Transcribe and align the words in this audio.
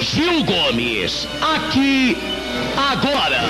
Gil 0.00 0.42
Gomes, 0.44 1.28
aqui, 1.42 2.16
agora. 2.74 3.42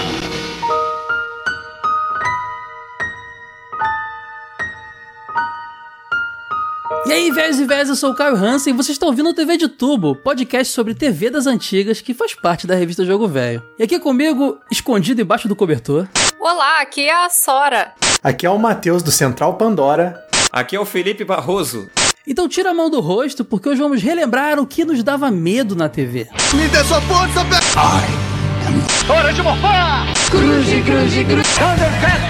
E 7.07 7.13
aí, 7.13 7.31
velhos 7.31 7.61
e 7.61 7.65
velhas, 7.65 7.89
eu 7.89 7.95
sou 7.95 8.11
o 8.11 8.15
Caio 8.17 8.35
Hansen 8.35 8.75
e 8.75 8.77
vocês 8.77 8.97
estão 8.97 9.09
ouvindo 9.09 9.31
o 9.31 9.35
TV 9.35 9.57
de 9.57 9.69
Tubo, 9.69 10.17
podcast 10.17 10.73
sobre 10.73 10.93
TV 10.93 11.31
das 11.31 11.47
antigas 11.47 12.01
que 12.01 12.13
faz 12.13 12.35
parte 12.35 12.67
da 12.67 12.75
revista 12.75 13.05
Jogo 13.05 13.29
Velho. 13.29 13.63
E 13.79 13.85
aqui 13.85 14.01
comigo, 14.01 14.59
escondido 14.73 15.23
embaixo 15.23 15.47
do 15.47 15.55
cobertor. 15.55 16.09
Olá, 16.41 16.81
aqui 16.81 17.03
é 17.03 17.15
a 17.15 17.31
Sora. 17.31 17.95
Aqui 18.25 18.45
é 18.45 18.51
o 18.51 18.59
Matheus 18.59 19.05
do 19.05 19.13
Central 19.13 19.55
Pandora. 19.55 20.21
Aqui 20.51 20.75
é 20.75 20.81
o 20.81 20.85
Felipe 20.85 21.25
Barroso. 21.25 21.89
Então 22.27 22.49
tira 22.49 22.71
a 22.71 22.75
mão 22.75 22.91
do 22.91 23.01
rosto, 23.01 23.45
porque 23.45 23.69
hoje 23.69 23.81
vamos 23.81 24.03
relembrar 24.03 24.59
o 24.59 24.67
que 24.67 24.85
nos 24.85 25.03
dava 25.03 25.31
medo 25.31 25.75
na 25.75 25.89
TV. 25.89 26.29
Me 26.55 26.69
dê 26.69 26.85
sua 26.85 27.01
força, 27.03 27.45
Pe... 27.45 29.11
Hora 29.11 29.33
de 29.33 29.43
morfar! 29.43 30.07
Cruze, 30.31 30.83
cruze, 30.83 31.25
cruze. 31.25 31.55
Thundercat! 31.59 32.21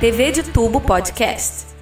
TV 0.00 0.32
de 0.32 0.42
Tubo 0.42 0.80
Podcast. 0.80 1.75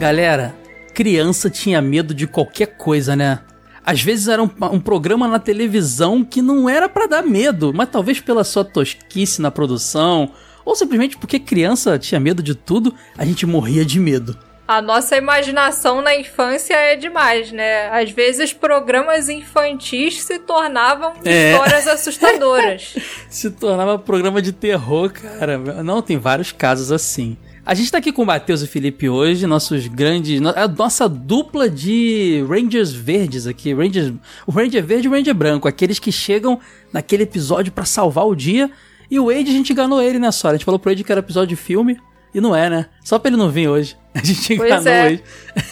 Galera, 0.00 0.54
criança 0.94 1.50
tinha 1.50 1.82
medo 1.82 2.14
de 2.14 2.26
qualquer 2.26 2.68
coisa, 2.78 3.14
né? 3.14 3.40
Às 3.84 4.00
vezes 4.00 4.28
era 4.28 4.42
um, 4.42 4.48
um 4.72 4.80
programa 4.80 5.28
na 5.28 5.38
televisão 5.38 6.24
que 6.24 6.40
não 6.40 6.70
era 6.70 6.88
pra 6.88 7.04
dar 7.06 7.22
medo, 7.22 7.70
mas 7.74 7.90
talvez 7.90 8.18
pela 8.18 8.42
sua 8.42 8.64
tosquice 8.64 9.42
na 9.42 9.50
produção, 9.50 10.32
ou 10.64 10.74
simplesmente 10.74 11.18
porque 11.18 11.38
criança 11.38 11.98
tinha 11.98 12.18
medo 12.18 12.42
de 12.42 12.54
tudo, 12.54 12.94
a 13.18 13.26
gente 13.26 13.44
morria 13.44 13.84
de 13.84 14.00
medo. 14.00 14.38
A 14.66 14.80
nossa 14.80 15.18
imaginação 15.18 16.00
na 16.00 16.16
infância 16.16 16.72
é 16.72 16.96
demais, 16.96 17.52
né? 17.52 17.90
Às 17.90 18.10
vezes 18.10 18.54
programas 18.54 19.28
infantis 19.28 20.22
se 20.22 20.38
tornavam 20.38 21.12
É. 21.26 21.52
histórias 21.52 21.86
assustadoras. 21.88 22.94
Se 23.28 23.50
tornava 23.50 23.98
programa 23.98 24.40
de 24.40 24.52
terror, 24.52 25.12
cara. 25.12 25.58
Não, 25.82 26.00
tem 26.00 26.16
vários 26.16 26.52
casos 26.52 26.90
assim. 26.90 27.36
A 27.70 27.74
gente 27.74 27.92
tá 27.92 27.98
aqui 27.98 28.10
com 28.10 28.22
o 28.22 28.26
Matheus 28.26 28.62
e 28.62 28.66
Felipe 28.66 29.08
hoje, 29.08 29.46
nossos 29.46 29.86
grandes. 29.86 30.42
A 30.56 30.66
nossa 30.66 31.08
dupla 31.08 31.70
de 31.70 32.44
Rangers 32.48 32.90
verdes 32.90 33.46
aqui. 33.46 33.72
Rangers, 33.72 34.12
o 34.44 34.50
Ranger 34.50 34.84
verde 34.84 35.06
e 35.06 35.08
o 35.08 35.12
Ranger 35.12 35.32
branco. 35.32 35.68
Aqueles 35.68 36.00
que 36.00 36.10
chegam 36.10 36.58
naquele 36.92 37.22
episódio 37.22 37.70
pra 37.70 37.84
salvar 37.84 38.26
o 38.26 38.34
dia. 38.34 38.68
E 39.08 39.20
o 39.20 39.26
Wade, 39.26 39.50
a 39.50 39.52
gente 39.52 39.72
enganou 39.72 40.02
ele, 40.02 40.18
né, 40.18 40.32
Sora? 40.32 40.54
A 40.54 40.56
gente 40.56 40.64
falou 40.64 40.80
pro 40.80 40.90
Wade 40.90 41.04
que 41.04 41.12
era 41.12 41.20
episódio 41.20 41.56
de 41.56 41.62
filme. 41.62 41.96
E 42.34 42.40
não 42.40 42.56
é, 42.56 42.68
né? 42.68 42.86
Só 43.04 43.20
pra 43.20 43.28
ele 43.28 43.36
não 43.36 43.48
vir 43.48 43.68
hoje. 43.68 43.96
A 44.12 44.18
gente 44.18 44.56
Pois 44.56 44.68
enganou 44.68 44.92
é. 44.92 45.00
o 45.00 45.04
Wade. 45.04 45.24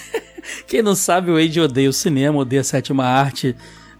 Quem 0.68 0.82
não 0.82 0.94
sabe, 0.94 1.32
o 1.32 1.34
Wade 1.34 1.60
odeia 1.60 1.90
o 1.90 1.92
cinema, 1.92 2.38
odeia 2.38 2.60
a 2.60 2.64
sétima 2.64 3.06
arte, 3.06 3.56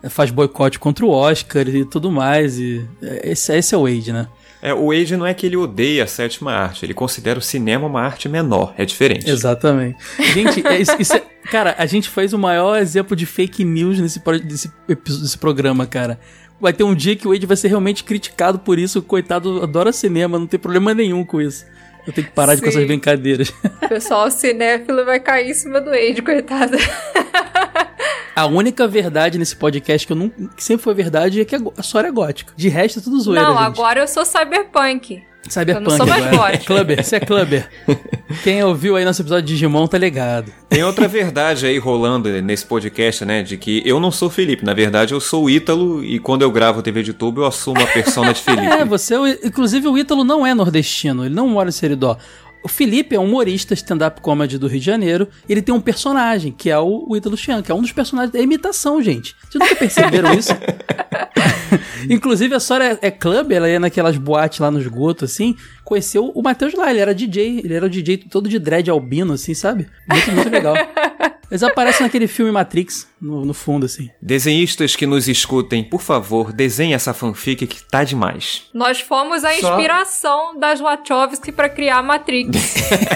faz 0.09 0.31
boicote 0.31 0.79
contra 0.79 1.05
o 1.05 1.11
Oscar 1.11 1.67
e 1.67 1.85
tudo 1.85 2.13
mais. 2.13 2.61
E 2.61 2.89
é, 3.03 3.33
esse, 3.33 3.53
esse 3.57 3.75
é 3.75 3.77
o 3.77 3.83
Wade, 3.83 4.13
né? 4.13 4.29
É, 4.61 4.75
o 4.75 4.87
Wade 4.89 5.17
não 5.17 5.27
é 5.27 5.33
que 5.33 5.47
ele 5.47 5.57
odeia 5.57 6.05
a 6.05 6.07
sétima 6.07 6.53
arte, 6.53 6.85
ele 6.85 6.95
considera 6.95 7.39
o 7.39 7.43
cinema 7.43 7.87
uma 7.87 8.03
arte 8.03 8.29
menor, 8.29 8.75
é 8.77 8.85
diferente. 8.85 9.31
Exatamente. 9.31 9.97
Gente, 10.33 10.67
é, 10.67 10.81
isso, 10.81 10.97
isso 10.99 11.15
é- 11.15 11.23
cara, 11.51 11.75
a 11.79 11.87
gente 11.87 12.09
fez 12.09 12.33
o 12.33 12.39
maior 12.39 12.77
exemplo 12.77 13.15
de 13.17 13.25
fake 13.25 13.65
news 13.65 14.01
nesse, 14.01 14.21
nesse, 14.45 14.73
nesse 14.89 15.39
programa, 15.39 15.87
cara. 15.87 16.19
Vai 16.61 16.73
ter 16.73 16.83
um 16.83 16.95
dia 16.95 17.15
que 17.15 17.27
o 17.29 17.31
Wade 17.31 17.47
vai 17.47 17.57
ser 17.57 17.69
realmente 17.69 18.03
criticado 18.03 18.59
por 18.59 18.81
isso. 18.81 19.01
Coitado, 19.01 19.63
adora 19.63 19.93
cinema, 19.93 20.41
não 20.41 20.47
tem 20.47 20.59
problema 20.59 20.93
nenhum 20.93 21.25
com 21.25 21.41
isso. 21.41 21.65
Eu 22.05 22.13
tenho 22.13 22.27
que 22.27 22.33
parar 22.33 22.55
de 22.57 22.63
com 22.63 22.71
Sim. 22.71 22.79
essas 22.79 22.87
brincadeiras. 22.87 23.53
O 23.83 23.89
pessoal 23.89 24.29
cinéfilo 24.31 25.05
vai 25.05 25.21
cair 25.21 25.51
em 25.51 25.55
cima 25.55 25.81
do 25.81 25.91
Age, 25.91 26.21
coitado. 26.23 26.77
A 28.39 28.47
única 28.47 28.87
verdade 28.87 29.39
nesse 29.39 29.57
podcast 29.57 30.07
que 30.07 30.13
eu 30.13 30.17
não, 30.17 30.29
que 30.29 30.63
sempre 30.63 30.85
foi 30.85 30.95
verdade 30.95 31.41
é 31.41 31.45
que 31.45 31.55
a 31.55 31.59
go- 31.59 31.73
a 31.77 31.81
história 31.81 32.09
é 32.09 32.13
gótica. 32.13 32.53
De 32.57 32.69
resto 32.69 32.99
é 33.01 33.03
tudo 33.03 33.21
zoeira, 33.21 33.45
não, 33.49 33.57
gente. 33.57 33.67
agora 33.67 34.01
eu 34.01 34.09
sou 34.09 34.25
cyberpunk. 34.25 35.23
Cyberpunk 35.49 35.85
eu 35.87 35.91
não 35.91 35.97
sou 35.97 36.07
mais 36.07 36.27
agora. 36.27 36.35
É 36.35 36.53
gótica. 36.53 36.65
Clubber, 36.75 37.05
você 37.05 37.17
é 37.17 37.21
Clubber. 37.21 37.69
Quem 38.45 38.63
ouviu 38.63 38.97
aí 38.97 39.05
nosso 39.05 39.23
episódio 39.23 39.47
de 39.47 39.55
Digimon 39.55 39.87
tá 39.87 39.97
ligado. 39.97 40.53
Tem 40.69 40.85
outra 40.85 41.09
verdade 41.09 41.67
aí 41.67 41.79
rolando 41.79 42.29
nesse 42.43 42.67
podcast, 42.67 43.25
né? 43.25 43.43
De 43.43 43.57
que 43.57 43.83
eu 43.87 43.99
não 43.99 44.11
sou 44.11 44.29
Felipe, 44.29 44.65
na 44.65 44.75
verdade 44.75 45.15
eu 45.15 45.21
sou 45.21 45.45
o 45.45 45.51
Ítalo 45.51 46.05
e 46.05 46.19
quando 46.19 46.43
eu 46.43 46.51
gravo 46.51 46.83
TV 46.83 47.03
de 47.03 47.13
tubo 47.15 47.41
eu 47.41 47.47
assumo 47.47 47.81
a 47.83 47.87
persona 47.87 48.33
de 48.35 48.41
Felipe. 48.43 48.67
É, 48.67 48.85
você, 48.85 49.15
é 49.15 49.39
inclusive 49.47 49.89
o 49.89 49.97
Ítalo 49.97 50.23
não 50.25 50.47
é 50.47 50.55
nordestino, 50.55 51.25
ele 51.25 51.35
não 51.35 51.49
mora 51.49 51.71
em 51.71 51.73
Seridó. 51.73 52.19
O 52.63 52.69
Felipe 52.69 53.15
é 53.15 53.21
um 53.21 53.25
humorista 53.25 53.75
stand-up 53.75 54.21
comedy 54.21 54.59
do 54.59 54.67
Rio 54.67 54.81
de 54.81 54.87
Janeiro. 54.87 55.29
Ele 55.49 55.63
tem 55.63 55.75
um 55.75 55.81
personagem, 55.81 56.53
que 56.53 56.69
é 56.71 56.79
o, 56.79 57.07
o 57.09 57.17
Ítalo 57.17 57.37
Chan, 57.37 57.63
que 57.63 57.71
é 57.71 57.75
um 57.75 57.81
dos 57.81 57.93
personagens. 57.93 58.35
É 58.35 58.43
imitação, 58.43 59.03
gente. 59.03 59.35
Vocês 59.49 59.63
nunca 59.63 59.77
perceberam 59.77 60.35
isso? 60.35 60.53
Inclusive, 62.11 62.55
a 62.55 62.61
Sora 62.61 62.85
é, 62.85 62.99
é 63.09 63.11
club, 63.11 63.53
ela 63.53 63.69
ia 63.69 63.79
naquelas 63.79 64.17
boates 64.17 64.59
lá 64.59 64.71
no 64.71 64.81
esgoto, 64.81 65.25
assim. 65.25 65.57
Conheceu 65.85 66.33
o 66.35 66.43
Matheus 66.43 66.75
lá, 66.75 66.91
ele 66.91 67.01
era 67.01 67.15
DJ. 67.15 67.61
Ele 67.65 67.75
era 67.75 67.87
o 67.87 67.91
DJ 67.91 68.19
todo 68.19 68.49
de 68.49 68.59
dread 68.59 68.91
albino, 68.91 69.35
assim, 69.35 69.55
sabe? 69.55 69.87
Muito, 70.09 70.33
muito 70.33 70.51
legal. 70.51 70.75
Eles 71.51 71.63
aparecem 71.63 72.05
naquele 72.07 72.27
filme 72.27 72.53
Matrix, 72.53 73.07
no, 73.21 73.45
no 73.45 73.55
fundo, 73.55 73.87
assim. 73.87 74.11
Desenhistas 74.21 74.95
que 74.95 75.07
nos 75.07 75.29
escutem, 75.29 75.83
por 75.83 76.03
favor, 76.03 76.53
desenhe 76.53 76.93
essa 76.93 77.15
fanfic 77.15 77.67
que 77.67 77.83
tá 77.85 78.05
demais. 78.05 78.65
Nós 78.75 79.01
fomos 79.01 79.45
a 79.45 79.53
Só- 79.55 79.71
inspiração 79.77 80.59
das 80.59 80.81
Wachowski 80.81 81.51
pra 81.51 81.69
criar 81.69 82.03
Matrix. 82.03 82.51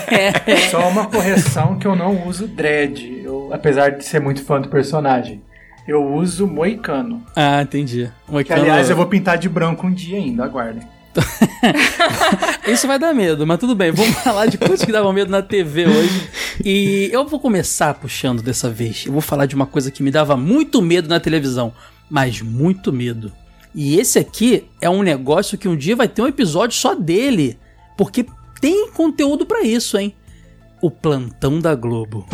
Só 0.70 0.88
uma 0.88 1.06
correção 1.06 1.78
que 1.78 1.86
eu 1.86 1.94
não 1.94 2.26
uso 2.26 2.46
dread, 2.48 3.20
eu, 3.24 3.50
apesar 3.52 3.90
de 3.90 4.04
ser 4.04 4.20
muito 4.20 4.44
fã 4.44 4.60
do 4.60 4.68
personagem. 4.68 5.42
Eu 5.86 6.14
uso 6.14 6.46
moicano. 6.46 7.26
Ah, 7.34 7.60
entendi. 7.60 8.08
Um 8.28 8.42
Que, 8.42 8.52
aliás, 8.52 8.88
eu 8.88 8.94
vou 8.96 9.06
pintar 9.06 9.36
de 9.36 9.48
branco 9.48 9.86
um 9.86 9.92
dia 9.92 10.16
ainda, 10.16 10.44
aguardem. 10.44 10.86
Isso 12.66 12.86
vai 12.86 12.98
dar 12.98 13.14
medo, 13.14 13.46
mas 13.46 13.58
tudo 13.58 13.74
bem. 13.74 13.92
Vamos 13.92 14.16
falar 14.18 14.46
de 14.46 14.58
coisas 14.58 14.84
que 14.84 14.92
davam 14.92 15.12
medo 15.12 15.30
na 15.30 15.42
TV 15.42 15.86
hoje. 15.86 16.28
E 16.64 17.10
eu 17.12 17.26
vou 17.26 17.38
começar 17.38 17.94
puxando 17.94 18.42
dessa 18.42 18.70
vez. 18.70 19.04
Eu 19.06 19.12
vou 19.12 19.20
falar 19.20 19.46
de 19.46 19.54
uma 19.54 19.66
coisa 19.66 19.90
que 19.90 20.02
me 20.02 20.10
dava 20.10 20.36
muito 20.36 20.80
medo 20.80 21.08
na 21.08 21.20
televisão, 21.20 21.72
mas 22.10 22.40
muito 22.40 22.92
medo. 22.92 23.32
E 23.74 23.98
esse 23.98 24.18
aqui 24.18 24.64
é 24.80 24.88
um 24.88 25.02
negócio 25.02 25.56
que 25.56 25.68
um 25.68 25.76
dia 25.76 25.96
vai 25.96 26.08
ter 26.08 26.22
um 26.22 26.26
episódio 26.26 26.76
só 26.76 26.94
dele, 26.94 27.58
porque 27.96 28.26
tem 28.60 28.90
conteúdo 28.90 29.46
pra 29.46 29.62
isso, 29.62 29.98
hein? 29.98 30.14
O 30.80 30.90
plantão 30.90 31.58
da 31.58 31.74
Globo. 31.74 32.26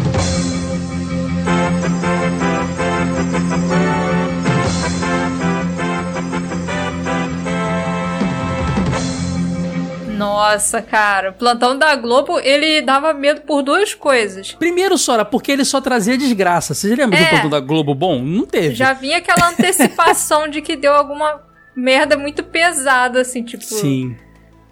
Nossa, 10.19 10.83
cara, 10.83 11.31
o 11.31 11.33
plantão 11.33 11.79
da 11.79 11.95
Globo, 11.97 12.39
ele 12.41 12.83
dava 12.83 13.15
medo 13.15 13.41
por 13.43 13.63
duas 13.63 13.95
coisas. 13.95 14.53
Primeiro, 14.53 14.99
Sora, 14.99 15.25
porque 15.25 15.53
ele 15.53 15.65
só 15.65 15.81
trazia 15.81 16.19
desgraça. 16.19 16.75
Você 16.75 16.89
lembra 16.95 17.19
do 17.19 17.25
É. 17.25 17.29
plantão 17.31 17.51
da 17.51 17.61
Globo 17.61 17.95
bom? 17.95 18.21
Não 18.23 18.45
teve. 18.47 18.75
Já 18.75 18.93
vinha 18.93 19.19
aquela 19.19 19.49
antecipação 19.51 20.49
de 20.49 20.61
que 20.61 20.77
deu 20.77 20.93
alguma 20.95 21.41
merda 21.75 22.17
muito 22.17 22.43
pesada, 22.43 23.21
assim, 23.21 23.43
tipo. 23.43 23.63
Sim. 23.65 24.17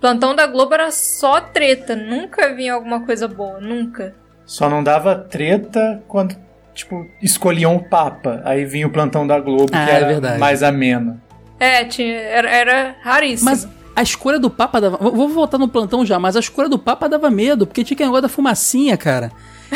Plantão 0.01 0.35
da 0.35 0.47
Globo 0.47 0.75
era 0.75 0.91
só 0.91 1.41
treta, 1.41 1.97
nunca 1.97 2.53
vinha 2.55 2.75
alguma 2.75 3.01
coisa 3.07 3.27
boa, 3.27 3.61
nunca. 3.61 4.15
Só 4.45 4.69
não 4.69 4.83
dava 4.85 5.15
treta 5.17 6.03
quando, 6.07 6.37
tipo, 6.75 7.07
escolhiam 7.23 7.75
o 7.77 7.83
Papa. 7.89 8.43
Aí 8.45 8.65
vinha 8.65 8.87
o 8.87 8.91
plantão 8.91 9.27
da 9.27 9.41
Globo, 9.41 9.71
Ah, 9.73 9.85
que 9.85 9.91
é 9.91 9.95
era 9.95 10.07
verdade. 10.07 10.39
mais 10.39 10.63
ameno. 10.63 11.21
É, 11.59 11.85
tinha, 11.85 12.15
era, 12.15 12.51
era 12.51 12.97
raríssimo. 13.03 13.49
Mas 13.51 13.67
a 13.97 14.03
escolha 14.03 14.39
do 14.39 14.51
Papa 14.51 14.79
dava. 14.79 14.99
Vou 14.99 15.27
voltar 15.27 15.57
no 15.57 15.67
plantão 15.67 16.05
já, 16.05 16.19
mas 16.19 16.37
a 16.37 16.41
escolha 16.41 16.69
do 16.69 16.79
Papa 16.79 17.09
dava 17.09 17.31
medo, 17.31 17.67
porque 17.67 17.83
tinha 17.83 17.97
aquele 17.97 18.09
negócio 18.09 18.23
da 18.23 18.29
fumacinha, 18.29 18.95
cara. 18.95 19.33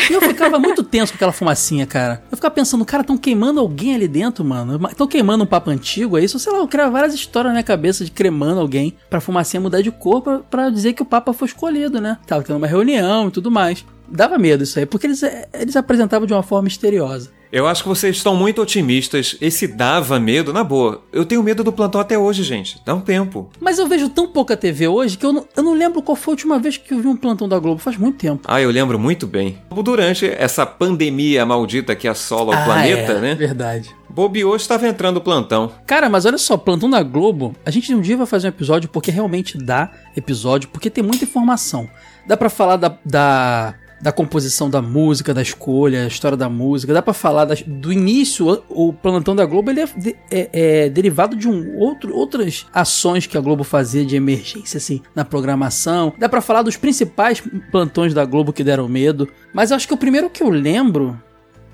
E 0.08 0.12
eu 0.12 0.20
ficava 0.20 0.58
muito 0.58 0.84
tenso 0.84 1.12
com 1.12 1.16
aquela 1.16 1.32
fumacinha, 1.32 1.86
cara. 1.86 2.22
Eu 2.30 2.36
ficava 2.36 2.54
pensando, 2.54 2.84
cara, 2.84 3.00
estão 3.00 3.16
queimando 3.16 3.58
alguém 3.58 3.94
ali 3.94 4.06
dentro, 4.06 4.44
mano. 4.44 4.78
Estão 4.88 5.06
queimando 5.06 5.44
um 5.44 5.46
Papa 5.46 5.70
antigo, 5.70 6.18
é 6.18 6.22
isso? 6.22 6.38
Sei 6.38 6.52
lá, 6.52 6.58
eu 6.58 6.68
criava 6.68 6.90
várias 6.90 7.14
histórias 7.14 7.48
na 7.48 7.54
minha 7.54 7.64
cabeça 7.64 8.04
de 8.04 8.10
cremando 8.10 8.60
alguém 8.60 8.94
pra 9.08 9.20
fumacinha 9.20 9.60
mudar 9.60 9.80
de 9.80 9.90
cor 9.90 10.20
pra, 10.20 10.38
pra 10.40 10.70
dizer 10.70 10.92
que 10.92 11.02
o 11.02 11.06
Papa 11.06 11.32
foi 11.32 11.48
escolhido, 11.48 11.98
né? 11.98 12.18
Tava 12.26 12.42
tendo 12.42 12.56
uma 12.58 12.66
reunião 12.66 13.28
e 13.28 13.30
tudo 13.30 13.50
mais. 13.50 13.84
Dava 14.06 14.36
medo 14.36 14.64
isso 14.64 14.78
aí, 14.78 14.84
porque 14.84 15.06
eles, 15.06 15.22
eles 15.54 15.76
apresentavam 15.76 16.26
de 16.26 16.34
uma 16.34 16.42
forma 16.42 16.64
misteriosa. 16.64 17.30
Eu 17.52 17.66
acho 17.66 17.82
que 17.82 17.88
vocês 17.88 18.16
estão 18.16 18.36
muito 18.36 18.62
otimistas. 18.62 19.36
Esse 19.40 19.66
dava 19.66 20.20
medo, 20.20 20.52
na 20.52 20.62
boa. 20.62 21.02
Eu 21.12 21.24
tenho 21.24 21.42
medo 21.42 21.64
do 21.64 21.72
plantão 21.72 22.00
até 22.00 22.16
hoje, 22.16 22.44
gente. 22.44 22.80
Dá 22.84 22.94
um 22.94 23.00
tempo. 23.00 23.50
Mas 23.60 23.78
eu 23.78 23.88
vejo 23.88 24.08
tão 24.08 24.28
pouca 24.28 24.56
TV 24.56 24.86
hoje 24.86 25.18
que 25.18 25.26
eu 25.26 25.32
não, 25.32 25.48
eu 25.56 25.62
não 25.62 25.74
lembro 25.74 26.00
qual 26.00 26.14
foi 26.14 26.32
a 26.32 26.34
última 26.34 26.58
vez 26.60 26.76
que 26.76 26.94
eu 26.94 27.00
vi 27.00 27.08
um 27.08 27.16
plantão 27.16 27.48
da 27.48 27.58
Globo. 27.58 27.80
Faz 27.80 27.96
muito 27.96 28.18
tempo. 28.18 28.42
Ah, 28.46 28.60
eu 28.60 28.70
lembro 28.70 28.98
muito 28.98 29.26
bem. 29.26 29.58
Durante 29.82 30.26
essa 30.26 30.64
pandemia 30.64 31.44
maldita 31.44 31.96
que 31.96 32.06
assola 32.06 32.54
o 32.54 32.58
Ah, 32.58 32.64
planeta, 32.64 33.12
é, 33.12 33.20
né? 33.20 33.34
Verdade. 33.34 33.90
Bobeou 34.08 34.54
estava 34.54 34.86
entrando 34.86 35.16
o 35.16 35.20
plantão. 35.20 35.72
Cara, 35.86 36.08
mas 36.08 36.24
olha 36.26 36.38
só, 36.38 36.56
Plantão 36.56 36.90
da 36.90 37.02
Globo, 37.02 37.54
a 37.64 37.70
gente 37.70 37.94
um 37.94 38.00
dia 38.00 38.16
vai 38.16 38.26
fazer 38.26 38.48
um 38.48 38.50
episódio 38.50 38.88
porque 38.88 39.10
realmente 39.10 39.56
dá 39.56 39.90
episódio, 40.16 40.68
porque 40.68 40.90
tem 40.90 41.02
muita 41.02 41.24
informação. 41.24 41.88
Dá 42.26 42.36
pra 42.36 42.50
falar 42.50 42.76
da, 42.76 42.96
da, 43.04 43.74
da 44.00 44.10
composição 44.10 44.70
da 44.70 44.80
música, 44.80 45.34
da 45.34 45.42
escolha, 45.42 46.04
a 46.04 46.06
história 46.06 46.36
da 46.36 46.48
música, 46.48 46.92
dá 46.94 47.02
pra 47.02 47.12
falar 47.12 47.44
das- 47.44 47.62
do 47.62 47.92
início, 47.92 48.62
o 48.68 48.88
o 48.90 48.92
Plantão 48.92 49.36
da 49.36 49.44
Globo 49.44 49.70
ele 49.70 49.80
é, 49.80 49.86
de- 49.86 50.16
é- 50.30 50.48
é 50.52 50.88
derivado 50.88 51.36
de 51.36 51.46
um 51.48 51.76
outro, 51.78 52.14
outras 52.16 52.66
ações 52.72 53.26
que 53.26 53.36
a 53.36 53.40
Globo 53.40 53.62
fazia 53.62 54.04
de 54.04 54.16
emergência, 54.16 54.78
assim, 54.78 55.00
na 55.14 55.24
programação. 55.24 56.12
Dá 56.18 56.28
pra 56.28 56.40
falar 56.40 56.62
dos 56.62 56.76
principais 56.76 57.42
plantões 57.70 58.14
da 58.14 58.24
Globo 58.24 58.52
que 58.52 58.64
deram 58.64 58.88
medo, 58.88 59.28
mas 59.54 59.70
eu 59.70 59.76
acho 59.76 59.86
que 59.86 59.94
o 59.94 59.98
primeiro 59.98 60.30
que 60.30 60.42
eu 60.42 60.48
lembro 60.50 61.20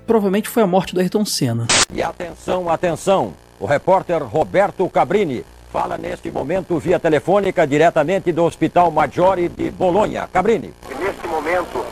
provavelmente 0.05 0.47
foi 0.49 0.63
a 0.63 0.67
morte 0.67 0.93
do 0.93 0.99
Ayrton 0.99 1.25
Senna. 1.25 1.67
E 1.93 2.01
atenção, 2.01 2.69
atenção! 2.69 3.33
O 3.59 3.65
repórter 3.65 4.23
Roberto 4.23 4.87
Cabrini 4.89 5.43
fala 5.71 5.97
neste 5.97 6.29
momento 6.31 6.77
via 6.79 6.99
telefônica 6.99 7.65
diretamente 7.65 8.31
do 8.31 8.43
Hospital 8.43 8.91
Maggiore 8.91 9.49
de 9.49 9.71
Bolonha. 9.71 10.27
Cabrini. 10.31 10.73
Neste 10.99 11.27
momento, 11.27 11.83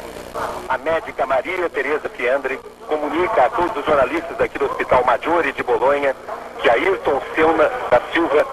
a 0.76 0.78
médica 0.78 1.26
Maria 1.26 1.70
Tereza 1.70 2.10
Fiandre 2.10 2.60
comunica 2.86 3.46
a 3.46 3.50
todos 3.50 3.78
os 3.78 3.86
jornalistas 3.86 4.38
aqui 4.42 4.60
do 4.60 4.66
Hospital 4.66 5.06
Maggiore 5.06 5.54
de 5.54 5.64
Bolonha 5.64 6.14
que 6.60 6.70
Ayrton 6.70 7.22
Senna 7.34 7.72
da 7.90 8.02
Silva 8.12 8.46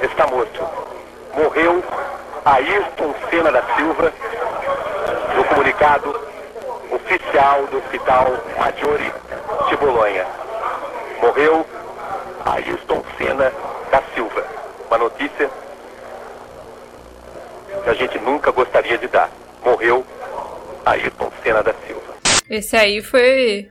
está 0.00 0.24
morto. 0.28 0.64
Morreu 1.34 1.82
Ayrton 2.44 3.12
Senna 3.28 3.50
da 3.50 3.62
Silva 3.74 4.12
no 5.34 5.44
comunicado 5.46 6.20
oficial 6.92 7.66
do 7.66 7.78
Hospital 7.78 8.38
Maggiore 8.56 9.12
de 9.68 9.76
Bolonha. 9.78 10.26
Morreu 11.20 11.66
Ayrton 12.44 13.02
Senna 13.16 13.52
da 13.90 14.00
Silva. 14.14 14.44
Uma 14.86 14.98
notícia 14.98 15.50
que 17.82 17.90
a 17.90 17.94
gente 17.94 18.16
nunca 18.20 18.52
gostaria 18.52 18.96
de 18.96 19.08
dar. 19.08 19.28
Morreu 19.64 20.06
Ayrton 20.90 21.30
Senna 21.42 21.62
da 21.62 21.74
Silva. 21.86 22.14
Esse 22.48 22.76
aí 22.76 23.02
foi 23.02 23.68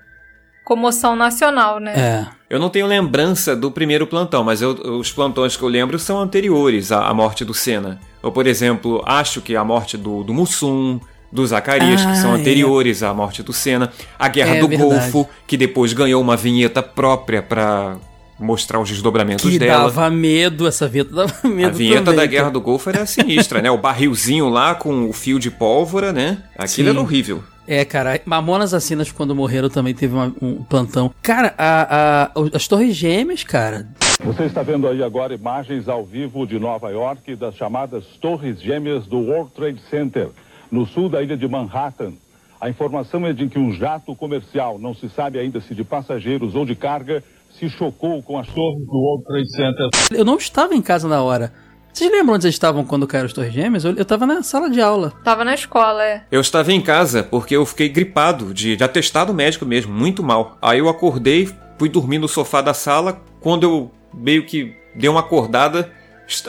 comoção 0.64 1.16
nacional, 1.16 1.80
né? 1.80 1.94
É. 1.96 2.28
Eu 2.50 2.60
não 2.60 2.70
tenho 2.70 2.86
lembrança 2.88 3.56
do 3.56 3.72
primeiro 3.72 4.06
plantão, 4.08 4.44
mas 4.44 4.62
eu- 4.62 4.74
os 5.00 5.12
plantões 5.12 5.56
que 5.58 5.64
eu 5.64 5.70
lembro 5.70 5.98
são 6.00 6.20
anteriores 6.20 6.92
à, 6.92 7.08
à 7.08 7.14
morte 7.14 7.44
do 7.46 7.54
Senna. 7.54 8.00
Eu, 8.22 8.32
por 8.32 8.46
exemplo, 8.48 9.02
acho 9.06 9.42
que 9.42 9.56
a 9.56 9.64
morte 9.64 9.98
do, 9.98 10.24
do 10.24 10.34
Mussum, 10.34 11.00
do 11.32 11.46
Zacarias, 11.46 12.02
Ah, 12.06 12.12
que 12.12 12.18
são 12.18 12.32
é. 12.36 12.40
anteriores 12.40 13.04
à 13.04 13.14
morte 13.14 13.44
do 13.44 13.52
Senna. 13.54 13.92
A 14.18 14.28
Guerra 14.28 14.56
É 14.56 14.60
do 14.60 14.68
verdade. 14.68 15.12
Golfo, 15.12 15.30
que 15.46 15.58
depois 15.58 15.92
ganhou 15.94 16.22
uma 16.22 16.38
vinheta 16.38 16.82
própria 16.84 17.42
pra 17.42 17.98
mostrar 18.40 18.80
os 18.80 18.90
desdobramentos 18.90 19.50
Que 19.50 19.58
dela. 19.60 19.84
dava 19.84 20.10
medo, 20.10 20.68
essa 20.68 20.88
vinheta 20.88 21.14
dava 21.14 21.34
medo 21.48 21.68
A 21.68 21.72
vinheta 21.72 21.98
também, 22.04 22.16
da 22.16 22.22
cara. 22.22 22.28
Guerra 22.28 22.50
do 22.52 22.62
Golfo 22.62 22.90
era 22.90 23.06
sinistra, 23.06 23.62
né? 23.62 23.72
O 23.72 23.78
barrilzinho 23.78 24.48
lá 24.50 24.76
com 24.76 25.10
o 25.10 25.14
fio 25.14 25.40
de 25.40 25.50
pólvora, 25.50 26.14
né? 26.14 26.38
Aquilo 26.58 26.88
Sim. 26.90 26.94
era 26.96 27.02
horrível. 27.02 27.44
É, 27.68 27.84
cara, 27.84 28.22
Mamonas 28.26 28.74
Assassinas 28.74 29.12
quando 29.12 29.36
morreram 29.36 29.70
também 29.70 29.94
teve 29.94 30.14
uma- 30.14 30.34
um 30.42 30.64
plantão. 30.64 31.14
Cara, 31.22 31.54
a, 31.58 32.24
a- 32.24 32.32
as 32.54 32.66
Torres 32.68 32.96
Gêmeas, 32.96 33.44
cara, 33.44 33.88
Você 34.24 34.44
está 34.44 34.64
vendo 34.64 34.88
aí 34.88 35.04
agora 35.04 35.34
imagens 35.36 35.88
ao 35.90 36.06
vivo 36.06 36.48
de 36.48 36.58
Nova 36.58 36.90
York 36.90 37.36
das 37.36 37.56
chamadas 37.56 38.04
Torres 38.22 38.62
Gêmeas 38.62 39.06
do 39.06 39.18
World 39.20 39.52
Trade 39.54 39.82
Center, 39.90 40.30
no 40.72 40.86
sul 40.88 41.10
da 41.10 41.22
ilha 41.22 41.36
de 41.36 41.48
Manhattan. 41.48 42.14
A 42.60 42.70
informação 42.70 43.28
é 43.28 43.34
de 43.34 43.48
que 43.48 43.60
um 43.60 43.72
jato 43.74 44.16
comercial, 44.16 44.80
não 44.80 44.96
se 44.96 45.08
sabe 45.10 45.38
ainda 45.38 45.60
se 45.62 45.76
de 45.76 45.84
passageiros 45.84 46.56
ou 46.56 46.66
de 46.66 46.74
carga, 46.74 47.22
se 47.60 47.70
chocou 47.70 48.22
com 48.22 48.38
as 48.38 48.48
torres 48.48 48.86
do 48.86 48.94
World 48.94 49.24
Trade 49.26 49.52
Center. 49.52 49.90
eu 50.12 50.26
não 50.26 50.38
estava 50.38 50.76
em 50.76 50.82
casa 50.82 51.08
na 51.08 51.22
hora. 51.22 51.52
Vocês 51.92 52.12
lembram 52.12 52.36
onde 52.36 52.44
vocês 52.44 52.54
estavam 52.54 52.86
quando 52.86 53.08
caíram 53.08 53.26
as 53.26 53.34
Torres 53.34 53.52
Gêmeas? 53.52 53.84
Eu, 53.84 53.96
eu 53.96 54.06
tava 54.06 54.28
na 54.28 54.44
sala 54.44 54.70
de 54.70 54.80
aula. 54.80 55.12
Tava 55.24 55.44
na 55.44 55.56
escola, 55.56 56.04
é. 56.06 56.24
Eu 56.32 56.40
estava 56.40 56.72
em 56.72 56.80
casa 56.80 57.24
porque 57.24 57.56
eu 57.56 57.66
fiquei 57.66 57.90
gripado, 57.90 58.54
de, 58.54 58.76
de 58.76 58.84
atestado 58.84 59.34
médico 59.34 59.66
mesmo, 59.66 59.92
muito 59.92 60.22
mal. 60.22 60.60
Aí 60.62 60.78
eu 60.78 60.90
acordei, 60.90 61.50
fui 61.80 61.90
dormir 61.90 62.20
no 62.20 62.28
sofá 62.28 62.62
da 62.62 62.72
sala. 62.72 63.20
Quando 63.42 63.64
eu 63.64 63.92
meio 64.14 64.46
que 64.46 64.76
dei 64.96 65.10
uma 65.10 65.22
acordada, 65.22 65.92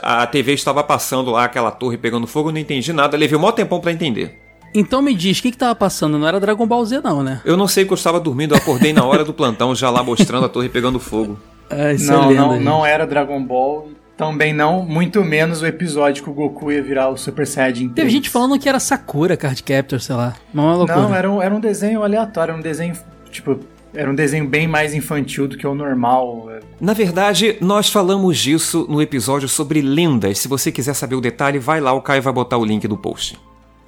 a 0.03 0.27
TV 0.27 0.53
estava 0.53 0.85
passando 0.85 1.31
lá, 1.31 1.45
aquela 1.45 1.71
torre 1.71 1.97
pegando 1.97 2.27
fogo, 2.27 2.51
eu 2.51 2.53
não 2.53 2.61
entendi 2.61 2.93
nada. 2.93 3.17
Levei 3.17 3.39
um 3.39 3.41
maior 3.41 3.53
tempão 3.53 3.81
pra 3.81 3.91
entender. 3.91 4.39
Então 4.75 5.03
me 5.03 5.15
diz, 5.15 5.39
o 5.39 5.43
que 5.43 5.51
que 5.51 5.57
tava 5.57 5.75
passando? 5.75 6.19
Não 6.19 6.27
era 6.27 6.39
Dragon 6.39 6.67
Ball 6.67 6.85
Z 6.85 7.01
não, 7.03 7.23
né? 7.23 7.41
Eu 7.45 7.57
não 7.57 7.67
sei 7.67 7.85
que 7.85 7.93
eu 7.93 7.97
estava 7.97 8.21
dormindo, 8.21 8.55
eu 8.55 8.59
acordei 8.59 8.93
na 8.93 9.05
hora 9.05 9.25
do 9.25 9.33
plantão, 9.33 9.75
já 9.75 9.91
lá 9.91 10.03
mostrando 10.03 10.47
a 10.47 10.49
torre 10.49 10.69
pegando 10.69 10.99
fogo. 10.99 11.39
É, 11.71 11.93
isso 11.93 12.11
não, 12.11 12.25
é 12.25 12.29
lenda, 12.29 12.41
não, 12.41 12.53
gente. 12.55 12.65
não 12.65 12.87
era 12.87 13.07
Dragon 13.07 13.45
Ball. 13.45 13.91
Também 14.17 14.55
não, 14.55 14.83
muito 14.83 15.23
menos 15.23 15.61
o 15.61 15.67
episódio 15.67 16.25
que 16.25 16.31
o 16.31 16.33
Goku 16.33 16.73
ia 16.73 16.83
virar 16.83 17.11
o 17.11 17.17
Super 17.19 17.47
Saiyajin. 17.47 17.91
Teve 17.91 18.09
3. 18.09 18.13
gente 18.13 18.31
falando 18.31 18.59
que 18.59 18.67
era 18.67 18.81
Sakura 18.81 19.37
Card 19.37 19.63
Captor, 19.63 20.01
sei 20.01 20.17
lá. 20.17 20.35
Uma 20.55 20.75
loucura. 20.75 20.99
Não, 20.99 21.15
era 21.15 21.31
um, 21.31 21.43
era 21.43 21.55
um 21.55 21.61
desenho 21.61 22.03
aleatório, 22.03 22.53
era 22.53 22.59
um 22.59 22.63
desenho, 22.63 22.95
tipo, 23.31 23.61
era 23.95 24.11
um 24.11 24.15
desenho 24.15 24.49
bem 24.49 24.67
mais 24.67 24.95
infantil 24.95 25.47
do 25.47 25.57
que 25.57 25.67
o 25.67 25.75
normal. 25.75 26.49
Na 26.81 26.93
verdade, 26.93 27.57
nós 27.61 27.91
falamos 27.91 28.39
disso 28.39 28.87
no 28.89 29.01
episódio 29.01 29.49
sobre 29.49 29.81
lendas. 29.81 30.39
Se 30.39 30.49
você 30.49 30.73
quiser 30.73 30.95
saber 30.95 31.15
o 31.15 31.21
detalhe, 31.21 31.59
vai 31.59 31.81
lá, 31.81 31.93
o 31.93 32.01
Caio 32.01 32.23
vai 32.23 32.33
botar 32.33 32.57
o 32.59 32.65
link 32.65 32.89
do 32.89 32.97
post. 32.97 33.39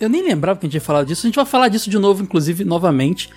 Eu 0.00 0.08
nem 0.08 0.22
lembrava 0.22 0.58
que 0.58 0.64
a 0.64 0.66
gente 0.66 0.74
ia 0.76 0.80
falar 0.80 1.04
disso. 1.04 1.26
A 1.26 1.28
gente 1.28 1.36
vai 1.36 1.44
falar 1.44 1.68
disso 1.68 1.90
de 1.90 1.98
novo, 1.98 2.22
inclusive, 2.22 2.64
novamente, 2.64 3.28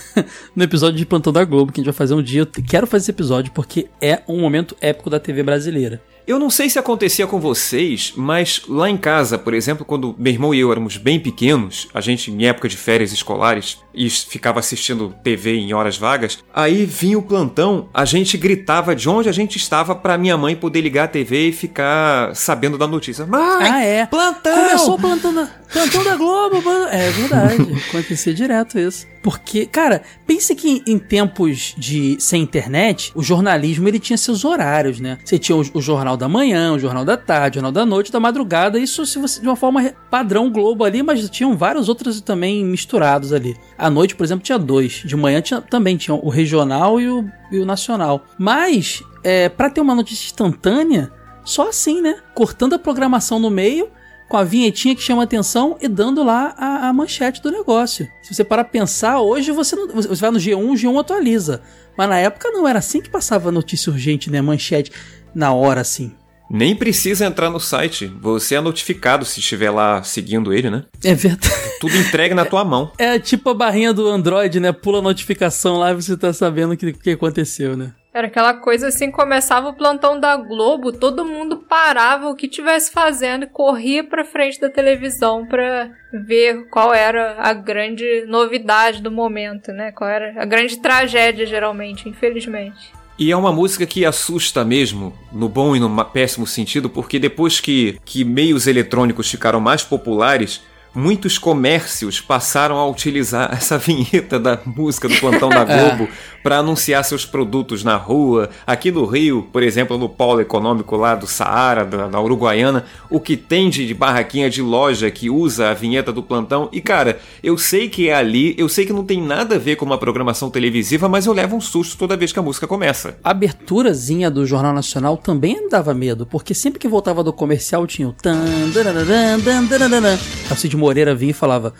no 0.54 0.62
episódio 0.62 0.98
de 0.98 1.06
Plantão 1.06 1.32
da 1.32 1.42
Globo, 1.44 1.72
que 1.72 1.80
a 1.80 1.82
gente 1.82 1.90
vai 1.90 1.96
fazer 1.96 2.12
um 2.12 2.22
dia. 2.22 2.42
Eu 2.42 2.46
quero 2.62 2.86
fazer 2.86 3.04
esse 3.04 3.10
episódio 3.10 3.50
porque 3.52 3.88
é 4.02 4.22
um 4.28 4.38
momento 4.38 4.76
épico 4.82 5.08
da 5.08 5.18
TV 5.18 5.42
brasileira. 5.42 6.02
Eu 6.30 6.38
não 6.38 6.48
sei 6.48 6.70
se 6.70 6.78
acontecia 6.78 7.26
com 7.26 7.40
vocês, 7.40 8.12
mas 8.16 8.62
lá 8.68 8.88
em 8.88 8.96
casa, 8.96 9.36
por 9.36 9.52
exemplo, 9.52 9.84
quando 9.84 10.14
meu 10.16 10.32
irmão 10.32 10.54
e 10.54 10.60
eu 10.60 10.70
éramos 10.70 10.96
bem 10.96 11.18
pequenos, 11.18 11.88
a 11.92 12.00
gente 12.00 12.30
em 12.30 12.46
época 12.46 12.68
de 12.68 12.76
férias 12.76 13.10
escolares 13.10 13.78
e 13.92 14.08
ficava 14.08 14.60
assistindo 14.60 15.12
TV 15.24 15.56
em 15.56 15.72
horas 15.72 15.98
vagas, 15.98 16.38
aí 16.54 16.84
vinha 16.86 17.18
o 17.18 17.22
plantão, 17.22 17.88
a 17.92 18.04
gente 18.04 18.38
gritava 18.38 18.94
de 18.94 19.08
onde 19.08 19.28
a 19.28 19.32
gente 19.32 19.56
estava 19.56 19.92
pra 19.92 20.16
minha 20.16 20.36
mãe 20.36 20.54
poder 20.54 20.82
ligar 20.82 21.06
a 21.06 21.08
TV 21.08 21.48
e 21.48 21.52
ficar 21.52 22.32
sabendo 22.36 22.78
da 22.78 22.86
notícia. 22.86 23.26
Mãe, 23.26 23.68
ah, 23.68 23.84
é? 23.84 24.06
plantão! 24.06 24.54
Começou 24.54 24.94
o 24.94 25.00
plantão 25.00 25.34
da, 25.34 25.48
plantão 25.72 26.04
da 26.04 26.14
Globo. 26.14 26.62
plantão- 26.62 26.88
É 26.92 27.10
verdade. 27.10 27.74
Acontecia 27.90 28.32
direto 28.32 28.78
isso. 28.78 29.04
Porque, 29.22 29.66
cara, 29.66 30.02
pense 30.26 30.54
que 30.54 30.82
em 30.86 30.98
tempos 30.98 31.74
de 31.76 32.16
sem 32.18 32.42
internet, 32.42 33.12
o 33.14 33.22
jornalismo 33.22 33.86
ele 33.86 33.98
tinha 33.98 34.16
seus 34.16 34.44
horários, 34.44 34.98
né? 34.98 35.18
Você 35.22 35.38
tinha 35.38 35.56
o, 35.56 35.62
o 35.74 35.82
jornal 35.82 36.16
da 36.20 36.28
manhã, 36.28 36.72
o 36.72 36.78
jornal 36.78 37.04
da 37.04 37.16
tarde, 37.16 37.58
o 37.58 37.60
jornal 37.60 37.72
da 37.72 37.86
noite, 37.86 38.12
da 38.12 38.20
madrugada. 38.20 38.78
Isso 38.78 39.04
se 39.06 39.18
você, 39.18 39.40
de 39.40 39.46
uma 39.48 39.56
forma 39.56 39.92
padrão 40.10 40.50
Globo 40.50 40.84
ali, 40.84 41.02
mas 41.02 41.28
tinham 41.30 41.56
vários 41.56 41.88
outros 41.88 42.20
também 42.20 42.64
misturados 42.64 43.32
ali. 43.32 43.56
À 43.76 43.88
noite, 43.88 44.14
por 44.14 44.22
exemplo, 44.22 44.44
tinha 44.44 44.58
dois. 44.58 45.02
De 45.04 45.16
manhã 45.16 45.40
tinha, 45.40 45.60
também 45.60 45.96
tinha 45.96 46.14
o 46.14 46.28
regional 46.28 47.00
e 47.00 47.08
o, 47.08 47.24
e 47.50 47.58
o 47.58 47.64
nacional. 47.64 48.24
Mas, 48.38 49.02
é, 49.24 49.48
para 49.48 49.70
ter 49.70 49.80
uma 49.80 49.94
notícia 49.94 50.26
instantânea, 50.26 51.10
só 51.44 51.68
assim, 51.68 52.00
né? 52.02 52.20
Cortando 52.34 52.74
a 52.74 52.78
programação 52.78 53.38
no 53.38 53.50
meio, 53.50 53.88
com 54.28 54.36
a 54.36 54.44
vinhetinha 54.44 54.94
que 54.94 55.02
chama 55.02 55.24
atenção 55.24 55.76
e 55.80 55.88
dando 55.88 56.22
lá 56.22 56.54
a, 56.56 56.88
a 56.88 56.92
manchete 56.92 57.42
do 57.42 57.50
negócio. 57.50 58.06
Se 58.22 58.32
você 58.32 58.44
parar 58.44 58.62
pra 58.62 58.70
pensar, 58.70 59.20
hoje 59.20 59.50
você, 59.50 59.74
não, 59.74 59.88
você 59.88 60.20
vai 60.20 60.30
no 60.30 60.38
G1, 60.38 60.70
o 60.70 60.74
G1 60.74 61.00
atualiza. 61.00 61.60
Mas 61.96 62.08
na 62.08 62.18
época 62.18 62.50
não 62.50 62.66
era 62.68 62.78
assim 62.78 63.00
que 63.00 63.10
passava 63.10 63.50
notícia 63.50 63.90
urgente, 63.90 64.30
né? 64.30 64.40
Manchete 64.40 64.92
na 65.34 65.52
hora, 65.52 65.80
assim. 65.80 66.12
Nem 66.50 66.74
precisa 66.74 67.26
entrar 67.26 67.48
no 67.48 67.60
site, 67.60 68.06
você 68.06 68.56
é 68.56 68.60
notificado 68.60 69.24
se 69.24 69.38
estiver 69.38 69.70
lá 69.70 70.02
seguindo 70.02 70.52
ele, 70.52 70.68
né? 70.68 70.84
É 71.04 71.14
verdade. 71.14 71.54
Tudo 71.80 71.96
entregue 71.96 72.34
na 72.34 72.44
tua 72.44 72.64
mão. 72.64 72.90
É 72.98 73.20
tipo 73.20 73.50
a 73.50 73.54
barrinha 73.54 73.92
do 73.92 74.08
Android, 74.08 74.58
né? 74.58 74.72
Pula 74.72 74.98
a 74.98 75.02
notificação 75.02 75.78
lá 75.78 75.92
e 75.92 75.94
você 75.94 76.16
tá 76.16 76.32
sabendo 76.32 76.72
o 76.72 76.76
que, 76.76 76.92
que 76.92 77.10
aconteceu, 77.10 77.76
né? 77.76 77.92
Era 78.12 78.26
aquela 78.26 78.54
coisa 78.54 78.88
assim, 78.88 79.08
começava 79.08 79.68
o 79.68 79.74
plantão 79.74 80.18
da 80.18 80.36
Globo, 80.36 80.90
todo 80.90 81.24
mundo 81.24 81.58
parava 81.58 82.28
o 82.28 82.34
que 82.34 82.48
tivesse 82.48 82.90
fazendo 82.90 83.44
e 83.44 83.48
corria 83.48 84.02
pra 84.02 84.24
frente 84.24 84.60
da 84.60 84.68
televisão 84.68 85.46
pra 85.46 85.88
ver 86.12 86.68
qual 86.68 86.92
era 86.92 87.36
a 87.38 87.52
grande 87.52 88.24
novidade 88.26 89.00
do 89.00 89.12
momento, 89.12 89.70
né? 89.70 89.92
Qual 89.92 90.10
era 90.10 90.42
a 90.42 90.44
grande 90.44 90.78
tragédia, 90.78 91.46
geralmente, 91.46 92.08
infelizmente. 92.08 92.92
E 93.20 93.30
é 93.30 93.36
uma 93.36 93.52
música 93.52 93.84
que 93.84 94.06
assusta 94.06 94.64
mesmo, 94.64 95.12
no 95.30 95.46
bom 95.46 95.76
e 95.76 95.78
no 95.78 96.04
péssimo 96.06 96.46
sentido, 96.46 96.88
porque 96.88 97.18
depois 97.18 97.60
que, 97.60 98.00
que 98.02 98.24
meios 98.24 98.66
eletrônicos 98.66 99.30
ficaram 99.30 99.60
mais 99.60 99.82
populares, 99.82 100.62
muitos 100.94 101.38
comércios 101.38 102.20
passaram 102.20 102.76
a 102.76 102.88
utilizar 102.88 103.52
essa 103.56 103.78
vinheta 103.78 104.38
da 104.38 104.58
música 104.64 105.08
do 105.08 105.16
Plantão 105.16 105.48
da 105.48 105.64
Globo 105.64 106.08
para 106.42 106.58
anunciar 106.58 107.04
seus 107.04 107.24
produtos 107.24 107.84
na 107.84 107.96
rua. 107.96 108.50
Aqui 108.66 108.90
no 108.90 109.04
Rio, 109.04 109.46
por 109.52 109.62
exemplo, 109.62 109.98
no 109.98 110.08
polo 110.08 110.40
econômico 110.40 110.96
lá 110.96 111.14
do 111.14 111.26
Saara, 111.26 111.84
da, 111.84 112.08
da 112.08 112.20
Uruguaiana, 112.20 112.84
o 113.08 113.20
que 113.20 113.36
tem 113.36 113.68
de, 113.68 113.86
de 113.86 113.94
barraquinha 113.94 114.48
de 114.48 114.62
loja 114.62 115.10
que 115.10 115.28
usa 115.28 115.70
a 115.70 115.74
vinheta 115.74 116.12
do 116.12 116.22
plantão. 116.22 116.68
E 116.72 116.80
cara, 116.80 117.18
eu 117.42 117.58
sei 117.58 117.88
que 117.88 118.08
é 118.08 118.14
ali, 118.14 118.54
eu 118.58 118.68
sei 118.68 118.86
que 118.86 118.92
não 118.92 119.04
tem 119.04 119.22
nada 119.22 119.56
a 119.56 119.58
ver 119.58 119.76
com 119.76 119.84
uma 119.84 119.98
programação 119.98 120.50
televisiva, 120.50 121.08
mas 121.08 121.26
eu 121.26 121.32
levo 121.32 121.56
um 121.56 121.60
susto 121.60 121.96
toda 121.96 122.16
vez 122.16 122.32
que 122.32 122.38
a 122.38 122.42
música 122.42 122.66
começa. 122.66 123.16
A 123.22 123.30
aberturazinha 123.30 124.30
do 124.30 124.46
Jornal 124.46 124.72
Nacional 124.72 125.16
também 125.16 125.68
dava 125.68 125.92
medo, 125.92 126.26
porque 126.26 126.54
sempre 126.54 126.78
que 126.78 126.88
voltava 126.88 127.22
do 127.22 127.32
comercial 127.32 127.86
tinha 127.86 128.08
o 128.08 128.12
tan, 128.12 128.70
danananan, 128.72 129.38
dan, 129.40 129.64
danananan. 129.64 130.18
Aí 130.48 130.52
o 130.52 130.56
Cid 130.56 130.76
Moreira 130.80 131.14
vinha 131.14 131.30
e 131.30 131.34
falava. 131.34 131.72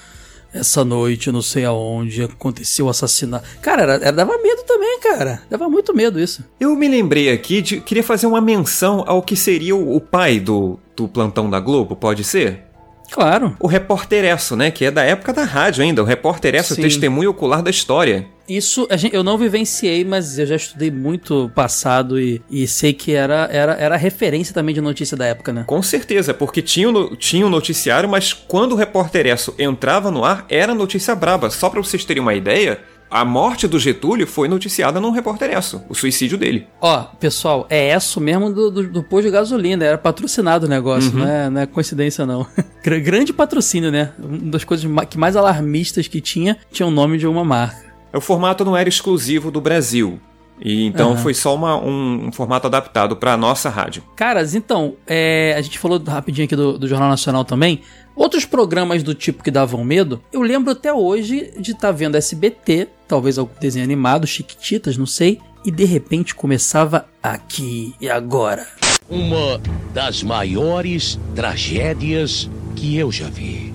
Essa 0.53 0.85
noite, 0.85 1.31
não 1.31 1.43
sei 1.43 1.65
aonde, 1.65 2.25
aconteceu 2.25 2.87
o 2.87 2.89
assassinato. 2.89 3.47
Cara, 3.63 3.83
era, 3.83 3.93
era- 3.95 4.11
dava 4.13 4.37
medo 4.39 4.65
também, 4.65 4.99
cara. 4.99 5.41
Dava 5.49 5.69
muito 5.69 5.95
medo 5.95 6.19
isso. 6.19 6.45
Eu 6.59 6.75
me 6.75 6.89
lembrei 6.89 7.31
aqui 7.31 7.63
de. 7.63 7.81
Queria 7.81 8.03
fazer 8.03 8.27
uma 8.27 8.41
menção 8.41 9.05
ao 9.07 9.23
que 9.23 9.37
seria 9.37 9.77
o, 9.77 9.95
o 9.95 10.01
pai 10.01 10.41
do, 10.41 10.77
do 10.97 11.07
plantão 11.07 11.49
da 11.49 11.61
Globo, 11.61 11.95
pode 11.95 12.25
ser? 12.25 12.65
Claro. 13.11 13.57
O 13.59 13.67
repórter 13.67 14.25
Esso, 14.25 14.57
né? 14.57 14.71
Que 14.71 14.87
é 14.87 14.91
da 14.91 15.03
época 15.03 15.33
da 15.33 15.45
rádio 15.45 15.83
ainda. 15.83 16.03
O 16.03 16.05
repórter 16.07 16.55
Esso, 16.55 16.77
testemunho 16.77 17.31
ocular 17.31 17.63
da 17.63 17.71
história. 17.71 18.27
Isso 18.49 18.89
gente- 18.97 19.15
eu 19.15 19.23
não 19.23 19.39
vivenciei, 19.39 20.05
mas 20.05 20.39
eu 20.39 20.45
já 20.47 20.57
estudei 20.57 20.91
muito 20.91 21.51
passado 21.55 22.19
e, 22.21 22.43
e 22.51 22.67
sei 22.67 22.93
que 22.93 23.13
era, 23.13 23.49
era, 23.53 23.75
era 23.75 23.97
referência 23.97 24.53
também 24.53 24.75
de 24.75 24.81
notícia 24.81 25.17
da 25.17 25.25
época, 25.27 25.53
né? 25.53 25.65
Com 25.67 25.81
certeza, 25.83 26.35
porque 26.35 26.61
tinha 26.61 26.89
o, 26.91 27.15
tinha 27.17 27.47
o 27.47 27.51
noticiário, 27.51 28.09
mas 28.09 28.33
quando 28.33 28.73
o 28.73 28.77
repórter 28.77 29.27
Esso 29.27 29.55
entrava 29.59 30.11
no 30.11 30.25
ar, 30.25 30.45
era 30.49 30.75
notícia 30.75 31.15
braba. 31.15 31.49
Só 31.51 31.71
pra 31.71 31.81
vocês 31.81 32.05
terem 32.05 32.21
uma 32.23 32.35
ideia, 32.35 32.81
a 33.11 33.25
morte 33.25 33.67
do 33.67 33.79
Getúlio 33.79 34.27
foi 34.27 34.47
noticiada 34.49 35.01
no 35.01 35.11
repórter 35.11 35.51
Esso, 35.51 35.83
o 35.89 35.95
suicídio 35.95 36.39
dele. 36.39 36.67
Ó, 36.81 37.03
pessoal, 37.19 37.67
é 37.69 37.95
isso 37.97 38.21
mesmo 38.21 38.53
do, 38.53 38.71
do, 38.71 38.89
do 38.89 39.03
posto 39.03 39.25
de 39.27 39.31
gasolina. 39.33 39.85
Era 39.85 39.99
patrocinado 39.99 40.67
o 40.67 40.69
negócio, 40.69 41.13
não, 41.13 41.27
é, 41.27 41.51
não 41.51 41.61
é 41.63 41.67
coincidência, 41.67 42.25
não. 42.25 42.47
Gra- 42.85 42.99
Grande 43.01 43.33
patrocínio, 43.33 43.91
né? 43.91 44.13
Uma 44.19 44.39
das 44.51 44.65
coisas 44.65 44.89
que 45.09 45.19
mais 45.19 45.35
alarmistas 45.37 46.07
que 46.07 46.21
tinha 46.21 46.57
tinha 46.71 46.87
o 46.87 46.91
nome 46.91 47.19
de 47.19 47.27
uma 47.27 47.45
marca. 47.45 47.91
O 48.13 48.21
formato 48.21 48.65
não 48.65 48.77
era 48.77 48.89
exclusivo 48.89 49.51
do 49.51 49.61
Brasil. 49.61 50.21
E 50.63 50.85
então 50.87 51.13
Aham. 51.13 51.17
foi 51.23 51.33
só 51.35 51.55
uma- 51.55 51.77
um, 51.83 52.27
um 52.29 52.33
formato 52.33 52.67
adaptado 52.67 53.17
pra 53.17 53.37
nossa 53.37 53.69
rádio. 53.71 54.03
Caras, 54.15 54.55
então, 54.55 54.95
é, 55.07 55.55
a 55.57 55.61
gente 55.63 55.79
falou 55.79 55.99
rapidinho 56.07 56.45
aqui 56.45 56.55
do, 56.55 56.79
do 56.79 56.87
Jornal 56.87 57.09
Nacional 57.09 57.45
também. 57.45 57.81
Outros 58.15 58.45
programas 58.45 59.03
do 59.03 59.15
tipo 59.15 59.43
que 59.43 59.51
davam 59.51 59.83
medo, 59.83 60.21
eu 60.33 60.43
lembro 60.43 60.71
até 60.73 60.93
hoje 60.93 61.53
de 61.59 61.71
estar 61.73 61.91
vendo 61.93 62.17
SBT, 62.17 62.89
talvez 63.09 63.39
algum 63.39 63.53
desenho 63.59 63.85
animado, 63.85 64.27
Chiquititas, 64.27 64.99
não 64.99 65.07
sei, 65.07 65.39
e 65.65 65.71
de 65.71 65.85
repente 65.85 66.35
começava 66.35 67.07
aqui 67.23 67.95
e 68.01 68.11
agora. 68.11 68.67
Uma 69.09 69.61
das 69.95 70.23
maiores 70.23 71.19
tragédias 71.35 72.51
que 72.77 72.97
eu 72.97 73.11
já 73.11 73.29
vi. 73.31 73.73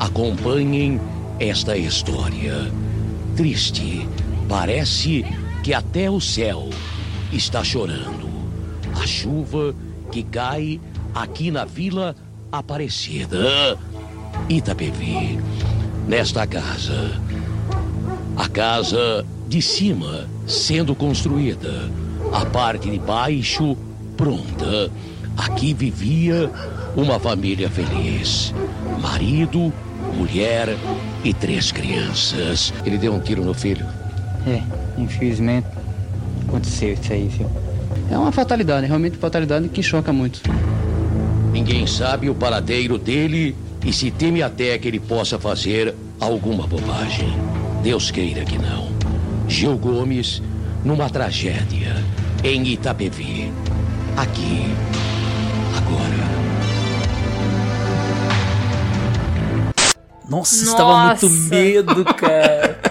Acompanhem 0.00 1.00
esta 1.38 1.76
história. 1.76 2.70
Triste, 3.36 4.06
parece 4.48 5.24
que 5.66 5.74
até 5.74 6.08
o 6.08 6.20
céu 6.20 6.70
está 7.32 7.64
chorando. 7.64 8.28
A 9.02 9.04
chuva 9.04 9.74
que 10.12 10.22
cai 10.22 10.80
aqui 11.12 11.50
na 11.50 11.64
Vila 11.64 12.14
Aparecida, 12.52 13.76
Itapevi. 14.48 15.40
Nesta 16.06 16.46
casa, 16.46 17.20
a 18.36 18.48
casa 18.48 19.26
de 19.48 19.60
cima 19.60 20.28
sendo 20.46 20.94
construída, 20.94 21.90
a 22.32 22.46
parte 22.46 22.88
de 22.88 23.00
baixo 23.00 23.76
pronta. 24.16 24.88
Aqui 25.36 25.74
vivia 25.74 26.48
uma 26.94 27.18
família 27.18 27.68
feliz: 27.68 28.54
marido, 29.02 29.72
mulher 30.16 30.76
e 31.24 31.34
três 31.34 31.72
crianças. 31.72 32.72
Ele 32.84 32.96
deu 32.96 33.12
um 33.12 33.18
tiro 33.18 33.44
no 33.44 33.52
filho. 33.52 34.05
É, 34.46 34.62
infelizmente 34.96 35.66
aconteceu 36.46 36.92
isso 36.92 37.12
aí, 37.12 37.28
viu? 37.28 37.50
É 38.10 38.16
uma 38.16 38.30
fatalidade, 38.30 38.86
realmente 38.86 39.16
fatalidade 39.16 39.68
que 39.68 39.82
choca 39.82 40.12
muito. 40.12 40.40
Ninguém 41.52 41.86
sabe 41.86 42.30
o 42.30 42.34
paradeiro 42.34 42.98
dele 42.98 43.56
e 43.84 43.92
se 43.92 44.10
teme 44.10 44.42
até 44.42 44.78
que 44.78 44.86
ele 44.86 45.00
possa 45.00 45.38
fazer 45.38 45.94
alguma 46.20 46.66
bobagem. 46.66 47.28
Deus 47.82 48.10
queira 48.10 48.44
que 48.44 48.58
não. 48.58 48.88
Gil 49.48 49.76
Gomes, 49.76 50.42
numa 50.84 51.08
tragédia 51.10 51.94
em 52.44 52.66
Itapevi. 52.66 53.52
Aqui, 54.16 54.66
agora. 55.76 56.26
Nossa, 60.28 60.54
isso 60.54 60.76
dava 60.76 61.06
muito 61.06 61.28
Nossa. 61.28 61.48
medo, 61.54 62.04
cara. 62.04 62.80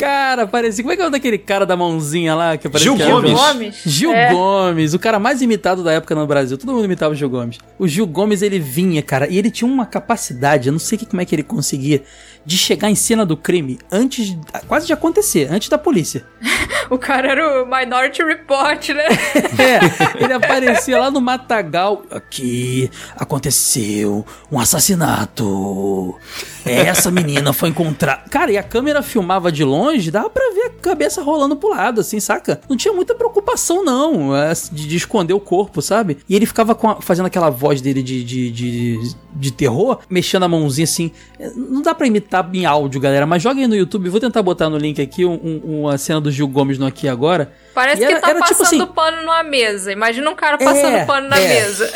Cara, 0.00 0.46
parecia. 0.46 0.82
Como 0.82 0.92
é 0.92 0.96
que 0.96 1.02
é 1.02 1.06
o 1.06 1.10
daquele 1.10 1.36
cara 1.36 1.66
da 1.66 1.76
mãozinha 1.76 2.34
lá? 2.34 2.56
Que 2.56 2.66
Gil 2.78 2.96
que 2.96 3.04
Gomes. 3.04 3.32
Gomes? 3.32 3.82
Gil 3.84 4.12
É. 4.12 4.32
Gomes, 4.32 4.94
o 4.94 4.98
cara 4.98 5.18
mais 5.18 5.42
imitado 5.42 5.84
da 5.84 5.92
época 5.92 6.14
no 6.14 6.26
Brasil. 6.26 6.56
Todo 6.56 6.72
mundo 6.72 6.86
imitava 6.86 7.12
o 7.12 7.16
Gil 7.16 7.28
Gomes. 7.28 7.58
O 7.78 7.86
Gil 7.86 8.06
Gomes, 8.06 8.40
ele 8.40 8.58
vinha, 8.58 9.02
cara, 9.02 9.28
e 9.28 9.36
ele 9.36 9.50
tinha 9.50 9.70
uma 9.70 9.84
capacidade, 9.84 10.68
eu 10.68 10.72
não 10.72 10.78
sei 10.78 10.96
que- 10.96 11.04
como 11.04 11.20
é 11.20 11.24
que 11.26 11.34
ele 11.34 11.42
conseguia, 11.42 12.02
de 12.44 12.56
chegar 12.56 12.90
em 12.90 12.94
cena 12.94 13.24
do 13.26 13.36
crime 13.36 13.78
antes, 13.92 14.26
de- 14.30 14.38
quase 14.66 14.86
de 14.86 14.92
acontecer, 14.92 15.48
antes 15.50 15.68
da 15.68 15.78
polícia. 15.78 16.24
O 16.90 16.98
cara 16.98 17.28
era 17.30 17.62
o 17.62 17.66
Minority 17.66 18.20
Report, 18.24 18.88
né? 18.88 19.04
É, 19.60 20.24
ele 20.24 20.32
aparecia 20.32 20.98
lá 20.98 21.08
no 21.08 21.20
Matagal. 21.20 22.02
Aqui 22.10 22.90
aconteceu 23.16 24.26
um 24.50 24.58
assassinato. 24.58 26.16
Essa 26.64 27.10
menina 27.10 27.52
foi 27.52 27.68
encontrada. 27.70 28.22
Cara, 28.28 28.50
e 28.52 28.58
a 28.58 28.62
câmera 28.62 29.02
filmava 29.02 29.50
de 29.52 29.64
longe, 29.64 30.10
dava 30.10 30.28
pra 30.28 30.42
ver 30.52 30.62
a 30.66 30.70
cabeça 30.70 31.22
rolando 31.22 31.56
pro 31.56 31.70
lado, 31.70 32.00
assim, 32.00 32.18
saca? 32.20 32.60
Não 32.68 32.76
tinha 32.76 32.92
muita 32.92 33.14
preocupação, 33.14 33.84
não, 33.84 34.36
é, 34.36 34.52
de, 34.72 34.86
de 34.88 34.96
esconder 34.96 35.32
o 35.32 35.40
corpo, 35.40 35.80
sabe? 35.80 36.18
E 36.28 36.34
ele 36.36 36.44
ficava 36.46 36.74
com 36.74 36.90
a- 36.90 37.00
fazendo 37.00 37.26
aquela 37.26 37.50
voz 37.50 37.80
dele 37.80 38.02
de, 38.02 38.22
de, 38.24 38.50
de, 38.50 39.14
de 39.32 39.52
terror, 39.52 40.00
mexendo 40.10 40.42
a 40.44 40.48
mãozinha 40.48 40.84
assim. 40.84 41.10
É, 41.38 41.50
Não 41.54 41.82
dá 41.82 41.94
pra 41.94 42.06
imitar 42.06 42.29
em 42.52 42.64
áudio, 42.64 43.00
galera, 43.00 43.26
mas 43.26 43.42
joga 43.42 43.60
aí 43.60 43.66
no 43.66 43.74
YouTube. 43.74 44.08
Vou 44.08 44.20
tentar 44.20 44.42
botar 44.42 44.68
no 44.70 44.78
link 44.78 45.00
aqui 45.00 45.24
um- 45.24 45.40
um- 45.42 45.80
uma 45.82 45.98
cena 45.98 46.20
do 46.20 46.30
Gil 46.30 46.48
Gomes 46.48 46.78
no 46.78 46.86
Aqui 46.86 47.08
Agora. 47.08 47.52
Parece 47.80 48.02
E 48.02 48.06
que 48.06 48.12
era- 48.12 48.20
tá 48.20 48.28
era 48.30 48.40
tipo 48.42 48.58
passando 48.58 48.82
assim- 48.82 48.92
pano 48.92 49.22
numa 49.22 49.42
mesa. 49.42 49.90
Imagina 49.90 50.28
um 50.30 50.34
cara 50.34 50.58
passando 50.58 50.96
É, 50.96 51.04
pano 51.06 51.28
na 51.30 51.38
é. 51.38 51.48
mesa. 51.48 51.90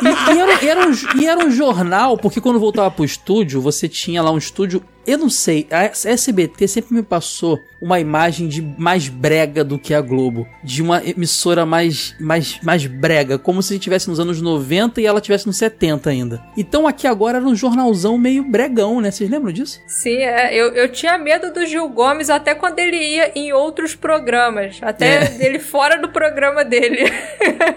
E, 0.00 0.34
e 0.34 0.38
era, 0.40 0.64
era 0.66 0.88
um, 0.88 1.20
e 1.20 1.26
era 1.26 1.44
um 1.46 1.50
jornal, 1.50 2.16
porque 2.16 2.40
quando 2.40 2.58
voltava 2.58 2.90
pro 2.90 3.04
estúdio, 3.04 3.60
você 3.60 3.86
tinha 3.86 4.22
lá 4.22 4.30
um 4.30 4.38
estúdio. 4.38 4.82
Eu 5.06 5.16
não 5.18 5.30
sei, 5.30 5.66
a 5.70 5.84
SBT 6.08 6.68
sempre 6.68 6.94
me 6.94 7.02
passou 7.02 7.58
uma 7.80 7.98
imagem 7.98 8.46
de 8.46 8.60
mais 8.78 9.08
brega 9.08 9.64
do 9.64 9.78
que 9.78 9.94
a 9.94 10.00
Globo. 10.00 10.46
De 10.62 10.82
uma 10.82 11.02
emissora 11.04 11.64
mais, 11.64 12.14
mais, 12.20 12.60
mais 12.62 12.86
brega, 12.86 13.38
como 13.38 13.62
se 13.62 13.74
estivesse 13.74 14.08
nos 14.08 14.20
anos 14.20 14.40
90 14.42 15.00
e 15.00 15.06
ela 15.06 15.18
estivesse 15.18 15.46
nos 15.46 15.56
70 15.56 16.10
ainda. 16.10 16.42
Então 16.56 16.86
aqui 16.86 17.06
agora 17.06 17.38
era 17.38 17.46
um 17.46 17.56
jornalzão 17.56 18.18
meio 18.18 18.44
bregão, 18.44 19.00
né? 19.00 19.10
Vocês 19.10 19.28
lembram 19.30 19.50
disso? 19.52 19.80
Sim, 19.86 20.16
é, 20.18 20.54
eu, 20.54 20.68
eu 20.74 20.92
tinha 20.92 21.16
medo 21.16 21.50
do 21.50 21.64
Gil 21.66 21.88
Gomes 21.88 22.28
até 22.28 22.54
quando 22.54 22.78
ele 22.78 22.96
ia 22.98 23.32
em 23.34 23.52
outros 23.54 23.94
programas. 23.94 24.78
Até 24.82 25.09
É. 25.10 25.36
ele 25.46 25.58
fora 25.58 25.96
do 25.96 26.08
programa 26.08 26.64
dele. 26.64 27.10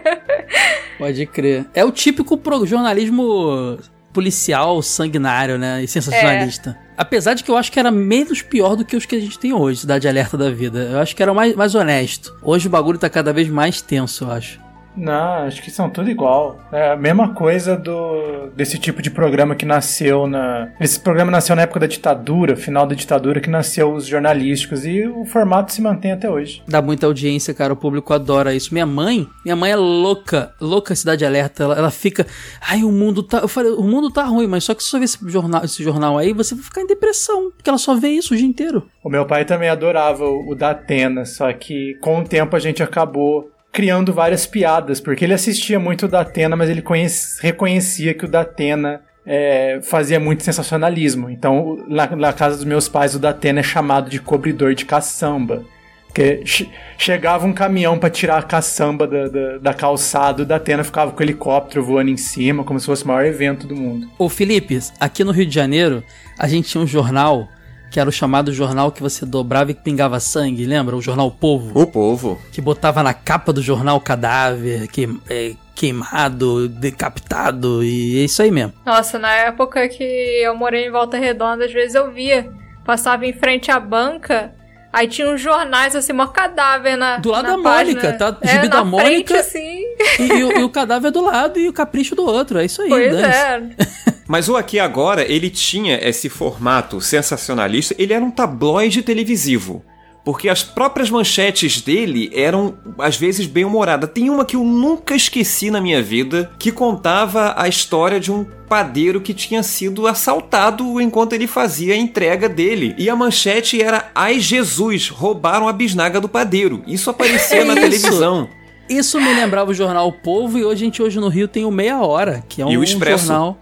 Pode 0.98 1.26
crer. 1.26 1.66
É 1.74 1.84
o 1.84 1.92
típico 1.92 2.40
jornalismo 2.66 3.78
policial, 4.14 4.82
sanguinário, 4.82 5.58
né? 5.58 5.84
E 5.84 5.88
sensacionalista. 5.88 6.78
Apesar 6.96 7.34
de 7.34 7.44
que 7.44 7.50
eu 7.50 7.58
acho 7.58 7.72
que 7.72 7.80
era 7.80 7.92
menos 7.92 8.42
pior 8.42 8.76
do 8.76 8.86
que 8.86 8.96
os 8.96 9.06
que 9.06 9.16
a 9.16 9.20
gente 9.20 9.40
tem 9.40 9.52
hoje, 9.52 9.82
Cidade 9.82 10.08
Alerta 10.08 10.38
da 10.38 10.52
Vida. 10.52 10.90
Eu 10.92 11.00
acho 11.00 11.16
que 11.16 11.24
era 11.24 11.34
mais, 11.34 11.56
mais 11.56 11.74
honesto. 11.74 12.34
Hoje 12.44 12.68
o 12.68 12.70
bagulho 12.70 13.00
tá 13.00 13.10
cada 13.10 13.34
vez 13.34 13.50
mais 13.50 13.82
tenso, 13.82 14.26
eu 14.26 14.32
acho. 14.32 14.63
Não, 14.96 15.46
acho 15.46 15.62
que 15.62 15.72
são 15.72 15.90
tudo 15.90 16.10
igual. 16.10 16.60
É 16.72 16.92
a 16.92 16.96
mesma 16.96 17.34
coisa 17.34 17.76
do 17.76 18.50
desse 18.56 18.78
tipo 18.78 19.02
de 19.02 19.10
programa 19.10 19.56
que 19.56 19.66
nasceu 19.66 20.28
na. 20.28 20.70
Esse 20.80 21.00
programa 21.00 21.32
nasceu 21.32 21.56
na 21.56 21.64
época 21.64 21.80
da 21.80 21.88
ditadura, 21.88 22.56
final 22.56 22.86
da 22.86 22.96
ditadura, 22.96 23.40
que 23.40 23.50
nasceu 23.50 23.94
os 23.94 24.06
jornalísticos 24.06 24.86
e 24.86 25.08
o 25.08 25.26
formato 25.26 25.74
se 25.74 25.82
mantém 25.82 26.12
até 26.12 26.30
hoje. 26.30 26.62
Dá 26.68 26.82
muita 26.82 27.06
audiência, 27.06 27.54
cara. 27.54 27.74
O 27.74 27.78
público 27.78 28.14
adora 28.14 28.54
isso. 28.54 28.74
Minha 28.74 28.86
mãe, 28.86 29.28
minha 29.44 29.56
mãe 29.56 29.72
é 29.72 29.76
louca, 29.76 30.54
louca 30.60 30.96
Cidade 30.96 31.26
Alerta. 31.26 31.64
Ela, 31.64 31.78
ela 31.78 31.92
fica, 31.92 32.26
ai, 32.62 32.84
o 32.84 32.92
mundo 32.92 33.24
tá. 33.24 33.40
Eu 33.40 33.48
falei, 33.48 33.72
o 33.72 33.84
mundo 33.84 34.12
tá 34.12 34.24
ruim, 34.24 34.48
mas 34.48 34.64
só 34.64 34.74
que 34.74 34.84
se 34.84 34.90
você 34.90 35.00
ver 35.00 35.06
esse 35.06 35.30
jornal, 35.30 35.64
esse 35.64 35.84
jornal 35.84 36.18
aí, 36.18 36.34
você 36.34 36.56
vai 36.56 36.64
ficar 36.64 36.82
em 36.82 36.88
depressão. 36.88 37.52
Porque 37.52 37.70
ela 37.70 37.80
só 37.80 37.96
vê 37.96 38.10
isso 38.10 38.34
o 38.34 38.38
dia 38.38 38.48
inteiro. 38.48 38.88
O 39.04 39.10
meu 39.10 39.26
pai 39.26 39.46
também 39.46 39.70
adorava 39.70 40.26
o, 40.26 40.52
o 40.52 40.56
da 40.56 40.72
Atena, 40.72 41.26
só 41.26 41.52
que 41.52 41.96
com 42.02 42.22
o 42.22 42.24
tempo 42.24 42.56
a 42.56 42.60
gente 42.60 42.82
acabou 42.82 43.50
criando 43.74 44.14
várias 44.14 44.46
piadas, 44.46 45.02
porque 45.02 45.26
ele 45.26 45.34
assistia 45.34 45.80
muito 45.80 46.06
o 46.06 46.08
da 46.08 46.22
Atena, 46.22 46.56
mas 46.56 46.70
ele 46.70 46.82
conhece- 46.82 47.42
reconhecia 47.42 48.14
que 48.14 48.24
o 48.24 48.28
da 48.28 48.42
Atena 48.42 49.02
é, 49.26 49.80
fazia 49.82 50.20
muito 50.20 50.44
sensacionalismo. 50.44 51.30
Então, 51.30 51.84
lá 51.90 52.08
na 52.16 52.32
casa 52.32 52.58
dos 52.58 52.66
meus 52.66 52.88
pais, 52.88 53.16
o 53.16 53.20
Datena 53.20 53.62
é 53.62 53.64
chamado 53.64 54.10
de 54.10 54.20
cobridor 54.20 54.76
de 54.76 54.86
caçamba. 54.86 55.64
Porque 56.08 56.44
che 56.46 56.70
chegava 56.96 57.48
um 57.48 57.54
caminhão 57.54 57.98
para 57.98 58.12
tirar 58.12 58.38
a 58.38 58.44
caçamba 58.44 59.08
da, 59.08 59.28
da, 59.28 59.58
da 59.58 59.74
calçada, 59.74 60.44
o 60.44 60.46
Datena 60.46 60.84
ficava 60.84 61.12
com 61.12 61.20
o 61.20 61.24
helicóptero 61.24 61.84
voando 61.84 62.12
em 62.12 62.18
cima, 62.18 62.64
como 62.64 62.80
se 62.80 62.86
fosse 62.86 63.04
o 63.04 63.08
maior 63.08 63.26
evento 63.26 63.66
do 63.66 63.76
mundo. 63.76 64.08
Ô 64.20 64.30
Felipe, 64.30 64.78
aqui 65.00 65.24
no 65.24 65.32
Rio 65.32 65.48
de 65.48 65.56
Janeiro, 65.56 66.04
a 66.38 66.48
gente 66.48 66.70
tinha 66.70 66.84
um 66.84 66.86
jornal 66.86 67.48
que 67.94 68.00
era 68.00 68.10
o 68.10 68.12
chamado 68.12 68.52
jornal 68.52 68.92
que 68.92 69.04
você 69.04 69.24
dobrava 69.24 69.70
e 69.70 69.76
pingava 69.76 70.20
sangue, 70.20 70.66
lembra? 70.66 70.96
O 70.98 71.02
jornal 71.02 71.30
Povo. 71.30 71.80
O 71.80 71.86
Povo. 71.86 72.42
Que 72.52 72.60
botava 72.60 73.04
na 73.04 73.14
capa 73.14 73.54
do 73.54 73.62
jornal 73.62 74.02
cadáver, 74.02 74.88
que, 74.88 75.08
é, 75.30 75.54
queimado, 75.76 76.68
decapitado, 76.68 77.84
e 77.84 78.18
é 78.20 78.24
isso 78.24 78.42
aí 78.42 78.50
mesmo. 78.50 78.74
Nossa, 78.84 79.20
na 79.20 79.32
época 79.36 79.88
que 79.88 80.04
eu 80.04 80.56
morei 80.56 80.88
em 80.88 80.92
Volta 80.92 81.20
Redonda, 81.20 81.66
às 81.66 81.72
vezes 81.72 81.94
eu 81.94 82.12
via, 82.12 82.52
passava 82.84 83.28
em 83.28 83.34
frente 83.34 83.70
à 83.70 83.80
banca, 83.80 84.52
aí 84.92 85.08
tinha 85.08 85.30
uns 85.30 85.40
jornais 85.40 85.96
assim, 85.96 86.14
mó 86.14 86.26
cadáver 86.26 86.98
na 86.98 87.18
Do 87.18 87.30
lado 87.30 87.44
na 87.44 87.58
da 87.58 87.62
página. 87.62 88.02
Mônica, 88.02 88.18
tá? 88.18 88.38
É, 88.42 88.48
Gibi 88.48 88.70
na 88.70 88.78
da 88.78 88.84
Mônica. 88.84 89.08
frente, 89.08 89.34
assim. 89.36 89.84
E, 90.20 90.34
e 90.40 90.44
o, 90.44 90.52
e 90.62 90.64
o 90.64 90.70
cadáver 90.70 91.12
do 91.12 91.22
lado 91.22 91.60
e 91.60 91.70
o 91.70 91.74
capricho 91.74 92.16
do 92.16 92.26
outro, 92.26 92.58
é 92.58 92.66
isso 92.66 92.82
aí. 92.82 92.90
Pois 92.90 93.12
dane-se. 93.16 94.10
é. 94.10 94.13
Mas 94.28 94.48
o 94.50 94.56
Aqui 94.56 94.80
Agora, 94.80 95.24
ele 95.30 95.50
tinha 95.50 96.00
esse 96.08 96.30
formato 96.30 97.02
sensacionalista, 97.02 97.96
ele 97.98 98.14
era 98.14 98.24
um 98.24 98.32
tabloide 98.32 99.02
televisivo. 99.02 99.84
Porque 100.26 100.48
as 100.48 100.64
próprias 100.64 101.10
manchetes 101.10 101.82
dele 101.82 102.32
eram, 102.34 102.76
às 102.98 103.18
vezes, 103.18 103.46
bem 103.46 103.66
humoradas. 103.66 104.10
Tem 104.14 104.30
uma 104.30 104.46
que 104.46 104.56
eu 104.56 104.64
nunca 104.64 105.14
esqueci 105.14 105.70
na 105.70 105.82
minha 105.82 106.02
vida, 106.02 106.50
que 106.58 106.72
contava 106.72 107.54
a 107.58 107.68
história 107.68 108.22
de 108.22 108.32
um 108.32 108.46
padeiro 108.70 109.20
que 109.20 109.34
tinha 109.34 109.62
sido 109.62 110.08
assaltado 110.08 111.02
enquanto 111.02 111.34
ele 111.34 111.46
fazia 111.46 111.94
a 111.94 111.98
entrega 111.98 112.48
dele. 112.48 112.96
E 112.98 113.10
a 113.10 113.16
manchete 113.18 113.82
era: 113.82 114.10
Ai 114.16 114.40
Jesus, 114.40 115.10
roubaram 115.10 115.68
a 115.68 115.74
bisnaga 115.74 116.22
do 116.22 116.30
padeiro. 116.30 116.82
Isso 116.88 117.10
aparecia 117.10 117.58
É 117.58 117.64
na 117.66 117.74
isso. 117.74 117.82
televisão. 117.82 118.50
Isso 118.90 119.20
me 119.20 119.34
lembrava 119.34 119.72
o 119.72 119.74
jornal 119.74 120.08
O 120.08 120.14
Povo 120.14 120.58
e 120.58 120.64
hoje 120.64 120.84
a 120.84 120.86
gente 120.86 121.02
hoje 121.02 121.20
no 121.20 121.28
Rio 121.28 121.50
tem 121.50 121.66
o 121.66 121.72
Meia 121.72 122.00
Hora, 122.02 122.44
que 122.48 122.62
é 122.62 122.66
um, 122.66 122.72
E 122.72 122.78
o 122.78 122.84
Expresso. 122.84 123.28
jornal. 123.28 123.58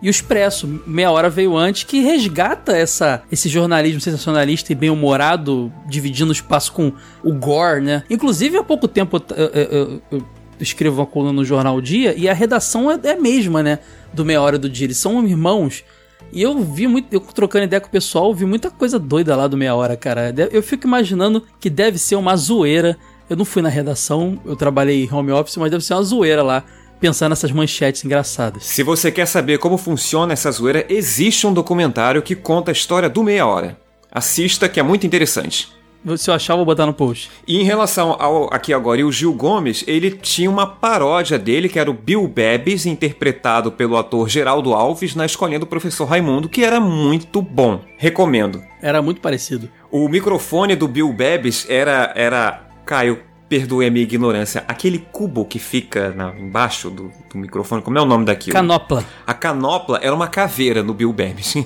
E 0.00 0.08
o 0.08 0.10
Expresso, 0.10 0.80
Meia 0.86 1.10
Hora 1.10 1.28
veio 1.28 1.56
antes, 1.56 1.82
que 1.82 2.00
resgata 2.00 2.76
essa, 2.76 3.22
esse 3.32 3.48
jornalismo 3.48 4.00
sensacionalista 4.00 4.70
e 4.72 4.74
bem-humorado, 4.76 5.72
dividindo 5.88 6.30
o 6.30 6.32
espaço 6.32 6.72
com 6.72 6.92
o 7.24 7.32
gore, 7.32 7.80
né? 7.80 8.04
Inclusive, 8.08 8.56
há 8.56 8.62
pouco 8.62 8.86
tempo 8.86 9.20
eu, 9.36 9.46
eu- 9.46 10.02
eu- 10.12 10.24
escrevo 10.60 11.00
uma 11.00 11.06
coluna 11.06 11.32
no 11.32 11.44
Jornal 11.44 11.80
Dia 11.80 12.14
e 12.16 12.28
a 12.28 12.32
redação 12.32 12.90
é, 12.90 12.98
é 13.02 13.12
a 13.12 13.20
mesma, 13.20 13.62
né? 13.62 13.78
Do 14.12 14.24
Meia 14.24 14.40
Hora 14.40 14.58
do 14.58 14.68
Dia. 14.68 14.86
Eles 14.86 14.96
são 14.98 15.24
irmãos. 15.26 15.84
E 16.32 16.42
eu 16.42 16.58
vi 16.58 16.86
muito, 16.86 17.06
eu 17.12 17.20
trocando 17.20 17.64
ideia 17.64 17.80
com 17.80 17.88
o 17.88 17.90
pessoal, 17.90 18.32
vi 18.34 18.44
muita 18.44 18.70
coisa 18.70 18.98
doida 18.98 19.34
lá 19.34 19.46
do 19.48 19.56
Meia 19.56 19.74
Hora, 19.74 19.96
cara. 19.96 20.32
Eu 20.52 20.62
fico 20.62 20.86
imaginando 20.86 21.42
que 21.58 21.68
deve 21.70 21.98
ser 21.98 22.16
uma 22.16 22.36
zoeira. 22.36 22.96
Eu 23.30 23.36
não 23.36 23.44
fui 23.44 23.60
na 23.62 23.68
redação, 23.68 24.40
eu 24.44 24.56
trabalhei 24.56 25.08
home 25.10 25.30
office, 25.32 25.56
mas 25.58 25.70
deve 25.70 25.84
ser 25.84 25.94
uma 25.94 26.02
zoeira 26.02 26.42
lá, 26.42 26.64
pensar 26.98 27.28
nessas 27.28 27.50
manchetes 27.50 28.04
engraçadas. 28.04 28.64
Se 28.64 28.82
você 28.82 29.10
quer 29.10 29.26
saber 29.26 29.58
como 29.58 29.78
funciona 29.78 30.32
essa 30.32 30.50
zoeira, 30.50 30.84
existe 30.88 31.46
um 31.46 31.52
documentário 31.52 32.22
que 32.22 32.34
conta 32.34 32.70
a 32.70 32.72
história 32.72 33.08
do 33.08 33.22
Meia 33.22 33.46
Hora. 33.46 33.78
Assista, 34.10 34.68
que 34.68 34.80
é 34.80 34.82
muito 34.82 35.06
interessante. 35.06 35.68
Se 36.16 36.30
eu 36.30 36.34
achar, 36.34 36.52
eu 36.52 36.58
vou 36.58 36.66
botar 36.66 36.86
no 36.86 36.94
post. 36.94 37.28
E 37.46 37.60
em 37.60 37.64
relação 37.64 38.16
ao 38.18 38.52
aqui 38.54 38.72
agora 38.72 39.00
e 39.00 39.04
o 39.04 39.10
Gil 39.10 39.32
Gomes, 39.32 39.84
ele 39.86 40.12
tinha 40.12 40.48
uma 40.48 40.66
paródia 40.66 41.38
dele, 41.38 41.68
que 41.68 41.78
era 41.78 41.90
o 41.90 41.94
Bill 41.94 42.26
Bebes, 42.28 42.86
interpretado 42.86 43.72
pelo 43.72 43.96
ator 43.96 44.28
Geraldo 44.28 44.72
Alves 44.72 45.14
na 45.14 45.26
escolinha 45.26 45.58
do 45.58 45.66
professor 45.66 46.04
Raimundo, 46.04 46.48
que 46.48 46.64
era 46.64 46.80
muito 46.80 47.42
bom. 47.42 47.80
Recomendo. 47.96 48.62
Era 48.80 49.02
muito 49.02 49.20
parecido. 49.20 49.68
O 49.90 50.08
microfone 50.08 50.76
do 50.76 50.86
Bill 50.86 51.12
Bebes 51.12 51.66
era. 51.68 52.12
era. 52.14 52.64
Caio, 52.86 53.20
perdoe 53.48 53.86
a 53.86 53.90
minha 53.90 54.02
ignorância. 54.02 54.64
Aquele 54.68 54.98
cubo 54.98 55.44
que 55.44 55.58
fica 55.58 56.10
na- 56.10 56.34
embaixo 56.38 56.90
do, 56.90 57.10
do 57.30 57.38
microfone, 57.38 57.80
como 57.82 57.98
é 57.98 58.00
o 58.02 58.04
nome 58.04 58.24
daquilo? 58.24 58.52
Canopla. 58.54 59.04
A 59.26 59.34
canopla 59.34 59.98
era 60.02 60.14
uma 60.14 60.28
caveira 60.28 60.82
no 60.82 60.92
Bill 60.94 61.12
Bebes. 61.12 61.54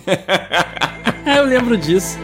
É, 1.24 1.38
eu 1.38 1.44
lembro 1.44 1.76
disso. 1.76 2.18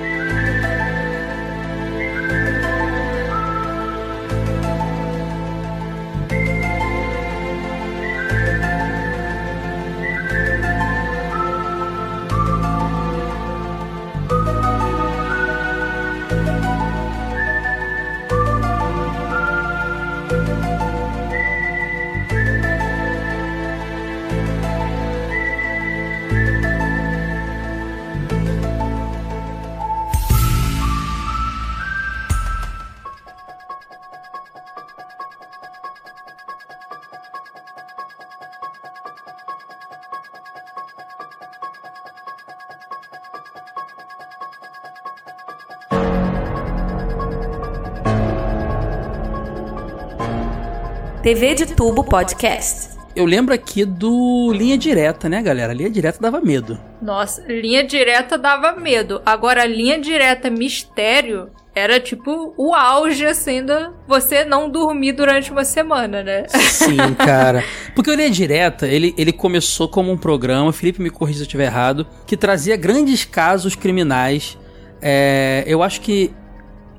TV 51.28 51.54
de 51.54 51.67
Tubo 51.67 52.02
Podcast. 52.02 52.97
Eu 53.14 53.26
lembro 53.26 53.52
aqui 53.52 53.84
do 53.84 54.50
Linha 54.50 54.78
Direta, 54.78 55.28
né, 55.28 55.43
galera? 55.43 55.75
Linha 55.75 55.91
Direta 55.91 56.19
dava 56.19 56.41
medo. 56.41 56.80
Nossa, 57.02 57.43
linha 57.47 57.84
direta 57.84 58.38
dava 58.38 58.73
medo. 58.73 59.21
Agora, 59.26 59.67
linha 59.67 59.99
direta 59.99 60.49
mistério 60.49 61.50
era 61.75 62.00
tipo 62.00 62.54
o 62.56 62.75
auge, 62.75 63.26
assim, 63.26 63.62
da 63.62 63.93
você 64.06 64.43
não 64.43 64.71
dormir 64.71 65.12
durante 65.12 65.52
uma 65.52 65.67
semana, 65.67 66.23
né? 66.23 66.47
Sim, 66.49 66.97
cara. 67.23 67.62
Porque 67.95 68.10
o 68.10 68.14
Linha 68.14 68.30
Direta, 68.30 68.86
ele, 68.86 69.14
ele 69.19 69.30
começou 69.30 69.86
como 69.86 70.10
um 70.10 70.17
programa, 70.17 70.73
Felipe 70.73 71.02
me 71.02 71.10
corrija 71.10 71.41
se 71.41 71.43
eu 71.43 71.47
estiver 71.47 71.67
errado, 71.67 72.06
que 72.26 72.38
trazia 72.38 72.75
grandes 72.75 73.26
casos 73.26 73.76
criminais. 73.76 74.56
É, 75.02 75.62
eu 75.67 75.82
acho 75.82 76.00
que 76.00 76.32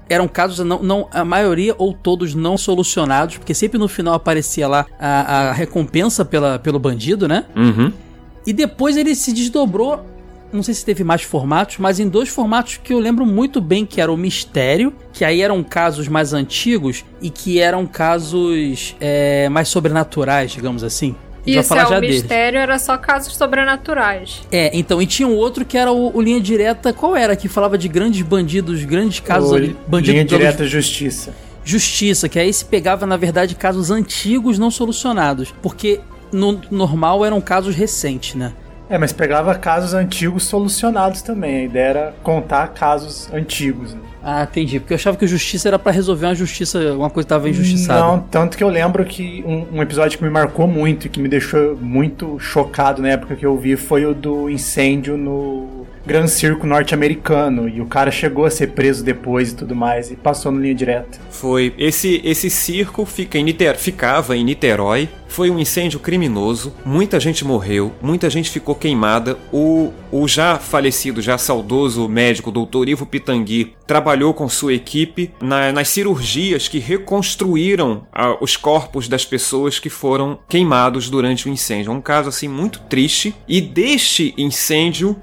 eram 0.10 0.28
casos, 0.28 0.66
não, 0.66 0.82
não, 0.82 1.08
a 1.12 1.24
maioria 1.24 1.76
ou 1.78 1.94
todos 1.94 2.34
não 2.34 2.58
solucionados, 2.58 3.38
porque 3.38 3.54
sempre 3.54 3.78
no 3.78 3.88
final 3.88 4.16
aparecia 4.16 4.68
lá 4.68 4.86
a, 5.00 5.50
a 5.50 5.54
recompensa 5.54 6.26
pela, 6.26 6.58
pelo 6.60 6.80
bandido, 6.80 7.28
né? 7.28 7.46
uhum. 7.56 7.94
E 8.46 8.54
depois 8.54 8.98
ele 8.98 9.14
se 9.14 9.32
desdobrou, 9.32 10.04
não 10.52 10.64
sei 10.64 10.74
se 10.74 10.84
teve 10.84 11.04
mais 11.04 11.22
formatos, 11.22 11.78
mas 11.78 12.00
em 12.00 12.08
dois 12.08 12.30
formatos 12.30 12.80
que 12.84 12.94
eu 12.94 13.00
lembro 13.00 13.26
muito 13.26 13.62
bem, 13.62 13.86
que 13.86 14.02
era 14.02 14.12
o 14.12 14.18
Mistério, 14.18 14.94
que 15.14 15.24
aí 15.24 15.42
eram 15.42 15.64
casos 15.64 16.08
mais 16.08 16.34
antigos 16.34 17.06
e 17.22 17.30
que 17.30 17.60
eram 17.60 17.86
casos 17.86 18.96
é, 19.00 19.48
mais 19.50 19.68
sobrenaturais, 19.68 20.52
digamos 20.52 20.84
assim. 20.84 21.16
Isso 21.58 21.70
falar 21.70 21.84
é, 21.84 21.86
já 21.88 21.98
o 21.98 22.02
deles. 22.02 22.16
mistério 22.18 22.60
era 22.60 22.78
só 22.80 22.98
casos 22.98 23.36
sobrenaturais. 23.36 24.42
É, 24.52 24.70
então, 24.78 25.02
e 25.02 25.06
tinha 25.06 25.28
um 25.28 25.36
outro 25.36 25.66
que 25.66 25.78
era 25.78 25.92
o, 25.92 26.16
o 26.16 26.22
Linha 26.22 26.40
Direta, 26.42 26.94
qual 26.94 27.16
era? 27.16 27.36
Que 27.36 27.48
falava 27.48 27.78
de 27.78 27.88
grandes 27.88 28.22
bandidos, 28.22 28.84
grandes 28.84 29.20
casos 29.20 29.52
O 29.52 29.56
ali, 29.56 29.76
bandidos 29.88 30.14
Linha 30.14 30.26
Direta 30.26 30.66
Justiça. 30.66 31.34
Justiça, 31.64 32.28
que 32.28 32.40
aí 32.40 32.52
se 32.52 32.66
pegava, 32.66 33.06
na 33.06 33.18
verdade, 33.18 33.54
casos 33.56 33.92
antigos 33.92 34.58
não 34.58 34.72
solucionados. 34.72 35.54
Porque 35.62 36.00
no 36.32 36.62
normal 36.72 37.26
eram 37.26 37.40
casos 37.42 37.76
recentes, 37.76 38.36
né? 38.36 38.54
É, 38.90 38.98
mas 38.98 39.14
pegava 39.14 39.54
casos 39.54 39.94
antigos 39.94 40.46
solucionados 40.46 41.22
também. 41.22 41.58
A 41.58 41.64
ideia 41.64 41.88
era 41.88 42.16
contar 42.24 42.70
casos 42.70 43.32
antigos. 43.32 43.94
né? 43.94 44.02
Ah, 44.24 44.44
entendi. 44.44 44.80
Porque 44.80 44.94
eu 44.94 44.96
achava 44.96 45.18
que 45.18 45.26
o 45.26 45.28
Justiça 45.28 45.68
era 45.68 45.80
pra 45.80 45.92
resolver 45.92 46.26
uma 46.26 46.36
justiça, 46.36 46.94
uma 46.94 47.10
coisa 47.10 47.26
que 47.26 47.30
tava 47.30 47.50
injustiçada. 47.50 48.00
Não, 48.00 48.20
tanto 48.20 48.58
que 48.58 48.64
eu 48.64 48.70
lembro 48.70 49.06
que 49.06 49.44
um, 49.46 49.78
um 49.78 49.82
episódio 49.82 50.18
que 50.18 50.24
me 50.24 50.30
marcou 50.30 50.68
muito 50.68 51.08
e 51.08 51.10
que 51.10 51.20
me 51.20 51.30
deixou 51.30 51.78
muito 51.78 52.38
chocado 52.40 53.02
na 53.02 53.10
época 53.10 53.36
que 53.36 53.46
eu 53.46 53.58
vi 53.58 53.76
foi 53.76 54.06
o 54.06 54.14
do 54.14 54.50
incêndio 54.50 55.18
no 55.18 55.79
Gran 56.06 56.28
Circo 56.28 56.66
norte-americano 56.66 57.68
e 57.68 57.82
o 57.82 57.86
cara 57.86 58.12
chegou 58.12 58.46
a 58.46 58.50
ser 58.50 58.68
preso 58.68 59.04
depois 59.04 59.52
e 59.52 59.56
tudo 59.56 59.76
mais 59.76 60.12
e 60.12 60.16
passou 60.16 60.52
no 60.52 60.62
linha 60.62 60.76
direta. 60.76 61.20
Foi. 61.30 61.74
Esse, 61.78 62.22
esse 62.24 62.50
circo 62.50 63.06
fica 63.06 63.38
em 63.38 63.44
Niter, 63.44 63.78
ficava 63.78 64.36
em 64.36 64.44
Niterói. 64.44 65.10
Foi 65.28 65.52
um 65.52 65.60
incêndio 65.60 66.00
criminoso. 66.00 66.74
Muita 66.84 67.20
gente 67.20 67.46
morreu, 67.46 67.94
muita 68.02 68.30
gente 68.30 68.50
ficou 68.50 68.74
queimada. 68.74 69.38
O, 69.54 69.94
o 70.12 70.28
já 70.28 70.58
falecido, 70.58 71.22
já 71.22 71.38
saudoso 71.38 72.10
médico, 72.10 72.52
doutor 72.52 72.90
Ivo 72.90 73.06
Pitangui, 73.06 73.76
trabalhou 73.86 74.34
com 74.34 74.50
sua 74.50 74.74
equipe 74.74 75.32
na, 75.40 75.72
nas 75.72 75.90
cirurgias 75.90 76.68
que 76.68 76.80
reconstruíram 76.80 78.08
ah, 78.12 78.38
os 78.42 78.58
corpos 78.58 79.08
das 79.08 79.24
pessoas 79.24 79.78
que 79.78 79.90
foram 79.90 80.40
queimados 80.50 81.10
durante 81.10 81.48
o 81.48 81.52
incêndio. 81.52 81.92
Um 81.92 82.02
caso 82.02 82.30
assim 82.30 82.48
muito 82.48 82.80
triste. 82.82 83.36
E 83.48 83.62
deste 83.62 84.34
incêndio 84.36 85.16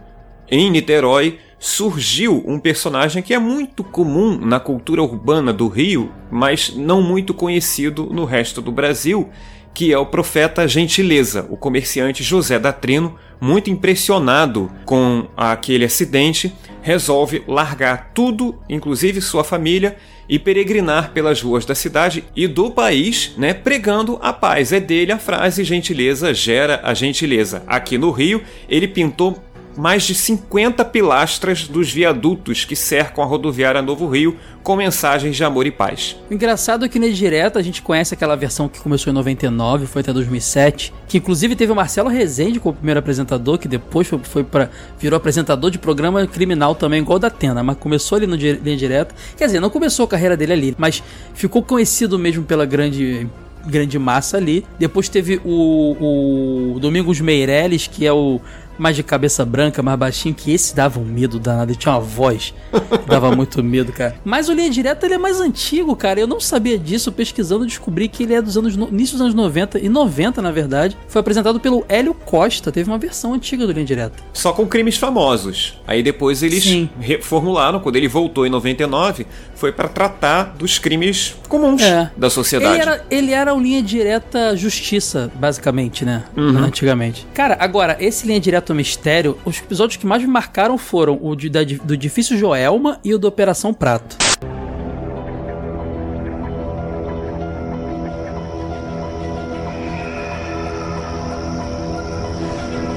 em 0.50 0.70
Niterói 0.70 1.38
surgiu 1.58 2.42
um 2.46 2.58
personagem 2.58 3.22
que 3.22 3.34
é 3.34 3.38
muito 3.38 3.82
comum 3.82 4.38
na 4.38 4.60
cultura 4.60 5.02
urbana 5.02 5.52
do 5.52 5.68
Rio, 5.68 6.12
mas 6.30 6.74
não 6.76 7.02
muito 7.02 7.32
conhecido 7.32 8.06
no 8.12 8.24
resto 8.24 8.60
do 8.60 8.70
Brasil, 8.70 9.30
que 9.74 9.92
é 9.92 9.98
o 9.98 10.06
profeta 10.06 10.66
Gentileza, 10.66 11.46
o 11.50 11.56
comerciante 11.56 12.22
José 12.22 12.58
da 12.58 12.72
Trino, 12.72 13.16
muito 13.38 13.70
impressionado 13.70 14.70
com 14.86 15.28
aquele 15.36 15.84
acidente, 15.84 16.54
resolve 16.80 17.42
largar 17.46 18.12
tudo, 18.14 18.58
inclusive 18.68 19.20
sua 19.20 19.44
família, 19.44 19.96
e 20.28 20.38
peregrinar 20.38 21.12
pelas 21.12 21.40
ruas 21.40 21.64
da 21.64 21.74
cidade 21.74 22.24
e 22.34 22.46
do 22.46 22.70
país, 22.70 23.32
né, 23.36 23.54
pregando 23.54 24.18
a 24.22 24.32
paz. 24.32 24.72
É 24.72 24.80
dele 24.80 25.12
a 25.12 25.18
frase 25.18 25.62
gentileza 25.62 26.34
gera 26.34 26.80
a 26.82 26.94
gentileza. 26.94 27.62
Aqui 27.66 27.96
no 27.98 28.10
Rio, 28.10 28.42
ele 28.68 28.88
pintou 28.88 29.38
mais 29.76 30.04
de 30.04 30.14
50 30.14 30.84
pilastras 30.86 31.68
dos 31.68 31.92
viadutos 31.92 32.64
que 32.64 32.74
cercam 32.74 33.22
a 33.22 33.26
rodoviária 33.26 33.82
Novo 33.82 34.08
Rio 34.08 34.36
com 34.62 34.74
mensagens 34.74 35.36
de 35.36 35.44
amor 35.44 35.66
e 35.66 35.70
paz. 35.70 36.16
O 36.28 36.34
engraçado 36.34 36.84
é 36.84 36.88
que 36.88 36.98
na 36.98 37.06
Direta 37.08 37.58
a 37.58 37.62
gente 37.62 37.82
conhece 37.82 38.14
aquela 38.14 38.34
versão 38.34 38.68
que 38.68 38.80
começou 38.80 39.12
em 39.12 39.14
99, 39.14 39.86
foi 39.86 40.00
até 40.00 40.12
2007, 40.12 40.92
que 41.06 41.18
inclusive 41.18 41.54
teve 41.54 41.70
o 41.70 41.76
Marcelo 41.76 42.08
Rezende 42.08 42.58
como 42.58 42.74
primeiro 42.74 42.98
apresentador, 42.98 43.58
que 43.58 43.68
depois 43.68 44.08
foi, 44.08 44.18
foi 44.24 44.42
para 44.42 44.70
virou 44.98 45.16
apresentador 45.16 45.70
de 45.70 45.78
programa 45.78 46.26
criminal 46.26 46.74
também, 46.74 47.00
igual 47.00 47.18
da 47.18 47.28
Atena, 47.28 47.62
mas 47.62 47.76
começou 47.76 48.16
ali 48.16 48.26
no 48.26 48.34
Linha 48.34 48.76
Direta. 48.76 49.14
Quer 49.36 49.46
dizer, 49.46 49.60
não 49.60 49.70
começou 49.70 50.04
a 50.04 50.08
carreira 50.08 50.36
dele 50.36 50.52
ali, 50.52 50.74
mas 50.76 51.02
ficou 51.34 51.62
conhecido 51.62 52.18
mesmo 52.18 52.44
pela 52.44 52.66
grande 52.66 53.28
grande 53.66 53.98
massa 53.98 54.36
ali. 54.36 54.64
Depois 54.78 55.08
teve 55.08 55.40
o, 55.44 56.74
o 56.74 56.80
Domingos 56.80 57.20
Meirelles, 57.20 57.86
que 57.86 58.06
é 58.06 58.12
o 58.12 58.40
mais 58.78 58.96
de 58.96 59.02
cabeça 59.02 59.44
branca, 59.44 59.82
mais 59.82 59.98
baixinho, 59.98 60.34
que 60.34 60.52
esse 60.52 60.74
dava 60.74 61.00
um 61.00 61.04
medo 61.04 61.38
danado. 61.38 61.70
Ele 61.72 61.78
tinha 61.78 61.92
uma 61.94 62.00
voz 62.00 62.54
que 63.02 63.06
dava 63.08 63.34
muito 63.34 63.62
medo, 63.62 63.92
cara. 63.92 64.16
Mas 64.24 64.48
o 64.48 64.52
Linha 64.52 64.70
Direta 64.70 65.06
ele 65.06 65.14
é 65.14 65.18
mais 65.18 65.40
antigo, 65.40 65.94
cara. 65.96 66.20
Eu 66.20 66.26
não 66.26 66.40
sabia 66.40 66.78
disso. 66.78 67.10
Pesquisando, 67.12 67.66
descobri 67.66 68.08
que 68.08 68.22
ele 68.22 68.34
é 68.34 68.42
dos 68.42 68.56
anos. 68.56 68.74
início 68.74 69.16
dos 69.16 69.22
anos 69.22 69.34
90 69.34 69.78
e 69.78 69.88
90, 69.88 70.42
na 70.42 70.50
verdade. 70.50 70.96
Foi 71.08 71.20
apresentado 71.20 71.58
pelo 71.60 71.84
Hélio 71.88 72.14
Costa. 72.14 72.70
Teve 72.70 72.90
uma 72.90 72.98
versão 72.98 73.34
antiga 73.34 73.66
do 73.66 73.72
Linha 73.72 73.86
Direta. 73.86 74.22
Só 74.32 74.52
com 74.52 74.66
crimes 74.66 74.96
famosos. 74.96 75.80
Aí 75.86 76.02
depois 76.02 76.42
eles 76.42 76.64
Sim. 76.64 76.88
reformularam, 77.00 77.80
quando 77.80 77.96
ele 77.96 78.08
voltou 78.08 78.46
em 78.46 78.50
99, 78.50 79.26
foi 79.56 79.72
para 79.72 79.88
tratar 79.88 80.54
dos 80.56 80.78
crimes 80.78 81.34
comuns 81.48 81.82
é. 81.82 82.10
da 82.16 82.30
sociedade. 82.30 82.74
Ele 82.74 82.82
era, 82.82 83.06
ele 83.10 83.32
era 83.32 83.54
o 83.54 83.60
Linha 83.60 83.82
Direta 83.82 84.54
Justiça, 84.54 85.30
basicamente, 85.34 86.04
né? 86.04 86.24
Uhum. 86.36 86.58
Antigamente. 86.58 87.26
Cara, 87.34 87.56
agora, 87.58 87.96
esse 87.98 88.26
Linha 88.26 88.38
Direta 88.38 88.74
Mistério, 88.74 89.38
os 89.44 89.58
episódios 89.58 89.96
que 89.96 90.06
mais 90.06 90.22
me 90.22 90.28
marcaram 90.28 90.76
foram 90.76 91.18
o 91.20 91.34
de, 91.34 91.48
da, 91.48 91.60
do 91.64 91.96
Difícil 91.96 92.36
Joelma 92.36 93.00
e 93.02 93.14
o 93.14 93.18
da 93.18 93.28
Operação 93.28 93.72
Prato. 93.72 94.16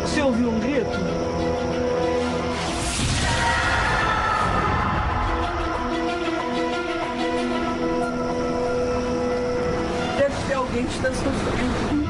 Você 0.04 0.22
ouviu 0.22 0.50
um 0.50 0.60
grito? 0.60 1.19
Que 10.90 10.96
está 10.96 11.10
sofrendo. 11.14 12.10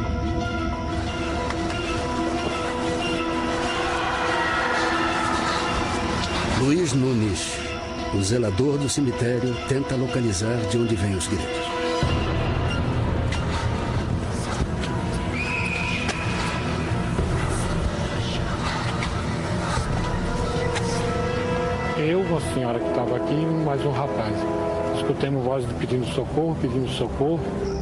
Luiz 6.61 6.93
Nunes, 6.93 7.57
o 8.13 8.21
zelador 8.21 8.77
do 8.77 8.89
cemitério, 8.89 9.55
tenta 9.67 9.95
localizar 9.95 10.57
de 10.69 10.77
onde 10.77 10.95
vêm 10.95 11.15
os 11.15 11.27
gritos. 11.27 11.69
Eu, 21.97 22.21
a 22.37 22.53
senhora 22.53 22.79
que 22.79 22.87
estava 22.89 23.17
aqui 23.17 23.33
e 23.33 23.65
mais 23.65 23.85
um 23.85 23.91
rapaz. 23.91 24.35
Escutemos 24.95 25.43
vozes 25.43 25.69
pedindo 25.79 26.05
socorro, 26.07 26.55
pedindo 26.61 26.89
socorro. 26.89 27.78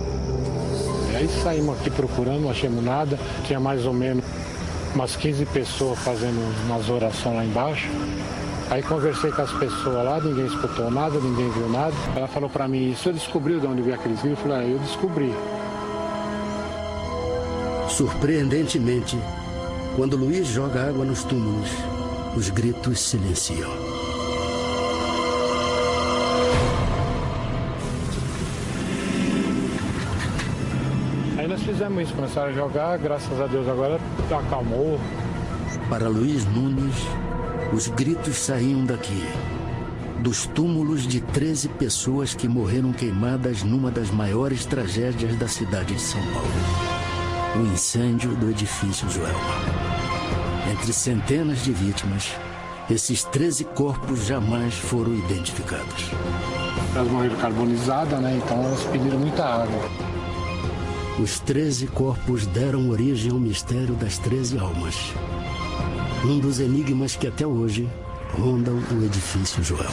Aí 1.18 1.28
saímos 1.42 1.80
aqui 1.80 1.90
procurando, 1.90 2.42
não 2.42 2.52
achamos 2.52 2.84
nada. 2.84 3.18
Tinha 3.44 3.60
mais 3.60 3.88
ou 3.88 3.94
menos 3.94 4.24
umas 4.94 5.16
15 5.16 5.48
pessoas 5.48 5.98
fazendo 5.98 6.38
umas 6.68 6.88
orações 6.90 7.36
lá 7.36 7.44
embaixo. 7.44 7.88
Aí 8.70 8.84
conversei 8.84 9.32
com 9.32 9.42
as 9.42 9.52
pessoas 9.54 10.06
lá, 10.06 10.20
ninguém 10.20 10.46
escutou 10.46 10.92
nada, 10.92 11.20
ninguém 11.20 11.50
viu 11.50 11.68
nada. 11.70 11.96
Ela 12.16 12.28
falou 12.28 12.48
para 12.48 12.68
mim, 12.68 12.94
você 12.96 13.12
descobriu 13.12 13.60
de 13.60 13.66
onde 13.66 13.82
veio 13.82 13.96
aqueles 13.96 14.22
gritos? 14.22 14.44
Eu 14.44 14.50
falei, 14.50 14.68
ah, 14.68 14.70
eu 14.70 14.78
descobri. 14.78 15.34
Surpreendentemente, 17.90 19.18
quando 19.96 20.16
Luiz 20.16 20.46
joga 20.46 20.88
água 20.88 21.04
nos 21.04 21.24
túmulos, 21.24 21.72
os 22.36 22.52
gritos 22.52 23.00
silenciam. 23.00 23.87
Fizemos 31.88 32.04
isso, 32.04 32.14
começaram 32.14 32.50
a 32.50 32.54
jogar, 32.54 32.98
graças 32.98 33.40
a 33.40 33.48
Deus 33.48 33.68
agora 33.68 34.00
acalmou. 34.46 35.00
Para 35.90 36.08
Luiz 36.10 36.46
Nunes, 36.46 36.96
os 37.74 37.88
gritos 37.88 38.36
saíam 38.36 38.84
daqui, 38.86 39.24
dos 40.20 40.46
túmulos 40.48 41.08
de 41.08 41.22
13 41.22 41.70
pessoas 41.70 42.34
que 42.34 42.48
morreram 42.48 42.92
queimadas 42.92 43.64
numa 43.64 43.90
das 43.90 44.12
maiores 44.12 44.66
tragédias 44.66 45.36
da 45.38 45.48
cidade 45.48 45.94
de 45.94 46.02
São 46.02 46.22
Paulo 46.34 46.98
o 47.56 47.74
incêndio 47.74 48.36
do 48.36 48.52
edifício 48.52 49.10
Joelma. 49.10 49.40
Entre 50.72 50.94
centenas 50.94 51.64
de 51.64 51.72
vítimas, 51.72 52.32
esses 52.88 53.24
13 53.24 53.64
corpos 53.64 54.26
jamais 54.26 54.76
foram 54.76 55.16
identificados. 55.16 56.12
Elas 56.96 57.10
morreram 57.10 57.36
carbonizadas, 57.38 58.20
né? 58.20 58.40
Então 58.44 58.64
elas 58.64 58.84
pediram 58.84 59.18
muita 59.18 59.44
água. 59.44 59.90
Os 61.20 61.40
13 61.40 61.88
corpos 61.88 62.46
deram 62.46 62.90
origem 62.90 63.32
ao 63.32 63.40
mistério 63.40 63.96
das 63.96 64.18
13 64.18 64.60
almas 64.60 64.96
um 66.26 66.40
dos 66.40 66.60
enigmas 66.60 67.16
que 67.16 67.28
até 67.28 67.46
hoje 67.46 67.88
rondam 68.34 68.82
o 68.92 69.04
edifício 69.04 69.64
Joel. 69.64 69.92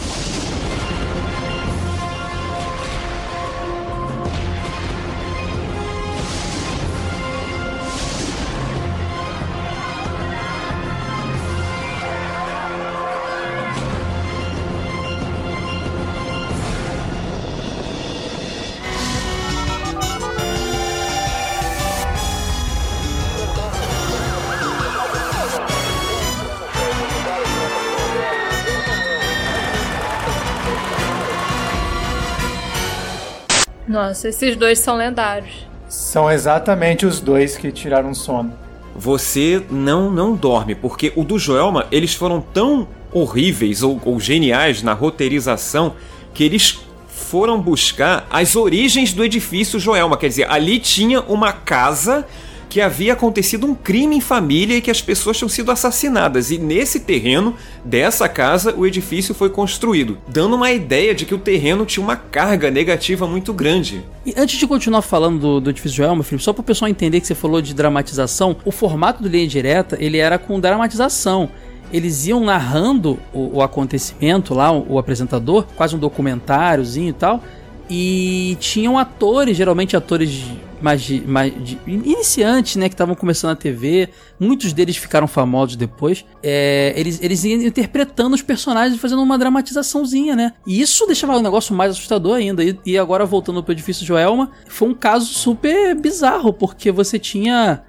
Nossa, 34.08 34.28
esses 34.28 34.54
dois 34.54 34.78
são 34.80 34.96
lendários. 34.96 35.66
São 35.88 36.30
exatamente 36.30 37.06
os 37.06 37.20
dois 37.20 37.56
que 37.56 37.72
tiraram 37.72 38.12
sono. 38.12 38.52
Você 38.94 39.64
não 39.70 40.10
não 40.10 40.34
dorme, 40.34 40.74
porque 40.74 41.10
o 41.16 41.24
do 41.24 41.38
Joelma, 41.38 41.86
eles 41.90 42.14
foram 42.14 42.38
tão 42.38 42.86
horríveis 43.10 43.82
ou, 43.82 43.98
ou 44.04 44.20
geniais 44.20 44.82
na 44.82 44.92
roteirização 44.92 45.94
que 46.34 46.44
eles 46.44 46.80
foram 47.08 47.58
buscar 47.58 48.26
as 48.30 48.54
origens 48.56 49.14
do 49.14 49.24
edifício 49.24 49.80
Joelma. 49.80 50.18
Quer 50.18 50.28
dizer, 50.28 50.50
ali 50.50 50.78
tinha 50.78 51.22
uma 51.22 51.54
casa 51.54 52.26
que 52.74 52.80
havia 52.80 53.12
acontecido 53.12 53.68
um 53.68 53.72
crime 53.72 54.16
em 54.16 54.20
família 54.20 54.76
e 54.76 54.80
que 54.80 54.90
as 54.90 55.00
pessoas 55.00 55.38
tinham 55.38 55.48
sido 55.48 55.70
assassinadas. 55.70 56.50
E 56.50 56.58
nesse 56.58 56.98
terreno 56.98 57.54
dessa 57.84 58.28
casa, 58.28 58.74
o 58.76 58.84
edifício 58.84 59.32
foi 59.32 59.48
construído, 59.48 60.18
dando 60.26 60.56
uma 60.56 60.72
ideia 60.72 61.14
de 61.14 61.24
que 61.24 61.32
o 61.32 61.38
terreno 61.38 61.86
tinha 61.86 62.02
uma 62.02 62.16
carga 62.16 62.72
negativa 62.72 63.28
muito 63.28 63.52
grande. 63.52 64.04
E 64.26 64.34
antes 64.36 64.58
de 64.58 64.66
continuar 64.66 65.02
falando 65.02 65.38
do, 65.38 65.60
do 65.60 65.70
edifício 65.70 65.98
Joelma, 65.98 66.24
Felipe, 66.24 66.42
só 66.42 66.52
para 66.52 66.62
o 66.62 66.64
pessoal 66.64 66.88
entender 66.88 67.20
que 67.20 67.28
você 67.28 67.34
falou 67.36 67.62
de 67.62 67.72
dramatização, 67.72 68.56
o 68.64 68.72
formato 68.72 69.22
do 69.22 69.28
Linha 69.28 69.46
Direta, 69.46 69.96
ele 70.00 70.18
era 70.18 70.36
com 70.36 70.58
dramatização 70.58 71.48
eles 71.92 72.26
iam 72.26 72.40
narrando 72.40 73.20
o, 73.32 73.58
o 73.58 73.62
acontecimento 73.62 74.52
lá, 74.52 74.72
o, 74.72 74.94
o, 74.94 74.98
apresentador, 74.98 75.64
quase 75.76 75.94
um 75.94 75.98
documentáriozinho 76.00 77.10
e 77.10 77.12
tal. 77.12 77.40
E 77.88 78.56
tinham 78.58 78.98
atores, 78.98 79.56
geralmente 79.56 79.96
atores 79.96 80.44
mais, 80.84 81.00
de, 81.00 81.26
mais 81.26 81.50
de, 81.64 81.80
iniciantes, 81.86 82.76
né, 82.76 82.90
que 82.90 82.94
estavam 82.94 83.14
começando 83.14 83.52
a 83.52 83.56
TV. 83.56 84.10
Muitos 84.38 84.74
deles 84.74 84.98
ficaram 84.98 85.26
famosos 85.26 85.76
depois. 85.76 86.26
É, 86.42 86.92
eles, 86.94 87.18
eles 87.22 87.42
iam 87.42 87.62
interpretando 87.62 88.34
os 88.34 88.42
personagens, 88.42 89.00
fazendo 89.00 89.22
uma 89.22 89.38
dramatizaçãozinha, 89.38 90.36
né? 90.36 90.52
E 90.66 90.82
isso 90.82 91.06
deixava 91.06 91.38
o 91.38 91.40
negócio 91.40 91.74
mais 91.74 91.92
assustador 91.92 92.36
ainda. 92.36 92.62
E, 92.62 92.78
e 92.84 92.98
agora 92.98 93.24
voltando 93.24 93.62
pro 93.62 93.72
edifício 93.72 94.04
Joelma, 94.04 94.50
foi 94.68 94.86
um 94.86 94.94
caso 94.94 95.24
super 95.32 95.94
bizarro, 95.94 96.52
porque 96.52 96.92
você 96.92 97.18
tinha 97.18 97.82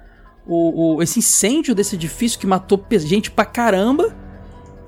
o, 0.46 0.94
o, 0.96 1.02
esse 1.02 1.18
incêndio 1.18 1.74
desse 1.74 1.96
edifício 1.96 2.38
que 2.38 2.46
matou 2.46 2.82
gente 2.92 3.30
pra 3.30 3.44
caramba. 3.44 4.16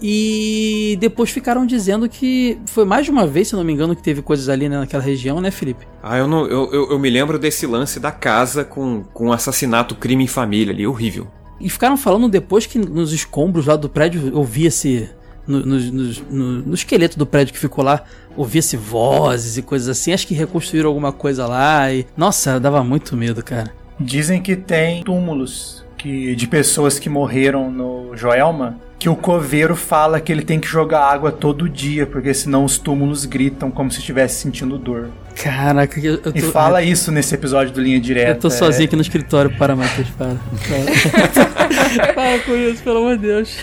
E 0.00 0.96
depois 1.00 1.30
ficaram 1.30 1.66
dizendo 1.66 2.08
que 2.08 2.58
foi 2.66 2.84
mais 2.84 3.04
de 3.04 3.10
uma 3.10 3.26
vez, 3.26 3.48
se 3.48 3.56
não 3.56 3.64
me 3.64 3.72
engano, 3.72 3.96
que 3.96 4.02
teve 4.02 4.22
coisas 4.22 4.48
ali 4.48 4.68
né, 4.68 4.78
naquela 4.78 5.02
região, 5.02 5.40
né, 5.40 5.50
Felipe? 5.50 5.86
Ah, 6.02 6.18
eu, 6.18 6.28
não, 6.28 6.46
eu, 6.46 6.72
eu, 6.72 6.90
eu 6.92 6.98
me 6.98 7.10
lembro 7.10 7.38
desse 7.38 7.66
lance 7.66 7.98
da 7.98 8.12
casa 8.12 8.64
com, 8.64 9.02
com 9.12 9.32
assassinato, 9.32 9.96
crime 9.96 10.24
em 10.24 10.28
família 10.28 10.72
ali, 10.72 10.86
horrível. 10.86 11.26
E 11.60 11.68
ficaram 11.68 11.96
falando 11.96 12.28
depois 12.28 12.66
que 12.66 12.78
nos 12.78 13.12
escombros 13.12 13.66
lá 13.66 13.76
do 13.76 13.88
prédio 13.88 14.36
ouvia-se. 14.36 15.10
No, 15.46 15.64
no, 15.64 15.78
no, 15.80 16.62
no, 16.62 16.74
esqueleto 16.74 17.18
do 17.18 17.24
prédio 17.24 17.54
que 17.54 17.58
ficou 17.58 17.82
lá, 17.82 18.04
ouvia-se 18.36 18.76
vozes 18.76 19.56
e 19.56 19.62
coisas 19.62 19.88
assim. 19.88 20.12
Acho 20.12 20.26
que 20.26 20.34
reconstruíram 20.34 20.88
alguma 20.88 21.10
coisa 21.10 21.46
lá 21.46 21.90
e. 21.90 22.06
Nossa, 22.14 22.60
dava 22.60 22.84
muito 22.84 23.16
medo, 23.16 23.42
cara. 23.42 23.72
Dizem 23.98 24.42
que 24.42 24.54
tem 24.54 25.02
túmulos 25.02 25.84
que, 25.96 26.36
de 26.36 26.46
pessoas 26.46 26.98
que 26.98 27.08
morreram 27.08 27.70
no 27.70 28.14
Joelma 28.14 28.78
que 28.98 29.08
o 29.08 29.14
coveiro 29.14 29.76
fala 29.76 30.20
que 30.20 30.32
ele 30.32 30.42
tem 30.42 30.58
que 30.58 30.66
jogar 30.66 31.04
água 31.04 31.30
todo 31.30 31.68
dia, 31.68 32.04
porque 32.06 32.34
senão 32.34 32.64
os 32.64 32.78
túmulos 32.78 33.24
gritam 33.24 33.70
como 33.70 33.90
se 33.90 34.00
estivesse 34.00 34.40
sentindo 34.40 34.76
dor. 34.76 35.10
Caraca, 35.36 36.00
eu, 36.00 36.18
tô... 36.18 36.30
E 36.34 36.40
fala 36.40 36.82
isso 36.82 37.12
nesse 37.12 37.32
episódio 37.34 37.72
do 37.72 37.80
Linha 37.80 38.00
Direta. 38.00 38.30
Eu 38.32 38.38
tô 38.40 38.50
sozinho 38.50 38.84
é... 38.84 38.86
aqui 38.86 38.96
no 38.96 39.02
escritório 39.02 39.56
para 39.56 39.76
Matheus, 39.76 40.08
para. 40.10 40.34
para 42.12 42.38
com 42.40 42.56
isso, 42.56 42.82
pelo 42.82 42.98
amor 42.98 43.16
de 43.16 43.22
Deus. 43.22 43.56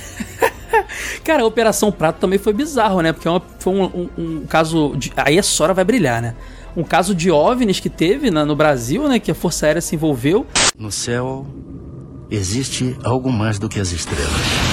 Cara, 1.24 1.43
a 1.43 1.45
Operação 1.45 1.91
Prato 1.91 2.19
também 2.19 2.39
foi 2.39 2.54
bizarro, 2.54 3.02
né? 3.02 3.12
Porque 3.12 3.28
é 3.28 3.32
uma, 3.32 3.41
foi 3.60 3.74
um, 3.74 3.84
um, 3.84 4.10
um 4.17 4.45
caso. 4.48 4.95
De... 4.95 5.12
Aí 5.17 5.38
a 5.38 5.43
Sora 5.43 5.74
vai 5.74 5.84
brilhar, 5.84 6.21
né? 6.21 6.34
um 6.76 6.84
caso 6.84 7.15
de 7.15 7.32
OVNIs 7.32 7.80
que 7.80 7.89
teve 7.89 8.30
na, 8.30 8.45
no 8.45 8.56
Brasil, 8.56 9.08
né? 9.08 9.17
Que 9.19 9.32
a 9.32 9.36
Força 9.36 9.65
Aérea 9.65 9.82
se 9.82 9.95
envolveu. 9.95 10.45
No 10.78 10.91
céu 10.91 11.45
existe 12.30 12.98
algo 13.04 13.32
mais 13.32 13.58
do 13.58 13.69
que 13.69 13.80
as 13.80 13.91
estrelas. 13.91 14.64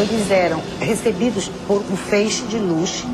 Eles 0.00 0.30
eram 0.30 0.62
recebidos 0.80 1.48
por 1.66 1.82
um 1.90 1.96
feixe 1.96 2.42
de 2.44 2.58
luz 2.58 3.04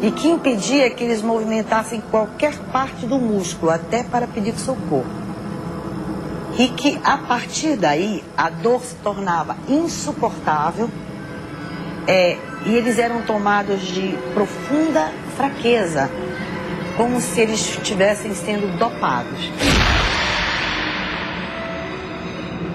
e 0.00 0.10
que 0.10 0.28
impedia 0.28 0.88
que 0.90 1.02
eles 1.02 1.22
movimentassem 1.22 2.00
qualquer 2.10 2.56
parte 2.72 3.06
do 3.06 3.18
músculo, 3.18 3.72
até 3.72 4.02
para 4.02 4.26
pedir 4.26 4.56
socorro 4.58 5.26
e 6.58 6.68
que 6.68 6.98
a 7.04 7.18
partir 7.18 7.76
daí 7.76 8.24
a 8.36 8.48
dor 8.48 8.80
se 8.80 8.94
tornava 8.96 9.56
insuportável 9.68 10.88
é, 12.06 12.38
e 12.64 12.74
eles 12.74 12.98
eram 12.98 13.22
tomados 13.22 13.80
de 13.82 14.16
profunda 14.32 15.12
fraqueza, 15.36 16.08
como 16.96 17.20
se 17.20 17.40
eles 17.40 17.60
estivessem 17.60 18.34
sendo 18.34 18.78
dopados. 18.78 19.50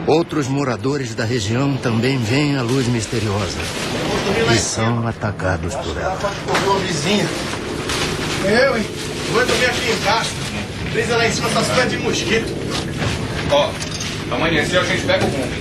Outros 0.07 0.47
moradores 0.47 1.13
da 1.15 1.23
região 1.23 1.77
também 1.77 2.17
veem 2.17 2.57
a 2.57 2.61
luz 2.61 2.87
misteriosa 2.87 3.57
e 4.53 4.57
são 4.57 5.07
atacados 5.07 5.75
por 5.75 5.97
ela. 5.97 6.17
vizinha. 6.85 7.25
Eu, 8.43 8.77
hein? 8.77 8.85
Vou 9.31 9.45
dormir 9.45 9.65
aqui 9.65 9.91
embaixo. 9.91 10.31
Brisa 10.91 11.15
lá 11.15 11.27
em 11.27 11.31
cima, 11.31 11.49
tá 11.49 11.63
super 11.63 11.87
de 11.87 11.97
mosquito. 11.97 12.53
Ó, 13.51 13.69
amanhecer 14.33 14.79
a 14.79 14.83
gente 14.83 15.05
pega 15.05 15.23
o 15.23 15.29
rumo. 15.29 15.51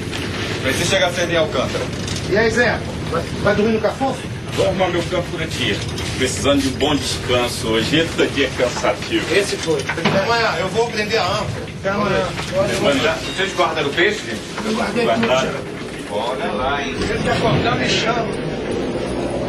Precisa 0.62 0.84
chegar 0.90 1.12
a 1.16 1.32
em 1.32 1.36
Alcântara. 1.36 1.84
E 2.30 2.36
aí, 2.36 2.50
Zé? 2.50 2.78
Vai, 3.10 3.22
vai 3.42 3.54
dormir 3.54 3.72
no 3.74 3.80
cafofo? 3.80 4.20
Vou 4.56 4.66
arrumar 4.66 4.88
meu 4.88 5.02
campo 5.04 5.28
por 5.30 5.42
aqui. 5.42 5.78
Precisando 6.18 6.60
de 6.60 6.68
um 6.68 6.72
bom 6.72 6.96
descanso 6.96 7.68
hoje. 7.68 8.08
Todo 8.16 8.34
dia 8.34 8.46
é 8.46 8.62
cansativo. 8.62 9.34
Esse 9.34 9.56
foi. 9.56 9.82
Amanhã, 10.24 10.56
eu 10.58 10.68
vou 10.68 10.90
prender 10.90 11.18
a 11.20 11.26
âncora. 11.26 11.69
Vocês 11.82 13.54
guardaram 13.54 13.88
o 13.88 13.92
peixe, 13.94 14.26
gente? 14.26 14.40
Eu 14.66 14.74
guardei 14.74 15.04
guardaram. 15.06 15.50
tudo, 15.50 16.14
Olha 16.14 16.52
lá, 16.52 16.82
hein? 16.82 16.94
Se 16.98 17.10
ele 17.10 17.22
te 17.22 17.28
acordar, 17.30 17.78
me 17.78 17.88
chama. 17.88 18.26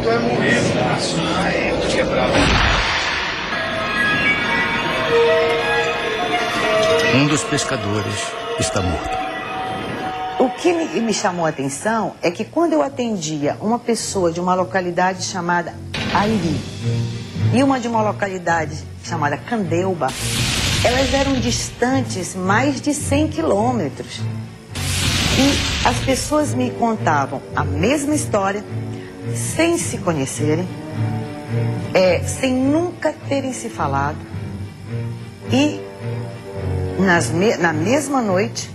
Tu 0.02 0.08
é 0.08 0.18
morrido. 0.18 0.66
Ai, 1.36 1.70
eu 1.70 1.80
tô 1.80 1.88
quebrado. 1.88 2.32
Um 7.14 7.26
dos 7.26 7.44
pescadores 7.44 8.32
está 8.58 8.80
morto. 8.80 9.18
O 10.38 10.48
que 10.48 10.72
me, 10.72 11.00
me, 11.02 11.12
chamou 11.12 11.44
a 11.44 11.50
atenção 11.50 12.14
é 12.22 12.30
que 12.30 12.46
quando 12.46 12.72
eu 12.72 12.82
atendia 12.82 13.58
uma 13.60 13.78
pessoa 13.78 14.32
de 14.32 14.40
uma 14.40 14.54
localidade 14.54 15.24
chamada 15.24 15.74
Airi 16.14 16.58
e 17.52 17.62
uma 17.62 17.78
de 17.78 17.88
uma 17.88 18.00
localidade 18.00 18.82
chamada 19.04 19.36
Candeuba, 19.36 20.08
elas 20.84 21.14
eram 21.14 21.34
distantes 21.34 22.34
mais 22.34 22.80
de 22.80 22.92
100 22.92 23.28
quilômetros. 23.28 24.20
E 25.38 25.88
as 25.88 25.98
pessoas 25.98 26.54
me 26.54 26.70
contavam 26.70 27.40
a 27.54 27.64
mesma 27.64 28.14
história, 28.14 28.64
sem 29.34 29.78
se 29.78 29.98
conhecerem, 29.98 30.68
é, 31.94 32.20
sem 32.24 32.52
nunca 32.52 33.14
terem 33.28 33.52
se 33.52 33.68
falado. 33.68 34.18
E 35.50 35.80
nas 36.98 37.30
me 37.30 37.56
na 37.56 37.72
mesma 37.72 38.20
noite 38.20 38.70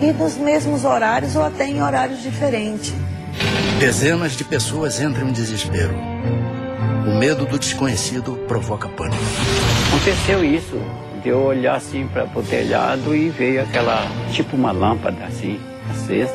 e 0.00 0.12
nos 0.12 0.36
mesmos 0.36 0.84
horários 0.84 1.36
ou 1.36 1.42
até 1.42 1.66
em 1.66 1.82
horários 1.82 2.22
diferentes. 2.22 2.92
Dezenas 3.78 4.32
de 4.32 4.44
pessoas 4.44 5.00
entram 5.00 5.28
em 5.28 5.32
desespero. 5.32 5.94
O 7.06 7.18
medo 7.18 7.44
do 7.46 7.58
desconhecido 7.58 8.36
provoca 8.48 8.88
pânico. 8.88 9.22
Aconteceu 9.88 10.44
isso, 10.44 10.80
de 11.22 11.30
eu 11.30 11.42
olhar 11.42 11.76
assim 11.76 12.06
para 12.06 12.24
o 12.34 12.42
telhado 12.42 13.14
e 13.14 13.28
veio 13.30 13.62
aquela, 13.62 14.06
tipo 14.32 14.56
uma 14.56 14.72
lâmpada 14.72 15.24
assim, 15.24 15.58
acesa, 15.90 16.34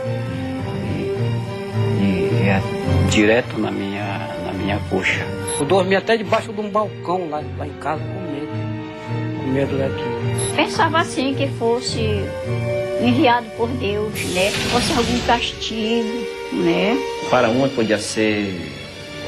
e, 0.88 2.04
e 2.04 2.50
é 2.50 2.62
direto 3.10 3.58
na 3.58 3.72
minha, 3.72 4.28
na 4.46 4.54
minha 4.54 4.80
coxa. 4.90 5.26
Eu 5.60 5.66
dormi 5.66 5.96
até 5.96 6.18
debaixo 6.18 6.52
de 6.52 6.60
um 6.60 6.70
balcão 6.70 7.30
lá, 7.30 7.42
lá 7.58 7.68
em 7.68 7.74
casa 7.74 8.02
com 8.02 8.32
medo, 8.32 9.40
com 9.40 9.48
medo 9.52 9.78
daquilo. 9.78 10.56
Pensava 10.56 11.00
assim 11.00 11.34
que 11.34 11.48
fosse 11.48 12.26
enviado 13.02 13.48
por 13.58 13.70
Deus, 13.70 14.14
né? 14.34 14.52
Que 14.52 14.60
fosse 14.70 14.92
algum 14.92 15.20
castigo, 15.22 16.28
né? 16.54 16.98
Para 17.30 17.50
um 17.50 17.68
podia 17.70 17.98
ser 17.98 18.54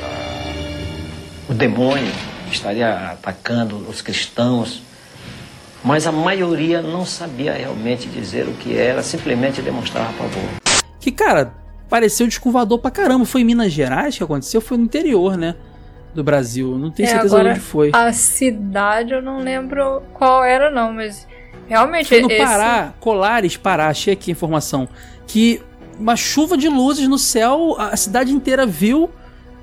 uh, 0.01 1.51
o 1.51 1.53
demônio 1.53 2.11
estaria 2.53 3.11
atacando 3.11 3.77
os 3.89 4.01
cristãos, 4.01 4.81
mas 5.83 6.07
a 6.07 6.11
maioria 6.11 6.81
não 6.81 7.05
sabia 7.05 7.53
realmente 7.53 8.07
dizer 8.07 8.47
o 8.47 8.53
que 8.53 8.77
era, 8.77 9.03
simplesmente 9.03 9.61
demonstrava 9.61 10.13
pavor. 10.13 10.49
Que 10.99 11.11
cara, 11.11 11.53
pareceu 11.89 12.25
descovador 12.25 12.79
pra 12.79 12.89
caramba. 12.89 13.25
Foi 13.25 13.41
em 13.41 13.45
Minas 13.45 13.71
Gerais 13.71 14.17
que 14.17 14.23
aconteceu, 14.23 14.61
foi 14.61 14.77
no 14.77 14.85
interior, 14.85 15.37
né? 15.37 15.55
do 16.13 16.23
Brasil. 16.23 16.77
Não 16.77 16.91
tenho 16.91 17.07
é, 17.07 17.11
certeza 17.11 17.35
agora, 17.35 17.51
onde 17.51 17.59
foi. 17.59 17.91
A 17.93 18.13
cidade 18.13 19.13
eu 19.13 19.21
não 19.21 19.39
lembro 19.39 20.01
qual 20.13 20.43
era, 20.43 20.69
não, 20.69 20.93
mas 20.93 21.27
realmente. 21.67 22.07
Foi 22.07 22.21
no 22.21 22.31
esse... 22.31 22.43
Pará, 22.43 22.93
Colares, 22.99 23.57
Pará, 23.57 23.87
achei 23.87 24.13
aqui 24.13 24.31
a 24.31 24.33
informação. 24.33 24.87
Que 25.25 25.61
uma 25.99 26.15
chuva 26.15 26.57
de 26.57 26.69
luzes 26.69 27.07
no 27.07 27.17
céu, 27.17 27.75
a 27.77 27.97
cidade 27.97 28.31
inteira 28.31 28.65
viu. 28.65 29.09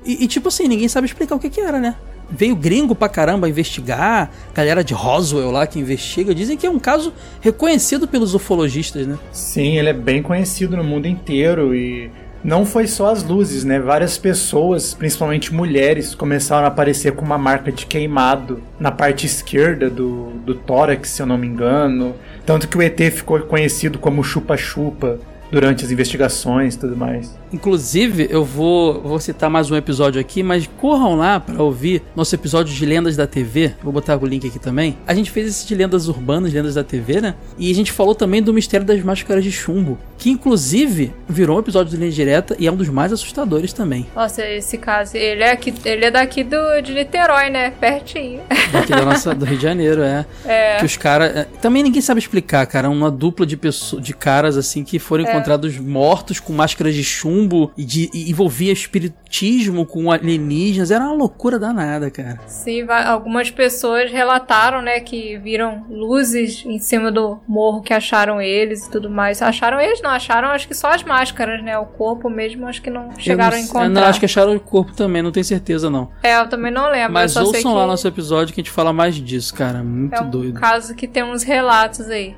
E, 0.03 0.23
e 0.23 0.27
tipo 0.27 0.47
assim, 0.47 0.67
ninguém 0.67 0.87
sabe 0.87 1.05
explicar 1.07 1.35
o 1.35 1.39
que, 1.39 1.49
que 1.49 1.61
era, 1.61 1.79
né? 1.79 1.95
Veio 2.31 2.55
gringo 2.55 2.95
pra 2.95 3.09
caramba 3.09 3.49
investigar, 3.49 4.31
galera 4.53 4.83
de 4.83 4.93
Roswell 4.93 5.51
lá 5.51 5.67
que 5.67 5.79
investiga. 5.79 6.33
Dizem 6.33 6.57
que 6.57 6.65
é 6.65 6.69
um 6.69 6.79
caso 6.79 7.13
reconhecido 7.41 8.07
pelos 8.07 8.33
ufologistas, 8.33 9.05
né? 9.05 9.17
Sim, 9.31 9.77
ele 9.77 9.89
é 9.89 9.93
bem 9.93 10.21
conhecido 10.21 10.77
no 10.77 10.83
mundo 10.83 11.07
inteiro 11.07 11.75
e 11.75 12.09
não 12.43 12.65
foi 12.65 12.87
só 12.87 13.11
as 13.11 13.23
luzes, 13.23 13.63
né? 13.63 13.79
Várias 13.79 14.17
pessoas, 14.17 14.93
principalmente 14.93 15.53
mulheres, 15.53 16.15
começaram 16.15 16.65
a 16.65 16.69
aparecer 16.69 17.11
com 17.11 17.23
uma 17.23 17.37
marca 17.37 17.71
de 17.71 17.85
queimado 17.85 18.61
na 18.79 18.91
parte 18.91 19.25
esquerda 19.25 19.89
do, 19.89 20.31
do 20.45 20.55
tórax, 20.55 21.09
se 21.09 21.21
eu 21.21 21.25
não 21.25 21.37
me 21.37 21.45
engano. 21.45 22.15
Tanto 22.45 22.67
que 22.67 22.77
o 22.77 22.81
ET 22.81 22.99
ficou 23.11 23.39
conhecido 23.41 23.99
como 23.99 24.23
chupa-chupa 24.23 25.19
durante 25.51 25.83
as 25.83 25.91
investigações 25.91 26.75
e 26.75 26.79
tudo 26.79 26.95
mais. 26.95 27.37
Inclusive, 27.51 28.27
eu 28.29 28.45
vou, 28.45 29.01
vou 29.01 29.19
citar 29.19 29.49
mais 29.49 29.69
um 29.69 29.75
episódio 29.75 30.21
aqui, 30.21 30.41
mas 30.41 30.69
corram 30.79 31.15
lá 31.15 31.39
para 31.39 31.61
ouvir 31.61 32.01
nosso 32.15 32.33
episódio 32.33 32.73
de 32.73 32.85
Lendas 32.85 33.17
da 33.17 33.27
TV. 33.27 33.73
Vou 33.83 33.91
botar 33.91 34.17
o 34.17 34.25
link 34.25 34.47
aqui 34.47 34.57
também. 34.57 34.97
A 35.05 35.13
gente 35.13 35.29
fez 35.29 35.47
esse 35.47 35.67
de 35.67 35.75
lendas 35.75 36.07
urbanas, 36.07 36.53
lendas 36.53 36.75
da 36.75 36.83
TV, 36.83 37.19
né? 37.19 37.35
E 37.57 37.69
a 37.69 37.75
gente 37.75 37.91
falou 37.91 38.15
também 38.15 38.41
do 38.41 38.53
mistério 38.53 38.85
das 38.85 39.03
máscaras 39.03 39.43
de 39.43 39.51
chumbo, 39.51 39.99
que 40.17 40.29
inclusive 40.29 41.11
virou 41.27 41.57
um 41.57 41.59
episódio 41.59 41.91
de 41.91 41.97
linha 41.97 42.11
direta 42.11 42.55
e 42.57 42.67
é 42.67 42.71
um 42.71 42.75
dos 42.75 42.87
mais 42.87 43.11
assustadores 43.11 43.73
também. 43.73 44.07
Nossa, 44.15 44.45
esse 44.47 44.77
caso, 44.77 45.17
ele 45.17 45.43
é 45.43 45.51
aqui, 45.51 45.73
ele 45.83 46.05
é 46.05 46.11
daqui 46.11 46.43
do 46.43 46.81
de 46.81 46.93
Niterói, 46.93 47.49
né? 47.49 47.71
Pertinho. 47.71 48.41
Aqui 48.73 48.91
da 48.91 49.03
nossa, 49.03 49.35
do 49.35 49.43
Rio 49.43 49.57
de 49.57 49.63
Janeiro, 49.63 50.01
é. 50.01 50.25
É. 50.45 50.77
Que 50.77 50.85
os 50.85 50.95
caras. 50.95 51.45
Também 51.61 51.83
ninguém 51.83 52.01
sabe 52.01 52.19
explicar, 52.19 52.65
cara. 52.65 52.89
Uma 52.89 53.11
dupla 53.11 53.45
de 53.45 53.57
pessoas, 53.57 54.01
de 54.01 54.13
caras 54.13 54.55
assim 54.55 54.83
que 54.83 54.97
foram 54.97 55.25
É. 55.25 55.40
encontrados 55.41 55.77
mortos 55.77 56.39
com 56.39 56.53
máscaras 56.53 56.93
de 56.93 57.03
chumbo 57.03 57.71
e, 57.77 57.83
de, 57.83 58.09
e 58.13 58.29
envolvia 58.29 58.71
espiritismo 58.71 59.85
com 59.85 60.11
alienígenas. 60.11 60.91
Era 60.91 61.05
uma 61.05 61.13
loucura 61.13 61.57
danada, 61.57 62.09
cara. 62.09 62.39
Sim, 62.47 62.85
algumas 62.89 63.49
pessoas 63.49 64.11
relataram, 64.11 64.81
né, 64.81 64.99
que 64.99 65.37
viram 65.37 65.85
luzes 65.89 66.63
em 66.65 66.79
cima 66.79 67.11
do 67.11 67.39
morro 67.47 67.81
que 67.81 67.93
acharam 67.93 68.41
eles 68.41 68.85
e 68.85 68.91
tudo 68.91 69.09
mais. 69.09 69.41
Acharam 69.41 69.79
eles? 69.79 70.01
Não, 70.01 70.11
acharam 70.11 70.49
acho 70.49 70.67
que 70.67 70.73
só 70.73 70.89
as 70.89 71.03
máscaras, 71.03 71.63
né? 71.63 71.77
O 71.77 71.85
corpo 71.85 72.29
mesmo, 72.29 72.67
acho 72.67 72.81
que 72.81 72.89
não 72.89 73.09
chegaram 73.17 73.51
Eu 73.51 73.57
a 73.57 73.57
não, 73.57 73.65
encontrar. 73.65 73.89
Não, 73.89 74.03
acho 74.03 74.19
que 74.19 74.25
acharam 74.25 74.55
o 74.55 74.59
corpo 74.59 74.93
também, 74.93 75.21
não 75.21 75.31
tenho 75.31 75.43
certeza 75.43 75.89
não. 75.89 76.09
É, 76.23 76.39
eu 76.39 76.47
também 76.47 76.71
não 76.71 76.89
lembro. 76.89 77.13
Mas 77.13 77.35
ouçam 77.35 77.71
que 77.71 77.77
lá 77.77 77.87
nosso 77.87 78.07
episódio 78.07 78.53
que 78.53 78.61
a 78.61 78.63
gente 78.63 78.71
fala 78.71 78.93
mais 78.93 79.15
disso, 79.15 79.53
cara. 79.53 79.83
Muito 79.83 80.15
é 80.15 80.21
um 80.21 80.29
doido. 80.29 80.59
caso 80.59 80.95
que 80.95 81.07
tem 81.07 81.23
uns 81.23 81.43
relatos 81.43 82.09
aí. 82.09 82.35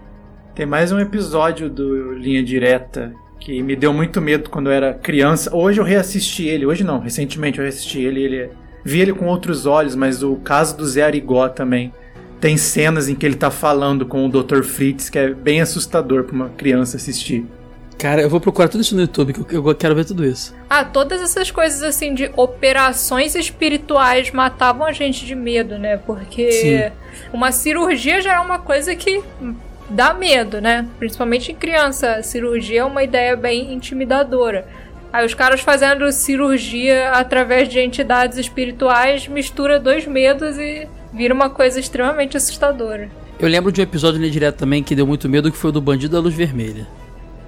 Tem 0.55 0.67
mais 0.67 0.91
um 0.91 0.99
episódio 0.99 1.67
do 1.67 2.13
Linha 2.13 2.43
Direta 2.43 3.11
que 3.39 3.61
me 3.63 3.75
deu 3.75 3.91
muito 3.91 4.21
medo 4.21 4.51
quando 4.51 4.67
eu 4.67 4.73
era 4.73 4.93
criança. 4.93 5.53
Hoje 5.53 5.81
eu 5.81 5.83
reassisti 5.83 6.45
ele, 6.45 6.63
hoje 6.63 6.83
não, 6.83 6.99
recentemente 6.99 7.57
eu 7.57 7.63
reassisti 7.63 8.01
ele, 8.01 8.21
ele 8.21 8.49
vi 8.85 9.01
ele 9.01 9.13
com 9.13 9.25
outros 9.25 9.65
olhos, 9.65 9.95
mas 9.95 10.21
o 10.21 10.35
caso 10.35 10.77
do 10.77 10.85
Zé 10.85 11.01
Arigó 11.01 11.49
também. 11.49 11.91
Tem 12.39 12.55
cenas 12.55 13.09
em 13.09 13.15
que 13.15 13.25
ele 13.25 13.35
tá 13.35 13.49
falando 13.49 14.05
com 14.05 14.27
o 14.27 14.29
Dr. 14.29 14.61
Fritz 14.61 15.09
que 15.09 15.17
é 15.17 15.33
bem 15.33 15.59
assustador 15.59 16.23
pra 16.23 16.35
uma 16.35 16.49
criança 16.49 16.97
assistir. 16.97 17.45
Cara, 17.97 18.21
eu 18.21 18.29
vou 18.29 18.39
procurar 18.39 18.67
tudo 18.67 18.81
isso 18.81 18.93
no 18.93 19.01
YouTube, 19.01 19.33
que 19.33 19.55
eu, 19.55 19.67
eu 19.67 19.75
quero 19.75 19.95
ver 19.95 20.05
tudo 20.05 20.23
isso. 20.23 20.53
Ah, 20.69 20.85
todas 20.85 21.19
essas 21.19 21.49
coisas 21.49 21.81
assim 21.81 22.13
de 22.13 22.29
operações 22.35 23.33
espirituais 23.33 24.29
matavam 24.31 24.85
a 24.85 24.91
gente 24.91 25.25
de 25.25 25.33
medo, 25.33 25.79
né? 25.79 25.97
Porque 25.97 26.51
Sim. 26.51 26.91
uma 27.33 27.51
cirurgia 27.51 28.21
já 28.21 28.35
é 28.35 28.39
uma 28.39 28.59
coisa 28.59 28.95
que 28.95 29.23
dá 29.93 30.13
medo, 30.13 30.59
né? 30.59 30.85
Principalmente 30.99 31.51
em 31.51 31.55
criança. 31.55 32.15
A 32.15 32.23
cirurgia 32.23 32.81
é 32.81 32.83
uma 32.83 33.03
ideia 33.03 33.35
bem 33.35 33.73
intimidadora. 33.73 34.67
Aí 35.11 35.25
os 35.25 35.33
caras 35.33 35.61
fazendo 35.61 36.11
cirurgia 36.11 37.11
através 37.11 37.69
de 37.69 37.79
entidades 37.79 38.37
espirituais 38.37 39.27
mistura 39.27 39.79
dois 39.79 40.07
medos 40.07 40.57
e 40.57 40.87
vira 41.13 41.33
uma 41.33 41.49
coisa 41.49 41.79
extremamente 41.79 42.35
assustadora. 42.35 43.09
Eu 43.39 43.47
lembro 43.47 43.71
de 43.71 43.81
um 43.81 43.83
episódio 43.83 44.19
ali 44.19 44.29
direto 44.31 44.57
também 44.57 44.81
que 44.81 44.95
deu 44.95 45.05
muito 45.05 45.29
medo, 45.29 45.51
que 45.51 45.57
foi 45.57 45.69
o 45.69 45.73
do 45.73 45.81
Bandido 45.81 46.13
da 46.15 46.19
Luz 46.19 46.33
Vermelha. 46.33 46.87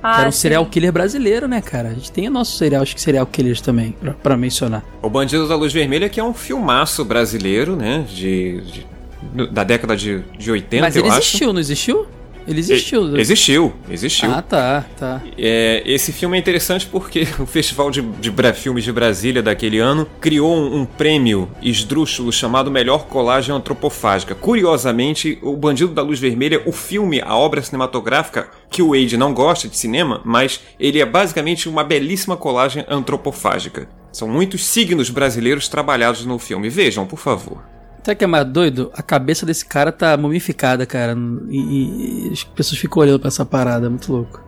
Ah, 0.03 0.19
Era 0.19 0.29
um 0.29 0.31
sim. 0.31 0.39
serial 0.41 0.63
killer 0.67 0.91
brasileiro, 0.91 1.47
né, 1.47 1.61
cara? 1.61 1.89
A 1.89 1.93
gente 1.93 2.11
tem 2.11 2.27
o 2.27 2.31
nosso 2.31 2.55
serial, 2.57 2.83
acho 2.83 2.93
que 2.93 3.01
serial 3.01 3.25
killers 3.25 3.59
também, 3.61 3.93
pra, 3.99 4.13
pra 4.13 4.37
mencionar. 4.37 4.83
O 5.01 5.09
Bandido 5.09 5.47
da 5.47 5.55
Luz 5.55 5.73
Vermelha, 5.73 6.07
que 6.07 6.19
é 6.19 6.23
um 6.23 6.33
filmaço 6.33 7.03
brasileiro, 7.03 7.75
né? 7.75 8.05
De, 8.07 8.61
de- 8.61 9.47
da 9.51 9.63
década 9.63 9.95
de, 9.97 10.19
de 10.37 10.51
80, 10.51 10.83
Mas 10.85 10.95
eu 10.95 11.01
ele 11.01 11.09
acho. 11.09 11.17
existiu, 11.19 11.51
não 11.51 11.59
existiu? 11.59 12.05
Ele 12.47 12.59
existiu. 12.59 13.15
E- 13.17 13.19
Existiu, 13.19 13.73
existiu. 13.89 14.31
Ah, 14.31 14.41
tá, 14.41 14.85
tá. 14.97 15.21
É, 15.37 15.81
esse 15.85 16.11
filme 16.11 16.37
é 16.37 16.39
interessante 16.39 16.85
porque 16.85 17.27
o 17.39 17.45
Festival 17.45 17.89
de, 17.89 18.01
de 18.01 18.31
Filmes 18.53 18.83
de 18.83 18.91
Brasília 18.91 19.41
daquele 19.41 19.79
ano 19.79 20.07
criou 20.19 20.55
um, 20.55 20.81
um 20.81 20.85
prêmio 20.85 21.49
esdrúxulo 21.61 22.31
chamado 22.31 22.69
Melhor 22.69 23.07
Colagem 23.07 23.55
Antropofágica. 23.55 24.35
Curiosamente, 24.35 25.39
O 25.41 25.55
Bandido 25.57 25.93
da 25.93 26.01
Luz 26.01 26.19
Vermelha, 26.19 26.61
o 26.65 26.71
filme, 26.71 27.21
a 27.21 27.35
obra 27.35 27.61
cinematográfica, 27.61 28.49
que 28.69 28.81
o 28.81 28.89
Wade 28.89 29.17
não 29.17 29.33
gosta 29.33 29.67
de 29.67 29.77
cinema, 29.77 30.21
mas 30.23 30.61
ele 30.79 30.99
é 30.99 31.05
basicamente 31.05 31.67
uma 31.67 31.83
belíssima 31.83 32.37
colagem 32.37 32.85
antropofágica. 32.87 33.87
São 34.11 34.27
muitos 34.27 34.65
signos 34.65 35.09
brasileiros 35.09 35.67
trabalhados 35.67 36.25
no 36.25 36.37
filme. 36.39 36.69
Vejam, 36.69 37.05
por 37.05 37.19
favor. 37.19 37.61
O 38.07 38.15
que 38.15 38.23
é 38.23 38.27
mais 38.27 38.45
doido? 38.45 38.91
A 38.93 39.01
cabeça 39.01 39.47
desse 39.47 39.65
cara 39.65 39.91
tá 39.91 40.15
mumificada, 40.15 40.85
cara. 40.85 41.17
E, 41.49 42.27
e 42.27 42.31
as 42.31 42.43
pessoas 42.43 42.79
ficam 42.79 43.01
olhando 43.01 43.19
pra 43.19 43.29
essa 43.29 43.43
parada, 43.43 43.87
é 43.87 43.89
muito 43.89 44.11
louco. 44.11 44.45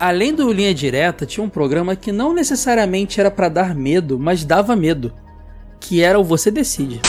Além 0.00 0.34
do 0.34 0.50
Linha 0.52 0.74
Direta, 0.74 1.26
tinha 1.26 1.44
um 1.44 1.48
programa 1.48 1.94
que 1.94 2.10
não 2.10 2.32
necessariamente 2.32 3.20
era 3.20 3.30
pra 3.30 3.48
dar 3.48 3.74
medo, 3.74 4.18
mas 4.18 4.44
dava 4.44 4.74
medo. 4.74 5.12
Que 5.78 6.02
era 6.02 6.18
o 6.18 6.24
Você 6.24 6.50
Decide. 6.50 7.00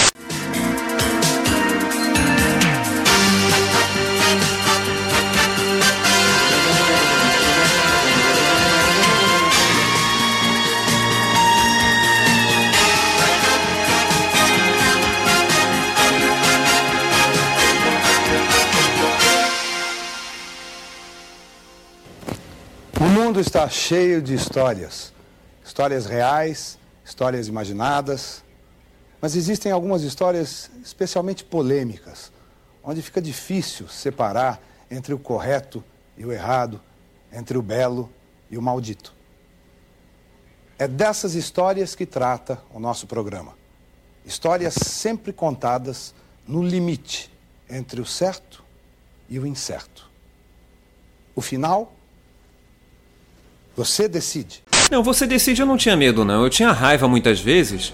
Está 23.61 23.69
cheio 23.69 24.23
de 24.23 24.33
histórias. 24.33 25.13
Histórias 25.63 26.07
reais, 26.07 26.79
histórias 27.05 27.47
imaginadas. 27.47 28.43
Mas 29.21 29.35
existem 29.35 29.71
algumas 29.71 30.01
histórias 30.01 30.71
especialmente 30.83 31.43
polêmicas, 31.43 32.31
onde 32.83 33.03
fica 33.03 33.21
difícil 33.21 33.87
separar 33.87 34.59
entre 34.89 35.13
o 35.13 35.19
correto 35.19 35.83
e 36.17 36.25
o 36.25 36.31
errado, 36.31 36.81
entre 37.31 37.55
o 37.55 37.61
belo 37.61 38.09
e 38.49 38.57
o 38.57 38.61
maldito. 38.63 39.13
É 40.79 40.87
dessas 40.87 41.35
histórias 41.35 41.93
que 41.93 42.07
trata 42.07 42.59
o 42.73 42.79
nosso 42.79 43.05
programa. 43.05 43.55
Histórias 44.25 44.73
sempre 44.73 45.31
contadas 45.31 46.15
no 46.47 46.63
limite 46.63 47.31
entre 47.69 48.01
o 48.01 48.07
certo 48.07 48.63
e 49.29 49.37
o 49.37 49.45
incerto. 49.45 50.09
O 51.35 51.41
final 51.41 51.93
você 53.83 54.07
decide. 54.07 54.63
Não, 54.91 55.01
você 55.01 55.25
decide, 55.25 55.61
eu 55.61 55.65
não 55.65 55.75
tinha 55.75 55.97
medo, 55.97 56.23
não. 56.23 56.43
Eu 56.43 56.49
tinha 56.49 56.71
raiva 56.71 57.07
muitas 57.07 57.39
vezes, 57.39 57.91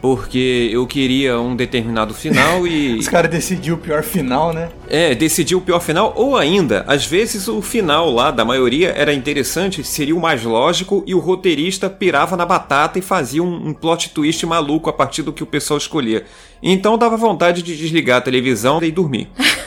porque 0.00 0.70
eu 0.72 0.86
queria 0.86 1.38
um 1.38 1.54
determinado 1.54 2.14
final 2.14 2.66
e. 2.66 2.96
Os 2.98 3.06
caras 3.08 3.30
decidiu 3.30 3.74
o 3.74 3.78
pior 3.78 4.02
final, 4.02 4.54
né? 4.54 4.70
É, 4.88 5.14
decidir 5.14 5.54
o 5.54 5.60
pior 5.60 5.80
final, 5.80 6.14
ou 6.16 6.38
ainda, 6.38 6.86
às 6.88 7.04
vezes 7.04 7.48
o 7.48 7.60
final 7.60 8.10
lá 8.10 8.30
da 8.30 8.46
maioria 8.46 8.94
era 8.96 9.12
interessante, 9.12 9.84
seria 9.84 10.16
o 10.16 10.20
mais 10.20 10.42
lógico, 10.42 11.04
e 11.06 11.14
o 11.14 11.18
roteirista 11.18 11.90
pirava 11.90 12.34
na 12.34 12.46
batata 12.46 12.98
e 12.98 13.02
fazia 13.02 13.42
um, 13.42 13.68
um 13.68 13.74
plot 13.74 14.10
twist 14.10 14.46
maluco 14.46 14.88
a 14.88 14.92
partir 14.92 15.22
do 15.22 15.34
que 15.34 15.42
o 15.42 15.46
pessoal 15.46 15.76
escolhia. 15.76 16.24
Então 16.62 16.96
dava 16.96 17.16
vontade 17.18 17.62
de 17.62 17.76
desligar 17.76 18.18
a 18.18 18.22
televisão 18.22 18.82
e 18.82 18.90
dormir. 18.90 19.28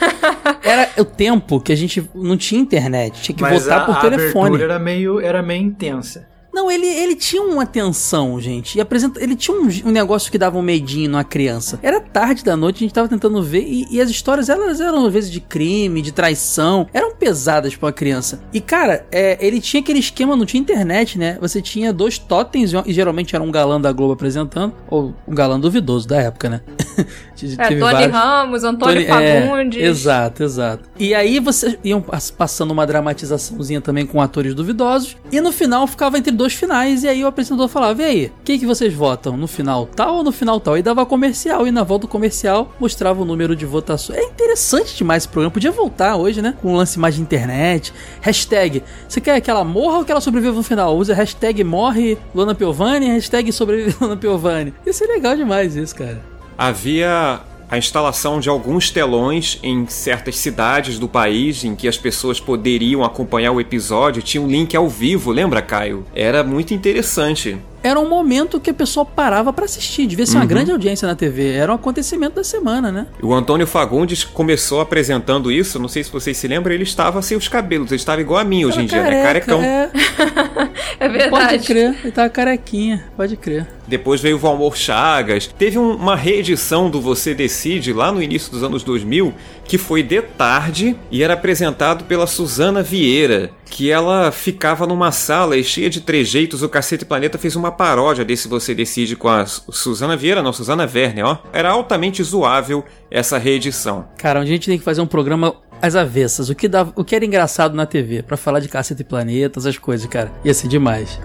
Era 0.62 0.90
o 0.98 1.04
tempo 1.04 1.60
que 1.60 1.72
a 1.72 1.76
gente 1.76 2.08
não 2.14 2.36
tinha 2.36 2.60
internet, 2.60 3.20
tinha 3.22 3.36
que 3.36 3.42
Mas 3.42 3.62
votar 3.62 3.82
a, 3.82 3.84
por 3.86 3.96
a 3.96 4.00
telefone. 4.00 4.46
abertura 4.56 4.64
era 4.64 4.78
meio, 4.78 5.20
era 5.20 5.42
meio 5.42 5.62
intensa. 5.62 6.28
Não, 6.52 6.70
ele, 6.70 6.86
ele 6.86 7.14
tinha 7.14 7.42
uma 7.42 7.62
atenção, 7.62 8.40
gente. 8.40 8.76
E 8.76 8.80
apresenta, 8.80 9.22
ele 9.22 9.36
tinha 9.36 9.56
um, 9.56 9.68
um 9.86 9.90
negócio 9.90 10.30
que 10.32 10.38
dava 10.38 10.58
um 10.58 10.62
medinho 10.62 11.10
numa 11.10 11.22
criança. 11.24 11.78
Era 11.82 12.00
tarde 12.00 12.42
da 12.44 12.56
noite, 12.56 12.76
a 12.76 12.80
gente 12.80 12.92
tava 12.94 13.08
tentando 13.08 13.42
ver, 13.42 13.62
e, 13.66 13.86
e 13.90 14.00
as 14.00 14.10
histórias, 14.10 14.48
elas 14.48 14.80
eram 14.80 15.06
às 15.06 15.12
vezes 15.12 15.30
de 15.30 15.40
crime, 15.40 16.02
de 16.02 16.12
traição, 16.12 16.88
eram 16.92 17.14
pesadas 17.14 17.76
pra 17.76 17.86
uma 17.86 17.92
criança. 17.92 18.40
E, 18.52 18.60
cara, 18.60 19.06
é, 19.12 19.38
ele 19.40 19.60
tinha 19.60 19.80
aquele 19.80 20.00
esquema, 20.00 20.34
não 20.34 20.44
tinha 20.44 20.60
internet, 20.60 21.18
né? 21.18 21.38
Você 21.40 21.62
tinha 21.62 21.92
dois 21.92 22.18
totens, 22.18 22.72
e 22.86 22.92
geralmente 22.92 23.34
era 23.34 23.44
um 23.44 23.50
galã 23.50 23.80
da 23.80 23.92
Globo 23.92 24.12
apresentando, 24.14 24.74
ou 24.88 25.14
um 25.28 25.34
galã 25.34 25.58
duvidoso 25.58 26.08
da 26.08 26.20
época, 26.20 26.48
né? 26.48 26.60
É, 27.56 27.68
Tony 27.68 27.80
vários- 27.80 28.12
Ramos, 28.12 28.64
Antônio 28.64 29.06
Tony- 29.06 29.24
é, 29.24 29.40
Fagundes. 29.48 29.82
exato, 29.82 30.42
exato. 30.42 30.90
E 30.98 31.14
aí 31.14 31.40
vocês 31.40 31.78
iam 31.82 31.98
pas- 32.02 32.30
passando 32.30 32.70
uma 32.70 32.86
dramatizaçãozinha 32.86 33.80
também 33.80 34.04
com 34.04 34.20
atores 34.20 34.54
duvidosos. 34.54 35.16
E 35.32 35.40
no 35.40 35.50
final 35.50 35.86
ficava 35.86 36.18
entre 36.18 36.32
dois 36.40 36.54
finais. 36.54 37.04
E 37.04 37.08
aí 37.08 37.22
o 37.22 37.26
apresentador 37.26 37.68
falava: 37.68 38.02
E 38.02 38.04
aí, 38.04 38.26
o 38.26 38.44
que, 38.44 38.58
que 38.58 38.66
vocês 38.66 38.92
votam? 38.92 39.36
No 39.36 39.46
final 39.46 39.86
tal 39.86 40.16
ou 40.16 40.24
no 40.24 40.32
final 40.32 40.58
tal? 40.58 40.76
E 40.76 40.82
dava 40.82 41.04
comercial. 41.04 41.66
E 41.66 41.70
na 41.70 41.84
volta 41.84 42.06
do 42.06 42.08
comercial 42.08 42.74
mostrava 42.80 43.20
o 43.20 43.24
número 43.24 43.54
de 43.54 43.66
votações. 43.66 44.18
É 44.18 44.24
interessante 44.24 44.96
demais 44.96 45.22
esse 45.22 45.28
programa. 45.28 45.52
Podia 45.52 45.70
voltar 45.70 46.16
hoje, 46.16 46.40
né? 46.40 46.54
Com 46.60 46.72
um 46.72 46.76
lance 46.76 46.98
mais 46.98 47.14
de 47.14 47.20
internet. 47.20 47.92
Hashtag. 48.20 48.82
Você 49.06 49.20
quer 49.20 49.40
que 49.40 49.50
ela 49.50 49.64
morra 49.64 49.98
ou 49.98 50.04
que 50.04 50.10
ela 50.10 50.20
sobreviva 50.20 50.54
no 50.54 50.62
final? 50.62 50.96
Usa 50.96 51.14
hashtag 51.14 51.62
morre 51.62 52.16
Luana 52.34 52.54
Piovani, 52.54 53.06
hashtag 53.06 53.52
sobrevive 53.52 53.96
Luana 54.00 54.16
Piovani. 54.16 54.72
Isso 54.86 55.04
é 55.04 55.06
legal 55.06 55.36
demais, 55.36 55.76
isso, 55.76 55.94
cara. 55.94 56.20
Havia 56.56 57.40
a 57.70 57.78
instalação 57.78 58.40
de 58.40 58.48
alguns 58.48 58.90
telões 58.90 59.58
em 59.62 59.86
certas 59.86 60.36
cidades 60.36 60.98
do 60.98 61.08
país 61.08 61.62
em 61.64 61.76
que 61.76 61.86
as 61.86 61.96
pessoas 61.96 62.40
poderiam 62.40 63.04
acompanhar 63.04 63.52
o 63.52 63.60
episódio. 63.60 64.22
Tinha 64.22 64.42
um 64.42 64.48
link 64.48 64.76
ao 64.76 64.88
vivo, 64.88 65.30
lembra, 65.30 65.62
Caio? 65.62 66.04
Era 66.14 66.42
muito 66.42 66.74
interessante. 66.74 67.56
Era 67.82 67.98
um 67.98 68.08
momento 68.08 68.60
que 68.60 68.70
a 68.70 68.74
pessoa 68.74 69.04
parava 69.06 69.52
pra 69.52 69.64
assistir. 69.64 70.06
Devia 70.06 70.26
ser 70.26 70.36
uma 70.36 70.42
Uhum. 70.42 70.48
grande 70.48 70.70
audiência 70.70 71.06
na 71.08 71.14
TV. 71.14 71.52
Era 71.54 71.72
um 71.72 71.74
acontecimento 71.74 72.34
da 72.36 72.44
semana, 72.44 72.90
né? 72.92 73.06
O 73.22 73.32
Antônio 73.34 73.66
Fagundes 73.66 74.22
começou 74.24 74.80
apresentando 74.80 75.50
isso, 75.50 75.78
não 75.78 75.88
sei 75.88 76.04
se 76.04 76.10
vocês 76.10 76.36
se 76.36 76.46
lembram, 76.48 76.74
ele 76.74 76.82
estava 76.84 77.20
sem 77.22 77.36
os 77.36 77.48
cabelos, 77.48 77.90
ele 77.90 77.96
estava 77.96 78.20
igual 78.20 78.38
a 78.40 78.44
mim 78.44 78.64
hoje 78.64 78.80
em 78.82 78.86
dia, 78.86 79.02
né? 79.02 79.22
Carecão. 79.22 79.62
É, 79.62 79.90
É 81.00 81.08
verdade. 81.08 81.30
pode 81.30 81.58
crer. 81.66 81.96
Ele 82.02 82.12
tava 82.12 82.28
carequinha. 82.28 83.04
Pode 83.16 83.36
crer. 83.36 83.66
Depois 83.86 84.20
veio 84.20 84.36
o 84.36 84.38
Valmor 84.38 84.76
Chagas. 84.76 85.46
Teve 85.58 85.78
um- 85.78 85.94
uma 85.96 86.14
reedição 86.14 86.88
do 86.90 87.00
Você 87.00 87.34
Decide 87.34 87.92
lá 87.92 88.12
no 88.12 88.22
início 88.22 88.50
dos 88.52 88.62
anos 88.62 88.82
2000, 88.84 89.32
que 89.70 89.78
foi 89.78 90.02
de 90.02 90.20
tarde 90.20 90.96
e 91.12 91.22
era 91.22 91.34
apresentado 91.34 92.04
pela 92.06 92.26
Suzana 92.26 92.82
Vieira, 92.82 93.50
que 93.66 93.88
ela 93.88 94.32
ficava 94.32 94.84
numa 94.84 95.12
sala 95.12 95.56
e 95.56 95.62
cheia 95.62 95.88
de 95.88 96.00
trejeitos. 96.00 96.60
O 96.64 96.68
Cacete 96.68 97.04
Planeta 97.04 97.38
fez 97.38 97.54
uma 97.54 97.70
paródia 97.70 98.24
desse 98.24 98.48
Você 98.48 98.74
Decide 98.74 99.14
com 99.14 99.28
a 99.28 99.46
Su- 99.46 99.70
Suzana 99.70 100.16
Vieira, 100.16 100.42
não, 100.42 100.52
Suzana 100.52 100.90
Werner, 100.92 101.24
ó. 101.24 101.38
Era 101.52 101.70
altamente 101.70 102.20
zoável 102.20 102.84
essa 103.08 103.38
reedição. 103.38 104.08
Cara, 104.18 104.40
a 104.40 104.44
gente 104.44 104.66
tem 104.68 104.76
que 104.76 104.84
fazer 104.84 105.02
um 105.02 105.06
programa 105.06 105.54
às 105.80 105.94
avessas. 105.94 106.48
O 106.50 106.54
que, 106.56 106.66
dava, 106.66 106.92
o 106.96 107.04
que 107.04 107.14
era 107.14 107.24
engraçado 107.24 107.72
na 107.76 107.86
TV. 107.86 108.24
Pra 108.24 108.36
falar 108.36 108.58
de 108.58 108.68
Caceta 108.68 109.02
e 109.02 109.04
Planeta, 109.04 109.60
essas 109.60 109.78
coisas, 109.78 110.04
cara. 110.08 110.32
Ia 110.44 110.52
ser 110.52 110.66
demais. 110.66 111.20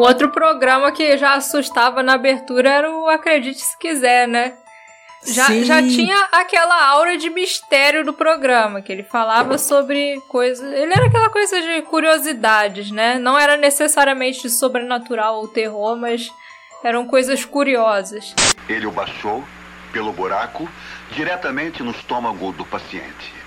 Um 0.00 0.02
outro 0.02 0.30
programa 0.30 0.90
que 0.92 1.18
já 1.18 1.34
assustava 1.34 2.02
na 2.02 2.14
abertura 2.14 2.70
era 2.70 2.90
o 2.90 3.06
Acredite 3.06 3.60
Se 3.60 3.76
Quiser, 3.78 4.26
né? 4.26 4.54
Já, 5.26 5.44
Sim. 5.48 5.62
já 5.62 5.82
tinha 5.82 6.18
aquela 6.32 6.86
aura 6.86 7.18
de 7.18 7.28
mistério 7.28 8.02
do 8.02 8.14
programa, 8.14 8.80
que 8.80 8.90
ele 8.90 9.02
falava 9.02 9.58
sobre 9.58 10.18
coisas. 10.26 10.72
Ele 10.72 10.90
era 10.90 11.04
aquela 11.04 11.28
coisa 11.28 11.60
de 11.60 11.82
curiosidades, 11.82 12.90
né? 12.90 13.18
Não 13.18 13.38
era 13.38 13.58
necessariamente 13.58 14.48
sobrenatural 14.48 15.36
ou 15.36 15.48
terror, 15.48 15.94
mas 15.98 16.32
eram 16.82 17.06
coisas 17.06 17.44
curiosas. 17.44 18.34
Ele 18.70 18.86
o 18.86 18.90
baixou 18.90 19.44
pelo 19.92 20.14
buraco 20.14 20.66
diretamente 21.10 21.82
no 21.82 21.90
estômago 21.90 22.52
do 22.52 22.64
paciente. 22.64 23.39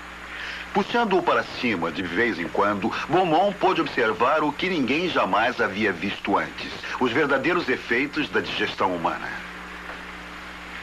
Puxando-o 0.74 1.22
para 1.22 1.44
cima 1.60 1.92
de 1.92 2.02
vez 2.02 2.36
em 2.36 2.48
quando, 2.48 2.92
Beaumont 3.08 3.56
pôde 3.58 3.80
observar 3.80 4.42
o 4.42 4.52
que 4.52 4.68
ninguém 4.68 5.08
jamais 5.08 5.60
havia 5.60 5.92
visto 5.92 6.36
antes: 6.36 6.72
os 6.98 7.12
verdadeiros 7.12 7.68
efeitos 7.68 8.28
da 8.28 8.40
digestão 8.40 8.92
humana. 8.92 9.28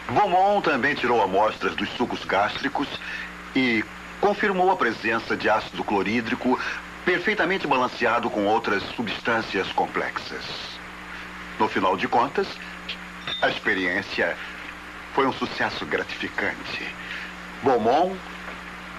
Beaumont 0.08 0.64
também 0.64 0.96
tirou 0.96 1.22
amostras 1.22 1.76
dos 1.76 1.90
sucos 1.98 2.24
gástricos 2.24 2.88
e 3.54 3.84
confirmou 4.22 4.72
a 4.72 4.78
presença 4.78 5.36
de 5.36 5.50
ácido 5.50 5.84
clorídrico 5.84 6.58
perfeitamente 7.04 7.68
balanceado 7.68 8.30
com 8.30 8.46
outras 8.46 8.82
substâncias 8.96 9.68
complexas. 9.74 10.46
No 11.60 11.68
final 11.68 11.98
de 11.98 12.08
contas, 12.08 12.48
a 13.42 13.50
experiência 13.50 14.38
foi 15.14 15.28
um 15.28 15.34
sucesso 15.34 15.86
gratificante. 15.86 16.88
Beaumont 17.62 18.16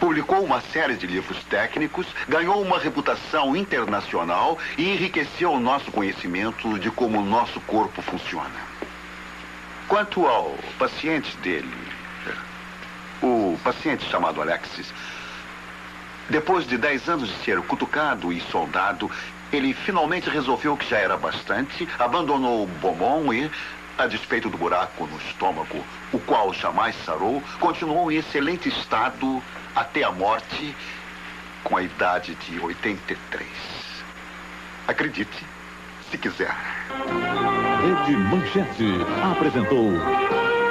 publicou 0.02 0.42
uma 0.42 0.60
série 0.60 0.96
de 0.96 1.06
livros 1.06 1.44
técnicos, 1.44 2.08
ganhou 2.28 2.60
uma 2.60 2.76
reputação 2.76 3.54
internacional 3.54 4.58
e 4.76 4.94
enriqueceu 4.94 5.52
o 5.52 5.60
nosso 5.60 5.92
conhecimento 5.92 6.76
de 6.80 6.90
como 6.90 7.20
o 7.20 7.24
nosso 7.24 7.60
corpo 7.60 8.02
funciona. 8.02 8.50
Quanto 9.86 10.26
ao 10.26 10.58
paciente 10.76 11.36
dele, 11.36 11.72
o 13.22 13.56
paciente 13.62 14.04
chamado 14.10 14.42
Alexis, 14.42 14.92
depois 16.28 16.66
de 16.66 16.76
10 16.76 17.08
anos 17.08 17.28
de 17.28 17.44
ser 17.44 17.62
cutucado 17.62 18.32
e 18.32 18.40
soldado, 18.40 19.08
ele 19.52 19.72
finalmente 19.72 20.28
resolveu 20.28 20.76
que 20.76 20.90
já 20.90 20.98
era 20.98 21.16
bastante, 21.16 21.88
abandonou 21.96 22.64
o 22.64 22.66
Beaumont 22.66 23.36
e, 23.36 23.48
a 23.96 24.08
despeito 24.08 24.50
do 24.50 24.58
buraco 24.58 25.06
no 25.06 25.16
estômago, 25.18 25.84
o 26.12 26.18
qual 26.18 26.52
jamais 26.52 26.96
sarou, 27.04 27.40
continuou 27.60 28.10
em 28.10 28.16
excelente 28.16 28.68
estado 28.68 29.40
até 29.74 30.02
a 30.02 30.10
morte, 30.10 30.74
com 31.64 31.76
a 31.76 31.82
idade 31.82 32.34
de 32.34 32.60
83. 32.60 33.46
Acredite, 34.86 35.46
se 36.10 36.18
quiser. 36.18 36.54
Rede 37.82 38.16
Manchete 38.16 38.92
apresentou 39.32 39.92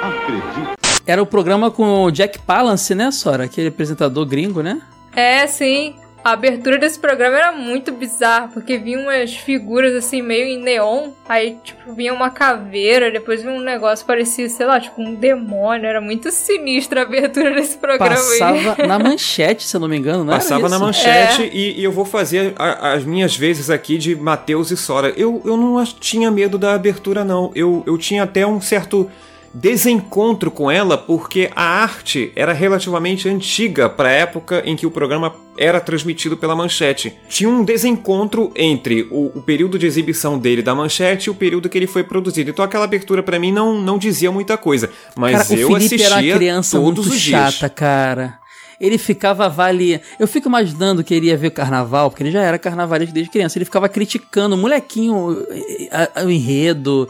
Acredite. 0.02 0.72
Era 1.06 1.22
o 1.22 1.26
programa 1.26 1.70
com 1.70 2.04
o 2.04 2.10
Jack 2.10 2.38
Palance, 2.40 2.94
né, 2.94 3.10
Sora? 3.10 3.44
Aquele 3.44 3.68
apresentador 3.68 4.26
gringo, 4.26 4.62
né? 4.62 4.82
É, 5.14 5.46
sim. 5.46 5.96
A 6.24 6.32
abertura 6.32 6.78
desse 6.78 6.98
programa 7.00 7.36
era 7.36 7.50
muito 7.50 7.90
bizarra, 7.90 8.48
porque 8.54 8.78
vinha 8.78 9.00
umas 9.00 9.34
figuras 9.34 9.92
assim, 9.94 10.22
meio 10.22 10.46
em 10.46 10.62
neon. 10.62 11.10
Aí, 11.28 11.56
tipo, 11.64 11.92
vinha 11.94 12.14
uma 12.14 12.30
caveira, 12.30 13.10
depois 13.10 13.42
vinha 13.42 13.52
um 13.52 13.60
negócio 13.60 14.06
parecia, 14.06 14.48
sei 14.48 14.64
lá, 14.66 14.78
tipo 14.78 15.02
um 15.02 15.14
demônio. 15.16 15.84
Era 15.86 16.00
muito 16.00 16.30
sinistra 16.30 17.00
a 17.00 17.02
abertura 17.02 17.52
desse 17.52 17.76
programa 17.76 18.14
aí. 18.14 18.38
Passava 18.38 18.76
na 18.86 18.98
manchete, 19.00 19.64
se 19.64 19.74
eu 19.76 19.80
não 19.80 19.88
me 19.88 19.96
engano, 19.96 20.22
não 20.24 20.32
Passava 20.34 20.68
na 20.68 20.78
manchete 20.78 21.50
e, 21.52 21.80
e 21.80 21.82
eu 21.84 21.90
vou 21.90 22.04
fazer 22.04 22.52
a- 22.56 22.92
as 22.92 23.04
minhas 23.04 23.36
vezes 23.36 23.68
aqui 23.68 23.98
de 23.98 24.14
Matheus 24.14 24.70
e 24.70 24.76
Sora. 24.76 25.12
Eu, 25.16 25.42
eu 25.44 25.56
não 25.56 25.84
tinha 25.84 26.30
medo 26.30 26.56
da 26.56 26.74
abertura, 26.74 27.24
não. 27.24 27.50
Eu, 27.54 27.82
eu 27.84 27.98
tinha 27.98 28.22
até 28.22 28.46
um 28.46 28.60
certo 28.60 29.10
desencontro 29.54 30.50
com 30.50 30.70
ela, 30.70 30.96
porque 30.96 31.50
a 31.54 31.62
arte 31.62 32.32
era 32.34 32.52
relativamente 32.52 33.28
antiga 33.28 33.88
para 33.88 34.08
a 34.08 34.12
época 34.12 34.62
em 34.64 34.74
que 34.76 34.86
o 34.86 34.90
programa 34.90 35.34
era 35.58 35.80
transmitido 35.80 36.36
pela 36.36 36.56
manchete. 36.56 37.14
Tinha 37.28 37.48
um 37.50 37.62
desencontro 37.62 38.50
entre 38.56 39.06
o, 39.10 39.30
o 39.34 39.42
período 39.42 39.78
de 39.78 39.86
exibição 39.86 40.38
dele 40.38 40.62
da 40.62 40.74
manchete 40.74 41.26
e 41.26 41.30
o 41.30 41.34
período 41.34 41.68
que 41.68 41.76
ele 41.76 41.86
foi 41.86 42.02
produzido. 42.02 42.50
Então 42.50 42.64
aquela 42.64 42.84
abertura 42.84 43.22
para 43.22 43.38
mim 43.38 43.52
não, 43.52 43.80
não 43.80 43.98
dizia 43.98 44.32
muita 44.32 44.56
coisa. 44.56 44.90
Mas 45.14 45.48
Cara, 45.48 45.60
eu 45.60 45.68
o 45.68 45.72
Felipe 45.74 45.94
assistia 45.96 46.06
era 46.28 46.36
criança 46.36 46.78
todos 46.78 47.04
muito 47.06 47.14
os 47.14 47.20
dias. 47.20 47.54
chata, 47.54 47.68
cara. 47.68 48.38
Ele 48.80 48.98
ficava 48.98 49.44
avaliando. 49.46 50.02
Eu 50.18 50.26
fico 50.26 50.48
imaginando 50.48 51.04
que 51.04 51.14
ele 51.14 51.26
ia 51.26 51.36
ver 51.36 51.48
o 51.48 51.52
carnaval, 51.52 52.10
porque 52.10 52.22
ele 52.24 52.32
já 52.32 52.42
era 52.42 52.58
carnavalista 52.58 53.14
desde 53.14 53.30
criança. 53.30 53.56
Ele 53.56 53.64
ficava 53.64 53.88
criticando 53.88 54.56
o 54.56 54.58
molequinho, 54.58 55.36
eh, 55.50 56.08
a- 56.16 56.24
o 56.24 56.30
enredo, 56.30 57.08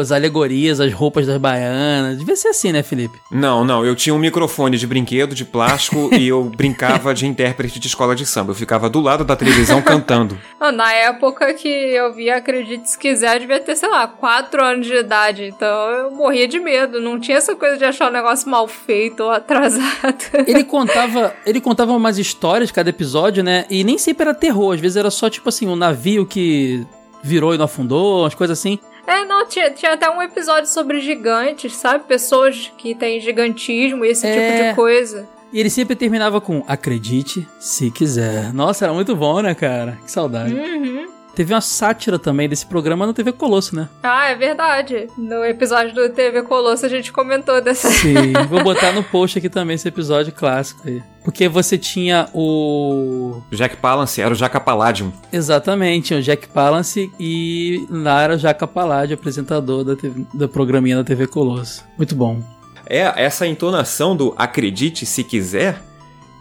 as 0.00 0.12
alegorias, 0.12 0.80
as 0.80 0.92
roupas 0.92 1.26
das 1.26 1.38
baianas. 1.38 2.18
Devia 2.18 2.36
ser 2.36 2.48
assim, 2.48 2.72
né, 2.72 2.82
Felipe? 2.82 3.18
Não, 3.30 3.64
não, 3.64 3.84
eu 3.84 3.94
tinha 3.94 4.14
um 4.14 4.18
microfone 4.18 4.76
de 4.78 4.86
brinquedo, 4.86 5.34
de 5.34 5.44
plástico, 5.44 6.10
e 6.16 6.28
eu 6.28 6.44
brincava 6.44 7.14
de 7.14 7.26
intérprete 7.26 7.78
de 7.78 7.86
escola 7.86 8.14
de 8.14 8.24
samba. 8.24 8.52
Eu 8.52 8.54
ficava 8.56 8.88
do 8.88 9.00
lado 9.00 9.24
da 9.24 9.36
televisão 9.36 9.82
cantando. 9.82 10.38
Ah, 10.60 10.72
Na 10.72 10.92
época 10.92 11.54
que 11.54 11.68
eu 11.68 12.12
vi 12.12 12.28
Acredite 12.28 12.90
Se 12.90 12.98
Quiser, 12.98 13.36
eu 13.36 13.40
devia 13.40 13.60
ter, 13.60 13.76
sei 13.76 13.88
lá, 13.88 14.08
4 14.08 14.60
anos 14.60 14.86
de 14.86 14.94
idade. 14.94 15.44
Então 15.44 15.68
eu 15.68 16.10
morria 16.10 16.48
de 16.48 16.58
medo. 16.58 17.00
Não 17.00 17.20
tinha 17.20 17.36
essa 17.38 17.54
coisa 17.54 17.76
de 17.76 17.84
achar 17.84 18.08
o 18.10 18.12
negócio 18.12 18.50
mal 18.50 18.66
feito 18.66 19.22
ou 19.22 19.30
atrasado. 19.30 20.16
Ele 20.48 20.64
contava, 20.64 21.32
ele 21.46 21.60
contava 21.60 21.92
umas 21.92 22.18
histórias 22.18 22.72
cada 22.72 22.90
episódio, 22.90 23.42
né? 23.44 23.66
E 23.70 23.84
nem 23.84 23.96
sempre 23.98 24.24
era 24.24 24.34
terror, 24.34 24.74
às 24.74 24.80
vezes 24.80 24.96
era 24.96 25.10
só 25.10 25.30
tipo 25.30 25.48
assim, 25.48 25.68
um 25.68 25.76
navio 25.76 26.26
que 26.26 26.84
virou 27.22 27.54
e 27.54 27.58
não 27.58 27.64
afundou, 27.66 28.22
umas 28.22 28.34
coisas 28.34 28.58
assim. 28.58 28.78
É, 29.08 29.24
não, 29.24 29.46
tinha, 29.46 29.70
tinha 29.70 29.94
até 29.94 30.08
um 30.10 30.20
episódio 30.22 30.68
sobre 30.68 31.00
gigantes, 31.00 31.74
sabe? 31.74 32.04
Pessoas 32.04 32.70
que 32.76 32.94
têm 32.94 33.20
gigantismo 33.20 34.04
e 34.04 34.08
esse 34.10 34.26
tipo 34.26 34.38
É. 34.38 34.68
de 34.70 34.76
coisa. 34.76 35.26
E 35.52 35.58
ele 35.58 35.70
sempre 35.70 35.96
terminava 35.96 36.40
com 36.42 36.62
acredite 36.68 37.48
se 37.58 37.90
quiser. 37.90 38.52
Nossa, 38.52 38.84
era 38.84 38.92
muito 38.92 39.16
bom, 39.16 39.40
né, 39.40 39.54
cara? 39.54 39.98
Que 40.04 40.10
saudade. 40.10 40.52
Uhum. 40.52 41.06
Teve 41.38 41.54
uma 41.54 41.60
sátira 41.60 42.18
também 42.18 42.48
desse 42.48 42.66
programa 42.66 43.06
no 43.06 43.14
TV 43.14 43.30
Colosso, 43.30 43.76
né? 43.76 43.88
Ah, 44.02 44.28
é 44.28 44.34
verdade. 44.34 45.06
No 45.16 45.44
episódio 45.44 45.94
do 45.94 46.08
TV 46.08 46.42
Colosso 46.42 46.84
a 46.84 46.88
gente 46.88 47.12
comentou 47.12 47.60
dessa. 47.60 47.88
Sim, 47.88 48.32
vou 48.50 48.64
botar 48.64 48.90
no 48.90 49.04
post 49.04 49.38
aqui 49.38 49.48
também 49.48 49.76
esse 49.76 49.86
episódio 49.86 50.32
clássico 50.32 50.88
aí. 50.88 51.00
Porque 51.22 51.48
você 51.48 51.78
tinha 51.78 52.28
o. 52.34 53.40
Jack 53.52 53.76
Palance 53.76 54.20
era 54.20 54.32
o 54.32 54.36
Jaca 54.36 54.58
Palladium. 54.58 55.12
Exatamente, 55.32 56.12
o 56.12 56.20
Jack 56.20 56.48
Palance 56.48 57.08
e 57.20 57.86
lá 57.88 58.20
era 58.20 58.34
o 58.34 58.38
Jaca 58.38 58.66
Palladium, 58.66 59.14
apresentador 59.14 59.84
da, 59.84 59.94
TV, 59.94 60.26
da 60.34 60.48
programinha 60.48 60.96
da 60.96 61.04
TV 61.04 61.28
Colosso. 61.28 61.84
Muito 61.96 62.16
bom. 62.16 62.42
É, 62.84 63.12
essa 63.14 63.46
entonação 63.46 64.16
do 64.16 64.34
acredite 64.36 65.06
se 65.06 65.22
quiser, 65.22 65.80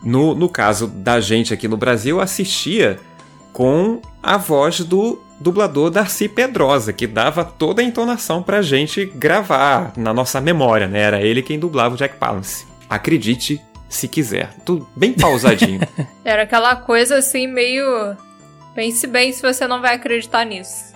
no, 0.01 0.33
no 0.33 0.49
caso 0.49 0.87
da 0.87 1.19
gente 1.19 1.53
aqui 1.53 1.67
no 1.67 1.77
Brasil, 1.77 2.19
assistia 2.19 2.99
com 3.57 3.99
a 4.21 4.37
voz 4.37 4.81
do 4.81 5.19
dublador 5.39 5.89
Darcy 5.89 6.29
Pedrosa, 6.29 6.93
que 6.93 7.07
dava 7.07 7.43
toda 7.43 7.81
a 7.81 7.83
entonação 7.83 8.43
pra 8.43 8.61
gente 8.61 9.03
gravar 9.03 9.93
na 9.97 10.13
nossa 10.13 10.39
memória, 10.39 10.87
né? 10.87 10.99
Era 10.99 11.23
ele 11.23 11.41
quem 11.41 11.57
dublava 11.57 11.95
o 11.95 11.97
Jack 11.97 12.17
Palance. 12.17 12.67
Acredite 12.87 13.59
se 13.89 14.07
quiser. 14.07 14.53
Tudo 14.63 14.87
bem 14.95 15.11
pausadinho. 15.11 15.79
Era 16.23 16.43
aquela 16.43 16.75
coisa 16.75 17.17
assim, 17.17 17.47
meio. 17.47 18.15
Pense 18.75 19.07
bem 19.07 19.33
se 19.33 19.41
você 19.41 19.65
não 19.65 19.81
vai 19.81 19.95
acreditar 19.95 20.45
nisso. 20.45 20.93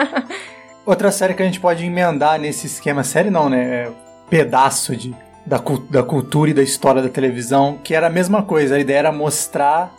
Outra 0.86 1.12
série 1.12 1.34
que 1.34 1.42
a 1.42 1.46
gente 1.46 1.60
pode 1.60 1.84
emendar 1.84 2.40
nesse 2.40 2.66
esquema, 2.66 3.04
série 3.04 3.28
não, 3.28 3.50
né? 3.50 3.62
É 3.62 3.92
pedaço 4.30 4.96
de, 4.96 5.14
da, 5.44 5.62
da 5.90 6.02
cultura 6.02 6.50
e 6.50 6.54
da 6.54 6.62
história 6.62 7.02
da 7.02 7.10
televisão, 7.10 7.78
que 7.84 7.94
era 7.94 8.06
a 8.06 8.10
mesma 8.10 8.42
coisa. 8.42 8.76
A 8.76 8.78
ideia 8.78 9.00
era 9.00 9.12
mostrar 9.12 9.94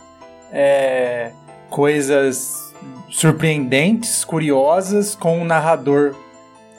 é, 0.50 1.30
coisas 1.70 2.74
surpreendentes, 3.08 4.24
curiosas, 4.24 5.14
com 5.14 5.40
um 5.40 5.44
narrador 5.44 6.14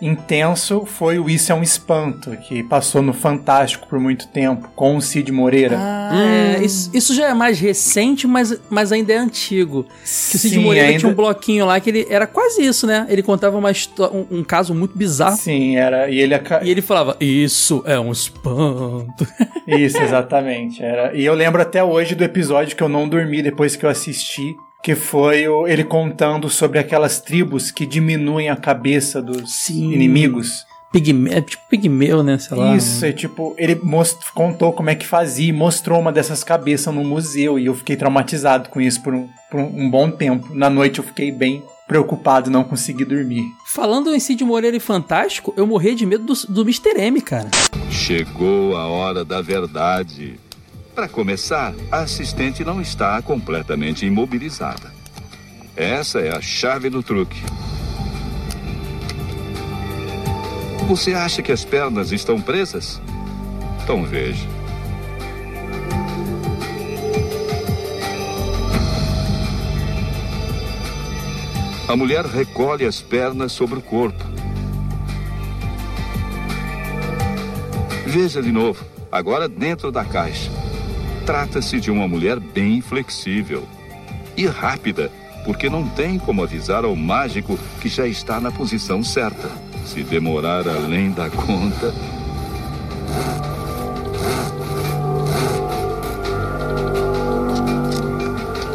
intenso 0.01 0.85
foi 0.85 1.17
o 1.17 1.29
Isso 1.29 1.51
é 1.51 1.55
um 1.55 1.63
Espanto, 1.63 2.35
que 2.37 2.61
passou 2.63 3.01
no 3.01 3.13
Fantástico 3.13 3.87
por 3.87 3.99
muito 3.99 4.27
tempo, 4.27 4.69
com 4.75 4.97
o 4.97 5.01
Cid 5.01 5.31
Moreira. 5.31 5.77
Ah, 5.79 6.11
é, 6.13 6.63
isso, 6.63 6.89
isso, 6.93 7.15
já 7.15 7.29
é 7.29 7.33
mais 7.33 7.59
recente, 7.59 8.27
mas, 8.27 8.59
mas 8.69 8.91
ainda 8.91 9.13
é 9.13 9.17
antigo. 9.17 9.83
Que 9.83 10.35
o 10.35 10.39
Cid 10.39 10.55
Sim, 10.55 10.59
Moreira 10.59 10.87
ainda... 10.87 10.99
tinha 10.99 11.11
um 11.11 11.15
bloquinho 11.15 11.65
lá 11.65 11.79
que 11.79 11.89
ele 11.89 12.07
era 12.09 12.27
quase 12.27 12.63
isso, 12.63 12.85
né? 12.85 13.05
Ele 13.09 13.23
contava 13.23 13.57
uma 13.57 13.71
um, 13.71 14.39
um 14.39 14.43
caso 14.43 14.73
muito 14.73 14.97
bizarro. 14.97 15.37
Sim, 15.37 15.77
era. 15.77 16.09
E 16.09 16.19
ele, 16.19 16.35
e 16.63 16.69
ele 16.69 16.81
falava: 16.81 17.17
Isso 17.19 17.83
é 17.85 17.99
um 17.99 18.11
espanto. 18.11 19.27
Isso, 19.67 19.97
exatamente. 19.97 20.81
Era. 20.81 21.13
E 21.15 21.25
eu 21.25 21.33
lembro 21.33 21.61
até 21.61 21.83
hoje 21.83 22.15
do 22.15 22.23
episódio 22.23 22.75
que 22.75 22.83
eu 22.83 22.89
não 22.89 23.07
dormi 23.09 23.41
depois 23.41 23.75
que 23.75 23.85
eu 23.85 23.89
assisti 23.89 24.55
que 24.87 24.95
foi 24.95 25.45
o, 25.49 25.67
ele 25.67 25.83
contando 25.83 26.49
sobre 26.49 26.79
aquelas 26.79 27.19
tribos 27.19 27.71
que 27.71 27.85
diminuem 27.85 28.47
a 28.47 28.55
cabeça 28.55 29.21
dos 29.21 29.53
Sim. 29.53 29.91
inimigos. 29.91 30.65
Pigme, 30.93 31.29
é 31.29 31.41
tipo 31.41 31.61
pigmeu, 31.69 32.23
né? 32.23 32.37
Sei 32.37 32.55
lá. 32.55 32.73
Isso, 32.73 33.05
é 33.05 33.11
tipo, 33.11 33.53
ele 33.57 33.75
most, 33.83 34.17
contou 34.33 34.71
como 34.71 34.89
é 34.89 34.95
que 34.95 35.05
fazia 35.05 35.49
e 35.49 35.51
mostrou 35.51 35.99
uma 35.99 36.09
dessas 36.09 36.41
cabeças 36.41 36.95
no 36.95 37.03
museu. 37.03 37.59
E 37.59 37.65
eu 37.65 37.75
fiquei 37.75 37.97
traumatizado 37.97 38.69
com 38.69 38.79
isso 38.79 39.03
por 39.03 39.13
um, 39.13 39.27
por 39.51 39.59
um 39.59 39.91
bom 39.91 40.09
tempo. 40.09 40.55
Na 40.55 40.69
noite 40.69 40.99
eu 40.99 41.03
fiquei 41.03 41.33
bem 41.33 41.61
preocupado, 41.85 42.49
não 42.49 42.63
consegui 42.63 43.03
dormir. 43.03 43.43
Falando 43.65 44.15
em 44.15 44.21
Cid 44.21 44.41
Moreira 44.45 44.77
e 44.77 44.79
Fantástico, 44.79 45.53
eu 45.57 45.67
morri 45.67 45.95
de 45.95 46.05
medo 46.05 46.23
do, 46.23 46.33
do 46.47 46.61
Mr. 46.61 46.97
M, 46.97 47.19
cara. 47.19 47.51
Chegou 47.91 48.77
a 48.77 48.87
hora 48.87 49.25
da 49.25 49.41
verdade. 49.41 50.39
Para 50.97 51.07
começar, 51.07 51.75
a 51.91 51.99
assistente 51.99 52.65
não 52.65 52.81
está 52.81 53.21
completamente 53.21 54.03
imobilizada. 54.03 54.91
Essa 55.75 56.21
é 56.21 56.35
a 56.35 56.41
chave 56.41 56.89
do 56.89 57.03
truque. 57.03 57.39
Você 60.87 61.13
acha 61.13 61.43
que 61.43 61.51
as 61.51 61.63
pernas 61.63 62.11
estão 62.11 62.41
presas? 62.41 62.99
Então 63.83 64.03
veja. 64.05 64.43
A 71.87 71.95
mulher 71.95 72.25
recolhe 72.25 72.85
as 72.85 73.01
pernas 73.01 73.51
sobre 73.51 73.77
o 73.77 73.83
corpo. 73.83 74.25
Veja 78.03 78.41
de 78.41 78.51
novo, 78.51 78.83
agora 79.11 79.47
dentro 79.47 79.91
da 79.91 80.03
caixa. 80.03 80.66
Trata-se 81.27 81.81
de 81.81 81.91
uma 81.91 82.07
mulher 82.07 82.39
bem 82.39 82.79
flexível 82.79 83.67
e 84.37 84.47
rápida, 84.47 85.11
porque 85.43 85.69
não 85.69 85.85
tem 85.89 86.17
como 86.17 86.41
avisar 86.41 86.85
ao 86.85 86.95
mágico 86.95 87.59
que 87.81 87.89
já 87.89 88.07
está 88.07 88.39
na 88.39 88.49
posição 88.49 89.03
certa. 89.03 89.51
Se 89.85 90.03
demorar 90.03 90.65
além 90.65 91.11
da 91.11 91.29
conta. 91.29 91.93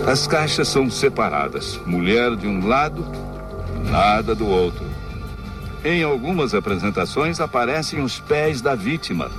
As 0.06 0.26
caixas 0.26 0.68
são 0.68 0.90
separadas, 0.90 1.80
mulher 1.86 2.36
de 2.36 2.46
um 2.46 2.68
lado, 2.68 3.02
nada 3.90 4.34
do 4.34 4.46
outro. 4.46 4.84
Em 5.82 6.02
algumas 6.02 6.54
apresentações 6.54 7.40
aparecem 7.40 8.02
os 8.02 8.20
pés 8.20 8.60
da 8.60 8.74
vítima, 8.74 9.30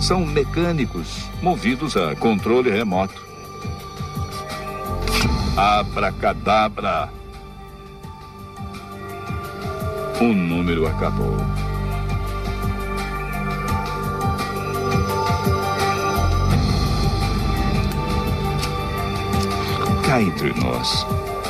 são 0.00 0.24
mecânicos 0.24 1.24
movidos 1.42 1.96
a 1.96 2.14
controle 2.16 2.70
remoto. 2.70 3.26
Abracadabra. 5.56 7.10
O 10.20 10.24
número 10.24 10.86
acabou. 10.86 11.36
Cá 20.04 20.22
entre 20.22 20.52
nós. 20.60 21.06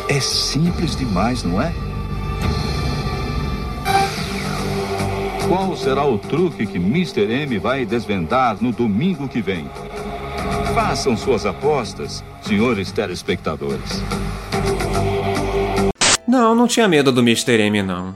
É 0.09 0.20
simples 0.20 0.96
demais, 0.96 1.42
não 1.42 1.61
é? 1.61 1.72
Qual 5.49 5.74
será 5.74 6.05
o 6.05 6.18
truque 6.18 6.66
que 6.66 6.76
Mr. 6.76 7.22
M 7.22 7.59
vai 7.59 7.86
desvendar 7.86 8.59
no 8.61 8.70
domingo 8.70 9.26
que 9.26 9.40
vem? 9.40 9.66
Façam 10.74 11.16
suas 11.16 11.46
apostas, 11.46 12.22
senhores 12.42 12.92
telespectadores. 12.92 14.03
Não, 16.26 16.55
não 16.55 16.66
tinha 16.66 16.86
medo 16.86 17.11
do 17.11 17.22
Mr. 17.22 17.62
M, 17.62 17.82
não. 17.82 18.14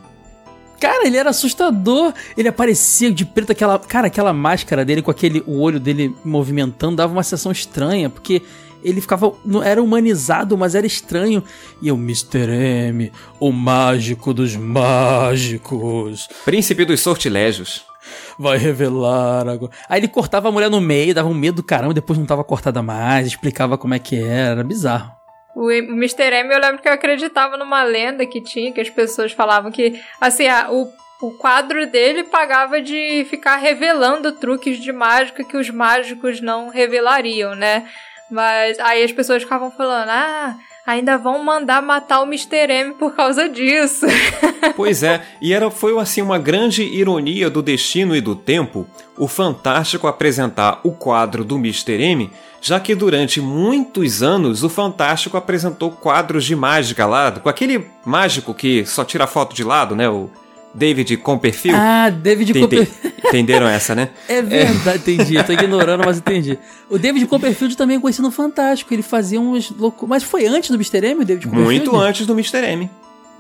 Cara, 0.79 1.07
ele 1.07 1.17
era 1.17 1.31
assustador. 1.31 2.13
Ele 2.37 2.49
aparecia 2.49 3.11
de 3.11 3.25
preto, 3.25 3.53
aquela. 3.53 3.79
Cara, 3.79 4.09
aquela 4.09 4.35
máscara 4.35 4.85
dele 4.85 5.01
com 5.01 5.11
aquele. 5.11 5.43
O 5.47 5.61
olho 5.61 5.81
dele 5.81 6.15
movimentando 6.23 6.97
dava 6.97 7.15
uma 7.15 7.23
sensação 7.23 7.51
estranha, 7.51 8.11
porque 8.11 8.43
ele 8.83 9.01
ficava. 9.01 9.33
Não 9.45 9.63
era 9.63 9.83
humanizado, 9.83 10.57
mas 10.57 10.75
era 10.75 10.87
estranho. 10.87 11.43
E 11.81 11.91
o 11.91 11.97
Mr. 11.97 12.51
M, 12.51 13.13
o 13.39 13.53
mágico 13.53 14.33
dos 14.35 14.57
mágicos. 14.57 16.29
Príncipe 16.45 16.85
dos 16.85 17.01
sortilégios. 17.01 17.85
Vai 18.39 18.59
revelar 18.59 19.49
agora. 19.49 19.73
Aí 19.89 20.01
ele 20.01 20.09
cortava 20.09 20.49
a 20.49 20.53
mulher 20.53 20.71
no 20.71 20.81
meio, 20.81 21.15
dava 21.15 21.29
um 21.29 21.35
medo 21.35 21.57
do 21.57 21.63
caramba, 21.63 21.95
depois 21.95 22.19
não 22.19 22.27
tava 22.27 22.43
cortada 22.43 22.83
mais, 22.83 23.27
explicava 23.27 23.79
como 23.79 23.95
é 23.95 23.99
que 23.99 24.17
era, 24.17 24.53
era 24.53 24.65
bizarro. 24.65 25.13
O 25.55 25.71
Mr. 25.71 26.33
M, 26.33 26.53
eu 26.53 26.61
lembro 26.61 26.81
que 26.81 26.89
eu 26.89 26.93
acreditava 26.93 27.57
numa 27.57 27.83
lenda 27.83 28.25
que 28.27 28.41
tinha, 28.41 28.73
que 28.73 28.81
as 28.81 28.89
pessoas 28.89 29.33
falavam 29.33 29.71
que, 29.71 30.01
assim, 30.19 30.49
a, 30.49 30.71
o, 30.73 30.91
o 31.21 31.31
quadro 31.33 31.87
dele 31.87 32.25
pagava 32.25 32.81
de 32.81 33.27
ficar 33.29 33.57
revelando 33.57 34.33
truques 34.33 34.79
de 34.79 34.91
mágica 34.93 35.45
que 35.45 35.57
os 35.57 35.69
mágicos 35.69 36.41
não 36.41 36.71
revelariam, 36.71 37.55
né? 37.55 37.87
Mas 38.33 38.79
aí 38.79 39.05
as 39.05 39.13
pessoas 39.13 39.43
ficavam 39.43 39.71
falando: 39.71 40.09
ah, 40.09 40.57
ainda 40.87 41.19
vão 41.19 41.45
mandar 41.45 41.83
matar 41.83 42.23
o 42.23 42.25
Mr. 42.25 42.73
M 42.73 42.95
por 42.95 43.15
causa 43.15 43.47
disso. 43.49 44.07
Pois 44.77 45.03
é, 45.03 45.21
e 45.41 45.53
era, 45.53 45.73
foi 45.73 45.99
assim 45.99 46.23
uma 46.23 46.39
grande 46.39 46.85
ironia 46.85 47.51
do 47.51 47.61
destino 47.61 48.15
e 48.15 48.21
do 48.21 48.37
tempo 48.37 48.87
o 49.19 49.27
Fantástico 49.27 50.07
apresentar 50.07 50.79
o 50.85 50.93
quadro 50.93 51.45
do 51.45 51.57
Mr. 51.57 52.01
M, 52.01 52.31
já 52.61 52.79
que 52.79 52.95
durante 52.95 53.41
muitos 53.41 54.23
anos 54.23 54.63
o 54.63 54.69
Fantástico 54.69 55.37
apresentou 55.37 55.91
quadros 55.91 56.45
de 56.45 56.55
mágica 56.55 57.05
lá, 57.07 57.33
com 57.33 57.49
aquele 57.49 57.91
mágico 58.07 58.55
que 58.55 58.87
só 58.87 59.05
tira 59.05 59.27
foto 59.27 59.53
de 59.53 59.65
lado, 59.65 59.97
né? 59.97 60.09
O 60.09 60.31
David 60.75 61.17
Copperfield. 61.19 61.79
Ah, 61.79 62.11
David 62.11 62.59
Copperfield. 62.59 63.15
Entenderam 63.27 63.69
essa, 63.69 63.95
né? 63.95 64.11
É 64.29 64.43
verdade, 64.43 65.11
é. 65.11 65.15
entendi. 65.15 65.35
Eu 65.37 65.45
tô 65.45 65.53
ignorando, 65.53 66.03
mas 66.05 66.19
entendi. 66.19 66.59
O 66.91 66.99
David 66.99 67.27
Copperfield 67.27 67.77
também 67.77 67.97
é 67.97 68.01
conhecido 68.01 68.25
no 68.25 68.31
Fantástico. 68.31 68.93
Ele 68.93 69.03
fazia 69.03 69.41
uns 69.41 69.71
loucos. 69.71 70.09
Mas 70.09 70.23
foi 70.23 70.47
antes 70.47 70.71
do 70.71 70.77
Mr. 70.77 71.07
M, 71.07 71.23
o 71.23 71.25
David 71.25 71.47
Copperfield? 71.47 71.85
Muito 71.85 71.97
antes 71.97 72.27
do 72.27 72.33
Mr. 72.33 72.59
M. 72.67 72.91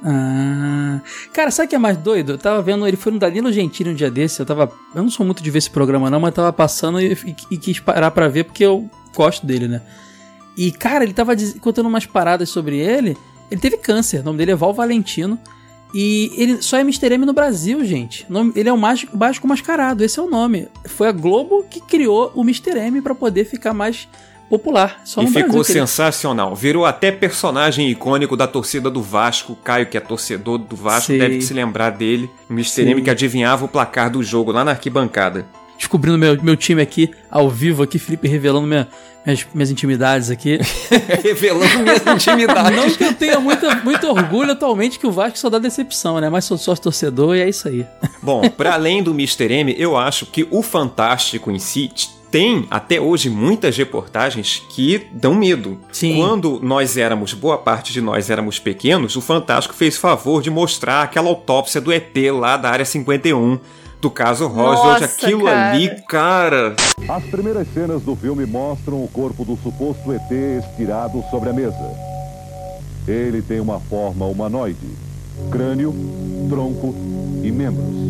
Ah. 0.05 1.01
Cara, 1.33 1.51
sabe 1.51 1.67
o 1.67 1.71
que 1.71 1.77
é 1.77 1.79
mais 1.79 1.97
doido? 1.97 2.33
Eu 2.33 2.39
tava 2.39 2.61
vendo, 2.61 2.87
ele 2.87 2.97
foi 2.97 3.13
no 3.13 3.19
Danilo 3.19 3.53
Gentili 3.53 3.91
um 3.91 3.95
dia 3.95 4.11
desse. 4.11 4.41
Eu 4.41 4.47
tava. 4.47 4.71
Eu 4.95 5.03
não 5.03 5.11
sou 5.11 5.25
muito 5.25 5.43
de 5.43 5.51
ver 5.51 5.59
esse 5.59 5.71
programa, 5.71 6.11
não, 6.11 6.21
mas 6.21 6.35
tava 6.35 6.53
passando 6.53 7.01
e, 7.01 7.13
e, 7.13 7.37
e 7.53 7.57
quis 7.57 7.79
parar 7.79 8.11
pra 8.11 8.29
ver 8.29 8.45
porque 8.45 8.65
eu 8.65 8.89
gosto 9.15 9.47
dele, 9.47 9.69
né? 9.69 9.83
E, 10.57 10.71
cara, 10.71 11.05
ele 11.05 11.13
tava 11.15 11.35
contando 11.61 11.87
umas 11.87 12.05
paradas 12.05 12.51
sobre 12.51 12.79
ele 12.79 13.17
Ele 13.51 13.59
teve 13.59 13.79
câncer, 13.79 14.21
o 14.21 14.23
nome 14.23 14.39
dele 14.39 14.51
é 14.51 14.55
Val 14.55 14.75
Valentino. 14.75 15.39
E 15.95 16.33
ele 16.37 16.63
só 16.63 16.79
é 16.79 16.81
Mr. 16.81 17.13
M 17.13 17.27
no 17.27 17.33
Brasil, 17.33 17.85
gente. 17.85 18.27
Ele 18.55 18.69
é 18.69 18.73
o 18.73 18.79
mágico, 18.79 19.17
mágico 19.17 19.47
mascarado, 19.47 20.03
esse 20.03 20.19
é 20.19 20.23
o 20.23 20.29
nome. 20.31 20.69
Foi 20.87 21.09
a 21.09 21.13
Globo 21.13 21.65
que 21.69 21.81
criou 21.81 22.33
o 22.35 22.43
Mr. 22.43 22.79
M 22.79 23.03
pra 23.03 23.15
poder 23.15 23.45
ficar 23.45 23.75
mais 23.75 24.09
popular. 24.49 25.01
Só 25.05 25.21
e 25.23 25.25
no 25.25 25.31
ficou 25.31 25.43
Brasil 25.49 25.65
que 25.65 25.73
ele- 25.73 25.81
sensacional. 25.81 26.55
Virou 26.55 26.85
até 26.87 27.11
personagem 27.13 27.91
icônico 27.91 28.37
da 28.37 28.47
torcida 28.47 28.91
do 28.91 29.03
Vasco. 29.03 29.55
Caio, 29.57 29.87
que 29.87 29.97
é 29.97 30.01
torcedor 30.01 30.59
do 30.59 30.77
Vasco, 30.77 31.07
Sei. 31.09 31.19
deve 31.19 31.41
se 31.41 31.53
lembrar 31.55 31.91
dele. 31.91 32.29
O 32.49 32.53
Mr. 32.53 32.85
Sim. 32.85 32.91
M 32.91 33.03
que 33.03 33.11
adivinhava 33.11 33.65
o 33.65 33.69
placar 33.69 34.11
do 34.11 34.23
jogo 34.23 34.53
lá 34.53 34.65
na 34.65 34.73
arquibancada. 34.73 35.47
Descobrindo 35.83 36.17
meu, 36.17 36.41
meu 36.41 36.57
time 36.57 36.81
aqui, 36.81 37.11
ao 37.29 37.51
vivo 37.51 37.83
aqui, 37.83 37.99
Felipe 37.99 38.29
revelando 38.29 38.69
minha- 38.69 38.87
minhas, 39.27 39.45
minhas 39.53 39.69
intimidades 39.69 40.31
aqui. 40.31 40.61
Revelando 41.25 41.81
minhas 41.81 42.07
intimidades. 42.07 42.77
Não 42.77 42.89
que 42.89 43.03
eu 43.03 43.13
tenha 43.15 43.41
muita, 43.41 43.75
muito 43.83 44.07
orgulho 44.07 44.53
atualmente 44.53 44.97
que 44.97 45.07
o 45.09 45.11
Vasco 45.11 45.37
só 45.41 45.51
dá 45.51 45.59
decepção, 45.59 46.21
né? 46.21 46.31
Mas 46.31 46.45
sou 46.45 46.57
sócio 46.57 46.85
torcedor 46.85 47.35
e 47.35 47.41
é 47.41 47.49
isso 47.49 47.67
aí. 47.67 47.85
Bom, 48.23 48.49
para 48.51 48.75
além 48.75 49.03
do 49.03 49.11
Mr. 49.11 49.53
M, 49.53 49.75
eu 49.77 49.97
acho 49.97 50.25
que 50.27 50.47
o 50.53 50.63
Fantástico 50.63 51.51
em 51.51 51.59
si 51.59 51.91
tem 52.31 52.65
até 52.71 53.01
hoje 53.01 53.29
muitas 53.29 53.77
reportagens 53.77 54.63
que 54.71 55.09
dão 55.13 55.35
medo. 55.35 55.81
Sim. 55.91 56.15
Quando 56.17 56.61
nós 56.63 56.97
éramos, 56.97 57.35
boa 57.35 57.59
parte 57.59 57.93
de 57.93 58.01
nós 58.01 58.31
éramos 58.31 58.61
pequenos, 58.61 59.17
o 59.17 59.21
Fantástico 59.21 59.75
fez 59.75 59.97
favor 59.97 60.41
de 60.43 60.49
mostrar 60.49 61.03
aquela 61.03 61.29
autópsia 61.29 61.81
do 61.81 61.93
ET 61.93 62.15
lá 62.33 62.57
da 62.57 62.71
área 62.71 62.85
51, 62.85 63.59
do 64.03 64.11
caso 64.11 64.49
Roswell. 64.49 64.95
Nossa, 64.95 65.05
Aquilo 65.05 65.45
cara. 65.45 65.71
ali, 65.71 66.03
cara. 66.09 66.77
As 67.09 67.23
primeiras 67.23 67.73
cenas 67.73 68.03
do 68.03 68.17
filme 68.17 68.45
mostram 68.45 69.03
o 69.03 69.09
corpo 69.09 69.45
do 69.45 69.57
suposto 69.57 70.13
ET 70.13 70.31
estirado 70.59 71.25
sobre 71.31 71.51
a 71.51 71.53
mesa. 71.53 71.79
Ele 73.07 73.41
tem 73.41 73.61
uma 73.61 73.79
forma 73.79 74.27
humanoide: 74.27 74.89
crânio, 75.53 75.95
tronco 76.49 76.93
e 77.45 77.51
membros. 77.53 78.03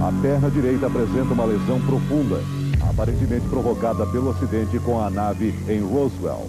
A 0.00 0.22
perna 0.22 0.50
direita 0.50 0.86
apresenta 0.86 1.34
uma 1.34 1.44
lesão 1.44 1.80
profunda, 1.80 2.40
aparentemente 2.88 3.46
provocada 3.48 4.06
pelo 4.06 4.30
acidente 4.30 4.78
com 4.78 5.00
a 5.00 5.10
nave 5.10 5.54
em 5.68 5.80
Roswell. 5.80 6.46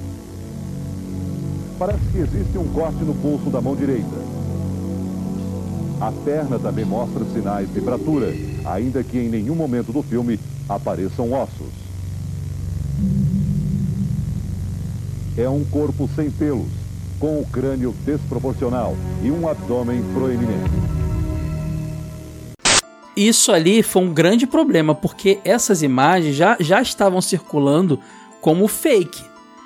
Parece 1.78 2.04
que 2.12 2.18
existe 2.18 2.58
um 2.58 2.68
corte 2.70 3.04
no 3.04 3.14
pulso 3.14 3.50
da 3.50 3.62
mão 3.62 3.76
direita. 3.76 4.18
A 6.02 6.12
perna 6.24 6.58
também 6.58 6.86
mostra 6.86 7.26
sinais 7.26 7.72
de 7.74 7.82
fratura, 7.82 8.34
ainda 8.66 9.04
que 9.04 9.18
em 9.18 9.30
nenhum 9.30 9.56
momento 9.56 9.92
do 9.92 10.02
filme 10.02 10.40
apareçam 10.68 11.32
ossos. 11.34 11.74
É 15.38 15.50
um 15.50 15.64
corpo 15.66 16.10
sem 16.16 16.30
pelos, 16.30 16.68
com 17.20 17.40
o 17.40 17.46
crânio 17.46 17.94
desproporcional 18.06 18.96
e 19.24 19.32
um 19.32 19.48
abdômen 19.48 20.02
proeminente. 20.14 20.99
Isso 23.28 23.52
ali 23.52 23.84
foi 23.84 24.02
um 24.02 24.14
grande 24.14 24.48
problema, 24.48 24.96
porque 24.96 25.40
essas 25.44 25.84
imagens 25.84 26.36
já, 26.36 26.56
já 26.60 26.82
estavam 26.82 27.22
circulando 27.22 28.00
como 28.40 28.68
fake. 28.68 29.22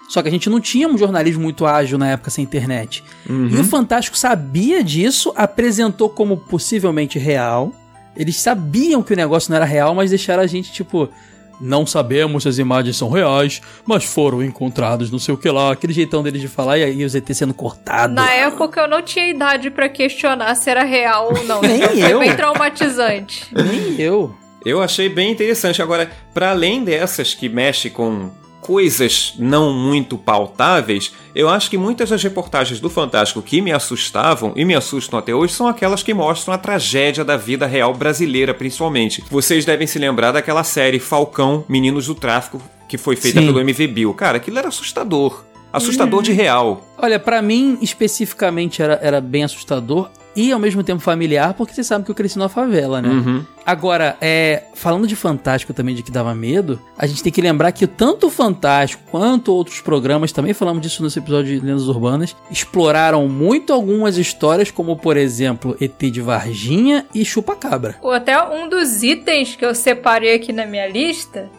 Só 0.10 0.22
que 0.22 0.28
a 0.28 0.32
gente 0.32 0.50
não 0.50 0.60
tinha 0.60 0.88
um 0.88 0.98
jornalismo 0.98 1.44
muito 1.44 1.66
ágil 1.66 1.98
na 1.98 2.10
época 2.10 2.30
sem 2.30 2.44
internet. 2.44 3.04
E 3.52 3.58
o 3.58 3.64
Fantástico 3.64 4.18
sabia 4.18 4.84
disso, 4.84 5.32
apresentou 5.36 6.10
como 6.10 6.38
possivelmente 6.38 7.18
real. 7.20 7.72
Eles 8.16 8.38
sabiam 8.38 9.02
que 9.02 9.14
o 9.14 9.16
negócio 9.16 9.50
não 9.50 9.58
era 9.58 9.66
real, 9.66 9.94
mas 9.96 10.10
deixaram 10.10 10.44
a 10.44 10.48
gente 10.48 10.72
tipo. 10.72 11.10
Não 11.62 11.86
sabemos 11.86 12.44
se 12.44 12.50
as 12.50 12.58
imagens 12.58 12.98
são 12.98 13.10
reais, 13.10 13.62
mas 13.86 14.04
foram 14.04 14.44
encontrados, 14.44 15.12
não 15.12 15.20
sei 15.20 15.34
o 15.34 15.38
que 15.38 15.50
lá. 15.50 15.72
Aquele 15.72 15.94
jeitão 15.94 16.24
deles 16.24 16.42
de 16.42 16.48
falar 16.48 16.78
e 16.78 16.84
aí 16.84 17.06
os 17.06 17.16
ET 17.16 17.28
sendo 17.34 17.54
cortado. 17.54 18.14
Na 18.14 18.32
época 18.32 18.82
eu 18.82 18.88
não 18.88 19.02
tinha 19.02 19.30
idade 19.30 19.70
pra 19.70 19.88
questionar 19.88 20.56
se 20.56 20.70
era 20.70 20.84
real 20.84 21.34
ou 21.34 21.44
não. 21.46 21.62
Nem 21.64 21.78
então 21.78 21.90
foi 21.90 22.14
eu. 22.14 22.20
bem 22.20 22.36
traumatizante. 22.36 23.48
Nem 23.54 24.00
eu. 24.00 24.36
Eu 24.66 24.82
achei 24.82 25.10
bem 25.10 25.32
interessante. 25.32 25.82
Agora, 25.82 26.10
para 26.34 26.52
além 26.52 26.84
dessas 26.84 27.34
que 27.34 27.50
mexem 27.50 27.92
com 27.92 28.30
coisas 28.64 29.34
não 29.38 29.74
muito 29.74 30.18
pautáveis, 30.18 31.14
eu 31.36 31.50
acho 31.50 31.70
que 31.70 31.78
muitas 31.78 32.10
das 32.10 32.24
reportagens 32.24 32.80
do 32.80 32.90
Fantástico 32.90 33.42
que 33.42 33.62
me 33.62 33.72
assustavam 33.72 34.54
e 34.56 34.64
me 34.64 34.74
assustam 34.74 35.20
até 35.20 35.36
hoje 35.36 35.54
são 35.54 35.68
aquelas 35.68 36.02
que 36.02 36.14
mostram 36.14 36.54
a 36.54 36.58
tragédia 36.58 37.26
da 37.26 37.36
vida 37.36 37.68
real 37.68 37.94
brasileira, 37.94 38.54
principalmente. 38.54 39.24
Vocês 39.30 39.66
devem 39.66 39.86
se 39.86 40.00
lembrar 40.00 40.32
daquela 40.32 40.64
série 40.64 41.00
Falcão, 41.00 41.66
Meninos 41.68 42.08
do 42.08 42.16
Tráfico, 42.16 42.62
que 42.88 42.98
foi 42.98 43.16
feita 43.16 43.40
Sim. 43.40 43.48
pelo 43.48 43.60
MV 43.60 43.88
Bill. 43.88 44.14
Cara, 44.14 44.38
aquilo 44.38 44.58
era 44.58 44.70
assustador. 44.70 45.44
Assustador 45.72 46.22
de 46.22 46.32
real. 46.32 46.88
Olha, 46.98 47.20
pra 47.20 47.42
mim, 47.42 47.80
especificamente, 47.82 48.82
era, 48.82 49.00
era 49.02 49.20
bem 49.20 49.44
assustador 49.44 50.10
e 50.36 50.52
ao 50.52 50.60
mesmo 50.60 50.84
tempo 50.84 51.02
familiar, 51.02 51.54
porque 51.54 51.74
vocês 51.74 51.88
sabem 51.88 52.04
que 52.06 52.12
eu 52.12 52.16
cresci 52.16 52.38
numa 52.38 52.50
favela, 52.50 53.02
né? 53.02 53.10
Uhum. 53.10 53.46
Agora, 53.66 54.18
é, 54.20 54.64
falando 54.74 55.08
de 55.08 55.16
Fantástico 55.16 55.74
também, 55.74 55.96
de 55.96 56.04
que 56.04 56.12
dava 56.12 56.36
medo, 56.36 56.82
a 56.98 57.06
gente 57.08 57.24
tem 57.24 57.32
que 57.32 57.42
lembrar 57.42 57.72
que 57.72 57.88
tanto 57.88 58.28
o 58.28 58.30
Fantástico 58.30 59.04
quanto 59.10 59.54
outros 59.54 59.80
programas, 59.80 60.32
também 60.32 60.54
falamos 60.54 60.82
disso 60.82 61.02
nesse 61.04 61.20
episódio 61.20 61.60
de 61.60 61.66
Lendas 61.66 61.88
Urbanas, 61.88 62.36
exploraram 62.52 63.28
muito 63.28 63.72
algumas 63.72 64.18
histórias, 64.18 64.70
como 64.70 64.98
por 64.98 65.16
exemplo, 65.16 65.78
ET 65.80 66.00
de 66.00 66.22
Varginha 66.22 67.06
e 67.14 67.24
Chupa-Cabra. 67.24 67.96
Ou 68.02 68.12
Até 68.12 68.42
um 68.44 68.68
dos 68.68 69.02
itens 69.04 69.56
que 69.56 69.66
eu 69.66 69.74
separei 69.74 70.36
aqui 70.36 70.52
na 70.52 70.66
minha 70.66 70.88
lista 70.88 71.50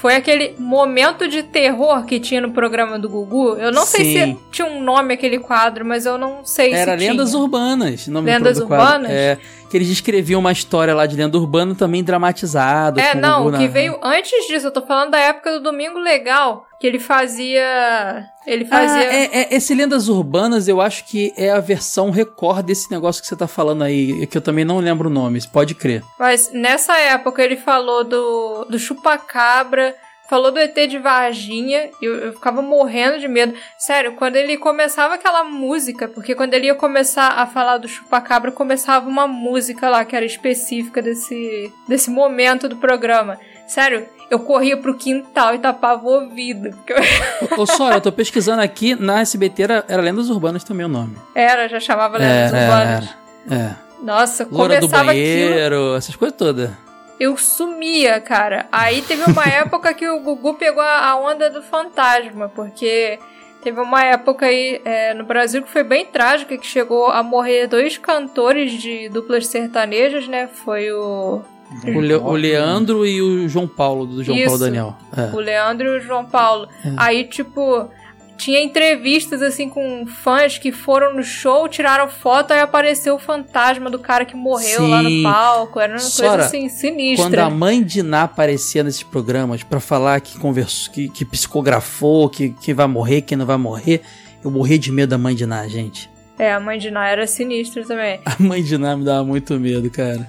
foi 0.00 0.14
aquele 0.14 0.54
momento 0.58 1.28
de 1.28 1.42
terror 1.42 2.06
que 2.06 2.18
tinha 2.18 2.40
no 2.40 2.52
programa 2.52 2.98
do 2.98 3.06
Gugu. 3.06 3.58
Eu 3.58 3.70
não 3.70 3.84
sei 3.84 4.04
Sim. 4.06 4.34
se 4.34 4.38
tinha 4.50 4.66
um 4.66 4.82
nome 4.82 5.12
aquele 5.12 5.38
quadro, 5.38 5.84
mas 5.84 6.06
eu 6.06 6.16
não 6.16 6.42
sei 6.42 6.72
Era 6.72 6.98
se 6.98 7.06
Lendas 7.06 7.30
tinha. 7.32 7.42
Urbanas. 7.42 8.06
Nome 8.06 8.30
Lendas. 8.30 8.58
Urbanas? 8.58 9.10
É, 9.10 9.36
que 9.70 9.76
eles 9.76 9.88
descreviam 9.88 10.40
uma 10.40 10.50
história 10.50 10.92
lá 10.92 11.06
de 11.06 11.14
lenda 11.14 11.38
urbana 11.38 11.76
também 11.76 12.02
dramatizada. 12.02 13.00
É, 13.00 13.14
não, 13.14 13.46
o 13.46 13.56
que 13.56 13.68
veio 13.68 13.98
antes 14.02 14.46
disso, 14.48 14.66
eu 14.66 14.72
tô 14.72 14.82
falando 14.82 15.12
da 15.12 15.18
época 15.18 15.52
do 15.52 15.60
Domingo 15.60 15.96
Legal, 15.96 16.66
que 16.80 16.86
ele 16.86 16.98
fazia. 16.98 18.26
Ele 18.44 18.64
fazia. 18.64 19.08
Ah, 19.08 19.14
é, 19.14 19.42
é, 19.42 19.54
esse 19.54 19.72
Lendas 19.72 20.08
Urbanas 20.08 20.66
eu 20.66 20.80
acho 20.80 21.04
que 21.04 21.32
é 21.36 21.50
a 21.50 21.60
versão 21.60 22.10
Record 22.10 22.66
desse 22.66 22.90
negócio 22.90 23.22
que 23.22 23.28
você 23.28 23.36
tá 23.36 23.46
falando 23.46 23.84
aí, 23.84 24.26
que 24.26 24.36
eu 24.36 24.42
também 24.42 24.64
não 24.64 24.78
lembro 24.78 25.08
o 25.08 25.12
nome, 25.12 25.40
pode 25.52 25.76
crer. 25.76 26.02
Mas 26.18 26.50
nessa 26.52 26.98
época 26.98 27.40
ele 27.40 27.56
falou 27.56 28.02
do, 28.02 28.64
do 28.64 28.78
chupacabra, 28.78 29.94
falou 30.30 30.52
do 30.52 30.60
ET 30.60 30.74
de 30.88 30.96
Varginha, 30.96 31.90
e 32.00 32.04
eu, 32.04 32.14
eu 32.14 32.32
ficava 32.32 32.62
morrendo 32.62 33.18
de 33.18 33.26
medo. 33.26 33.52
Sério, 33.76 34.12
quando 34.12 34.36
ele 34.36 34.56
começava 34.56 35.14
aquela 35.14 35.42
música, 35.42 36.06
porque 36.06 36.36
quando 36.36 36.54
ele 36.54 36.66
ia 36.66 36.74
começar 36.76 37.26
a 37.32 37.46
falar 37.46 37.78
do 37.78 37.88
chupacabra, 37.88 38.52
começava 38.52 39.08
uma 39.08 39.26
música 39.26 39.90
lá 39.90 40.04
que 40.04 40.14
era 40.14 40.24
específica 40.24 41.02
desse, 41.02 41.72
desse 41.88 42.10
momento 42.10 42.68
do 42.68 42.76
programa. 42.76 43.38
Sério, 43.66 44.06
eu 44.30 44.38
corria 44.38 44.76
pro 44.76 44.96
quintal 44.96 45.52
e 45.54 45.58
tapava 45.58 46.04
o 46.06 46.08
ouvido. 46.22 46.70
porque 46.70 46.94
Ô, 47.58 47.66
Sora, 47.66 47.96
eu 47.96 48.00
tô 48.00 48.12
pesquisando 48.12 48.62
aqui, 48.62 48.94
na 48.94 49.20
SBT 49.20 49.62
era, 49.64 49.84
era 49.88 50.00
Lendas 50.00 50.30
Urbanas 50.30 50.62
também 50.62 50.86
o 50.86 50.88
nome. 50.88 51.16
Era, 51.34 51.68
já 51.68 51.80
chamava 51.80 52.16
Lendas 52.18 52.52
É, 52.54 52.62
Urbanas. 52.62 53.08
é, 53.50 53.54
é. 53.56 53.76
Nossa, 54.00 54.46
Loura 54.50 54.76
do 54.76 54.82
começava 54.82 55.10
aquilo. 55.10 55.50
banheiro, 55.50 55.96
essas 55.96 56.14
coisas 56.14 56.36
todas. 56.38 56.70
Eu 57.20 57.36
sumia, 57.36 58.18
cara. 58.20 58.66
Aí 58.72 59.02
teve 59.02 59.22
uma 59.30 59.44
época 59.48 59.92
que 59.94 60.08
o 60.08 60.18
Gugu 60.20 60.54
pegou 60.54 60.82
a 60.82 61.14
onda 61.16 61.48
do 61.50 61.62
fantasma, 61.62 62.48
porque 62.48 63.18
teve 63.62 63.78
uma 63.80 64.02
época 64.02 64.46
aí 64.46 64.80
é, 64.84 65.12
no 65.14 65.24
Brasil 65.24 65.62
que 65.62 65.68
foi 65.70 65.84
bem 65.84 66.06
trágica, 66.06 66.56
que 66.56 66.66
chegou 66.66 67.08
a 67.10 67.22
morrer 67.22 67.66
dois 67.66 67.98
cantores 67.98 68.72
de 68.72 69.08
duplas 69.10 69.46
sertanejas, 69.46 70.26
né? 70.26 70.48
Foi 70.48 70.90
o. 70.90 71.42
O, 71.94 72.00
Le- 72.00 72.14
o 72.16 72.32
Leandro 72.32 73.06
e 73.06 73.22
o 73.22 73.48
João 73.48 73.68
Paulo, 73.68 74.04
do 74.04 74.24
João 74.24 74.36
Isso. 74.36 74.46
Paulo 74.46 74.58
Daniel. 74.58 74.96
É. 75.16 75.32
O 75.32 75.38
Leandro 75.38 75.86
e 75.86 75.98
o 75.98 76.00
João 76.00 76.24
Paulo. 76.24 76.66
É. 76.84 76.92
Aí, 76.96 77.24
tipo, 77.24 77.88
tinha 78.40 78.62
entrevistas 78.62 79.42
assim 79.42 79.68
com 79.68 80.06
fãs 80.06 80.56
que 80.56 80.72
foram 80.72 81.14
no 81.14 81.22
show, 81.22 81.68
tiraram 81.68 82.08
foto, 82.08 82.52
aí 82.52 82.60
apareceu 82.60 83.14
o 83.14 83.18
fantasma 83.18 83.90
do 83.90 83.98
cara 83.98 84.24
que 84.24 84.34
morreu 84.34 84.86
lá 84.88 85.02
no 85.02 85.10
Sim. 85.10 85.22
palco. 85.22 85.78
Era 85.78 85.92
uma 85.92 85.98
Sora, 85.98 86.28
coisa 86.28 86.46
assim 86.46 86.68
sinistra. 86.70 87.26
Quando 87.26 87.38
a 87.38 87.50
mãe 87.50 87.82
de 87.82 88.02
Ná 88.02 88.22
aparecia 88.22 88.82
nesses 88.82 89.02
programas 89.02 89.62
pra 89.62 89.78
falar 89.78 90.20
que 90.20 90.38
conversou, 90.38 90.92
que, 90.92 91.10
que 91.10 91.24
psicografou, 91.24 92.30
que, 92.30 92.50
que 92.50 92.72
vai 92.72 92.86
morrer, 92.86 93.20
que 93.20 93.36
não 93.36 93.44
vai 93.44 93.58
morrer, 93.58 94.00
eu 94.42 94.50
morri 94.50 94.78
de 94.78 94.90
medo 94.90 95.10
da 95.10 95.18
mãe 95.18 95.34
de 95.34 95.44
Ná, 95.44 95.68
gente. 95.68 96.08
É, 96.38 96.54
a 96.54 96.58
mãe 96.58 96.78
de 96.78 96.90
Ná 96.90 97.06
era 97.06 97.26
sinistra 97.26 97.84
também. 97.84 98.20
A 98.24 98.42
mãe 98.42 98.62
de 98.62 98.78
Ná 98.78 98.96
me 98.96 99.04
dava 99.04 99.22
muito 99.22 99.60
medo, 99.60 99.90
cara. 99.90 100.26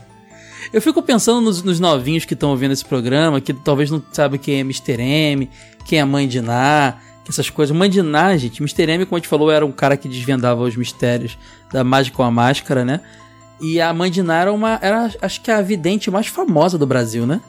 Eu 0.73 0.81
fico 0.81 1.01
pensando 1.01 1.39
nos, 1.39 1.63
nos 1.63 1.79
novinhos 1.79 2.25
que 2.25 2.33
estão 2.33 2.49
ouvindo 2.49 2.73
esse 2.73 2.83
programa, 2.83 3.39
que 3.39 3.53
talvez 3.53 3.89
não 3.89 4.03
sabem 4.11 4.37
quem 4.37 4.57
é 4.57 4.59
Mr. 4.59 5.01
M, 5.01 5.49
quem 5.85 5.99
é 5.99 6.01
a 6.01 6.05
mãe 6.05 6.27
de 6.27 6.41
Ná, 6.41 6.97
essas 7.27 7.49
coisas. 7.49 7.75
Ná, 8.03 8.37
gente, 8.37 8.61
Mr. 8.61 8.83
M, 8.91 9.05
como 9.05 9.17
a 9.17 9.19
gente 9.19 9.27
falou, 9.27 9.51
era 9.51 9.65
um 9.65 9.71
cara 9.71 9.97
que 9.97 10.07
desvendava 10.07 10.61
os 10.61 10.75
mistérios 10.75 11.37
da 11.71 11.83
mágica 11.83 12.17
com 12.17 12.23
a 12.23 12.31
máscara, 12.31 12.83
né? 12.83 13.01
E 13.59 13.79
a 13.79 13.93
Ná 13.93 14.41
era 14.41 14.51
uma. 14.51 14.79
Era, 14.81 15.11
acho 15.21 15.41
que 15.41 15.51
a 15.51 15.61
vidente 15.61 16.09
mais 16.09 16.27
famosa 16.27 16.77
do 16.77 16.87
Brasil, 16.87 17.25
né? 17.25 17.39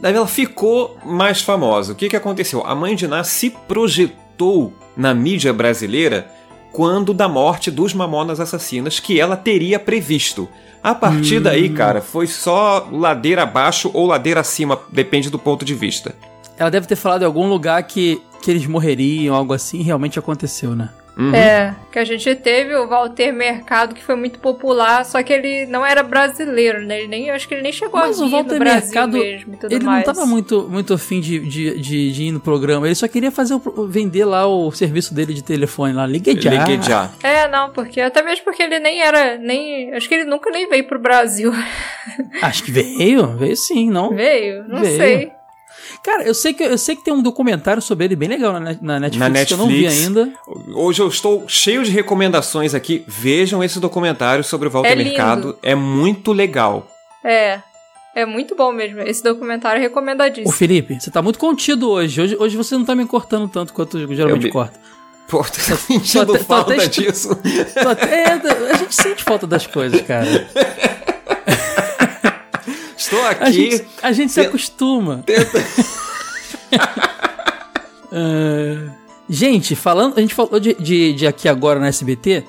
Daí 0.00 0.14
ela 0.14 0.26
ficou 0.26 0.98
mais 1.04 1.40
famosa. 1.40 1.92
O 1.92 1.96
que, 1.96 2.08
que 2.08 2.16
aconteceu? 2.16 2.64
A 2.66 2.74
Ná 2.74 3.24
se 3.24 3.50
projetou 3.50 4.72
na 4.96 5.14
mídia 5.14 5.52
brasileira 5.52 6.28
quando 6.72 7.12
da 7.14 7.28
morte 7.28 7.70
dos 7.70 7.94
Mamonas 7.94 8.40
Assassinas 8.40 8.98
que 8.98 9.20
ela 9.20 9.36
teria 9.36 9.78
previsto. 9.78 10.48
A 10.82 10.94
partir 10.94 11.38
Hum. 11.38 11.42
daí, 11.42 11.68
cara, 11.68 12.00
foi 12.00 12.26
só 12.26 12.88
ladeira 12.90 13.44
abaixo 13.44 13.90
ou 13.94 14.06
ladeira 14.06 14.40
acima, 14.40 14.80
depende 14.90 15.30
do 15.30 15.38
ponto 15.38 15.64
de 15.64 15.74
vista. 15.74 16.14
Ela 16.58 16.70
deve 16.70 16.86
ter 16.86 16.96
falado 16.96 17.22
em 17.22 17.26
algum 17.26 17.48
lugar 17.48 17.82
que, 17.82 18.20
que 18.42 18.50
eles 18.50 18.66
morreriam, 18.66 19.34
algo 19.34 19.52
assim, 19.52 19.80
e 19.80 19.82
realmente 19.82 20.18
aconteceu, 20.18 20.74
né? 20.76 20.88
Uhum. 21.14 21.34
É, 21.34 21.74
que 21.92 21.98
a 21.98 22.04
gente 22.06 22.34
teve 22.36 22.74
o 22.74 22.88
Walter 22.88 23.32
Mercado, 23.34 23.94
que 23.94 24.02
foi 24.02 24.14
muito 24.16 24.38
popular, 24.38 25.04
só 25.04 25.22
que 25.22 25.30
ele 25.30 25.66
não 25.66 25.84
era 25.84 26.02
brasileiro, 26.02 26.80
né? 26.86 27.00
Ele 27.00 27.08
nem, 27.08 27.30
acho 27.30 27.46
que 27.46 27.52
ele 27.52 27.60
nem 27.62 27.70
chegou 27.70 28.00
Mas 28.00 28.18
a 28.18 28.24
o 28.24 28.28
vir 28.28 28.32
Walter 28.32 28.52
no 28.54 28.58
Brasil 28.58 28.80
Mercado, 28.86 29.18
mesmo 29.18 29.52
e 29.52 29.56
tudo 29.58 29.72
ele 29.74 29.84
mais. 29.84 30.06
não 30.06 30.14
tava 30.14 30.26
muito, 30.26 30.66
muito 30.70 30.94
afim 30.94 31.20
de, 31.20 31.38
de, 31.40 31.78
de, 31.78 32.12
de 32.12 32.22
ir 32.24 32.32
no 32.32 32.40
programa. 32.40 32.86
Ele 32.86 32.94
só 32.94 33.06
queria 33.06 33.30
fazer 33.30 33.52
o- 33.52 33.86
vender 33.86 34.24
lá 34.24 34.46
o 34.46 34.72
serviço 34.72 35.12
dele 35.12 35.34
de 35.34 35.44
telefone 35.44 35.92
lá. 35.92 36.06
Ligue 36.06 36.40
já. 36.40 36.50
Ligue 36.50 36.82
já. 36.82 37.10
É, 37.22 37.46
não, 37.46 37.68
porque 37.68 38.00
até 38.00 38.22
mesmo 38.22 38.46
porque 38.46 38.62
ele 38.62 38.78
nem 38.78 39.02
era, 39.02 39.36
nem, 39.36 39.92
acho 39.92 40.08
que 40.08 40.14
ele 40.14 40.24
nunca 40.24 40.50
nem 40.50 40.66
veio 40.66 40.84
pro 40.84 40.98
Brasil. 40.98 41.52
Acho 42.40 42.64
que 42.64 42.70
veio. 42.72 43.36
Veio 43.36 43.56
sim, 43.56 43.90
não? 43.90 44.14
Veio? 44.14 44.64
Não 44.66 44.80
Veio. 44.80 44.96
sei. 44.96 45.32
Cara, 46.04 46.24
eu 46.24 46.34
sei, 46.34 46.52
que, 46.52 46.62
eu 46.64 46.76
sei 46.76 46.96
que 46.96 47.04
tem 47.04 47.14
um 47.14 47.22
documentário 47.22 47.80
sobre 47.80 48.06
ele 48.06 48.16
bem 48.16 48.28
legal 48.28 48.52
na, 48.54 48.60
na 48.80 48.98
Netflix, 49.00 49.16
Na 49.18 49.28
Netflix. 49.28 49.46
que 49.48 49.52
eu 49.54 49.58
não 49.58 49.68
vi 49.68 49.86
ainda. 49.86 50.32
Hoje 50.74 51.00
eu 51.00 51.06
estou 51.08 51.44
cheio 51.46 51.84
de 51.84 51.90
recomendações 51.92 52.74
aqui. 52.74 53.04
Vejam 53.06 53.62
esse 53.62 53.78
documentário 53.78 54.42
sobre 54.42 54.66
o 54.68 54.70
Walter 54.70 54.90
É. 54.92 54.96
Mercado. 54.96 55.56
É 55.62 55.74
muito 55.76 56.32
legal. 56.32 56.88
É. 57.24 57.60
É 58.16 58.26
muito 58.26 58.54
bom 58.56 58.72
mesmo. 58.72 59.00
Esse 59.00 59.22
documentário 59.22 59.78
é 59.78 59.82
recomendadíssimo. 59.82 60.48
Ô 60.48 60.52
Felipe, 60.52 61.00
você 61.00 61.10
tá 61.10 61.22
muito 61.22 61.38
contido 61.38 61.88
hoje. 61.88 62.20
Hoje, 62.20 62.36
hoje 62.38 62.56
você 62.56 62.74
não 62.76 62.84
tá 62.84 62.94
me 62.96 63.06
cortando 63.06 63.48
tanto 63.48 63.72
quanto 63.72 63.96
geralmente 64.12 64.42
Eu 64.42 64.46
me- 64.48 64.52
corta. 64.52 64.78
Pô, 65.28 65.38
tô 65.44 65.60
sentindo 65.76 66.22
até- 66.32 66.38
tô 66.38 66.44
falta 66.44 66.74
até 66.74 66.82
estra- 66.84 67.04
disso. 67.04 67.28
Tô 67.80 67.88
até- 67.88 68.24
é, 68.24 68.32
a 68.72 68.76
gente 68.76 68.94
sente 68.94 69.22
falta 69.24 69.46
das 69.46 69.66
coisas, 69.66 70.02
cara. 70.02 70.26
Estou 73.12 73.26
aqui. 73.26 73.42
A 73.42 73.50
gente, 73.50 73.84
a 74.02 74.12
gente 74.12 74.32
se 74.32 74.40
acostuma. 74.40 75.22
Ah, 78.10 78.94
gente, 79.28 79.76
falando, 79.76 80.16
a 80.16 80.20
gente 80.22 80.34
falou 80.34 80.58
de, 80.58 80.72
de, 80.74 81.12
de 81.12 81.26
aqui 81.26 81.46
agora 81.46 81.78
na 81.78 81.88
SBT. 81.88 82.44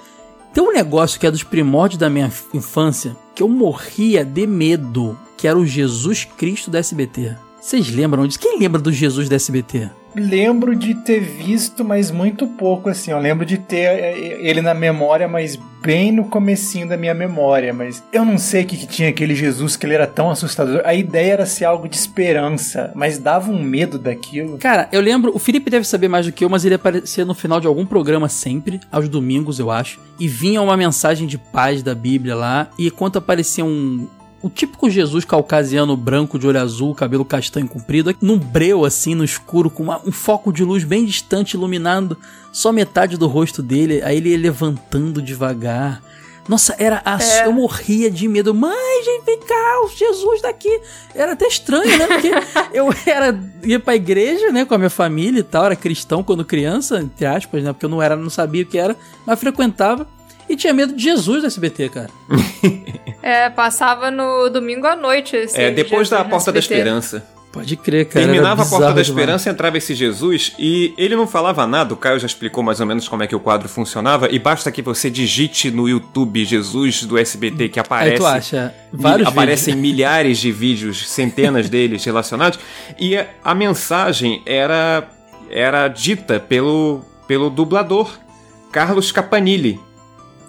Tem 0.53 0.63
um 0.63 0.71
negócio 0.71 1.19
que 1.19 1.27
é 1.27 1.31
dos 1.31 1.43
primórdios 1.43 1.99
da 1.99 2.09
minha 2.09 2.31
infância 2.53 3.17
que 3.35 3.43
eu 3.43 3.49
morria 3.49 4.23
de 4.23 4.47
medo, 4.47 5.19
que 5.35 5.47
era 5.47 5.57
o 5.57 5.65
Jesus 5.65 6.23
Cristo 6.23 6.71
da 6.71 6.79
SBT. 6.79 7.35
Vocês 7.63 7.89
lembram 7.89 8.27
disso? 8.27 8.39
Quem 8.39 8.59
lembra 8.59 8.81
do 8.81 8.91
Jesus 8.91 9.29
da 9.29 9.37
SBT? 9.37 9.89
Lembro 10.13 10.75
de 10.75 10.95
ter 10.95 11.21
visto, 11.21 11.85
mas 11.85 12.11
muito 12.11 12.45
pouco, 12.45 12.89
assim. 12.89 13.11
Eu 13.11 13.19
lembro 13.19 13.45
de 13.45 13.57
ter 13.57 13.85
eh, 13.85 14.37
ele 14.41 14.61
na 14.61 14.73
memória, 14.73 15.29
mas 15.29 15.57
bem 15.81 16.11
no 16.11 16.25
comecinho 16.25 16.89
da 16.89 16.97
minha 16.97 17.13
memória. 17.13 17.73
Mas 17.73 18.03
eu 18.11 18.25
não 18.25 18.37
sei 18.37 18.63
o 18.63 18.67
que, 18.67 18.75
que 18.75 18.85
tinha 18.85 19.07
aquele 19.07 19.33
Jesus 19.33 19.77
que 19.77 19.85
ele 19.85 19.93
era 19.93 20.05
tão 20.05 20.29
assustador. 20.29 20.81
A 20.83 20.93
ideia 20.93 21.31
era 21.31 21.45
ser 21.45 21.63
algo 21.63 21.87
de 21.87 21.95
esperança, 21.95 22.91
mas 22.93 23.17
dava 23.17 23.49
um 23.49 23.63
medo 23.63 23.97
daquilo. 23.97 24.57
Cara, 24.57 24.89
eu 24.91 24.99
lembro, 24.99 25.31
o 25.33 25.39
Felipe 25.39 25.71
deve 25.71 25.87
saber 25.87 26.09
mais 26.09 26.25
do 26.25 26.33
que 26.33 26.43
eu, 26.43 26.49
mas 26.49 26.65
ele 26.65 26.75
aparecia 26.75 27.23
no 27.23 27.33
final 27.33 27.61
de 27.61 27.67
algum 27.67 27.85
programa 27.85 28.27
sempre, 28.27 28.81
aos 28.91 29.07
domingos, 29.07 29.57
eu 29.57 29.71
acho, 29.71 30.01
e 30.19 30.27
vinha 30.27 30.61
uma 30.61 30.75
mensagem 30.75 31.25
de 31.25 31.37
paz 31.37 31.81
da 31.81 31.95
Bíblia 31.95 32.35
lá, 32.35 32.69
e 32.77 32.91
quando 32.91 33.15
aparecia 33.15 33.63
um. 33.63 34.05
O 34.43 34.49
típico 34.49 34.89
Jesus 34.89 35.23
caucasiano 35.23 35.95
branco 35.95 36.37
de 36.37 36.45
olho 36.45 36.59
azul, 36.59 36.93
cabelo 36.93 37.23
castanho 37.23 37.65
comprido, 37.67 38.13
num 38.21 38.37
breu 38.37 38.83
assim, 38.83 39.15
no 39.15 39.23
escuro, 39.23 39.69
com 39.69 39.83
uma- 39.83 40.01
um 40.05 40.11
foco 40.11 40.51
de 40.51 40.65
luz 40.65 40.83
bem 40.83 41.05
distante, 41.05 41.53
iluminando 41.53 42.17
só 42.51 42.71
metade 42.73 43.15
do 43.17 43.25
rosto 43.25 43.63
dele, 43.63 44.01
aí 44.03 44.17
ele 44.17 44.29
ia 44.29 44.37
levantando 44.37 45.21
devagar. 45.21 46.03
Nossa, 46.45 46.75
era 46.77 47.01
a- 47.05 47.17
É. 47.23 47.45
eu 47.47 47.53
morria 47.53 48.11
de 48.11 48.27
medo. 48.27 48.53
Mãe, 48.53 49.03
gente, 49.05 49.23
vem 49.25 49.39
cá, 49.39 49.81
o 49.85 49.87
Jesus 49.87 50.41
daqui. 50.41 50.77
Era 51.15 51.31
até 51.31 51.47
estranho, 51.47 51.97
né? 51.97 52.05
Porque 52.05 52.31
eu 52.77 52.93
era 53.05 53.39
ia 53.63 53.79
pra 53.79 53.95
igreja, 53.95 54.51
né, 54.51 54.65
com 54.65 54.73
a 54.73 54.77
minha 54.77 54.89
família 54.89 55.39
e 55.39 55.43
tal, 55.43 55.63
era 55.63 55.75
cristão 55.77 56.21
quando 56.21 56.43
criança, 56.43 56.99
entre 56.99 57.25
aspas, 57.25 57.63
né? 57.63 57.71
Porque 57.71 57.85
eu 57.85 57.89
não 57.89 58.01
era, 58.01 58.17
não 58.17 58.29
sabia 58.29 58.63
o 58.63 58.65
que 58.65 58.77
era, 58.77 58.93
mas 59.25 59.39
frequentava 59.39 60.05
e 60.49 60.55
tinha 60.55 60.73
medo 60.73 60.93
de 60.95 61.03
Jesus 61.03 61.41
do 61.41 61.47
SBT, 61.47 61.89
cara. 61.89 62.09
É, 63.25 63.49
passava 63.49 64.11
no 64.11 64.49
domingo 64.49 64.85
à 64.85 64.97
noite. 64.97 65.33
Esse 65.33 65.57
É, 65.57 65.71
depois 65.71 66.09
da 66.09 66.17
Jesus 66.17 66.25
no 66.25 66.29
Porta 66.29 66.51
da. 66.51 66.59
Esperança. 66.59 67.25
Pode 67.53 67.77
crer, 67.77 68.05
cara. 68.09 68.25
Terminava 68.25 68.63
a 68.63 68.65
Porta 68.65 68.87
da 68.87 68.91
demais. 68.91 69.07
Esperança, 69.07 69.49
entrava 69.49 69.77
esse 69.77 69.95
Jesus 69.95 70.51
e 70.59 70.93
ele 70.97 71.15
não 71.15 71.25
falava 71.25 71.65
nada. 71.65 71.93
O 71.93 71.97
Caio 71.97 72.19
já 72.19 72.25
explicou 72.25 72.61
mais 72.61 72.81
ou 72.81 72.85
menos 72.85 73.07
como 73.07 73.23
é 73.23 73.27
que 73.27 73.33
o 73.33 73.39
quadro 73.39 73.69
funcionava. 73.69 74.27
E 74.29 74.37
basta 74.39 74.69
que 74.73 74.81
você 74.81 75.09
digite 75.09 75.71
no 75.71 75.87
YouTube 75.87 76.43
Jesus 76.43 77.05
do 77.05 77.17
SBT 77.17 77.69
que 77.69 77.79
aparece. 77.79 78.11
Aí 78.13 78.17
tu 78.17 78.25
acha 78.25 78.75
vários 78.91 79.25
aparecem 79.29 79.73
vídeos. 79.75 79.81
milhares 79.95 80.37
de 80.39 80.51
vídeos, 80.51 81.07
centenas 81.09 81.69
deles 81.69 82.03
relacionados. 82.03 82.59
E 82.99 83.15
a- 83.15 83.25
a 83.41 83.55
mensagem 83.55 84.41
era, 84.45 85.07
era 85.49 85.87
dita 85.87 86.41
pelo, 86.41 87.05
pelo 87.25 87.49
dublador 87.49 88.11
Carlos 88.69 89.13
Capanilli. 89.13 89.79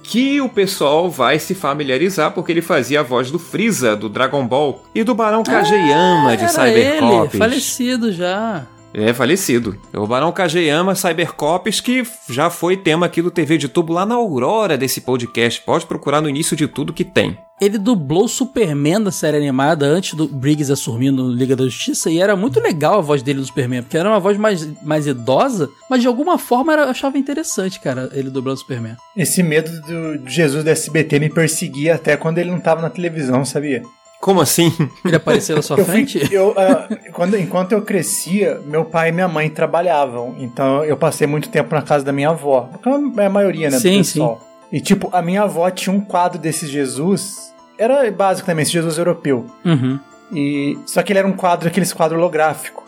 Que 0.07 0.39
o 0.41 0.49
pessoal 0.51 1.11
vai 1.11 1.39
se 1.39 1.55
familiarizar 1.55 2.31
porque 2.33 2.53
ele 2.53 2.61
fazia 2.63 3.01
a 3.01 3.03
voz 3.03 3.31
do 3.31 3.39
Freeza, 3.39 3.97
do 3.97 4.09
Dragon 4.09 4.47
Ball, 4.47 4.85
e 4.95 5.03
do 5.03 5.15
Barão 5.15 5.43
Kageyama 5.43 6.37
de 6.37 6.45
Ah, 6.45 6.49
Era 6.49 6.49
Cybercops. 6.49 7.35
ele, 7.35 7.39
falecido 7.39 8.13
já. 8.13 8.67
É, 8.95 9.13
falecido. 9.13 9.77
O 9.93 10.07
Barão 10.07 10.31
Kageyama 10.31 10.95
Cybercops, 10.95 11.81
que 11.81 12.05
já 12.31 12.49
foi 12.49 12.77
tema 12.77 13.07
aqui 13.07 13.21
do 13.21 13.31
TV 13.31 13.59
de 13.59 13.69
Tubo 13.69 13.93
lá 13.93 14.07
na 14.07 14.15
aurora 14.15 14.79
desse 14.79 15.01
podcast. 15.01 15.61
Pode 15.63 15.85
procurar 15.85 16.21
no 16.21 16.29
início 16.29 16.57
de 16.57 16.69
tudo 16.69 16.93
que 16.93 17.05
tem. 17.05 17.37
Ele 17.61 17.79
dublou 17.79 18.25
o 18.25 18.29
Superman 18.29 19.01
da 19.01 19.13
série 19.13 19.37
animada 19.37 19.87
antes 19.87 20.15
do 20.15 20.27
Briggs 20.29 20.73
assumir 20.73 21.11
no 21.11 21.29
Liga 21.29 21.55
da 21.55 21.65
Justiça 21.65 22.11
e 22.11 22.21
era 22.21 22.35
muito 22.37 22.61
legal 22.61 22.99
a 22.99 23.01
voz 23.01 23.23
dele 23.23 23.39
do 23.41 23.47
Superman, 23.47 23.83
porque 23.83 23.97
era 23.97 24.09
uma 24.09 24.19
voz 24.19 24.37
mais, 24.37 24.69
mais 24.83 25.07
idosa, 25.07 25.69
mas 25.89 26.01
de 26.01 26.09
alguma 26.09 26.37
forma 26.37 26.73
era, 26.73 26.83
eu 26.83 26.89
achava 26.89 27.17
interessante, 27.17 27.79
cara, 27.79 28.11
ele 28.13 28.29
dublando 28.29 28.57
o 28.57 28.61
Superman. 28.61 28.97
Esse 29.17 29.41
medo 29.43 29.71
do 29.83 30.05
do 30.19 30.29
Jesus 30.29 30.65
do 30.65 30.71
SBT 30.71 31.19
me 31.21 31.29
perseguia 31.29 31.95
até 31.95 32.17
quando 32.17 32.39
ele 32.39 32.51
não 32.51 32.61
tava 32.61 32.83
na 32.83 32.91
televisão, 32.91 33.45
sabia? 33.45 33.83
Como 34.25 34.41
assim? 34.41 34.73
Ele 35.05 35.17
apareceu 35.17 35.55
na 35.55 35.61
sua 35.61 35.77
Eu 35.79 35.85
fui- 35.85 35.93
frente? 36.07 36.33
eu, 36.33 36.55
ah, 36.57 36.89
quando, 37.13 37.37
enquanto 37.39 37.73
eu 37.73 37.83
crescia, 37.83 38.59
meu 38.65 38.83
pai 38.83 39.11
e 39.11 39.13
minha 39.13 39.29
mãe 39.29 39.51
trabalhavam. 39.51 40.35
Então 40.39 40.83
eu 40.83 40.97
passei 40.97 41.27
muito 41.27 41.51
tempo 41.51 41.75
na 41.75 41.83
casa 41.83 42.03
da 42.07 42.11
minha 42.11 42.31
avó. 42.31 42.71
É 43.19 43.27
a 43.27 43.29
maioria, 43.29 43.69
né? 43.69 43.79
Sim, 43.79 43.99
do 43.99 43.99
pessoal. 43.99 44.41
E 44.73 44.81
tipo, 44.81 45.11
a 45.13 45.21
minha 45.21 45.43
avó 45.43 45.69
tinha 45.69 45.95
um 45.95 46.01
quadro 46.01 46.39
desse 46.39 46.67
Jesus. 46.67 47.53
Era 47.77 48.11
básico 48.11 48.47
também, 48.47 48.63
esse 48.63 48.73
Jesus 48.73 48.97
europeu. 48.97 49.45
Uhum. 49.63 50.01
E 50.33 50.79
só 50.87 51.03
que 51.03 51.13
ele 51.13 51.19
era 51.19 51.29
um 51.29 51.33
quadro, 51.35 51.69
aqueles 51.69 51.93
quadro 51.93 52.17
holográfico. 52.17 52.83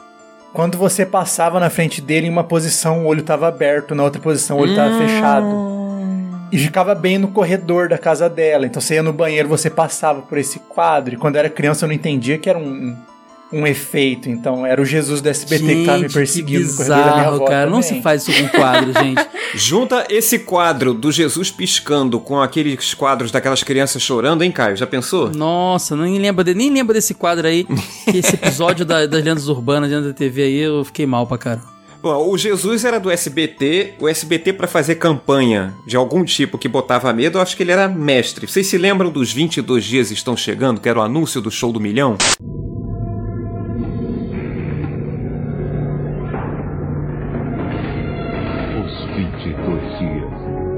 Quando 0.54 0.78
você 0.78 1.04
passava 1.04 1.60
na 1.60 1.68
frente 1.68 2.00
dele 2.00 2.28
em 2.28 2.30
uma 2.30 2.44
posição, 2.44 3.04
o 3.04 3.06
olho 3.08 3.20
estava 3.20 3.46
aberto, 3.46 3.94
na 3.94 4.02
outra 4.02 4.22
posição, 4.22 4.56
o 4.56 4.60
olho 4.60 4.70
estava 4.70 4.96
fechado. 4.96 5.75
E 6.56 6.64
ficava 6.64 6.94
bem 6.94 7.18
no 7.18 7.28
corredor 7.28 7.88
da 7.88 7.98
casa 7.98 8.28
dela. 8.28 8.66
Então 8.66 8.80
você 8.80 8.94
ia 8.94 9.02
no 9.02 9.12
banheiro, 9.12 9.48
você 9.48 9.68
passava 9.70 10.22
por 10.22 10.38
esse 10.38 10.58
quadro. 10.60 11.14
E 11.14 11.16
quando 11.16 11.36
eu 11.36 11.40
era 11.40 11.50
criança 11.50 11.84
eu 11.84 11.88
não 11.88 11.94
entendia 11.94 12.38
que 12.38 12.48
era 12.50 12.58
um, 12.58 12.96
um 13.52 13.66
efeito. 13.66 14.28
Então 14.28 14.64
era 14.66 14.80
o 14.80 14.84
Jesus 14.84 15.20
do 15.20 15.28
SBT 15.28 15.64
que 15.66 15.84
tava 15.86 15.98
me 15.98 16.02
Gente, 16.04 16.14
perseguindo 16.14 16.64
que 16.64 16.70
no 16.70 16.76
corredor 16.76 16.96
da 16.96 17.02
minha 17.04 17.14
bizarro, 17.16 17.34
avó. 17.36 17.44
cara. 17.46 17.70
Não 17.70 17.80
também. 17.80 17.96
se 17.96 18.02
faz 18.02 18.26
isso 18.28 18.42
com 18.42 18.48
quadro, 18.58 18.92
gente. 18.92 19.26
Junta 19.54 20.04
esse 20.10 20.40
quadro 20.40 20.92
do 20.92 21.10
Jesus 21.12 21.50
piscando 21.50 22.18
com 22.20 22.40
aqueles 22.40 22.92
quadros 22.94 23.30
daquelas 23.30 23.62
crianças 23.62 24.02
chorando, 24.02 24.42
hein, 24.42 24.50
Caio? 24.50 24.76
Já 24.76 24.86
pensou? 24.86 25.30
Nossa, 25.30 25.96
nem 25.96 26.18
lembro, 26.18 26.42
de, 26.44 26.54
nem 26.54 26.70
lembro 26.70 26.92
desse 26.92 27.14
quadro 27.14 27.46
aí. 27.46 27.66
Esse 28.12 28.34
episódio 28.34 28.84
da- 28.84 29.06
das 29.06 29.22
lendas 29.24 29.48
urbanas 29.48 29.88
dentro 29.88 30.08
da 30.08 30.12
TV 30.12 30.42
aí, 30.42 30.58
eu 30.58 30.84
fiquei 30.84 31.06
mal 31.06 31.26
pra 31.26 31.38
caramba. 31.38 31.75
O 32.14 32.38
Jesus 32.38 32.84
era 32.84 33.00
do 33.00 33.10
SBT, 33.10 33.94
o 33.98 34.08
SBT 34.08 34.52
pra 34.52 34.68
fazer 34.68 34.94
campanha 34.94 35.74
de 35.84 35.96
algum 35.96 36.24
tipo 36.24 36.56
que 36.56 36.68
botava 36.68 37.12
medo, 37.12 37.38
eu 37.38 37.42
acho 37.42 37.56
que 37.56 37.64
ele 37.64 37.72
era 37.72 37.88
mestre. 37.88 38.46
Vocês 38.46 38.68
se 38.68 38.78
lembram 38.78 39.10
dos 39.10 39.32
22 39.32 39.84
dias 39.84 40.10
estão 40.12 40.36
chegando, 40.36 40.80
que 40.80 40.88
era 40.88 41.00
o 41.00 41.02
anúncio 41.02 41.40
do 41.40 41.50
show 41.50 41.72
do 41.72 41.80
milhão? 41.80 42.16
Os 48.84 49.06
22 49.16 49.98
dias 49.98 50.32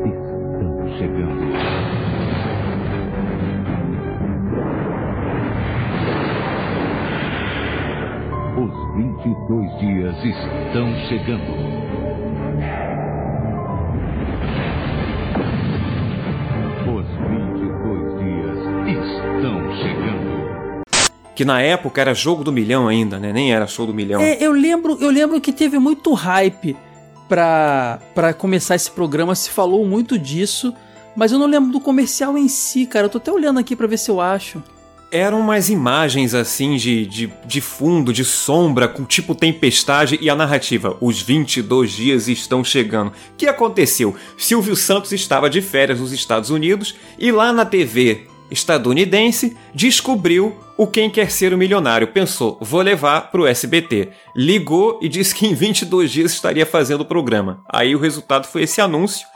estão 0.07 0.99
chegando. 0.99 1.68
Os 9.29 9.35
22 9.35 9.79
dias 9.79 10.16
estão 10.24 10.89
chegando. 11.09 11.53
Os 16.89 17.07
22 17.29 18.18
dias 18.20 18.59
que 21.35 21.45
na 21.45 21.61
época 21.61 22.01
era 22.01 22.14
jogo 22.14 22.43
do 22.43 22.51
milhão 22.51 22.89
ainda, 22.89 23.18
né? 23.18 23.33
Nem 23.33 23.53
era 23.53 23.66
show 23.66 23.87
do 23.87 23.95
milhão. 23.95 24.20
É, 24.20 24.39
eu 24.41 24.51
lembro, 24.51 24.97
eu 25.01 25.11
lembro 25.11 25.41
que 25.41 25.53
teve 25.53 25.79
muito 25.79 26.12
hype 26.14 26.76
pra, 27.29 28.01
pra 28.14 28.33
começar 28.33 28.74
esse 28.74 28.91
programa, 28.91 29.35
se 29.35 29.51
falou 29.51 29.87
muito 29.87 30.18
disso, 30.18 30.74
mas 31.14 31.31
eu 31.31 31.39
não 31.39 31.47
lembro 31.47 31.70
do 31.70 31.81
comercial 31.81 32.37
em 32.37 32.49
si, 32.49 32.87
cara. 32.87 33.07
Eu 33.07 33.11
tô 33.11 33.18
até 33.18 33.31
olhando 33.31 33.61
aqui 33.61 33.76
pra 33.76 33.87
ver 33.87 33.99
se 33.99 34.11
eu 34.11 34.20
acho. 34.20 34.62
Eram 35.11 35.40
umas 35.40 35.70
imagens 35.70 36.34
assim 36.34 36.76
de, 36.76 37.06
de, 37.06 37.32
de 37.46 37.61
fundo, 37.62 38.12
de 38.12 38.24
sombra, 38.24 38.86
com 38.86 39.04
tipo 39.04 39.34
tempestade 39.34 40.18
e 40.20 40.28
a 40.28 40.36
narrativa. 40.36 40.98
Os 41.00 41.22
22 41.22 41.92
dias 41.92 42.28
estão 42.28 42.62
chegando. 42.62 43.09
O 43.09 43.12
que 43.36 43.46
aconteceu? 43.46 44.14
Silvio 44.36 44.76
Santos 44.76 45.12
estava 45.12 45.48
de 45.48 45.62
férias 45.62 46.00
nos 46.00 46.12
Estados 46.12 46.50
Unidos 46.50 46.94
e 47.18 47.32
lá 47.32 47.52
na 47.54 47.64
TV 47.64 48.26
estadunidense 48.50 49.56
descobriu 49.74 50.56
o 50.76 50.86
Quem 50.86 51.11
Quer 51.11 51.30
Ser 51.30 51.52
o 51.54 51.59
Milionário. 51.59 52.09
Pensou, 52.09 52.59
vou 52.61 52.82
levar 52.82 53.30
pro 53.30 53.46
SBT. 53.46 54.11
Ligou 54.36 54.98
e 55.02 55.09
disse 55.09 55.34
que 55.34 55.46
em 55.46 55.54
22 55.54 56.11
dias 56.11 56.32
estaria 56.32 56.66
fazendo 56.66 57.00
o 57.00 57.06
programa. 57.06 57.62
Aí 57.68 57.94
o 57.94 57.98
resultado 57.98 58.46
foi 58.46 58.62
esse 58.62 58.80
anúncio 58.80 59.26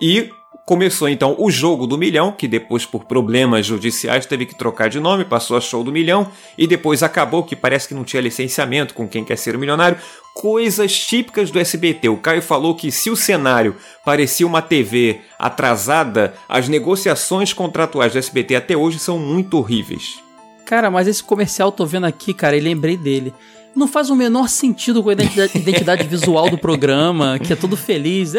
e 0.00 0.30
Começou 0.70 1.08
então 1.08 1.34
o 1.36 1.50
Jogo 1.50 1.84
do 1.84 1.98
Milhão, 1.98 2.30
que 2.30 2.46
depois, 2.46 2.86
por 2.86 3.04
problemas 3.04 3.66
judiciais, 3.66 4.24
teve 4.24 4.46
que 4.46 4.54
trocar 4.54 4.88
de 4.88 5.00
nome, 5.00 5.24
passou 5.24 5.56
a 5.56 5.60
Show 5.60 5.82
do 5.82 5.90
Milhão, 5.90 6.30
e 6.56 6.64
depois 6.64 7.02
acabou, 7.02 7.42
que 7.42 7.56
parece 7.56 7.88
que 7.88 7.94
não 7.94 8.04
tinha 8.04 8.22
licenciamento 8.22 8.94
com 8.94 9.08
quem 9.08 9.24
quer 9.24 9.36
ser 9.36 9.58
milionário. 9.58 9.98
Coisas 10.32 10.96
típicas 10.96 11.50
do 11.50 11.58
SBT. 11.58 12.08
O 12.08 12.18
Caio 12.18 12.40
falou 12.40 12.76
que 12.76 12.92
se 12.92 13.10
o 13.10 13.16
cenário 13.16 13.74
parecia 14.04 14.46
uma 14.46 14.62
TV 14.62 15.22
atrasada, 15.36 16.34
as 16.48 16.68
negociações 16.68 17.52
contratuais 17.52 18.12
do 18.12 18.20
SBT 18.20 18.54
até 18.54 18.76
hoje 18.76 19.00
são 19.00 19.18
muito 19.18 19.58
horríveis. 19.58 20.22
Cara, 20.64 20.88
mas 20.88 21.08
esse 21.08 21.24
comercial 21.24 21.72
tô 21.72 21.84
vendo 21.84 22.06
aqui, 22.06 22.32
cara, 22.32 22.56
e 22.56 22.60
lembrei 22.60 22.96
dele. 22.96 23.34
Não 23.74 23.86
faz 23.86 24.10
o 24.10 24.16
menor 24.16 24.48
sentido 24.48 25.02
com 25.02 25.10
a 25.10 25.12
identidade, 25.12 25.52
identidade 25.58 26.08
visual 26.08 26.50
do 26.50 26.58
programa, 26.58 27.38
que 27.38 27.52
é 27.52 27.56
todo 27.56 27.76
feliz. 27.76 28.32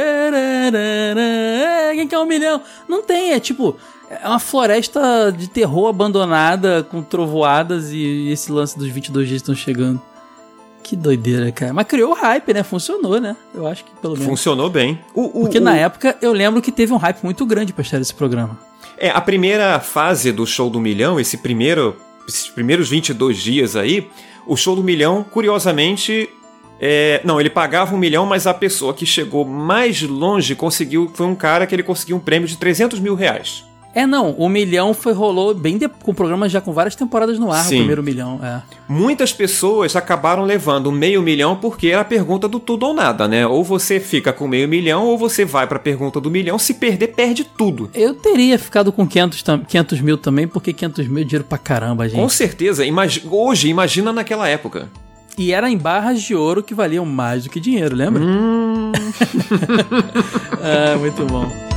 Quem 1.96 2.08
quer 2.08 2.20
um 2.20 2.26
milhão? 2.26 2.62
Não 2.88 3.04
tem, 3.04 3.34
é 3.34 3.40
tipo. 3.40 3.76
É 4.10 4.28
uma 4.28 4.40
floresta 4.40 5.32
de 5.32 5.50
terror 5.50 5.88
abandonada, 5.88 6.84
com 6.84 7.02
trovoadas 7.02 7.94
e 7.94 8.28
esse 8.30 8.52
lance 8.52 8.78
dos 8.78 8.90
22 8.90 9.26
dias 9.26 9.42
estão 9.42 9.56
chegando. 9.56 10.02
Que 10.84 10.98
doideira, 10.98 11.50
cara. 11.52 11.74
Mas 11.74 11.88
criou 11.88 12.14
hype, 12.14 12.54
né? 12.54 12.64
Funcionou, 12.64 13.22
né? 13.22 13.38
Eu 13.54 13.66
acho 13.66 13.86
que 13.86 13.92
pelo 14.02 14.14
menos. 14.14 14.28
Funcionou 14.28 14.70
bem. 14.70 15.00
O, 15.14 15.22
o, 15.22 15.42
Porque 15.44 15.60
o... 15.60 15.62
na 15.62 15.78
época 15.78 16.18
eu 16.22 16.34
lembro 16.34 16.62
que 16.62 16.72
teve 16.72 16.92
um 16.92 16.98
hype 16.98 17.24
muito 17.24 17.46
grande 17.46 17.72
pra 17.72 17.82
estar 17.82 18.02
esse 18.02 18.14
programa. 18.14 18.60
É, 18.98 19.10
a 19.10 19.22
primeira 19.22 19.80
fase 19.80 20.32
do 20.32 20.46
show 20.46 20.70
do 20.70 20.80
milhão, 20.80 21.20
esse 21.20 21.38
primeiro, 21.38 21.96
esses 22.28 22.50
primeiros 22.50 22.90
22 22.90 23.38
dias 23.38 23.76
aí, 23.76 24.10
o 24.46 24.56
show 24.56 24.76
do 24.76 24.84
milhão, 24.84 25.24
curiosamente, 25.24 26.30
é, 26.80 27.22
não, 27.24 27.40
ele 27.40 27.50
pagava 27.50 27.94
um 27.94 27.98
milhão, 27.98 28.26
mas 28.26 28.48
a 28.48 28.54
pessoa 28.54 28.94
que 28.94 29.06
chegou 29.06 29.46
mais 29.46 30.02
longe 30.02 30.56
conseguiu. 30.56 31.12
Foi 31.14 31.28
um 31.28 31.36
cara 31.36 31.68
que 31.68 31.76
ele 31.76 31.84
conseguiu 31.84 32.18
um 32.18 32.20
prêmio 32.20 32.48
de 32.48 32.58
300 32.58 33.00
mil 33.00 33.14
reais. 33.14 33.64
É, 33.94 34.08
não, 34.08 34.32
o 34.32 34.48
milhão 34.48 34.94
foi 34.94 35.14
rolou 35.14 35.54
bem 35.54 35.78
de, 35.78 35.88
com 35.88 36.12
o 36.12 36.14
programa 36.14 36.48
já 36.48 36.62
com 36.62 36.72
várias 36.72 36.96
temporadas 36.96 37.38
no 37.38 37.52
ar, 37.52 37.64
Sim. 37.66 37.76
o 37.76 37.78
primeiro 37.80 38.02
milhão. 38.04 38.40
É. 38.42 38.62
Muitas 38.88 39.34
pessoas 39.34 39.96
acabaram 39.96 40.44
levando 40.44 40.92
meio 40.92 41.22
milhão 41.22 41.58
porque 41.58 41.88
era 41.88 42.02
a 42.02 42.06
pergunta 42.06 42.48
do 42.48 42.60
tudo 42.60 42.86
ou 42.86 42.94
nada, 42.94 43.28
né? 43.28 43.46
Ou 43.46 43.64
você 43.64 44.00
fica 44.00 44.32
com 44.32 44.48
meio 44.48 44.68
milhão, 44.68 45.06
ou 45.06 45.18
você 45.18 45.44
vai 45.44 45.68
pra 45.68 45.78
pergunta 45.78 46.22
do 46.22 46.32
milhão. 46.32 46.58
Se 46.58 46.74
perder, 46.74 47.08
perde 47.08 47.44
tudo. 47.44 47.90
Eu 47.94 48.14
teria 48.14 48.58
ficado 48.58 48.92
com 48.92 49.06
500, 49.06 49.44
500 49.68 50.02
mil 50.02 50.18
também, 50.18 50.48
porque 50.48 50.72
500 50.72 51.08
mil 51.08 51.22
é 51.22 51.26
dinheiro 51.26 51.46
pra 51.48 51.58
caramba, 51.58 52.08
gente. 52.08 52.20
Com 52.20 52.30
certeza. 52.30 52.86
Imag 52.86 53.24
hoje, 53.30 53.68
imagina 53.68 54.14
naquela 54.14 54.48
época. 54.48 54.90
E 55.38 55.54
era 55.54 55.70
em 55.70 55.78
barras 55.78 56.22
de 56.22 56.36
ouro 56.36 56.62
que 56.62 56.74
valiam 56.74 57.06
mais 57.06 57.44
do 57.44 57.50
que 57.50 57.60
dinheiro, 57.60 57.96
lembra? 57.96 58.22
Hum. 58.24 58.92
ah, 60.62 60.98
muito 61.00 61.26
bom. 61.26 61.71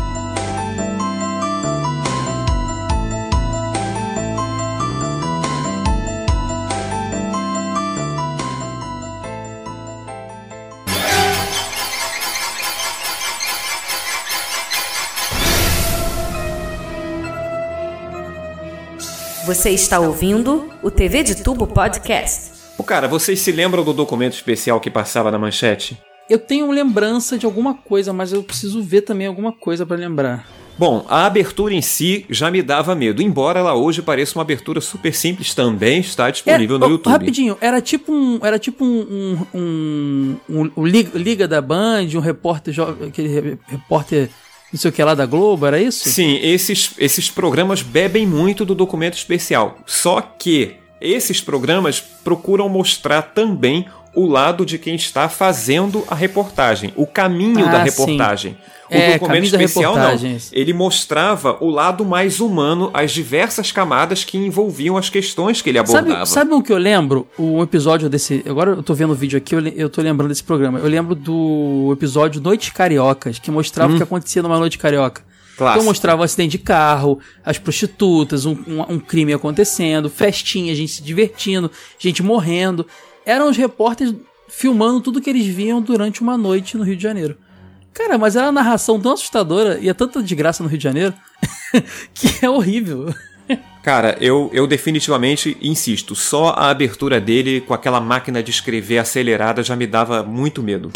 Você 19.46 19.68
está 19.68 20.00
ouvindo 20.00 20.70
o 20.82 20.90
TV 20.90 21.22
de 21.22 21.42
Tubo 21.42 21.66
Podcast. 21.66 22.52
O 22.78 22.82
cara, 22.82 23.06
vocês 23.06 23.40
se 23.40 23.52
lembram 23.52 23.84
do 23.84 23.92
documento 23.92 24.32
especial 24.32 24.80
que 24.80 24.88
passava 24.88 25.30
na 25.30 25.38
manchete? 25.38 25.98
Eu 26.30 26.38
tenho 26.38 26.70
lembrança 26.70 27.36
de 27.36 27.44
alguma 27.44 27.74
coisa, 27.74 28.10
mas 28.10 28.32
eu 28.32 28.42
preciso 28.42 28.82
ver 28.82 29.02
também 29.02 29.26
alguma 29.26 29.52
coisa 29.52 29.84
para 29.84 29.98
lembrar. 29.98 30.48
Bom, 30.78 31.04
a 31.10 31.26
abertura 31.26 31.74
em 31.74 31.82
si 31.82 32.24
já 32.30 32.50
me 32.50 32.62
dava 32.62 32.94
medo, 32.94 33.20
embora 33.20 33.60
ela 33.60 33.74
hoje 33.74 34.00
pareça 34.00 34.38
uma 34.38 34.42
abertura 34.42 34.80
super 34.80 35.14
simples, 35.14 35.52
também 35.52 36.00
está 36.00 36.30
disponível 36.30 36.76
é, 36.76 36.78
no 36.78 36.88
YouTube. 36.88 37.12
Rapidinho, 37.12 37.58
era 37.60 37.82
tipo 37.82 38.12
um, 38.12 38.40
era 38.42 38.58
tipo 38.58 38.82
um, 38.82 39.36
um, 39.52 39.58
um, 39.60 40.36
um, 40.48 40.70
um 40.74 40.86
Liga 40.86 41.46
da 41.46 41.60
Band, 41.60 42.06
um 42.14 42.20
repórter, 42.20 42.74
aquele 43.06 43.58
repórter 43.68 44.30
não 44.74 44.78
sei 44.80 44.90
o 44.90 44.92
que 44.92 45.04
lá 45.04 45.14
da 45.14 45.24
Globo, 45.24 45.66
era 45.66 45.80
isso? 45.80 46.08
Sim, 46.08 46.36
esses, 46.42 46.94
esses 46.98 47.30
programas 47.30 47.80
bebem 47.80 48.26
muito 48.26 48.64
do 48.64 48.74
documento 48.74 49.14
especial. 49.14 49.78
Só 49.86 50.20
que 50.20 50.78
esses 51.00 51.40
programas 51.40 52.00
procuram 52.00 52.68
mostrar 52.68 53.22
também 53.22 53.86
o 54.14 54.26
lado 54.26 54.64
de 54.64 54.78
quem 54.78 54.94
está 54.94 55.28
fazendo 55.28 56.04
a 56.08 56.14
reportagem, 56.14 56.92
o 56.96 57.06
caminho 57.06 57.66
ah, 57.66 57.70
da 57.70 57.82
reportagem. 57.82 58.52
Sim. 58.52 58.74
O 58.90 58.94
é, 58.94 59.18
documento 59.18 59.44
especial 59.44 59.96
não. 59.96 60.16
Ele 60.52 60.72
mostrava 60.72 61.56
o 61.60 61.70
lado 61.70 62.04
mais 62.04 62.38
humano, 62.38 62.90
as 62.92 63.12
diversas 63.12 63.72
camadas 63.72 64.24
que 64.24 64.36
envolviam 64.36 64.96
as 64.96 65.08
questões 65.08 65.62
que 65.62 65.70
ele 65.70 65.78
abordava. 65.78 66.26
Sabe, 66.26 66.28
sabe 66.28 66.54
o 66.54 66.62
que 66.62 66.72
eu 66.72 66.78
lembro? 66.78 67.26
O 67.38 67.62
episódio 67.62 68.08
desse. 68.08 68.44
Agora 68.46 68.72
eu 68.72 68.82
tô 68.82 68.94
vendo 68.94 69.12
o 69.12 69.14
vídeo 69.14 69.38
aqui, 69.38 69.54
eu, 69.54 69.66
eu 69.68 69.88
tô 69.88 70.02
lembrando 70.02 70.28
desse 70.28 70.44
programa. 70.44 70.78
Eu 70.78 70.88
lembro 70.88 71.14
do 71.14 71.90
episódio 71.92 72.40
Noites 72.40 72.70
Cariocas, 72.70 73.38
que 73.38 73.50
mostrava 73.50 73.90
hum. 73.90 73.94
o 73.94 73.96
que 73.96 74.02
acontecia 74.02 74.42
numa 74.42 74.58
noite 74.58 74.78
carioca. 74.78 75.22
Clássico. 75.56 75.78
Então 75.78 75.84
mostrava 75.84 76.20
um 76.20 76.24
acidente 76.24 76.52
de 76.52 76.58
carro, 76.58 77.18
as 77.44 77.58
prostitutas, 77.58 78.44
um, 78.44 78.56
um, 78.66 78.94
um 78.94 78.98
crime 78.98 79.32
acontecendo, 79.32 80.10
festinha, 80.10 80.74
gente 80.74 80.92
se 80.92 81.02
divertindo, 81.02 81.70
gente 81.98 82.22
morrendo. 82.22 82.86
Eram 83.26 83.48
os 83.48 83.56
repórteres 83.56 84.14
filmando 84.48 85.00
tudo 85.00 85.20
que 85.20 85.30
eles 85.30 85.46
viam 85.46 85.80
durante 85.80 86.20
uma 86.20 86.36
noite 86.36 86.76
no 86.76 86.84
Rio 86.84 86.96
de 86.96 87.02
Janeiro. 87.02 87.36
Cara, 87.92 88.18
mas 88.18 88.36
era 88.36 88.46
uma 88.46 88.52
narração 88.52 89.00
tão 89.00 89.12
assustadora 89.12 89.78
e 89.80 89.88
é 89.88 89.94
tanta 89.94 90.22
desgraça 90.22 90.62
no 90.62 90.68
Rio 90.68 90.78
de 90.78 90.84
Janeiro 90.84 91.14
que 92.12 92.44
é 92.44 92.50
horrível. 92.50 93.14
Cara, 93.82 94.16
eu, 94.20 94.50
eu 94.52 94.66
definitivamente 94.66 95.56
insisto, 95.60 96.14
só 96.14 96.48
a 96.56 96.70
abertura 96.70 97.20
dele 97.20 97.60
com 97.60 97.74
aquela 97.74 98.00
máquina 98.00 98.42
de 98.42 98.50
escrever 98.50 98.98
acelerada 98.98 99.62
já 99.62 99.76
me 99.76 99.86
dava 99.86 100.22
muito 100.22 100.62
medo. 100.62 100.90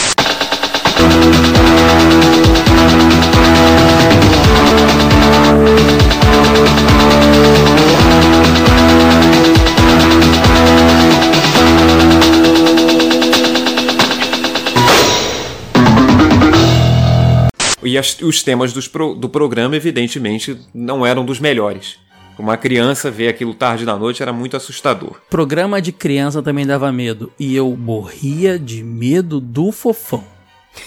E 17.83 17.97
as, 17.97 18.21
os 18.21 18.43
temas 18.43 18.73
pro, 18.89 19.15
do 19.15 19.29
programa, 19.29 19.77
evidentemente, 19.77 20.59
não 20.75 21.07
eram 21.07 21.25
dos 21.25 21.39
melhores. 21.39 21.99
Uma 22.39 22.57
criança 22.57 23.11
ver 23.11 23.29
aquilo 23.29 23.53
tarde 23.53 23.85
da 23.85 23.97
noite 23.97 24.23
era 24.23 24.33
muito 24.33 24.57
assustador. 24.57 25.21
Programa 25.29 25.83
de 25.83 25.91
criança 25.91 26.41
também 26.41 26.65
dava 26.65 26.91
medo. 26.93 27.33
E 27.39 27.55
eu 27.55 27.77
morria 27.77 28.59
de 28.59 28.83
medo 28.85 29.41
do 29.41 29.73
fofão. 29.73 30.25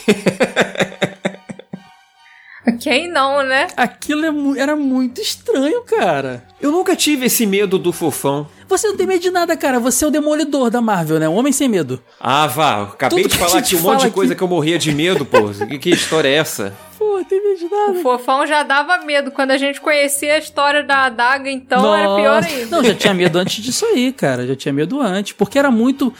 Quem 2.79 3.09
não, 3.09 3.43
né? 3.43 3.67
Aquilo 3.75 4.55
é 4.55 4.61
era 4.61 4.75
muito 4.75 5.19
estranho, 5.19 5.81
cara. 5.83 6.45
Eu 6.61 6.71
nunca 6.71 6.95
tive 6.95 7.25
esse 7.25 7.45
medo 7.45 7.79
do 7.79 7.91
fofão. 7.91 8.47
Você 8.69 8.87
não 8.87 8.95
tem 8.95 9.07
medo 9.07 9.19
de 9.19 9.31
nada, 9.31 9.57
cara. 9.57 9.79
Você 9.79 10.05
é 10.05 10.07
o 10.07 10.11
demolidor 10.11 10.69
da 10.69 10.79
Marvel, 10.79 11.19
né? 11.19 11.27
O 11.27 11.33
homem 11.33 11.51
sem 11.51 11.67
medo. 11.67 12.01
Ah, 12.19 12.45
vá. 12.45 12.83
Acabei 12.83 13.23
Tudo 13.23 13.31
de 13.31 13.37
falar 13.37 13.59
aqui 13.59 13.75
um 13.75 13.81
monte 13.81 14.05
de 14.05 14.11
coisa 14.11 14.33
aqui... 14.33 14.37
que 14.37 14.43
eu 14.43 14.47
morria 14.47 14.77
de 14.77 14.93
medo, 14.93 15.25
pô. 15.25 15.49
que, 15.67 15.79
que 15.79 15.89
história 15.89 16.29
é 16.29 16.33
essa? 16.33 16.73
Pô, 16.99 17.23
tem 17.27 17.43
medo 17.43 17.59
de 17.59 17.67
nada. 17.67 17.91
O 17.93 18.01
fofão 18.01 18.45
já 18.45 18.61
dava 18.61 18.99
medo. 18.99 19.31
Quando 19.31 19.51
a 19.51 19.57
gente 19.57 19.81
conhecia 19.81 20.35
a 20.35 20.37
história 20.37 20.83
da 20.83 21.05
adaga, 21.05 21.49
então 21.49 21.81
Nossa. 21.81 21.99
era 21.99 22.15
pior 22.15 22.43
ainda. 22.43 22.75
Não, 22.77 22.83
já 22.83 22.93
tinha 22.93 23.13
medo 23.13 23.39
antes 23.39 23.63
disso 23.63 23.85
aí, 23.87 24.13
cara. 24.13 24.45
Já 24.45 24.55
tinha 24.55 24.73
medo 24.73 25.01
antes. 25.01 25.33
Porque 25.33 25.57
era 25.57 25.71
muito. 25.71 26.13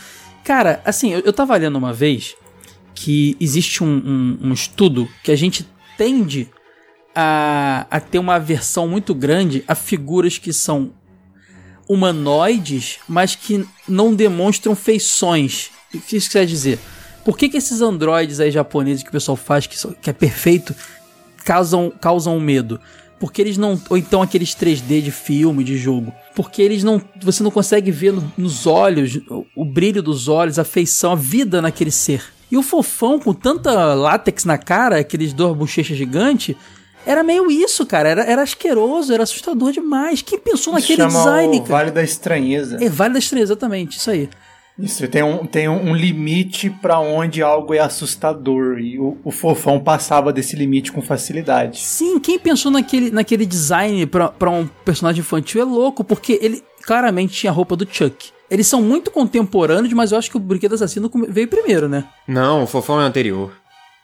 Cara, 0.44 0.82
assim, 0.84 1.14
eu, 1.14 1.20
eu 1.20 1.32
tava 1.32 1.56
lendo 1.56 1.78
uma 1.78 1.94
vez 1.94 2.36
que 2.96 3.38
existe 3.40 3.84
um, 3.84 3.88
um, 3.88 4.50
um 4.50 4.54
estudo 4.54 5.08
que 5.24 5.32
a 5.32 5.36
gente 5.36 5.66
tende 6.02 6.50
a, 7.16 7.86
a 7.92 8.00
ter 8.00 8.18
uma 8.18 8.34
aversão 8.34 8.88
muito 8.88 9.14
grande 9.14 9.64
a 9.68 9.76
figuras 9.76 10.40
que 10.40 10.52
são 10.52 10.94
humanoides, 11.88 12.98
mas 13.08 13.36
que 13.36 13.64
não 13.88 14.16
demonstram 14.16 14.76
feições. 14.76 15.70
O 15.94 16.00
que 16.00 16.18
isso 16.18 16.32
quer 16.32 16.48
dizer? 16.48 16.80
Por 17.24 17.38
que, 17.38 17.50
que 17.50 17.58
esses 17.58 17.82
androides 17.82 18.40
aí 18.40 18.50
japoneses 18.50 19.04
que 19.04 19.10
o 19.10 19.12
pessoal 19.12 19.36
faz, 19.36 19.68
que, 19.68 19.78
que 20.02 20.10
é 20.10 20.14
perfeito, 20.14 20.74
causam, 21.46 21.92
causam 22.02 22.40
medo? 22.40 22.80
Porque 23.20 23.40
eles 23.40 23.60
não. 23.60 23.80
Ou 23.88 23.96
então 23.96 24.24
aqueles 24.24 24.56
3D 24.56 25.02
de 25.04 25.12
filme, 25.12 25.64
de 25.64 25.78
jogo. 25.78 26.12
Porque 26.36 26.64
eles 26.64 26.84
não. 26.84 27.00
Você 27.22 27.44
não 27.44 27.52
consegue 27.52 27.92
ver 27.92 28.12
no- 28.14 28.34
nos 28.36 28.66
olhos, 28.66 29.18
o, 29.30 29.46
o 29.56 29.64
brilho 29.64 30.02
dos 30.02 30.28
olhos, 30.28 30.58
a 30.58 30.64
feição, 30.64 31.12
a 31.12 31.16
vida 31.16 31.62
naquele 31.62 31.92
ser. 31.92 32.24
E 32.52 32.58
o 32.58 32.62
fofão, 32.62 33.18
com 33.18 33.34
tanta 33.34 33.94
látex 33.94 34.44
na 34.44 34.58
cara, 34.58 35.00
aqueles 35.00 35.32
dois 35.32 35.56
bochechas 35.56 35.98
gigantes, 35.98 36.56
era 37.06 37.24
meio 37.24 37.50
isso, 37.50 37.86
cara. 37.86 38.10
Era, 38.10 38.24
era 38.24 38.42
asqueroso, 38.42 39.14
era 39.14 39.24
assustador 39.24 39.72
demais. 39.72 40.22
Quem 40.22 40.38
pensou 40.38 40.78
Isso 40.78 40.92
naquele 40.92 41.08
design, 41.08 41.60
cara? 41.60 41.72
Vale 41.72 41.92
da 41.92 42.04
Estranheza. 42.04 42.78
É 42.84 42.90
Vale 42.90 43.14
da 43.14 43.20
Estranheza, 43.20 43.54
exatamente, 43.54 43.98
isso 43.98 44.12
aí. 44.12 44.30
Isso, 44.78 45.08
tem 45.08 45.22
um, 45.22 45.46
tem 45.46 45.70
um 45.70 45.94
limite 45.94 46.70
pra 46.70 47.00
onde 47.00 47.42
algo 47.42 47.74
é 47.74 47.80
assustador. 47.80 48.80
E 48.80 49.00
o, 49.00 49.18
o 49.24 49.32
fofão 49.32 49.80
passava 49.80 50.34
desse 50.34 50.56
limite 50.56 50.92
com 50.92 51.02
facilidade. 51.02 51.80
Sim, 51.80 52.20
quem 52.20 52.40
pensou 52.40 52.72
naquele, 52.72 53.12
naquele 53.12 53.46
design 53.46 54.06
pra, 54.06 54.30
pra 54.30 54.50
um 54.50 54.68
personagem 54.84 55.22
infantil 55.22 55.62
é 55.62 55.66
louco, 55.66 56.04
porque 56.04 56.40
ele 56.42 56.64
claramente 56.84 57.34
tinha 57.34 57.52
a 57.52 57.54
roupa 57.54 57.76
do 57.76 57.88
Chuck. 57.90 58.32
Eles 58.52 58.68
são 58.68 58.82
muito 58.82 59.10
contemporâneos, 59.10 59.94
mas 59.94 60.12
eu 60.12 60.18
acho 60.18 60.30
que 60.30 60.36
o 60.36 60.40
Brinquedo 60.40 60.76
Assassino 60.76 61.10
veio 61.30 61.48
primeiro, 61.48 61.88
né? 61.88 62.04
Não, 62.28 62.64
o 62.64 62.68
Fofão 62.68 63.02
é 63.02 63.06
anterior. 63.06 63.54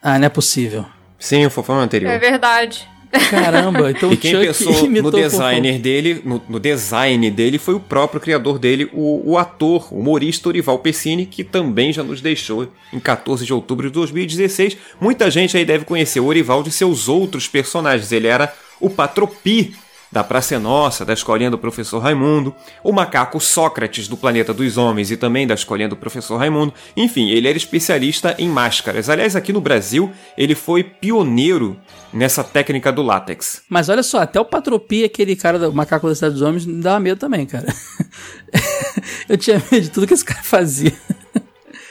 Ah, 0.02 0.18
não 0.18 0.26
é 0.26 0.30
possível. 0.30 0.86
Sim, 1.20 1.46
o 1.46 1.50
Fofão 1.50 1.82
é 1.82 1.84
anterior. 1.84 2.10
É 2.10 2.18
verdade. 2.18 2.88
Caramba, 3.30 3.92
então 3.92 4.10
e 4.10 4.14
o 4.14 4.18
quem 4.18 4.32
Chuck 4.32 4.46
pensou 4.46 4.88
no 4.90 5.12
designer 5.12 5.80
dele, 5.80 6.22
no, 6.24 6.42
no 6.48 6.60
design 6.62 7.30
dele, 7.30 7.58
foi 7.58 7.74
o 7.74 7.80
próprio 7.80 8.22
criador 8.22 8.58
dele, 8.58 8.90
o, 8.94 9.32
o 9.32 9.38
ator, 9.38 9.94
o 9.94 10.00
humorista 10.00 10.48
Orival 10.48 10.80
Pessini, 10.80 11.26
que 11.26 11.44
também 11.44 11.92
já 11.92 12.02
nos 12.02 12.22
deixou 12.22 12.72
em 12.94 13.02
14 13.02 13.46
de 13.46 13.54
outubro 13.54 13.88
de 13.88 13.94
2016. 13.94 14.78
Muita 15.02 15.30
gente 15.30 15.58
aí 15.58 15.66
deve 15.66 15.84
conhecer 15.84 16.22
o 16.22 16.26
Orival 16.26 16.64
de 16.64 16.72
seus 16.72 17.10
outros 17.10 17.50
personagens. 17.50 18.14
Ele 18.14 18.28
era 18.28 18.54
o 18.80 18.90
Patropi 18.90 19.76
da 20.12 20.24
Praça 20.24 20.56
é 20.56 20.58
Nossa, 20.58 21.06
da 21.06 21.14
Escolinha 21.14 21.52
do 21.52 21.58
Professor 21.58 22.00
Raimundo, 22.00 22.56
o 22.84 22.92
macaco 22.92 23.40
Sócrates 23.40 24.08
do 24.08 24.18
Planeta 24.18 24.54
dos 24.54 24.78
Homens 24.78 25.12
e 25.12 25.18
também 25.18 25.46
da 25.46 25.54
Escolinha 25.54 25.90
do 25.90 25.96
Professor 25.96 26.38
Raimundo. 26.38 26.74
Enfim, 26.96 27.30
ele 27.30 27.48
era 27.48 27.58
especialista 27.58 28.36
em 28.38 28.50
máscaras. 28.50 29.10
Aliás, 29.10 29.36
aqui 29.36 29.52
no 29.52 29.62
Brasil, 29.62 30.12
ele 30.38 30.56
foi 30.56 30.84
pioneiro 30.84 31.78
nessa 32.14 32.44
técnica 32.44 32.92
do 32.92 33.02
látex. 33.02 33.62
Mas 33.70 33.90
olha 33.90 34.04
só, 34.04 34.22
até 34.22 34.40
o 34.40 34.46
Patropi, 34.46 35.04
aquele 35.04 35.36
cara 35.36 35.60
do 35.60 35.74
macaco 35.74 36.08
da 36.08 36.16
Cidade 36.16 36.34
dos 36.34 36.42
Homens, 36.42 36.66
me 36.66 36.82
dava 36.82 37.00
medo 37.00 37.20
também, 37.20 37.46
cara. 37.46 37.68
eu 39.28 39.38
tinha 39.38 39.62
medo 39.72 39.82
de 39.82 39.90
tudo 39.90 40.08
que 40.08 40.14
esse 40.14 40.26
cara 40.26 40.44
fazia. 40.44 40.94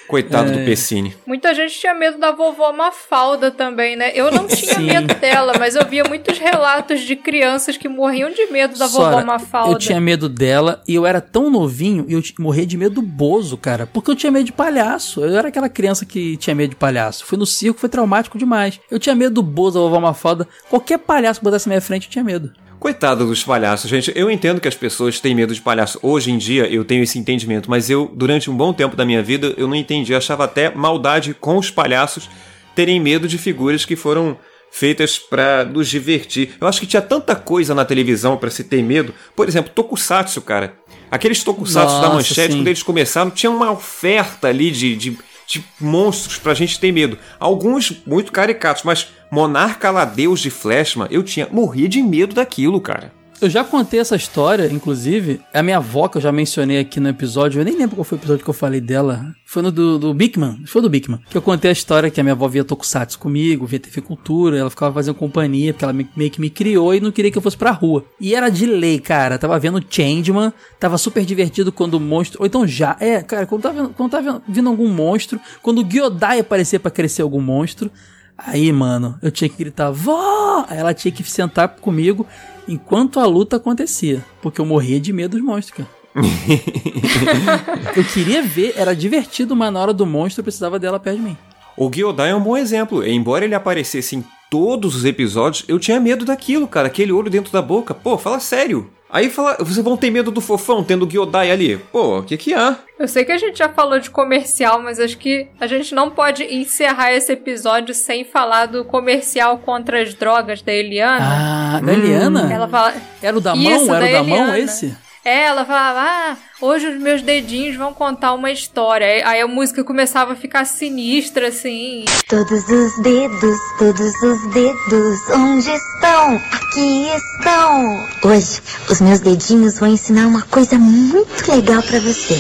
Coitado 0.07 0.51
É. 0.53 0.59
do 0.59 0.65
Pessini. 0.65 1.15
Muita 1.27 1.53
gente 1.55 1.79
tinha 1.79 1.95
medo 1.95 2.19
da 2.19 2.33
vovó 2.33 2.73
Mafalda 2.73 3.51
também, 3.51 3.97
né? 3.97 4.13
Eu 4.15 4.31
não 4.31 4.47
tinha 4.47 4.75
Sim. 4.75 4.87
medo 4.87 5.15
dela, 5.15 5.53
mas 5.59 5.75
eu 5.75 5.85
via 5.87 6.05
muitos 6.05 6.39
relatos 6.39 7.01
de 7.01 7.17
crianças 7.17 7.77
que 7.77 7.89
morriam 7.89 8.31
de 8.31 8.47
medo 8.47 8.79
da 8.79 8.87
vovó 8.87 9.11
Sora, 9.13 9.25
Mafalda. 9.25 9.73
Eu 9.73 9.79
tinha 9.79 10.01
medo 10.01 10.29
dela 10.29 10.83
e 10.87 10.95
eu 10.95 11.05
era 11.07 11.21
tão 11.21 11.51
novinho 11.51 12.05
e 12.09 12.13
eu 12.13 12.23
morria 12.39 12.67
de 12.67 12.77
medo 12.77 12.97
do 12.97 13.03
Bozo, 13.03 13.57
cara. 13.57 13.87
Porque 13.87 14.11
eu 14.11 14.17
tinha 14.17 14.31
medo 14.31 14.45
de 14.45 14.53
palhaço. 14.53 15.25
Eu 15.25 15.37
era 15.37 15.49
aquela 15.49 15.69
criança 15.69 16.05
que 16.07 16.37
tinha 16.37 16.55
medo 16.55 16.71
de 16.71 16.77
palhaço. 16.77 17.25
Fui 17.25 17.37
no 17.39 17.47
circo, 17.47 17.81
foi 17.81 17.89
traumático 17.89 18.39
demais. 18.39 18.81
Eu 18.91 18.99
tinha 18.99 19.15
medo 19.15 19.35
do 19.35 19.43
Bozo, 19.43 19.75
da 19.79 19.81
vovó 19.85 20.01
Mafalda. 20.01 20.47
Qualquer 20.71 20.99
palhaço 20.99 21.41
que 21.41 21.45
botasse 21.45 21.69
na 21.69 21.73
minha 21.75 21.81
frente, 21.83 22.07
eu 22.07 22.11
tinha 22.11 22.25
medo. 22.25 22.53
Coitado 22.79 23.27
dos 23.27 23.43
palhaços, 23.43 23.91
gente. 23.91 24.13
Eu 24.15 24.31
entendo 24.31 24.61
que 24.61 24.69
as 24.69 24.75
pessoas 24.75 25.19
têm 25.19 25.35
medo 25.35 25.55
de 25.55 25.61
palhaço. 25.61 25.99
Hoje 26.03 26.31
em 26.31 26.39
dia 26.39 26.67
eu 26.67 26.85
tenho 26.85 27.03
esse 27.03 27.19
entendimento, 27.19 27.71
mas 27.71 27.89
eu, 27.89 28.11
durante 28.15 28.51
um 28.51 28.57
bom 28.57 28.73
tempo 28.73 28.95
da 28.95 29.05
minha 29.05 29.23
vida, 29.23 29.55
eu 29.57 29.67
não 29.67 29.75
entendi. 29.75 30.13
Eu 30.13 30.19
achava 30.19 30.45
até 30.45 30.73
maldade 30.75 31.35
com 31.35 31.57
os 31.57 31.71
palhaços 31.71 32.29
terem 32.75 33.01
medo 33.01 33.27
de 33.27 33.39
figuras 33.39 33.85
que 33.85 33.97
foram 33.97 34.37
feitas 34.71 35.19
pra 35.19 35.65
nos 35.65 35.89
divertir. 35.89 36.51
Eu 36.61 36.69
acho 36.69 36.81
que 36.81 36.87
tinha 36.87 37.01
tanta 37.01 37.35
coisa 37.35 37.75
na 37.75 37.85
televisão 37.85 38.37
pra 38.37 38.51
se 38.51 38.63
ter 38.63 38.83
medo. 38.83 39.15
Por 39.35 39.49
exemplo, 39.49 39.73
Tokusatsu, 39.75 40.43
cara. 40.43 40.75
Aqueles 41.11 41.43
Tokusatsu 41.43 41.95
da 41.95 42.03
Nossa, 42.03 42.15
manchete, 42.15 42.53
sim. 42.53 42.59
quando 42.59 42.69
eles 42.69 42.83
começaram, 42.83 43.31
tinha 43.31 43.51
uma 43.51 43.71
oferta 43.71 44.49
ali 44.49 44.71
de, 44.71 44.95
de, 44.95 45.19
de 45.47 45.65
monstros 45.81 46.39
pra 46.39 46.55
gente 46.55 46.79
ter 46.79 46.93
medo. 46.93 47.19
Alguns 47.39 48.03
muito 48.07 48.33
caricatos, 48.33 48.83
mas 48.83 49.09
Monarca 49.31 49.91
Ladeus 49.91 50.41
de 50.41 50.51
Flashman, 50.51 51.09
eu 51.11 51.23
tinha 51.23 51.49
morria 51.51 51.89
de 51.89 52.03
medo 52.03 52.35
daquilo, 52.35 52.81
cara. 52.81 53.13
Eu 53.39 53.51
já 53.51 53.63
contei 53.63 54.01
essa 54.01 54.17
história, 54.17 54.67
inclusive. 54.73 55.43
A 55.53 55.63
minha 55.63 55.77
avó, 55.77 56.09
que 56.09 56.17
eu 56.17 56.23
já 56.23 56.33
mencionei 56.33 56.79
aqui 56.79 56.99
no 56.99 57.09
episódio, 57.11 57.61
eu 57.61 57.65
nem 57.67 57.77
lembro 57.77 57.95
qual 57.95 58.03
foi 58.05 58.17
o 58.17 58.21
episódio 58.21 58.43
que 58.43 58.49
eu 58.49 58.55
falei 58.55 58.81
dela. 58.81 59.35
Foi 59.45 59.63
no 59.63 59.71
do, 59.71 59.99
do 59.99 60.15
Bigman. 60.15 60.63
Foi 60.67 60.81
do 60.81 60.89
Bigman. 60.89 61.21
Que 61.29 61.37
eu 61.37 61.43
contei 61.43 61.69
a 61.69 61.73
história 61.73 62.11
que 62.11 62.19
a 62.19 62.23
minha 62.25 62.33
avó 62.33 62.49
via 62.49 62.65
Tokusatsu 62.65 63.19
comigo, 63.19 63.67
via 63.67 63.79
TV 63.79 64.01
Cultura, 64.01 64.57
ela 64.57 64.71
ficava 64.71 64.95
fazendo 64.95 65.15
companhia, 65.17 65.75
porque 65.75 65.85
ela 65.85 65.93
me- 65.93 66.09
meio 66.17 66.31
que 66.31 66.41
me 66.41 66.49
criou 66.49 66.95
e 66.95 67.01
não 67.01 67.13
queria 67.13 67.31
que 67.31 67.37
eu 67.37 67.43
fosse 67.43 67.59
pra 67.59 67.73
rua. 67.73 68.07
E 68.19 68.35
era 68.35 68.49
de 68.49 68.65
lei, 68.65 68.99
cara. 68.99 69.37
Tava 69.39 69.59
vendo 69.59 69.85
Changeman, 69.87 70.51
tava 70.81 70.97
super 70.97 71.23
divertido 71.23 71.71
quando 71.71 71.95
o 71.95 72.01
monstro. 72.01 72.41
Ou 72.41 72.47
então 72.47 72.67
já. 72.67 72.97
É, 72.99 73.21
cara, 73.23 73.45
quando 73.45 73.61
tava, 73.63 73.89
quando 73.91 74.11
tava 74.11 74.43
vindo 74.49 74.71
algum 74.71 74.89
monstro, 74.89 75.39
quando 75.63 75.81
o 75.83 75.85
Gyodai 75.85 76.41
aparecia 76.41 76.81
pra 76.81 76.91
crescer 76.91 77.21
algum 77.21 77.43
monstro. 77.43 77.91
Aí, 78.39 78.71
mano, 78.73 79.19
eu 79.23 79.31
tinha 79.31 79.49
que 79.49 79.57
gritar, 79.57 79.91
vó! 79.91 80.65
Aí 80.69 80.77
ela 80.79 80.93
tinha 80.93 81.11
que 81.13 81.23
sentar 81.23 81.69
comigo 81.77 82.27
enquanto 82.67 83.21
a 83.21 83.27
luta 83.27 83.57
acontecia. 83.57 84.25
Porque 84.43 84.61
eu 84.61 84.67
morria 84.67 85.01
de 85.01 85.13
medo 85.13 85.37
dos 85.37 85.45
monstros, 85.45 85.79
cara. 85.79 85.97
eu 87.95 88.05
queria 88.05 88.43
ver, 88.43 88.75
era 88.77 88.95
divertido, 88.95 89.55
mas 89.55 89.73
na 89.73 89.81
hora 89.81 89.93
do 89.93 90.07
monstro 90.07 90.41
eu 90.41 90.45
precisava 90.45 90.79
dela 90.79 90.99
perto 90.99 91.19
de 91.19 91.23
mim. 91.23 91.37
O 91.77 91.91
Gyodai 91.91 92.31
é 92.31 92.35
um 92.35 92.41
bom 92.41 92.57
exemplo. 92.57 93.07
Embora 93.07 93.45
ele 93.45 93.55
aparecesse 93.55 94.17
em 94.17 94.25
todos 94.51 94.97
os 94.97 95.05
episódios, 95.05 95.65
eu 95.69 95.79
tinha 95.79 96.01
medo 96.01 96.25
daquilo, 96.25 96.67
cara. 96.67 96.87
Aquele 96.87 97.13
olho 97.13 97.31
dentro 97.31 97.53
da 97.53 97.61
boca. 97.61 97.93
Pô, 97.93 98.17
fala 98.17 98.41
sério. 98.41 98.91
Aí 99.09 99.31
fala, 99.31 99.57
vocês 99.61 99.85
vão 99.85 99.97
ter 99.97 100.11
medo 100.11 100.31
do 100.31 100.41
fofão 100.41 100.83
tendo 100.83 101.05
o 101.07 101.11
Gyodai 101.11 101.51
ali. 101.51 101.79
Pô, 101.93 102.19
o 102.19 102.23
que 102.25 102.37
que 102.37 102.53
há? 102.53 102.77
Eu 102.99 103.07
sei 103.07 103.25
que 103.25 103.31
a 103.33 103.39
gente 103.39 103.59
já 103.59 103.69
falou 103.69 104.01
de 104.01 104.11
comercial, 104.11 104.83
mas 104.83 104.99
acho 104.99 105.17
que 105.17 105.47
a 105.61 105.67
gente 105.67 105.95
não 105.95 106.11
pode 106.11 106.43
encerrar 106.43 107.13
esse 107.13 107.33
episódio 107.33 107.95
sem 107.95 108.25
falar 108.25 108.67
do 108.67 108.85
comercial 108.85 109.59
contra 109.59 110.03
as 110.03 110.13
drogas 110.15 110.61
da 110.61 110.73
Eliana. 110.73 111.77
Ah, 111.77 111.81
da 111.81 111.93
Eliana? 111.93 112.53
Ela 112.53 112.67
fala. 112.69 112.95
Era 113.23 113.37
o 113.37 113.41
da 113.41 113.55
Isso, 113.55 113.87
mão? 113.87 113.95
Era 113.95 114.05
da 114.07 114.09
o 114.09 114.13
da 114.13 114.23
mão 114.25 114.39
Eliana. 114.39 114.59
esse? 114.59 114.97
Ela 115.29 115.65
falava, 115.65 116.01
ah, 116.03 116.37
hoje 116.61 116.87
os 116.87 117.03
meus 117.03 117.21
dedinhos 117.21 117.77
vão 117.77 117.93
contar 117.93 118.33
uma 118.33 118.53
história. 118.53 119.07
Aí- 119.29 119.41
a 119.41 119.49
música 119.49 119.83
começava 119.83 120.35
a 120.35 120.37
ficar 120.37 120.65
sinistra, 120.65 121.49
assim. 121.49 122.05
Todos 122.29 122.69
os 122.69 123.03
dedos, 123.03 123.59
todos 123.77 124.23
os 124.23 124.47
dedos, 124.53 125.19
onde 125.35 125.69
estão? 125.69 126.37
Aqui 126.53 127.09
estão. 127.09 128.07
Hoje, 128.23 128.63
os 128.89 129.01
meus 129.01 129.19
dedinhos 129.19 129.81
vão 129.81 129.89
ensinar 129.89 130.29
uma 130.29 130.43
coisa 130.43 130.79
muito 130.79 131.51
legal 131.51 131.83
pra 131.83 131.99
você. 131.99 132.35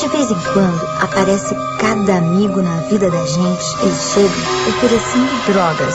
De 0.00 0.08
vez 0.08 0.30
em 0.30 0.52
quando 0.54 0.88
aparece 1.02 1.54
cada 1.78 2.16
amigo 2.16 2.62
na 2.62 2.76
vida 2.88 3.10
da 3.10 3.26
gente. 3.26 3.82
Eles 3.82 4.12
chegam 4.14 4.68
oferecendo 4.68 5.52
drogas 5.52 5.94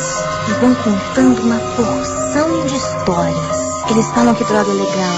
e 0.49 0.51
vão 0.61 0.75
contando 0.75 1.41
uma 1.41 1.59
porção 1.75 2.67
de 2.67 2.75
histórias. 2.75 3.68
Eles 3.91 4.05
falam 4.11 4.35
que 4.35 4.43
droga 4.43 4.69
é 4.69 4.73
legal 4.73 5.15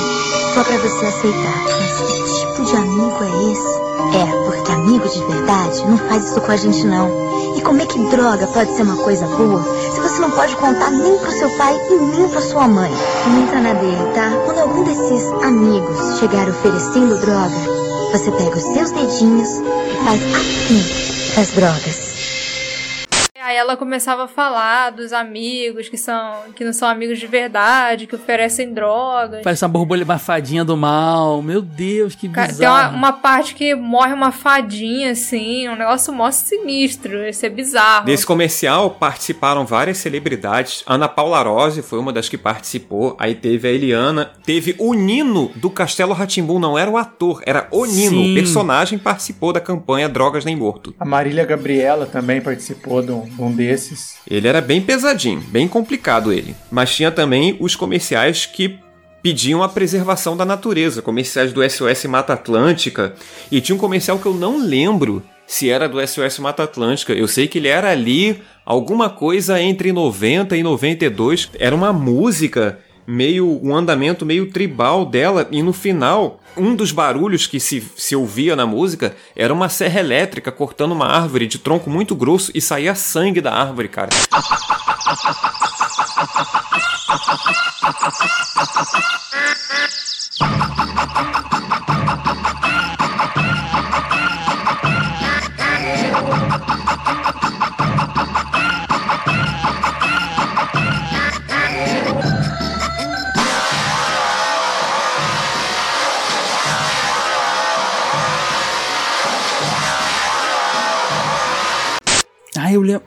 só 0.53 0.63
pra 0.63 0.77
você 0.77 1.05
aceitar. 1.05 1.63
Mas 1.79 1.97
que 1.97 2.39
tipo 2.39 2.63
de 2.63 2.75
amigo 2.75 3.17
é 3.21 3.51
esse? 3.51 3.81
É, 4.17 4.45
porque 4.45 4.71
amigo 4.71 5.09
de 5.09 5.19
verdade 5.25 5.85
não 5.87 5.97
faz 5.97 6.29
isso 6.29 6.39
com 6.39 6.51
a 6.51 6.55
gente 6.55 6.85
não. 6.85 7.09
E 7.57 7.61
como 7.61 7.81
é 7.81 7.85
que 7.85 7.99
droga 8.05 8.47
pode 8.47 8.73
ser 8.73 8.83
uma 8.83 8.95
coisa 8.97 9.25
boa 9.27 9.61
se 9.93 9.99
você 9.99 10.19
não 10.19 10.31
pode 10.31 10.55
contar 10.55 10.89
nem 10.89 11.17
pro 11.17 11.31
seu 11.31 11.49
pai 11.57 11.77
e 11.89 11.95
nem 11.95 12.29
pra 12.29 12.41
sua 12.41 12.67
mãe? 12.67 12.91
Não 13.27 13.43
entra 13.43 13.59
na 13.59 13.73
dele, 13.73 14.13
tá? 14.15 14.31
Quando 14.45 14.59
algum 14.59 14.83
desses 14.83 15.29
amigos 15.43 16.19
chegar 16.19 16.47
oferecendo 16.47 17.19
droga, 17.19 17.55
você 18.11 18.31
pega 18.31 18.57
os 18.57 18.63
seus 18.63 18.91
dedinhos 18.91 19.49
e 19.49 20.05
faz 20.05 20.21
assim 20.23 21.35
das 21.35 21.51
drogas. 21.51 22.30
Aí 23.43 23.55
ela 23.57 23.75
começava 23.75 24.25
a 24.25 24.27
falar 24.27 24.91
dos 24.91 25.11
amigos 25.11 25.89
que 25.89 25.97
são 25.97 26.33
que 26.55 26.63
não 26.63 26.73
são 26.73 26.87
amigos 26.87 27.19
de 27.19 27.25
verdade, 27.25 28.05
que 28.05 28.15
oferecem 28.15 28.73
drogas. 28.73 29.41
Parece 29.43 29.65
uma 29.65 29.69
borboleta, 29.69 30.11
uma 30.11 30.19
fadinha 30.19 30.63
do 30.63 30.77
mal. 30.77 31.41
Meu 31.41 31.61
Deus, 31.61 32.13
que 32.13 32.27
bizarro. 32.27 32.57
tem 32.57 32.67
uma, 32.67 32.89
uma 32.89 33.13
parte 33.13 33.55
que 33.55 33.73
morre 33.73 34.13
uma 34.13 34.31
fadinha, 34.31 35.11
assim, 35.11 35.67
um 35.67 35.75
negócio 35.75 36.13
mó 36.13 36.29
sinistro. 36.29 37.27
Isso 37.27 37.45
é 37.45 37.49
bizarro. 37.49 38.05
Desse 38.05 38.25
comercial 38.25 38.91
participaram 38.91 39.65
várias 39.65 39.97
celebridades. 39.97 40.83
Ana 40.85 41.07
Paula 41.07 41.41
Rose 41.41 41.81
foi 41.81 41.99
uma 41.99 42.13
das 42.13 42.29
que 42.29 42.37
participou. 42.37 43.15
Aí 43.19 43.33
teve 43.33 43.67
a 43.67 43.71
Eliana. 43.71 44.31
Teve 44.45 44.75
o 44.77 44.93
Nino 44.93 45.51
do 45.55 45.69
Castelo 45.69 46.13
Ratimbum. 46.13 46.59
Não 46.59 46.77
era 46.77 46.89
o 46.89 46.97
ator, 46.97 47.41
era 47.45 47.67
o 47.71 47.85
Nino. 47.85 48.11
Sim. 48.11 48.31
O 48.31 48.35
personagem 48.35 48.99
participou 48.99 49.51
da 49.51 49.59
campanha 49.59 50.07
Drogas 50.07 50.45
Nem 50.45 50.55
Morto. 50.55 50.93
A 50.99 51.05
Marília 51.05 51.45
Gabriela 51.45 52.05
também 52.05 52.39
participou 52.39 53.01
de 53.01 53.11
um, 53.11 53.30
um 53.37 53.51
desses. 53.51 54.15
Ele 54.29 54.47
era 54.47 54.61
bem 54.61 54.81
pesadinho, 54.81 55.41
bem 55.41 55.67
complicado 55.67 56.31
ele. 56.31 56.55
Mas 56.69 56.95
tinha 56.95 57.11
também 57.11 57.55
os 57.59 57.75
comerciais 57.75 58.45
que 58.45 58.79
pediam 59.21 59.61
a 59.61 59.69
preservação 59.69 60.35
da 60.35 60.45
natureza, 60.45 61.01
comerciais 61.01 61.53
do 61.53 61.67
SOS 61.67 62.05
Mata 62.05 62.33
Atlântica, 62.33 63.13
e 63.51 63.61
tinha 63.61 63.75
um 63.75 63.79
comercial 63.79 64.17
que 64.17 64.25
eu 64.25 64.33
não 64.33 64.57
lembro 64.57 65.23
se 65.45 65.69
era 65.69 65.87
do 65.87 66.05
SOS 66.05 66.39
Mata 66.39 66.63
Atlântica. 66.63 67.13
Eu 67.13 67.27
sei 67.27 67.47
que 67.47 67.57
ele 67.57 67.67
era 67.67 67.91
ali 67.91 68.41
alguma 68.65 69.09
coisa 69.09 69.61
entre 69.61 69.91
90 69.91 70.55
e 70.55 70.63
92. 70.63 71.49
Era 71.59 71.75
uma 71.75 71.91
música 71.91 72.79
meio 73.11 73.59
um 73.61 73.75
andamento 73.75 74.25
meio 74.25 74.49
tribal 74.49 75.05
dela 75.05 75.47
e 75.51 75.61
no 75.61 75.73
final 75.73 76.39
um 76.55 76.75
dos 76.75 76.91
barulhos 76.91 77.45
que 77.45 77.59
se, 77.59 77.83
se 77.95 78.15
ouvia 78.15 78.55
na 78.55 78.65
música 78.65 79.15
era 79.35 79.53
uma 79.53 79.69
serra 79.69 79.99
elétrica 79.99 80.51
cortando 80.51 80.93
uma 80.93 81.07
árvore 81.07 81.45
de 81.45 81.59
tronco 81.59 81.89
muito 81.89 82.15
grosso 82.15 82.51
e 82.55 82.61
saía 82.61 82.95
sangue 82.95 83.41
da 83.41 83.53
árvore, 83.53 83.87
cara. 83.87 84.09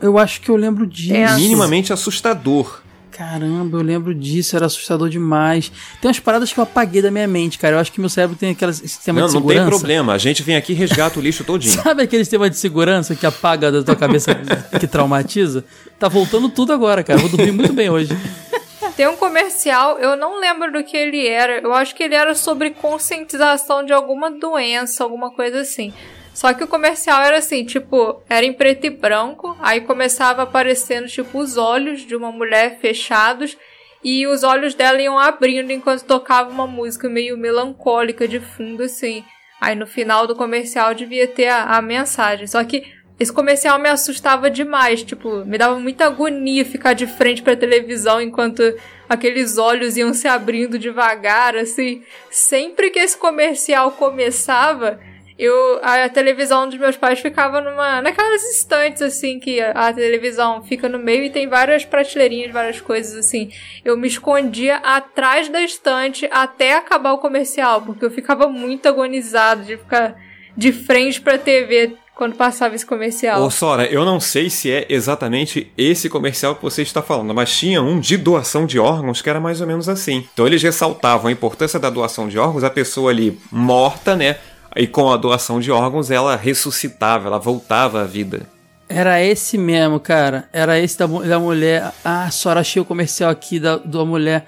Eu, 0.05 0.13
eu 0.13 0.19
acho 0.19 0.41
que 0.41 0.51
eu 0.51 0.57
lembro 0.57 0.87
disso. 0.87 1.35
Minimamente 1.37 1.93
assustador. 1.93 2.81
Caramba, 3.17 3.79
eu 3.79 3.83
lembro 3.83 4.13
disso, 4.13 4.57
era 4.57 4.67
assustador 4.67 5.09
demais. 5.09 5.71
Tem 6.01 6.09
umas 6.09 6.19
paradas 6.19 6.53
que 6.53 6.59
eu 6.59 6.65
apaguei 6.65 7.01
da 7.01 7.13
minha 7.13 7.29
mente, 7.29 7.61
cara. 7.61 7.77
Eu 7.77 7.79
acho 7.79 7.93
que 7.93 8.01
meu 8.01 8.09
cérebro 8.09 8.37
tem 8.37 8.51
aquele 8.51 8.73
sistema 8.73 9.21
Não, 9.21 9.29
de 9.29 9.35
não 9.35 9.41
tem 9.41 9.51
segurança. 9.51 9.71
problema. 9.71 10.13
A 10.15 10.19
gente 10.19 10.43
vem 10.43 10.57
aqui 10.57 10.73
e 10.73 10.75
resgata 10.75 11.21
o 11.21 11.23
lixo 11.23 11.45
todinho. 11.45 11.73
Sabe 11.81 12.03
aquele 12.03 12.25
sistema 12.25 12.51
de 12.51 12.57
segurança 12.57 13.15
que 13.15 13.25
apaga 13.25 13.71
da 13.71 13.85
tua 13.85 13.95
cabeça 13.95 14.35
que 14.81 14.87
traumatiza? 14.89 15.65
Tá 15.97 16.09
voltando 16.09 16.49
tudo 16.49 16.73
agora, 16.73 17.05
cara. 17.05 17.21
Vou 17.21 17.29
dormir 17.29 17.53
muito 17.53 17.73
bem 17.73 17.89
hoje. 17.89 18.11
Tem 18.97 19.09
um 19.09 19.17
comercial, 19.17 19.99
eu 19.99 20.17
não 20.17 20.41
lembro 20.41 20.73
do 20.73 20.85
que 20.85 20.97
ele 20.97 21.27
era. 21.27 21.59
Eu 21.61 21.73
acho 21.73 21.95
que 21.95 22.03
ele 22.03 22.15
era 22.15 22.35
sobre 22.35 22.71
conscientização 22.71 23.85
de 23.85 23.93
alguma 23.93 24.31
doença, 24.31 25.03
alguma 25.03 25.31
coisa 25.31 25.61
assim. 25.61 25.93
Só 26.35 26.53
que 26.53 26.65
o 26.65 26.69
comercial 26.69 27.23
era 27.23 27.39
assim, 27.39 27.65
tipo, 27.65 28.21
era 28.29 28.45
em 28.45 28.53
preto 28.53 28.87
e 28.87 28.91
branco, 28.91 29.57
aí 29.61 29.81
começava 29.83 30.43
aparecendo, 30.43 31.07
tipo, 31.07 31.39
os 31.39 31.57
olhos 31.57 32.01
de 32.01 32.17
uma 32.17 32.33
mulher 32.33 32.79
fechados 32.81 33.57
e 34.03 34.27
os 34.27 34.43
olhos 34.43 34.75
dela 34.75 35.01
iam 35.01 35.17
abrindo 35.17 35.71
enquanto 35.71 36.05
tocava 36.05 36.51
uma 36.51 36.67
música 36.67 37.09
meio 37.09 37.39
melancólica 37.39 38.27
de 38.27 38.41
fundo, 38.41 38.83
assim. 38.83 39.25
Aí 39.61 39.77
no 39.77 39.87
final 39.87 40.27
do 40.27 40.35
comercial 40.35 40.93
devia 40.93 41.29
ter 41.29 41.47
a, 41.47 41.77
a 41.77 41.81
mensagem. 41.81 42.49
Só 42.49 42.63
que 42.65 42.85
esse 43.19 43.33
comercial 43.33 43.79
me 43.79 43.89
assustava 43.89 44.51
demais, 44.51 45.05
tipo, 45.05 45.45
me 45.45 45.57
dava 45.57 45.79
muita 45.79 46.07
agonia 46.07 46.65
ficar 46.65 46.95
de 46.95 47.07
frente 47.07 47.43
pra 47.43 47.57
televisão 47.57 48.21
enquanto 48.21 48.61
aqueles 49.09 49.57
olhos 49.57 49.97
iam 49.97 50.13
se 50.13 50.27
abrindo 50.27 50.81
devagar, 50.81 51.57
assim. 51.57 52.03
Sempre 52.29 52.91
que 52.91 52.99
esse 52.99 53.17
comercial 53.17 53.93
começava, 53.93 54.99
eu 55.39 55.81
a 55.83 56.09
televisão 56.09 56.69
dos 56.69 56.79
meus 56.79 56.97
pais 56.97 57.19
ficava 57.19 57.61
numa 57.61 58.01
naquelas 58.01 58.43
estantes 58.57 59.03
assim 59.03 59.41
que 59.41 59.61
a, 59.61 59.89
a 59.89 59.93
televisão 59.93 60.63
fica 60.63 60.89
no 60.89 60.99
meio 60.99 61.25
e 61.25 61.31
tem 61.31 61.49
várias 61.49 61.85
prateleirinhas, 61.85 62.53
várias 62.53 62.81
coisas 62.81 63.17
assim. 63.17 63.51
Eu 63.85 63.97
me 63.97 64.07
escondia 64.07 64.77
atrás 64.77 65.49
da 65.49 65.61
estante 65.61 66.29
até 66.31 66.77
acabar 66.77 67.13
o 67.13 67.19
comercial, 67.19 67.83
porque 67.83 68.05
eu 68.05 68.11
ficava 68.11 68.49
muito 68.49 68.89
agonizado 68.89 69.65
de 69.65 69.77
ficar 69.77 70.15
de 70.57 70.73
frente 70.73 71.21
pra 71.21 71.37
TV 71.37 71.97
quando 72.15 72.37
passava 72.37 72.77
esse 72.77 72.87
comercial. 72.87 73.43
Ô 73.43 73.51
Sora, 73.51 73.87
eu 73.87 74.05
não 74.05 74.21
sei 74.21 74.49
se 74.49 74.71
é 74.71 74.87
exatamente 74.89 75.73
esse 75.77 76.09
comercial 76.09 76.55
que 76.55 76.63
você 76.63 76.83
está 76.83 77.03
falando, 77.03 77.35
mas 77.35 77.53
tinha 77.53 77.83
um 77.83 77.99
de 77.99 78.17
doação 78.17 78.67
de 78.67 78.79
órgãos 78.79 79.21
que 79.21 79.29
era 79.29 79.41
mais 79.41 79.61
ou 79.61 79.67
menos 79.67 79.89
assim. 79.89 80.25
Então 80.33 80.47
eles 80.47 80.63
ressaltavam 80.63 81.27
a 81.27 81.33
importância 81.33 81.79
da 81.81 81.91
doação 81.91 82.29
de 82.29 82.39
órgãos, 82.39 82.63
a 82.63 82.71
pessoa 82.71 83.11
ali 83.11 83.37
morta, 83.51 84.15
né? 84.15 84.37
E 84.77 84.87
com 84.87 85.11
a 85.13 85.17
doação 85.17 85.61
de 85.61 85.71
órgãos 85.71 86.11
ela 86.11 86.37
ressuscitava, 86.37 87.29
ela 87.29 87.39
voltava 87.39 88.03
à 88.03 88.05
vida. 88.05 88.47
Era 88.89 89.23
esse 89.23 89.57
mesmo, 89.57 89.99
cara. 89.99 90.49
Era 90.53 90.79
esse 90.79 90.99
da, 90.99 91.07
da 91.07 91.39
mulher. 91.39 91.93
Ah, 92.05 92.31
só 92.31 92.51
achei 92.53 92.81
o 92.83 92.85
comercial 92.85 93.31
aqui 93.31 93.59
da, 93.59 93.77
da 93.79 94.05
mulher. 94.05 94.47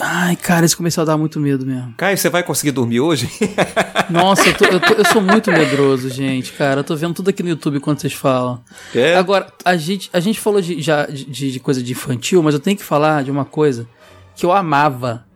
Ai, 0.00 0.36
cara, 0.36 0.64
esse 0.64 0.76
comercial 0.76 1.04
dá 1.04 1.16
muito 1.18 1.38
medo 1.40 1.66
mesmo. 1.66 1.94
Caio, 1.96 2.16
você 2.16 2.30
vai 2.30 2.42
conseguir 2.42 2.70
dormir 2.72 3.00
hoje? 3.00 3.28
Nossa, 4.08 4.48
eu, 4.48 4.54
tô- 4.56 4.64
eu 4.66 4.80
tô- 4.80 4.94
eu 4.94 5.04
sou 5.06 5.20
muito 5.20 5.50
medroso, 5.50 6.08
gente, 6.08 6.52
cara. 6.52 6.80
Eu 6.80 6.84
tô 6.84 6.96
vendo 6.96 7.14
tudo 7.14 7.28
aqui 7.30 7.42
no 7.42 7.48
YouTube 7.50 7.80
quando 7.80 8.00
vocês 8.00 8.12
falam. 8.14 8.62
É? 8.94 9.16
Agora, 9.16 9.46
a 9.64 9.76
gente, 9.76 10.08
a 10.12 10.20
gente 10.20 10.40
falou 10.40 10.60
de, 10.60 10.80
já 10.80 11.06
de, 11.06 11.52
de 11.52 11.60
coisa 11.60 11.82
de 11.82 11.92
infantil, 11.92 12.42
mas 12.42 12.54
eu 12.54 12.60
tenho 12.60 12.76
que 12.76 12.84
falar 12.84 13.22
de 13.24 13.30
uma 13.30 13.44
coisa 13.44 13.86
que 14.34 14.46
eu 14.46 14.52
amava. 14.52 15.26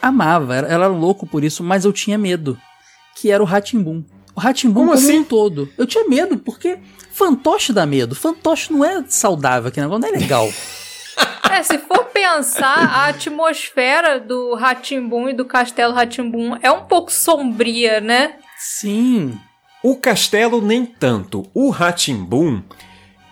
Amava, 0.00 0.54
era, 0.54 0.68
era 0.68 0.86
louco 0.86 1.26
por 1.26 1.42
isso, 1.42 1.64
mas 1.64 1.84
eu 1.84 1.92
tinha 1.92 2.16
medo. 2.18 2.56
Que 3.26 3.32
era 3.32 3.42
o 3.42 3.46
Ratimbum. 3.46 4.04
O 4.36 4.40
Ratimbum 4.40 4.74
Como 4.82 4.90
como, 4.92 5.02
assim? 5.02 5.18
um 5.18 5.24
todo. 5.24 5.68
Eu 5.76 5.84
tinha 5.84 6.06
medo, 6.06 6.38
porque 6.38 6.78
fantoche 7.10 7.72
dá 7.72 7.84
medo. 7.84 8.14
Fantoche 8.14 8.72
não 8.72 8.84
é 8.84 9.02
saudável, 9.08 9.66
aquele 9.66 9.84
negócio 9.86 10.02
não 10.02 10.16
é 10.16 10.20
legal. 10.20 10.48
É, 11.50 11.62
se 11.62 11.78
for 11.78 12.04
pensar, 12.06 12.76
a 12.76 13.06
atmosfera 13.06 14.20
do 14.20 14.54
Ratimbum 14.54 15.28
e 15.28 15.32
do 15.32 15.44
Castelo 15.44 15.94
Ratimbum 15.94 16.56
é 16.60 16.70
um 16.70 16.82
pouco 16.84 17.10
sombria, 17.10 18.00
né? 18.00 18.34
Sim. 18.58 19.38
O 19.82 19.96
castelo 19.96 20.60
nem 20.60 20.84
tanto. 20.84 21.48
O 21.54 21.70
Ratimbum, 21.70 22.62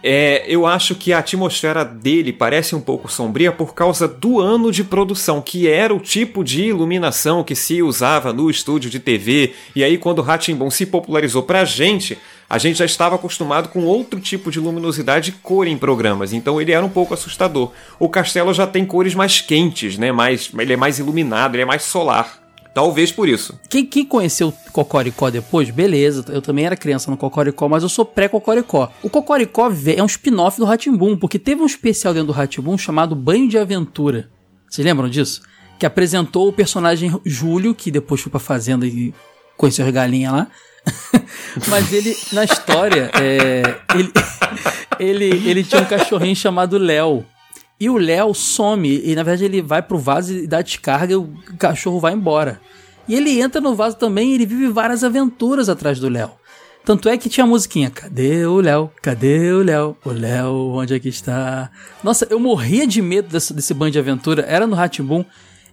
é, 0.06 0.44
eu 0.46 0.66
acho 0.66 0.94
que 0.94 1.14
a 1.14 1.18
atmosfera 1.20 1.82
dele 1.82 2.30
parece 2.30 2.76
um 2.76 2.80
pouco 2.80 3.10
sombria 3.10 3.50
por 3.50 3.74
causa 3.74 4.06
do 4.06 4.38
ano 4.38 4.70
de 4.70 4.84
produção, 4.84 5.40
que 5.40 5.66
era 5.66 5.94
o 5.94 5.98
tipo 5.98 6.44
de 6.44 6.64
iluminação 6.64 7.42
que 7.42 7.54
se 7.54 7.82
usava 7.82 8.30
no 8.30 8.50
estúdio 8.50 8.90
de 8.90 9.00
TV. 9.00 9.54
E 9.74 9.82
aí, 9.82 9.96
quando 9.96 10.18
o 10.18 10.22
Ratimbum 10.22 10.70
se 10.70 10.84
popularizou 10.84 11.42
pra 11.42 11.64
gente, 11.64 12.18
a 12.50 12.58
gente 12.58 12.76
já 12.76 12.84
estava 12.84 13.14
acostumado 13.14 13.70
com 13.70 13.86
outro 13.86 14.20
tipo 14.20 14.50
de 14.50 14.60
luminosidade 14.60 15.30
e 15.30 15.32
cor 15.42 15.66
em 15.66 15.78
programas, 15.78 16.34
então 16.34 16.60
ele 16.60 16.72
era 16.72 16.84
um 16.84 16.90
pouco 16.90 17.14
assustador. 17.14 17.72
O 17.98 18.06
castelo 18.06 18.52
já 18.52 18.66
tem 18.66 18.84
cores 18.84 19.14
mais 19.14 19.40
quentes, 19.40 19.96
né? 19.96 20.12
Mais, 20.12 20.50
ele 20.58 20.74
é 20.74 20.76
mais 20.76 20.98
iluminado, 20.98 21.54
ele 21.54 21.62
é 21.62 21.66
mais 21.66 21.82
solar. 21.82 22.43
Talvez 22.74 23.12
por 23.12 23.28
isso. 23.28 23.58
Quem, 23.70 23.86
quem 23.86 24.04
conheceu 24.04 24.48
o 24.48 24.72
Cocoricó 24.72 25.30
depois, 25.30 25.70
beleza. 25.70 26.24
Eu 26.28 26.42
também 26.42 26.66
era 26.66 26.76
criança 26.76 27.08
no 27.08 27.16
Cocoricó, 27.16 27.68
mas 27.68 27.84
eu 27.84 27.88
sou 27.88 28.04
pré-Cocoricó. 28.04 28.90
O 29.00 29.08
Cocoricó 29.08 29.70
é 29.96 30.02
um 30.02 30.06
spin-off 30.06 30.58
do 30.58 30.64
Ratimbum, 30.64 31.16
porque 31.16 31.38
teve 31.38 31.62
um 31.62 31.66
especial 31.66 32.12
dentro 32.12 32.26
do 32.26 32.32
Ratimbum 32.32 32.76
chamado 32.76 33.14
Banho 33.14 33.48
de 33.48 33.56
Aventura. 33.56 34.28
Vocês 34.68 34.84
lembram 34.84 35.08
disso? 35.08 35.40
Que 35.78 35.86
apresentou 35.86 36.48
o 36.48 36.52
personagem 36.52 37.16
Júlio, 37.24 37.76
que 37.76 37.92
depois 37.92 38.20
foi 38.20 38.30
pra 38.30 38.40
fazenda 38.40 38.84
e 38.84 39.14
conheceu 39.56 39.86
as 39.86 39.92
galinhas 39.92 40.32
lá. 40.32 40.48
mas 41.68 41.92
ele, 41.92 42.16
na 42.32 42.42
história, 42.42 43.08
é, 43.14 43.62
ele, 43.94 44.12
ele, 44.98 45.48
ele 45.48 45.62
tinha 45.62 45.80
um 45.80 45.86
cachorrinho 45.86 46.34
chamado 46.34 46.76
Léo. 46.76 47.24
E 47.84 47.90
o 47.90 47.98
Léo 47.98 48.32
some, 48.32 49.00
e 49.04 49.14
na 49.14 49.22
verdade 49.22 49.44
ele 49.44 49.60
vai 49.60 49.82
pro 49.82 49.98
vaso 49.98 50.32
e 50.32 50.46
dá 50.46 50.62
descarga 50.62 51.12
e 51.12 51.16
o 51.16 51.28
cachorro 51.58 52.00
vai 52.00 52.14
embora. 52.14 52.58
E 53.06 53.14
ele 53.14 53.38
entra 53.40 53.60
no 53.60 53.74
vaso 53.74 53.96
também 53.96 54.30
e 54.30 54.34
ele 54.36 54.46
vive 54.46 54.68
várias 54.68 55.04
aventuras 55.04 55.68
atrás 55.68 56.00
do 56.00 56.08
Léo. 56.08 56.30
Tanto 56.82 57.08
é 57.10 57.18
que 57.18 57.28
tinha 57.28 57.44
a 57.44 57.46
musiquinha, 57.46 57.90
cadê 57.90 58.46
o 58.46 58.60
Léo? 58.60 58.90
Cadê 59.02 59.52
o 59.52 59.62
Léo? 59.62 59.96
O 60.04 60.10
Léo, 60.10 60.72
onde 60.76 60.94
é 60.94 60.98
que 60.98 61.08
está? 61.10 61.70
Nossa, 62.02 62.26
eu 62.30 62.38
morria 62.40 62.86
de 62.86 63.02
medo 63.02 63.28
desse, 63.28 63.52
desse 63.52 63.74
bando 63.74 63.90
de 63.92 63.98
aventura, 63.98 64.46
era 64.48 64.66
no 64.66 64.74
Ratimbum. 64.74 65.22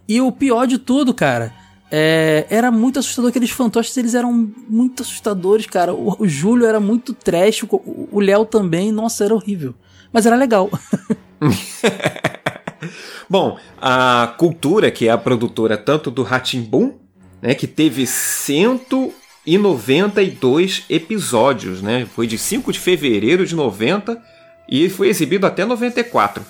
E 0.07 0.20
o 0.20 0.32
pior 0.34 0.66
de 0.68 0.78
tudo, 0.78 1.14
cara, 1.14 1.53
é, 1.89 2.45
era 2.49 2.70
muito 2.72 2.99
assustador. 2.99 3.30
Aqueles 3.30 3.51
fantoches, 3.51 3.95
eles 3.95 4.16
eram 4.16 4.34
muito 4.68 5.03
assustadores, 5.03 5.66
cara. 5.66 5.93
O, 5.93 6.16
o 6.20 6.28
Júlio 6.28 6.66
era 6.66 6.80
muito 6.82 7.14
trash, 7.14 7.64
o- 7.64 8.09
o 8.12 8.20
Léo 8.20 8.43
também, 8.45 8.91
nossa, 8.91 9.24
era 9.24 9.34
horrível. 9.36 9.74
Mas 10.12 10.26
era 10.26 10.36
legal. 10.36 10.70
Bom, 13.30 13.58
a 13.82 14.34
Cultura, 14.38 14.92
que 14.92 15.08
é 15.08 15.12
a 15.12 15.18
produtora 15.18 15.78
tanto 15.78 16.12
do 16.12 16.24
Ratimbum, 16.24 16.96
né, 17.42 17.56
que 17.56 17.68
teve 17.68 18.06
192 18.06 20.84
episódios, 20.89 21.82
né? 21.82 22.06
Foi 22.14 22.28
de 22.28 22.38
5 22.38 22.72
de 22.72 22.80
fevereiro 22.80 23.46
de 23.46 23.55
90 23.55 24.22
e 24.70 24.89
foi 24.89 25.09
exibido 25.09 25.47
até 25.47 25.66
94. 25.66 26.46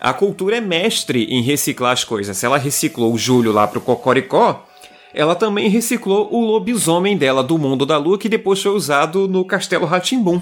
A 0.00 0.12
Cultura 0.12 0.58
é 0.58 0.60
mestre 0.60 1.24
em 1.24 1.42
reciclar 1.42 1.92
as 1.92 2.04
coisas. 2.04 2.36
Se 2.36 2.46
ela 2.46 2.56
reciclou 2.56 3.12
o 3.12 3.18
Júlio 3.18 3.50
lá 3.50 3.66
pro 3.66 3.80
Cocoricó, 3.80 4.64
ela 5.12 5.34
também 5.34 5.68
reciclou 5.68 6.32
o 6.32 6.44
lobisomem 6.44 7.16
dela 7.16 7.42
do 7.42 7.58
Mundo 7.58 7.84
da 7.84 7.96
Lua, 7.96 8.18
que 8.18 8.28
depois 8.28 8.62
foi 8.62 8.70
usado 8.70 9.26
no 9.26 9.44
Castelo 9.44 9.86
Ratimbum. 9.86 10.40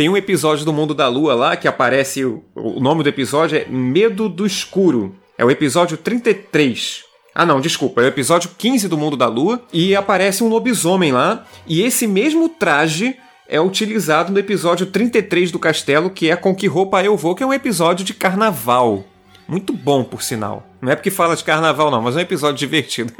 Tem 0.00 0.08
um 0.08 0.16
episódio 0.16 0.64
do 0.64 0.72
Mundo 0.72 0.94
da 0.94 1.08
Lua 1.08 1.34
lá 1.34 1.56
que 1.58 1.68
aparece. 1.68 2.24
O, 2.24 2.42
nome 2.80 3.02
do 3.02 3.10
episódio 3.10 3.58
é 3.58 3.66
Medo 3.68 4.30
do 4.30 4.46
Escuro. 4.46 5.14
É 5.36 5.44
o 5.44 5.50
episódio 5.50 5.98
33. 5.98 7.04
Ah, 7.34 7.44
não, 7.44 7.60
desculpa. 7.60 8.00
É 8.00 8.04
o 8.04 8.08
episódio 8.08 8.48
15 8.56 8.88
do 8.88 8.96
Mundo 8.96 9.14
da 9.14 9.26
Lua. 9.26 9.60
E 9.70 9.94
aparece 9.94 10.42
um 10.42 10.48
lobisomem 10.48 11.12
lá. 11.12 11.44
E 11.66 11.82
esse 11.82 12.06
mesmo 12.06 12.48
traje 12.48 13.14
é 13.46 13.60
utilizado 13.60 14.32
no 14.32 14.38
episódio 14.38 14.86
33 14.86 15.52
do 15.52 15.58
Castelo, 15.58 16.08
que 16.08 16.30
é 16.30 16.34
Com 16.36 16.54
Que 16.54 16.66
Roupa 16.66 17.04
Eu 17.04 17.14
Vou, 17.14 17.34
que 17.34 17.42
é 17.42 17.46
um 17.46 17.52
episódio 17.52 18.02
de 18.02 18.14
carnaval. 18.14 19.04
Muito 19.46 19.74
bom, 19.74 20.02
por 20.02 20.22
sinal. 20.22 20.66
Não 20.80 20.90
é 20.90 20.96
porque 20.96 21.10
fala 21.10 21.36
de 21.36 21.44
carnaval, 21.44 21.90
não, 21.90 22.00
mas 22.00 22.16
é 22.16 22.20
um 22.20 22.22
episódio 22.22 22.56
divertido. 22.56 23.12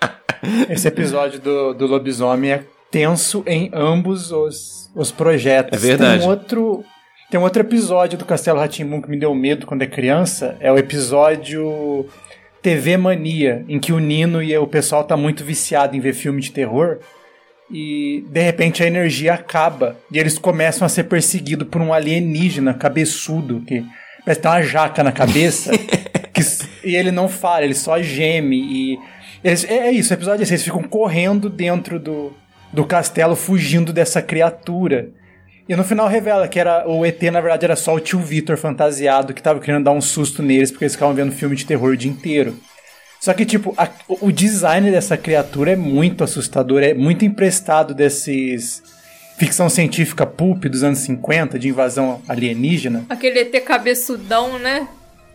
Esse 0.70 0.88
episódio 0.88 1.38
do, 1.38 1.74
do 1.74 1.86
lobisomem 1.86 2.52
é 2.52 2.64
tenso 2.90 3.42
em 3.46 3.70
ambos 3.72 4.32
os, 4.32 4.90
os 4.94 5.10
projetos. 5.10 5.78
É 5.78 5.86
verdade. 5.86 6.18
Tem 6.18 6.26
um 6.26 6.30
outro, 6.30 6.84
tem 7.30 7.40
um 7.40 7.42
outro 7.42 7.62
episódio 7.62 8.18
do 8.18 8.24
Castelo 8.24 8.58
Ratimbun 8.58 9.02
que 9.02 9.10
me 9.10 9.18
deu 9.18 9.34
medo 9.34 9.66
quando 9.66 9.82
é 9.82 9.86
criança. 9.86 10.56
É 10.60 10.72
o 10.72 10.78
episódio 10.78 12.06
TV 12.62 12.96
Mania, 12.96 13.64
em 13.68 13.78
que 13.78 13.92
o 13.92 13.98
Nino 13.98 14.42
e 14.42 14.56
o 14.56 14.66
pessoal 14.66 15.04
tá 15.04 15.16
muito 15.16 15.44
viciado 15.44 15.96
em 15.96 16.00
ver 16.00 16.14
filme 16.14 16.40
de 16.40 16.50
terror. 16.50 16.98
E 17.70 18.24
de 18.30 18.40
repente 18.40 18.82
a 18.82 18.86
energia 18.86 19.34
acaba. 19.34 19.96
E 20.10 20.18
eles 20.18 20.38
começam 20.38 20.86
a 20.86 20.88
ser 20.88 21.04
perseguidos 21.04 21.68
por 21.68 21.82
um 21.82 21.92
alienígena 21.92 22.72
cabeçudo 22.72 23.60
que 23.66 23.84
parece 24.24 24.40
ter 24.40 24.48
uma 24.48 24.62
jaca 24.62 25.04
na 25.04 25.12
cabeça. 25.12 25.70
que, 26.32 26.40
e 26.82 26.96
ele 26.96 27.10
não 27.10 27.28
fala, 27.28 27.64
ele 27.64 27.74
só 27.74 28.00
geme. 28.00 28.56
E 28.56 28.98
eles, 29.44 29.64
é, 29.64 29.88
é 29.88 29.92
isso, 29.92 30.12
o 30.12 30.16
episódio 30.16 30.40
é 30.40 30.44
esse, 30.44 30.54
eles 30.54 30.64
ficam 30.64 30.82
correndo 30.82 31.50
dentro 31.50 31.98
do, 31.98 32.32
do 32.72 32.84
castelo, 32.84 33.34
fugindo 33.36 33.92
dessa 33.92 34.20
criatura. 34.22 35.10
E 35.68 35.76
no 35.76 35.84
final 35.84 36.08
revela 36.08 36.48
que 36.48 36.58
era 36.58 36.88
o 36.88 37.04
ET, 37.04 37.20
na 37.24 37.40
verdade, 37.40 37.64
era 37.66 37.76
só 37.76 37.94
o 37.94 38.00
tio 38.00 38.20
Vitor 38.20 38.56
fantasiado 38.56 39.34
que 39.34 39.42
tava 39.42 39.60
querendo 39.60 39.84
dar 39.84 39.92
um 39.92 40.00
susto 40.00 40.42
neles 40.42 40.70
porque 40.70 40.84
eles 40.84 40.94
ficavam 40.94 41.14
vendo 41.14 41.32
filme 41.32 41.54
de 41.56 41.66
terror 41.66 41.92
o 41.92 41.96
dia 41.96 42.10
inteiro. 42.10 42.56
Só 43.20 43.34
que, 43.34 43.44
tipo, 43.44 43.74
a- 43.76 43.88
o 44.08 44.30
design 44.32 44.90
dessa 44.90 45.16
criatura 45.16 45.72
é 45.72 45.76
muito 45.76 46.22
assustador, 46.24 46.82
é 46.82 46.94
muito 46.94 47.24
emprestado 47.24 47.92
desses 47.92 48.82
ficção 49.36 49.68
científica 49.68 50.24
pulp 50.26 50.64
dos 50.64 50.82
anos 50.82 51.00
50, 51.00 51.58
de 51.58 51.68
invasão 51.68 52.20
alienígena. 52.28 53.04
Aquele 53.08 53.40
ET 53.40 53.60
cabeçudão, 53.64 54.58
né? 54.58 54.88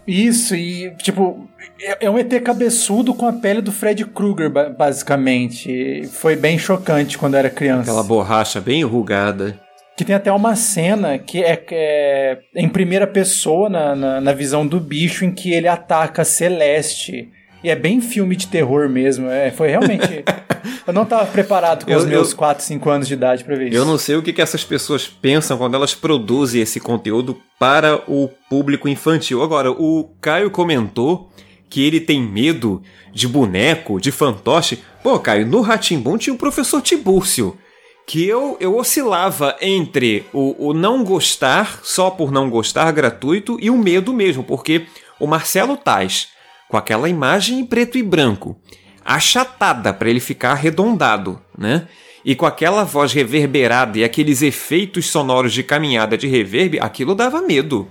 Isso, 0.07 0.55
e 0.55 0.91
tipo, 0.97 1.47
é 1.81 2.05
é 2.05 2.09
um 2.09 2.17
ET 2.17 2.31
cabeçudo 2.41 3.13
com 3.13 3.25
a 3.27 3.33
pele 3.33 3.61
do 3.61 3.71
Fred 3.71 4.05
Krueger, 4.05 4.49
ba- 4.49 4.69
basicamente. 4.69 6.07
Foi 6.11 6.35
bem 6.35 6.57
chocante 6.57 7.17
quando 7.17 7.33
eu 7.35 7.39
era 7.39 7.49
criança. 7.49 7.83
Aquela 7.91 8.03
borracha 8.03 8.59
bem 8.59 8.81
enrugada. 8.81 9.59
Que 9.95 10.03
tem 10.03 10.15
até 10.15 10.31
uma 10.31 10.55
cena 10.55 11.17
que 11.19 11.43
é, 11.43 11.63
é 11.71 12.39
em 12.55 12.67
primeira 12.67 13.05
pessoa, 13.05 13.69
na, 13.69 13.95
na, 13.95 14.19
na 14.21 14.33
visão 14.33 14.65
do 14.65 14.79
bicho, 14.79 15.23
em 15.23 15.31
que 15.31 15.53
ele 15.53 15.67
ataca 15.67 16.23
a 16.23 16.25
Celeste. 16.25 17.29
E 17.63 17.69
é 17.69 17.75
bem 17.75 18.01
filme 18.01 18.35
de 18.35 18.47
terror 18.47 18.89
mesmo. 18.89 19.29
É, 19.29 19.49
foi 19.51 19.69
realmente. 19.69 20.23
eu 20.85 20.93
não 20.93 21.05
tava 21.05 21.25
preparado 21.25 21.85
com 21.85 21.91
Eu- 21.91 21.99
os 21.99 22.05
meus 22.05 22.31
eu- 22.31 22.37
4, 22.37 22.63
5 22.63 22.89
anos 22.89 23.07
de 23.07 23.13
idade 23.13 23.43
pra 23.43 23.55
ver 23.55 23.67
isso. 23.69 23.77
Eu 23.77 23.85
não 23.85 23.97
sei 23.97 24.15
o 24.15 24.21
que, 24.21 24.33
que 24.33 24.41
essas 24.41 24.63
pessoas 24.63 25.07
pensam 25.07 25.57
quando 25.57 25.75
elas 25.75 25.93
produzem 25.95 26.61
esse 26.61 26.79
conteúdo 26.79 27.39
para 27.57 28.01
o 28.07 28.29
público 28.49 28.87
infantil. 28.89 29.41
Agora, 29.41 29.71
o 29.71 30.09
Caio 30.19 30.51
comentou 30.51 31.29
que 31.69 31.83
ele 31.85 31.99
tem 31.99 32.21
medo 32.21 32.81
de 33.13 33.27
boneco, 33.27 33.99
de 33.99 34.11
fantoche. 34.11 34.79
Pô, 35.01 35.17
Caio, 35.19 35.47
no 35.47 35.61
Ratimbum 35.61 36.17
tinha 36.17 36.33
o 36.33 36.37
professor 36.37 36.81
Tibúrcio. 36.81 37.57
Que 38.05 38.27
eu, 38.27 38.57
eu 38.59 38.75
oscilava 38.77 39.55
entre 39.61 40.25
o, 40.33 40.67
o 40.67 40.73
não 40.73 41.05
gostar, 41.05 41.79
só 41.83 42.09
por 42.09 42.33
não 42.33 42.49
gostar, 42.49 42.91
gratuito, 42.91 43.57
e 43.61 43.69
o 43.69 43.77
medo 43.77 44.13
mesmo, 44.13 44.43
porque 44.43 44.85
o 45.17 45.25
Marcelo 45.25 45.77
Tais, 45.77 46.27
com 46.73 46.77
aquela 46.77 47.07
imagem 47.07 47.59
em 47.59 47.65
preto 47.67 47.99
e 47.99 48.01
branco, 48.01 48.57
achatada 49.05 49.93
para 49.93 50.09
ele 50.09 50.19
ficar 50.19 50.53
arredondado, 50.53 51.39
né? 51.55 51.87
E 52.25 52.33
com 52.33 52.47
aquela 52.47 52.83
voz 52.83 53.13
reverberada 53.13 53.99
e 53.99 54.03
aqueles 54.03 54.41
efeitos 54.41 55.05
sonoros 55.05 55.53
de 55.53 55.61
caminhada 55.61 56.17
de 56.17 56.25
reverb, 56.25 56.79
aquilo 56.79 57.13
dava 57.13 57.43
medo. 57.43 57.87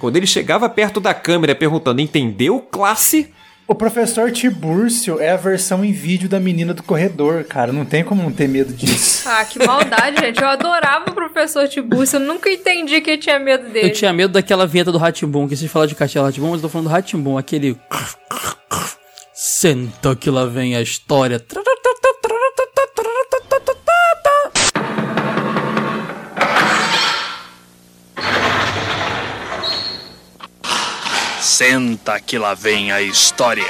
Quando 0.00 0.16
ele 0.16 0.26
chegava 0.26 0.68
perto 0.68 0.98
da 0.98 1.14
câmera 1.14 1.54
perguntando, 1.54 2.00
entendeu 2.00 2.58
classe? 2.58 3.32
O 3.66 3.74
professor 3.74 4.30
Tibúrcio 4.30 5.18
é 5.18 5.30
a 5.30 5.36
versão 5.36 5.82
em 5.82 5.90
vídeo 5.90 6.28
da 6.28 6.38
menina 6.38 6.74
do 6.74 6.82
corredor, 6.82 7.44
cara. 7.44 7.72
Não 7.72 7.86
tem 7.86 8.04
como 8.04 8.22
não 8.22 8.30
ter 8.30 8.46
medo 8.46 8.74
disso. 8.74 9.26
Ah, 9.26 9.42
que 9.42 9.58
maldade, 9.64 10.20
gente. 10.20 10.38
Eu 10.40 10.48
adorava 10.48 11.10
o 11.10 11.14
professor 11.14 11.66
Tibúrcio. 11.66 12.16
Eu 12.16 12.20
nunca 12.20 12.50
entendi 12.50 13.00
que 13.00 13.12
eu 13.12 13.18
tinha 13.18 13.38
medo 13.38 13.70
dele. 13.70 13.88
Eu 13.88 13.92
tinha 13.92 14.12
medo 14.12 14.34
daquela 14.34 14.66
vinheta 14.66 14.92
do 14.92 14.98
Ratimbum, 14.98 15.48
que 15.48 15.56
vocês 15.56 15.70
falaram 15.70 15.88
de 15.88 15.94
Castelo 15.94 16.26
Ratimbum, 16.26 16.48
mas 16.50 16.56
eu 16.56 16.62
tô 16.62 16.68
falando 16.68 16.88
do 16.88 16.92
Ratimbum, 16.92 17.38
aquele. 17.38 17.78
Senta 19.32 20.14
que 20.14 20.28
lá 20.28 20.44
vem 20.44 20.76
a 20.76 20.82
história. 20.82 21.40
Senta 31.58 32.18
que 32.18 32.36
lá 32.36 32.52
vem 32.52 32.90
a 32.90 33.00
história. 33.00 33.62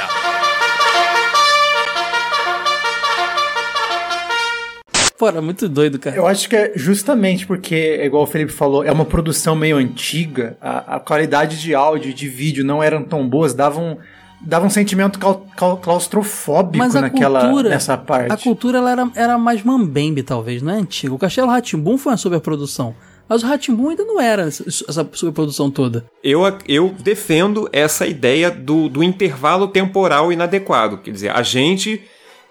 Era 5.22 5.42
muito 5.42 5.68
doido, 5.68 5.98
cara. 5.98 6.16
Eu 6.16 6.26
acho 6.26 6.48
que 6.48 6.56
é 6.56 6.72
justamente 6.76 7.46
porque, 7.46 8.00
igual 8.02 8.22
o 8.22 8.26
Felipe 8.26 8.52
falou, 8.52 8.82
é 8.84 8.90
uma 8.90 9.04
produção 9.04 9.54
meio 9.54 9.76
antiga, 9.76 10.56
a, 10.62 10.96
a 10.96 11.00
qualidade 11.00 11.60
de 11.60 11.74
áudio 11.74 12.10
e 12.10 12.14
de 12.14 12.26
vídeo 12.26 12.64
não 12.64 12.82
eram 12.82 13.02
tão 13.02 13.26
boas, 13.28 13.52
davam, 13.54 13.98
dava 14.40 14.66
um 14.66 14.70
sentimento 14.70 15.18
clau- 15.18 15.46
clau- 15.56 15.76
claustrofóbico 15.76 16.76
Mas 16.78 16.96
a 16.96 17.02
naquela, 17.02 17.40
cultura, 17.42 17.68
nessa 17.70 17.96
parte. 17.98 18.32
a 18.32 18.36
cultura 18.38 18.78
ela 18.78 18.90
era, 18.92 19.10
era 19.14 19.38
mais 19.38 19.62
mambembe, 19.62 20.22
talvez, 20.22 20.60
não 20.62 20.72
é 20.72 20.76
antigo. 20.76 21.14
O 21.16 21.18
Castelo 21.18 21.48
Ratimbum 21.48 21.98
foi 21.98 22.12
uma 22.12 22.18
superprodução. 22.18 22.94
Mas 23.28 23.42
o 23.42 23.46
Ratimbum 23.46 23.88
ainda 23.90 24.04
não 24.04 24.20
era 24.20 24.42
essa 24.42 24.64
essa 24.66 25.08
superprodução 25.12 25.70
toda. 25.70 26.04
Eu, 26.22 26.42
eu 26.68 26.94
defendo 27.00 27.68
essa 27.72 28.06
ideia 28.06 28.50
do, 28.50 28.88
do 28.88 29.02
intervalo 29.02 29.68
temporal 29.68 30.32
inadequado. 30.32 30.98
Quer 30.98 31.10
dizer, 31.10 31.30
a 31.30 31.42
gente, 31.42 32.02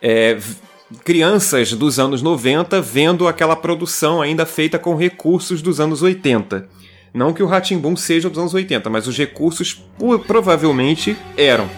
é, 0.02 0.38
crianças 1.04 1.74
dos 1.74 2.00
anos 2.00 2.22
90, 2.22 2.82
vendo 2.82 3.28
aquela 3.28 3.56
produção 3.56 4.22
ainda 4.22 4.46
feita 4.46 4.80
com 4.80 4.96
recursos 4.96 5.62
dos 5.62 5.80
anos 5.80 6.02
80. 6.02 6.68
Não 7.14 7.32
que 7.32 7.44
o 7.44 7.48
Ratimbum 7.48 7.96
seja 7.96 8.30
dos 8.30 8.40
anos 8.40 8.54
80, 8.56 8.90
mas 8.90 9.08
os 9.08 9.16
recursos 9.16 9.84
provavelmente 10.26 11.16
eram. 11.38 11.70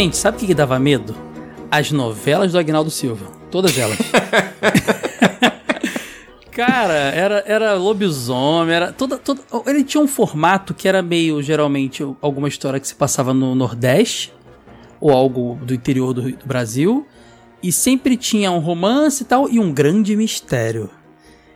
Gente, 0.00 0.16
sabe 0.16 0.38
o 0.38 0.40
que, 0.40 0.46
que 0.46 0.54
dava 0.54 0.78
medo? 0.78 1.14
As 1.70 1.92
novelas 1.92 2.52
do 2.52 2.58
Agnaldo 2.58 2.90
Silva. 2.90 3.26
Todas 3.50 3.76
elas. 3.76 3.98
Cara, 6.50 6.94
era, 6.94 7.44
era 7.46 7.74
lobisomem, 7.74 8.74
era 8.74 8.92
toda, 8.92 9.18
toda. 9.18 9.42
Ele 9.66 9.84
tinha 9.84 10.02
um 10.02 10.08
formato 10.08 10.72
que 10.72 10.88
era 10.88 11.02
meio, 11.02 11.42
geralmente, 11.42 12.02
alguma 12.22 12.48
história 12.48 12.80
que 12.80 12.88
se 12.88 12.94
passava 12.94 13.34
no 13.34 13.54
Nordeste, 13.54 14.32
ou 14.98 15.10
algo 15.10 15.58
do 15.62 15.74
interior 15.74 16.14
do, 16.14 16.32
do 16.32 16.46
Brasil, 16.46 17.06
e 17.62 17.70
sempre 17.70 18.16
tinha 18.16 18.50
um 18.50 18.58
romance 18.58 19.22
e 19.22 19.26
tal, 19.26 19.50
e 19.50 19.60
um 19.60 19.70
grande 19.70 20.16
mistério. 20.16 20.88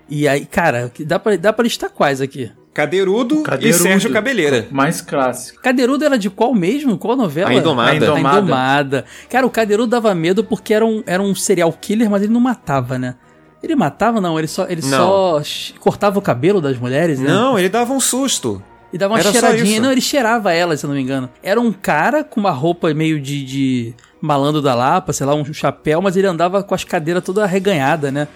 E 0.06 0.28
aí, 0.28 0.44
cara, 0.44 0.90
que 0.90 1.02
dá 1.02 1.18
pra, 1.18 1.34
dá 1.38 1.50
pra 1.50 1.62
listar 1.62 1.88
quais 1.88 2.20
aqui? 2.20 2.52
Cadeirudo, 2.74 3.42
Cadeirudo. 3.44 3.68
e 3.68 3.72
Sérgio 3.82 4.12
Cabeleira. 4.12 4.66
Mais 4.70 5.00
clássico. 5.00 5.62
Cadeirudo 5.62 6.04
era 6.04 6.18
de 6.18 6.28
qual 6.28 6.52
mesmo? 6.52 6.98
Qual 6.98 7.16
novela? 7.16 7.50
A 7.50 7.54
Indomada. 7.54 7.90
A 7.92 7.94
Indomada. 7.96 8.36
A 8.36 8.40
Indomada. 8.42 9.04
Cara, 9.30 9.46
o 9.46 9.50
Cadeirudo 9.50 9.88
dava 9.88 10.12
medo 10.14 10.42
porque 10.42 10.74
era 10.74 10.84
um, 10.84 11.02
era 11.06 11.22
um 11.22 11.34
serial 11.36 11.72
killer, 11.72 12.10
mas 12.10 12.22
ele 12.22 12.32
não 12.32 12.40
matava, 12.40 12.98
né? 12.98 13.14
Ele 13.62 13.76
matava, 13.76 14.20
não, 14.20 14.38
ele 14.38 14.48
só, 14.48 14.66
ele 14.68 14.82
Não. 14.82 15.42
só 15.42 15.42
cortava 15.80 16.18
o 16.18 16.22
cabelo 16.22 16.60
das 16.60 16.76
mulheres, 16.76 17.18
né? 17.18 17.28
Não, 17.28 17.58
ele 17.58 17.68
dava 17.70 17.94
um 17.94 18.00
susto. 18.00 18.60
E 18.92 18.98
dava 18.98 19.14
uma 19.14 19.20
Era 19.20 19.32
cheiradinha. 19.32 19.80
Não, 19.80 19.90
ele 19.90 20.02
cheirava 20.02 20.52
elas, 20.52 20.80
se 20.80 20.86
eu 20.86 20.88
não 20.88 20.94
me 20.96 21.02
engano. 21.02 21.30
Era 21.42 21.58
um 21.60 21.72
cara 21.72 22.22
com 22.22 22.38
uma 22.40 22.50
roupa 22.50 22.92
meio 22.92 23.18
de, 23.18 23.42
de 23.44 23.94
malandro 24.20 24.60
da 24.60 24.74
Lapa, 24.74 25.12
sei 25.12 25.26
lá, 25.26 25.34
um 25.34 25.44
chapéu, 25.52 26.02
mas 26.02 26.16
ele 26.16 26.26
andava 26.26 26.62
com 26.62 26.74
as 26.74 26.84
cadeiras 26.84 27.24
toda 27.24 27.42
arreganhada, 27.44 28.10
né? 28.10 28.28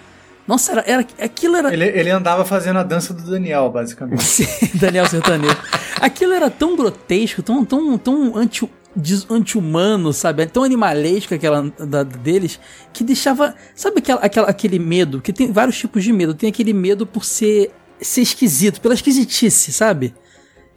Nossa, 0.49 0.71
era, 0.71 0.83
era, 0.87 1.07
aquilo 1.21 1.55
era. 1.57 1.71
Ele, 1.71 1.85
ele 1.85 2.09
andava 2.09 2.43
fazendo 2.43 2.79
a 2.79 2.83
dança 2.83 3.13
do 3.13 3.21
Daniel, 3.21 3.69
basicamente. 3.69 4.23
Sim, 4.25 4.47
Daniel 4.73 5.05
Sertanejo. 5.07 5.55
aquilo 6.01 6.33
era 6.33 6.49
tão 6.49 6.75
grotesco, 6.75 7.43
tão, 7.43 7.63
tão, 7.63 7.95
tão 7.99 8.35
anti, 8.35 8.67
des- 8.95 9.27
anti-humano, 9.29 10.11
sabe? 10.11 10.47
Tão 10.47 10.63
animalesco 10.63 11.35
aquela 11.35 11.71
da, 11.77 12.01
deles, 12.01 12.59
que 12.91 13.03
deixava. 13.03 13.53
Sabe 13.75 13.99
aquela, 13.99 14.21
aquela, 14.21 14.49
aquele 14.49 14.79
medo? 14.79 15.21
Que 15.21 15.31
tem 15.31 15.51
vários 15.51 15.77
tipos 15.77 16.03
de 16.03 16.11
medo. 16.11 16.33
Tem 16.33 16.49
aquele 16.49 16.73
medo 16.73 17.05
por 17.05 17.23
ser, 17.23 17.69
ser 18.01 18.21
esquisito, 18.21 18.81
pela 18.81 18.95
esquisitice, 18.95 19.71
sabe? 19.71 20.15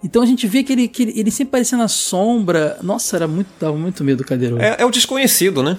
Então 0.04 0.20
a 0.20 0.26
gente 0.26 0.46
vê 0.46 0.62
que 0.62 0.72
ele, 0.74 0.86
que 0.86 1.02
ele, 1.04 1.18
ele 1.18 1.30
sempre 1.30 1.52
parecia 1.52 1.78
na 1.78 1.88
sombra. 1.88 2.76
Nossa, 2.82 3.16
era 3.16 3.26
muito, 3.26 3.48
dava 3.58 3.74
muito 3.74 4.04
medo, 4.04 4.22
Cadeiro. 4.22 4.60
É, 4.60 4.76
é 4.80 4.84
o 4.84 4.90
desconhecido, 4.90 5.62
né? 5.62 5.78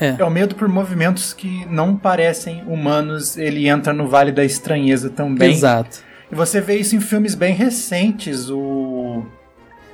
É. 0.00 0.16
É 0.18 0.24
o 0.24 0.30
medo 0.30 0.54
por 0.54 0.68
movimentos 0.68 1.32
que 1.32 1.64
não 1.66 1.96
parecem 1.96 2.62
humanos. 2.66 3.36
Ele 3.36 3.68
entra 3.68 3.92
no 3.92 4.08
Vale 4.08 4.32
da 4.32 4.44
Estranheza 4.44 5.10
também. 5.10 5.52
Exato. 5.52 6.02
E 6.30 6.34
você 6.34 6.60
vê 6.60 6.76
isso 6.76 6.96
em 6.96 7.00
filmes 7.00 7.34
bem 7.34 7.54
recentes. 7.54 8.50
O... 8.50 9.24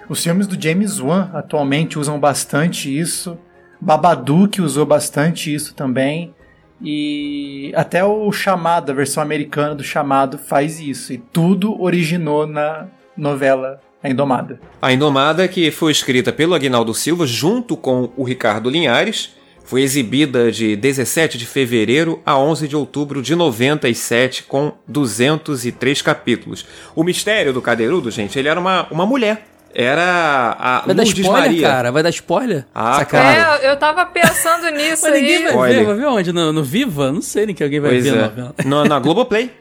Os 0.09 0.23
filmes 0.23 0.47
do 0.47 0.61
James 0.61 1.01
Wan 1.01 1.31
atualmente 1.35 1.99
usam 1.99 2.19
bastante 2.19 2.97
isso. 2.97 3.39
Babadook 3.81 4.61
usou 4.61 4.85
bastante 4.85 5.55
isso 5.55 5.75
também. 5.75 6.35
E 6.83 7.73
até 7.75 8.03
o 8.03 8.33
Chamado, 8.33 8.91
a 8.91 8.95
versão 8.95 9.23
americana 9.23 9.75
do 9.75 9.85
Chamado, 9.85 10.39
faz 10.39 10.81
isso. 10.81 11.13
E 11.13 11.19
tudo 11.19 11.81
originou 11.81 12.47
na 12.47 12.87
novela 13.17 13.81
A 14.03 14.09
Indomada. 14.09 14.59
A 14.81 14.93
Indomada, 14.93 15.47
que 15.47 15.71
foi 15.71 15.93
escrita 15.93 16.33
pelo 16.33 16.55
Aguinaldo 16.55 16.95
Silva 16.95 17.27
junto 17.27 17.77
com 17.77 18.11
o 18.17 18.25
Ricardo 18.25 18.71
Linhares, 18.71 19.37
foi 19.71 19.83
exibida 19.83 20.51
de 20.51 20.75
17 20.75 21.39
de 21.39 21.47
fevereiro 21.47 22.21
a 22.27 22.37
11 22.37 22.67
de 22.67 22.75
outubro 22.75 23.23
de 23.23 23.37
97, 23.37 24.43
com 24.43 24.73
203 24.89 26.03
capítulos. 26.03 26.67
O 26.95 27.05
mistério 27.05 27.53
do 27.53 27.63
Cadeirudo, 27.63 28.11
gente, 28.11 28.37
ele 28.37 28.49
era 28.49 28.59
uma, 28.59 28.89
uma 28.91 29.07
mulher. 29.07 29.47
Era 29.73 30.57
a 30.59 30.81
Vai 30.85 30.95
dar 30.97 31.05
Lourdes 31.05 31.25
spoiler, 31.25 31.43
Maria. 31.49 31.69
cara? 31.69 31.93
Vai 31.93 32.03
dar 32.03 32.11
spoiler? 32.11 32.67
Ah, 32.75 33.05
claro. 33.05 33.63
É, 33.63 33.71
eu 33.71 33.77
tava 33.77 34.05
pensando 34.05 34.69
nisso 34.77 35.03
Mas 35.05 35.13
ninguém 35.15 35.37
aí. 35.37 35.45
vai 35.45 35.55
Olha. 35.55 35.75
ver, 35.79 35.85
vai 35.85 35.95
ver 35.95 36.07
onde? 36.07 36.33
No, 36.33 36.53
no 36.53 36.65
Viva? 36.65 37.13
Não 37.13 37.23
sei 37.23 37.47
nem 37.47 37.55
que 37.55 37.63
alguém 37.63 37.79
vai 37.79 37.93
Pois 37.93 38.03
ver 38.03 38.11
a 38.11 38.17
é. 38.17 38.23
novela. 38.23 38.55
Na, 38.65 38.85
na 38.85 38.99
Globoplay. 39.01 39.53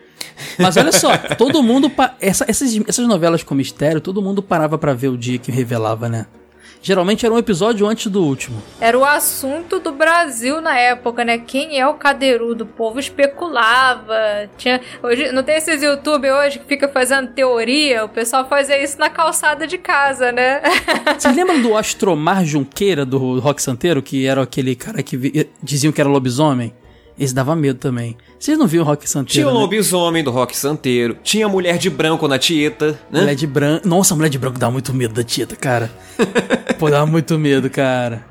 Mas 0.57 0.75
olha 0.77 0.91
só, 0.91 1.15
todo 1.37 1.61
mundo. 1.61 1.91
pa- 1.91 2.15
Essa, 2.19 2.43
essas, 2.47 2.75
essas 2.87 3.07
novelas 3.07 3.43
com 3.43 3.53
mistério, 3.53 4.01
todo 4.01 4.19
mundo 4.19 4.41
parava 4.41 4.79
pra 4.79 4.93
ver 4.95 5.09
o 5.09 5.17
dia 5.17 5.37
que 5.37 5.51
revelava, 5.51 6.09
né? 6.09 6.25
Geralmente 6.81 7.25
era 7.25 7.33
um 7.35 7.37
episódio 7.37 7.85
antes 7.87 8.07
do 8.11 8.23
último. 8.23 8.61
Era 8.79 8.97
o 8.97 9.03
assunto 9.03 9.79
do 9.79 9.91
Brasil 9.91 10.61
na 10.61 10.77
época, 10.77 11.25
né? 11.25 11.37
Quem 11.37 11.77
é 11.79 11.85
o 11.87 11.95
cadeirudo? 11.95 12.63
O 12.63 12.67
povo 12.67 12.99
especulava. 12.99 14.49
Tinha, 14.57 14.79
hoje, 15.03 15.31
não 15.31 15.43
tem 15.43 15.55
esses 15.57 15.81
YouTube 15.83 16.31
hoje 16.31 16.59
que 16.59 16.65
fica 16.65 16.87
fazendo 16.87 17.29
teoria? 17.33 18.05
O 18.05 18.09
pessoal 18.09 18.47
fazia 18.47 18.81
isso 18.81 18.97
na 18.99 19.09
calçada 19.09 19.67
de 19.67 19.77
casa, 19.77 20.31
né? 20.31 20.61
Vocês 21.19 21.35
lembram 21.35 21.61
do 21.61 21.75
Astromar 21.75 22.45
Junqueira 22.45 23.05
do 23.05 23.39
Rock 23.39 23.61
Santeiro, 23.61 24.01
que 24.01 24.25
era 24.25 24.41
aquele 24.41 24.75
cara 24.75 25.03
que 25.03 25.17
vi- 25.17 25.49
diziam 25.61 25.91
que 25.91 25.99
era 25.99 26.09
lobisomem? 26.09 26.73
Esse 27.19 27.35
dava 27.35 27.53
medo 27.53 27.77
também. 27.77 28.15
Vocês 28.39 28.57
não 28.57 28.65
viram 28.65 28.85
o 28.85 28.87
Rock 28.87 29.09
Santeiro? 29.09 29.33
Tinha 29.33 29.47
o 29.49 29.53
né? 29.53 29.59
lobisomem 29.59 30.23
do 30.23 30.31
rock 30.31 30.55
santeiro. 30.55 31.17
Tinha 31.21 31.45
a 31.47 31.49
mulher 31.49 31.77
de 31.77 31.89
branco 31.89 32.25
na 32.29 32.39
Tieta, 32.39 32.97
né? 33.11 33.19
Mulher 33.19 33.35
de 33.35 33.45
branco. 33.45 33.87
Nossa, 33.87 34.13
a 34.13 34.17
mulher 34.17 34.29
de 34.29 34.37
branco 34.37 34.57
dá 34.57 34.71
muito 34.71 34.93
medo 34.93 35.13
da 35.13 35.23
Tita, 35.23 35.55
cara. 35.55 35.91
Pô, 36.79 36.89
dá 36.89 37.05
muito 37.05 37.37
medo, 37.37 37.69
cara. 37.69 38.25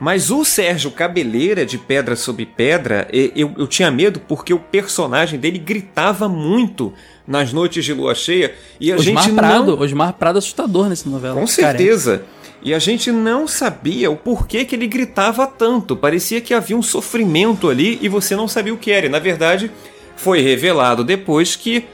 Mas 0.00 0.30
o 0.30 0.44
Sérgio 0.44 0.90
Cabeleira 0.90 1.64
de 1.64 1.78
Pedra 1.78 2.16
sobre 2.16 2.44
Pedra, 2.44 3.06
eu, 3.12 3.54
eu 3.56 3.66
tinha 3.68 3.90
medo 3.90 4.20
porque 4.20 4.52
o 4.52 4.58
personagem 4.58 5.38
dele 5.38 5.58
gritava 5.58 6.28
muito 6.28 6.92
nas 7.26 7.52
noites 7.52 7.84
de 7.84 7.94
lua 7.94 8.14
cheia 8.14 8.52
e 8.80 8.92
a 8.92 8.96
Osmar 8.96 9.24
gente 9.24 9.34
Prado, 9.34 9.76
não. 9.76 9.82
Osmar 9.82 10.12
Prado 10.14 10.38
assustador 10.38 10.88
nessa 10.88 11.08
novela. 11.08 11.40
Com 11.40 11.46
certeza. 11.46 12.24
E 12.64 12.72
a 12.72 12.78
gente 12.78 13.12
não 13.12 13.46
sabia 13.46 14.10
o 14.10 14.16
porquê 14.16 14.64
que 14.64 14.74
ele 14.74 14.86
gritava 14.86 15.46
tanto. 15.46 15.94
Parecia 15.94 16.40
que 16.40 16.54
havia 16.54 16.74
um 16.76 16.82
sofrimento 16.82 17.68
ali 17.68 17.98
e 18.00 18.08
você 18.08 18.34
não 18.34 18.48
sabia 18.48 18.72
o 18.72 18.78
que 18.78 18.90
era. 18.90 19.04
E 19.04 19.10
na 19.10 19.18
verdade, 19.18 19.70
foi 20.16 20.40
revelado 20.40 21.04
depois 21.04 21.56
que, 21.56 21.86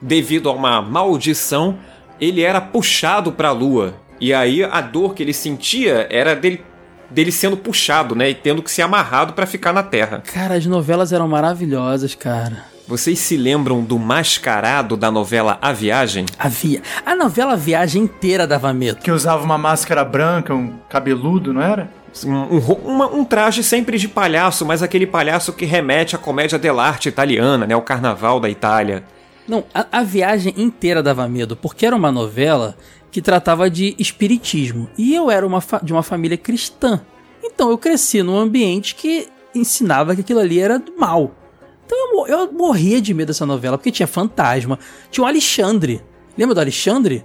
devido 0.00 0.50
a 0.50 0.52
uma 0.52 0.82
maldição, 0.82 1.78
ele 2.20 2.42
era 2.42 2.60
puxado 2.60 3.32
para 3.32 3.48
a 3.48 3.52
lua. 3.52 3.94
E 4.20 4.34
aí 4.34 4.62
a 4.62 4.82
dor 4.82 5.14
que 5.14 5.22
ele 5.22 5.32
sentia 5.32 6.06
era 6.10 6.36
dele, 6.36 6.62
dele 7.08 7.32
sendo 7.32 7.56
puxado, 7.56 8.14
né? 8.14 8.28
E 8.28 8.34
tendo 8.34 8.62
que 8.62 8.70
ser 8.70 8.82
amarrado 8.82 9.32
para 9.32 9.46
ficar 9.46 9.72
na 9.72 9.82
terra. 9.82 10.22
Cara, 10.32 10.54
as 10.54 10.66
novelas 10.66 11.14
eram 11.14 11.26
maravilhosas, 11.26 12.14
cara. 12.14 12.66
Vocês 12.90 13.20
se 13.20 13.36
lembram 13.36 13.84
do 13.84 13.96
mascarado 14.00 14.96
da 14.96 15.12
novela 15.12 15.56
A 15.62 15.70
Viagem? 15.72 16.26
Havia. 16.36 16.82
A 17.06 17.14
novela 17.14 17.56
Viagem 17.56 18.02
inteira 18.02 18.48
dava 18.48 18.72
medo. 18.74 18.98
Que 18.98 19.12
usava 19.12 19.44
uma 19.44 19.56
máscara 19.56 20.04
branca, 20.04 20.52
um 20.52 20.76
cabeludo, 20.88 21.52
não 21.52 21.62
era? 21.62 21.88
Um, 22.26 22.56
um 22.56 22.58
uma- 22.84 23.06
um 23.06 23.24
traje 23.24 23.62
sempre 23.62 23.96
de 23.96 24.08
palhaço, 24.08 24.66
mas 24.66 24.82
aquele 24.82 25.06
palhaço 25.06 25.52
que 25.52 25.64
remete 25.64 26.16
à 26.16 26.18
comédia 26.18 26.58
dell'arte 26.58 27.08
italiana, 27.08 27.64
né? 27.64 27.76
O 27.76 27.80
carnaval 27.80 28.40
da 28.40 28.50
Itália. 28.50 29.04
Não, 29.46 29.62
a, 29.72 29.86
a 29.92 30.02
viagem 30.02 30.52
inteira 30.56 31.00
dava 31.00 31.28
medo, 31.28 31.54
porque 31.54 31.86
era 31.86 31.94
uma 31.94 32.10
novela 32.10 32.76
que 33.12 33.22
tratava 33.22 33.70
de 33.70 33.94
espiritismo. 34.00 34.90
E 34.98 35.14
eu 35.14 35.30
era 35.30 35.46
uma 35.46 35.62
de 35.80 35.92
uma 35.92 36.02
família 36.02 36.36
cristã. 36.36 37.00
Então 37.40 37.70
eu 37.70 37.78
cresci 37.78 38.20
num 38.20 38.36
ambiente 38.36 38.96
que 38.96 39.28
ensinava 39.54 40.16
que 40.16 40.22
aquilo 40.22 40.40
ali 40.40 40.58
era 40.58 40.76
do 40.76 40.96
mal. 40.98 41.30
Então 41.92 42.26
eu, 42.28 42.38
eu 42.46 42.52
morria 42.52 43.00
de 43.00 43.12
medo 43.12 43.28
dessa 43.28 43.44
novela, 43.44 43.76
porque 43.76 43.90
tinha 43.90 44.06
fantasma. 44.06 44.78
Tinha 45.10 45.24
o 45.24 45.26
Alexandre. 45.26 46.00
Lembra 46.38 46.54
do 46.54 46.60
Alexandre? 46.60 47.24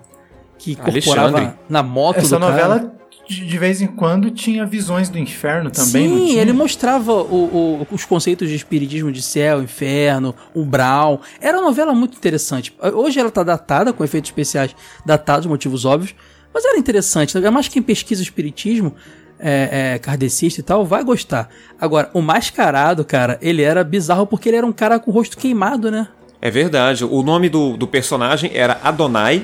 Que 0.57 0.71
incorporava 0.71 1.27
Alexandre. 1.37 1.59
na 1.69 1.83
moto 1.83 2.17
Essa 2.17 2.39
do 2.39 2.39
cara. 2.47 2.51
novela, 2.51 2.95
de, 3.27 3.57
vez 3.59 3.79
em 3.81 3.87
quando, 3.87 4.31
tinha 4.31 4.65
visões 4.65 5.07
do 5.09 5.19
inferno 5.19 5.69
também, 5.69 6.07
Sim, 6.27 6.39
ele 6.39 6.51
mostrava 6.53 7.11
o- 7.13 7.81
o- 7.81 7.87
os 7.91 8.05
conceitos 8.05 8.49
de 8.49 8.55
espiritismo 8.55 9.11
de 9.11 9.21
céu, 9.21 9.61
inferno, 9.61 10.33
umbral. 10.55 11.21
Era 11.39 11.57
uma 11.59 11.67
novela 11.67 11.93
muito 11.93 12.17
interessante. 12.17 12.75
Hoje 12.93 13.19
ela 13.19 13.29
tá 13.29 13.43
datada, 13.43 13.93
com 13.93 14.03
efeitos 14.03 14.29
especiais 14.31 14.75
datados, 15.05 15.45
motivos 15.45 15.85
óbvios, 15.85 16.15
mas 16.53 16.65
era 16.65 16.77
interessante. 16.79 17.37
Ainda 17.37 17.51
mais 17.51 17.67
quem 17.67 17.81
pesquisa 17.81 18.21
o 18.21 18.23
espiritismo, 18.23 18.95
é, 19.39 19.93
é, 19.95 19.99
kardecista 19.99 20.59
e 20.59 20.63
tal, 20.63 20.85
vai 20.85 21.03
gostar. 21.03 21.49
Agora, 21.79 22.09
o 22.13 22.21
mascarado, 22.21 23.03
cara, 23.03 23.37
ele 23.41 23.61
era 23.61 23.83
bizarro 23.83 24.25
porque 24.27 24.49
ele 24.49 24.57
era 24.57 24.65
um 24.65 24.71
cara 24.73 24.99
com 24.99 25.11
o 25.11 25.13
rosto 25.13 25.37
queimado, 25.37 25.89
né? 25.91 26.07
É 26.41 26.49
verdade. 26.51 27.03
O 27.03 27.23
nome 27.23 27.49
do, 27.49 27.75
do 27.75 27.87
personagem 27.87 28.51
era 28.53 28.79
Adonai 28.83 29.43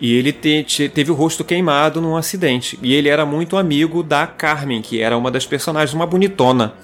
e 0.00 0.14
ele 0.16 0.32
te- 0.32 0.62
te- 0.64 0.88
teve 0.88 1.10
o 1.10 1.14
rosto 1.14 1.44
queimado 1.44 2.00
num 2.00 2.16
acidente. 2.16 2.78
E 2.82 2.92
ele 2.94 3.08
era 3.08 3.24
muito 3.24 3.56
amigo 3.56 4.02
da 4.02 4.26
Carmen, 4.26 4.82
que 4.82 5.00
era 5.00 5.16
uma 5.16 5.30
das 5.30 5.46
personagens, 5.46 5.94
uma 5.94 6.06
bonitona. 6.06 6.74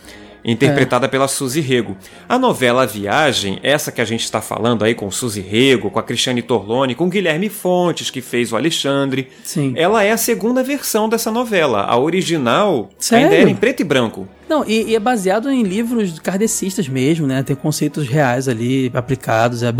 Interpretada 0.44 1.09
pela 1.09 1.28
Suzy 1.28 1.60
Rego. 1.60 1.97
A 2.28 2.39
novela 2.39 2.86
Viagem, 2.86 3.60
essa 3.62 3.93
que 3.93 4.01
a 4.01 4.05
gente 4.05 4.24
está 4.24 4.40
falando 4.40 4.85
aí 4.85 4.94
com 4.94 5.10
Suzy 5.10 5.40
Rego, 5.40 5.90
com 5.90 5.98
a 5.98 6.02
Cristiane 6.02 6.43
Torlone, 6.43 6.94
com 6.94 7.09
Guilherme 7.09 7.48
Fontes, 7.48 8.10
que 8.10 8.20
fez 8.20 8.52
o 8.52 8.56
Alexandre. 8.56 9.28
Sim. 9.44 9.73
Ela 9.77 10.02
é 10.02 10.10
a 10.10 10.16
segunda 10.16 10.62
versão 10.62 11.09
dessa 11.09 11.31
novela. 11.31 11.82
A 11.82 11.97
original 11.97 12.90
Sério? 12.98 13.27
ainda 13.27 13.36
era 13.36 13.51
em 13.51 13.55
preto 13.55 13.81
e 13.81 13.85
branco. 13.85 14.28
Não, 14.52 14.62
e, 14.68 14.90
e 14.90 14.94
é 14.94 15.00
baseado 15.00 15.50
em 15.50 15.62
livros 15.62 16.18
kardecistas 16.18 16.86
mesmo, 16.86 17.26
né? 17.26 17.42
Tem 17.42 17.56
conceitos 17.56 18.06
reais 18.06 18.48
ali 18.48 18.90
aplicados. 18.92 19.62
É 19.62 19.72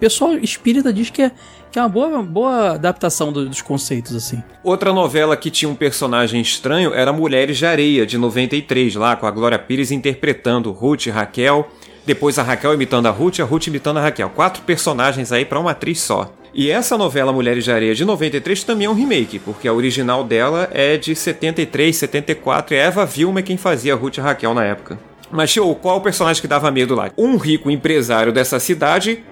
pessoal 0.00 0.34
espírita 0.34 0.92
diz 0.92 1.10
que 1.10 1.22
é, 1.22 1.30
que 1.70 1.78
é 1.78 1.82
uma 1.82 1.88
boa, 1.88 2.20
boa 2.20 2.70
adaptação 2.72 3.30
do- 3.32 3.48
dos 3.48 3.62
conceitos, 3.62 4.16
assim. 4.16 4.42
Outra 4.64 4.92
novela 4.92 5.36
que 5.36 5.48
tinha 5.48 5.68
um 5.68 5.76
personagem 5.76 6.40
estranho 6.40 6.92
era 6.92 7.12
Mulheres 7.12 7.56
de 7.56 7.64
Areia, 7.66 8.04
de 8.04 8.18
93, 8.18 8.96
lá 8.96 9.14
com 9.14 9.26
a 9.26 9.30
Glória 9.30 9.60
Pires 9.60 9.92
interpretando 9.92 10.72
Ruth 10.72 11.06
e 11.06 11.10
Raquel. 11.10 11.68
Depois 12.04 12.36
a 12.36 12.42
Raquel 12.42 12.74
imitando 12.74 13.06
a 13.06 13.10
Ruth 13.10 13.38
e 13.38 13.42
a 13.42 13.44
Ruth 13.44 13.68
imitando 13.68 13.98
a 13.98 14.02
Raquel. 14.02 14.30
Quatro 14.30 14.64
personagens 14.64 15.30
aí 15.30 15.44
pra 15.44 15.60
uma 15.60 15.70
atriz 15.70 16.00
só. 16.00 16.34
E 16.52 16.70
essa 16.70 16.98
novela 16.98 17.32
Mulheres 17.32 17.64
de 17.64 17.70
Areia 17.70 17.94
de 17.94 18.04
93 18.04 18.64
também 18.64 18.86
é 18.86 18.90
um 18.90 18.94
remake, 18.94 19.38
porque 19.38 19.68
a 19.68 19.72
original 19.72 20.24
dela 20.24 20.68
é 20.72 20.96
de 20.96 21.14
73, 21.14 21.96
74 21.96 22.74
e 22.74 22.78
Eva 22.78 23.06
Vilma 23.06 23.38
é 23.38 23.42
quem 23.42 23.56
fazia 23.56 23.94
Ruth 23.94 24.18
e 24.18 24.20
Raquel 24.20 24.52
na 24.52 24.64
época. 24.64 24.98
Mas, 25.30 25.50
show, 25.50 25.74
qual 25.76 25.98
o 25.98 26.00
personagem 26.00 26.42
que 26.42 26.48
dava 26.48 26.70
medo 26.72 26.94
lá? 26.94 27.10
Um 27.16 27.36
rico 27.36 27.70
empresário 27.70 28.32
dessa 28.32 28.58
cidade 28.58 29.22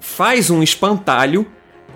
faz 0.00 0.50
um 0.50 0.60
espantalho 0.62 1.46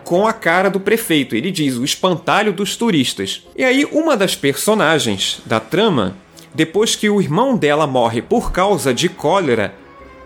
com 0.04 0.26
a 0.26 0.32
cara 0.32 0.70
do 0.70 0.78
prefeito. 0.78 1.34
Ele 1.34 1.50
diz 1.50 1.76
o 1.76 1.84
espantalho 1.84 2.52
dos 2.52 2.76
turistas. 2.76 3.42
E 3.56 3.64
aí, 3.64 3.84
uma 3.86 4.16
das 4.16 4.36
personagens 4.36 5.42
da 5.44 5.58
trama, 5.58 6.16
depois 6.54 6.94
que 6.94 7.10
o 7.10 7.20
irmão 7.20 7.56
dela 7.56 7.86
morre 7.88 8.22
por 8.22 8.52
causa 8.52 8.94
de 8.94 9.08
cólera, 9.08 9.74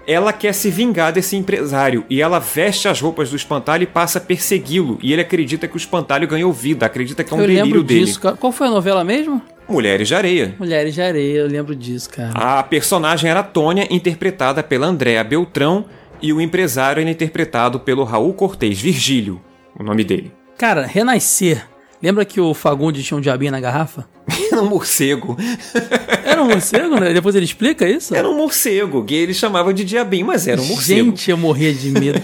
ela 0.09 0.33
quer 0.33 0.55
se 0.55 0.71
vingar 0.71 1.13
desse 1.13 1.37
empresário 1.37 2.03
e 2.09 2.23
ela 2.23 2.39
veste 2.39 2.89
as 2.89 2.99
roupas 2.99 3.29
do 3.29 3.37
espantalho 3.37 3.83
e 3.83 3.87
passa 3.87 4.17
a 4.17 4.23
persegui-lo. 4.23 4.99
E 5.03 5.13
ele 5.13 5.21
acredita 5.21 5.69
que 5.69 5.75
o 5.75 5.77
espantalho 5.77 6.27
ganhou 6.27 6.51
vida, 6.51 6.87
acredita 6.87 7.23
que 7.23 7.31
é 7.31 7.37
um 7.37 7.41
eu 7.43 7.47
delírio 7.47 7.65
lembro 7.67 7.85
dele. 7.85 8.07
disso, 8.07 8.19
cara. 8.19 8.35
Qual 8.35 8.51
foi 8.51 8.69
a 8.69 8.71
novela 8.71 9.05
mesmo? 9.05 9.43
Mulheres 9.69 10.09
de 10.09 10.15
Areia. 10.15 10.55
Mulheres 10.59 10.95
de 10.95 11.03
Areia, 11.03 11.41
eu 11.41 11.47
lembro 11.47 11.77
disso, 11.77 12.09
cara. 12.09 12.31
A 12.33 12.63
personagem 12.63 13.31
era 13.31 13.43
Tônia, 13.43 13.87
interpretada 13.91 14.63
pela 14.63 14.87
Andréa 14.87 15.23
Beltrão, 15.23 15.85
e 16.23 16.33
o 16.33 16.41
empresário 16.41 17.03
era 17.03 17.11
interpretado 17.11 17.79
pelo 17.79 18.03
Raul 18.03 18.33
Cortez, 18.33 18.81
Virgílio, 18.81 19.39
o 19.79 19.83
nome 19.83 20.05
dele. 20.05 20.33
Cara, 20.57 20.87
Renascer. 20.87 21.67
Lembra 22.03 22.25
que 22.25 22.41
o 22.41 22.55
Fagundes 22.55 23.05
tinha 23.05 23.19
um 23.19 23.20
diabinho 23.20 23.51
na 23.51 23.61
garrafa? 23.61 24.09
Era 24.51 24.62
um 24.62 24.69
morcego. 24.69 25.37
Era 26.25 26.43
um 26.43 26.49
morcego, 26.49 27.01
né? 27.01 27.12
Depois 27.12 27.35
ele 27.35 27.45
explica 27.45 27.89
isso? 27.89 28.15
Era 28.15 28.29
um 28.29 28.37
morcego, 28.37 29.05
que 29.05 29.15
ele 29.15 29.35
chamava 29.35 29.75
de 29.75 29.85
diabinho, 29.85 30.27
mas 30.27 30.47
era 30.47 30.61
um 30.61 30.65
morcego. 30.65 31.11
Gente, 31.11 31.31
eu 31.31 31.37
morria 31.37 31.73
de 31.73 31.91
medo. 31.91 32.20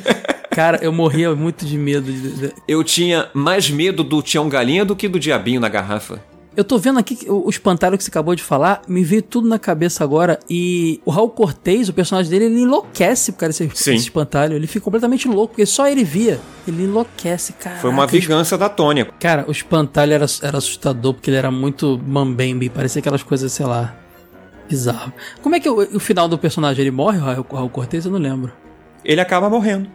Cara, 0.50 0.78
eu 0.82 0.92
morria 0.92 1.34
muito 1.34 1.64
de 1.64 1.76
medo. 1.76 2.12
Eu 2.68 2.84
tinha 2.84 3.28
mais 3.34 3.68
medo 3.70 4.04
do 4.04 4.22
Tião 4.22 4.48
Galinha 4.48 4.84
do 4.84 4.94
que 4.94 5.08
do 5.08 5.18
diabinho 5.18 5.60
na 5.60 5.68
garrafa. 5.68 6.22
Eu 6.56 6.64
tô 6.64 6.78
vendo 6.78 6.98
aqui 6.98 7.18
o 7.28 7.44
o 7.44 7.50
espantalho 7.50 7.98
que 7.98 8.04
você 8.04 8.10
acabou 8.10 8.34
de 8.34 8.42
falar, 8.42 8.82
me 8.88 9.04
veio 9.04 9.22
tudo 9.22 9.46
na 9.46 9.58
cabeça 9.58 10.02
agora. 10.02 10.38
E 10.48 11.00
o 11.04 11.10
Raul 11.10 11.28
Cortez, 11.28 11.88
o 11.88 11.92
personagem 11.92 12.30
dele, 12.30 12.46
ele 12.46 12.60
enlouquece 12.60 13.32
por 13.32 13.40
causa 13.40 13.66
desse, 13.66 13.94
espantalho. 13.94 14.54
Ele 14.54 14.66
fica 14.66 14.84
completamente 14.84 15.28
louco, 15.28 15.48
porque 15.48 15.66
só 15.66 15.86
ele 15.86 16.02
via. 16.04 16.40
Ele 16.66 16.84
enlouquece, 16.84 17.52
cara. 17.52 17.76
Foi 17.76 17.90
uma 17.90 18.06
vingança 18.06 18.56
da 18.56 18.68
Tônia. 18.68 19.06
Cara, 19.20 19.44
o 19.46 19.52
espantalho 19.52 20.12
era, 20.12 20.26
era 20.42 20.58
assustador 20.58 21.14
porque 21.14 21.30
ele 21.30 21.36
era 21.36 21.50
muito 21.50 22.00
mambembe, 22.06 22.70
parecia 22.70 23.00
aquelas 23.00 23.22
coisas, 23.22 23.52
sei 23.52 23.66
lá, 23.66 23.94
bizarro. 24.68 25.12
Como 25.42 25.54
é 25.54 25.60
que 25.60 25.68
o, 25.68 25.96
o 25.96 26.00
final 26.00 26.28
do 26.28 26.38
personagem 26.38 26.82
ele 26.82 26.90
morre, 26.90 27.18
o 27.18 27.22
Raul, 27.22 27.46
o 27.48 27.56
Raul 27.56 27.68
Cortez? 27.68 28.06
Eu 28.06 28.12
não 28.12 28.18
lembro. 28.18 28.52
Ele 29.04 29.20
acaba 29.20 29.50
morrendo. 29.50 29.88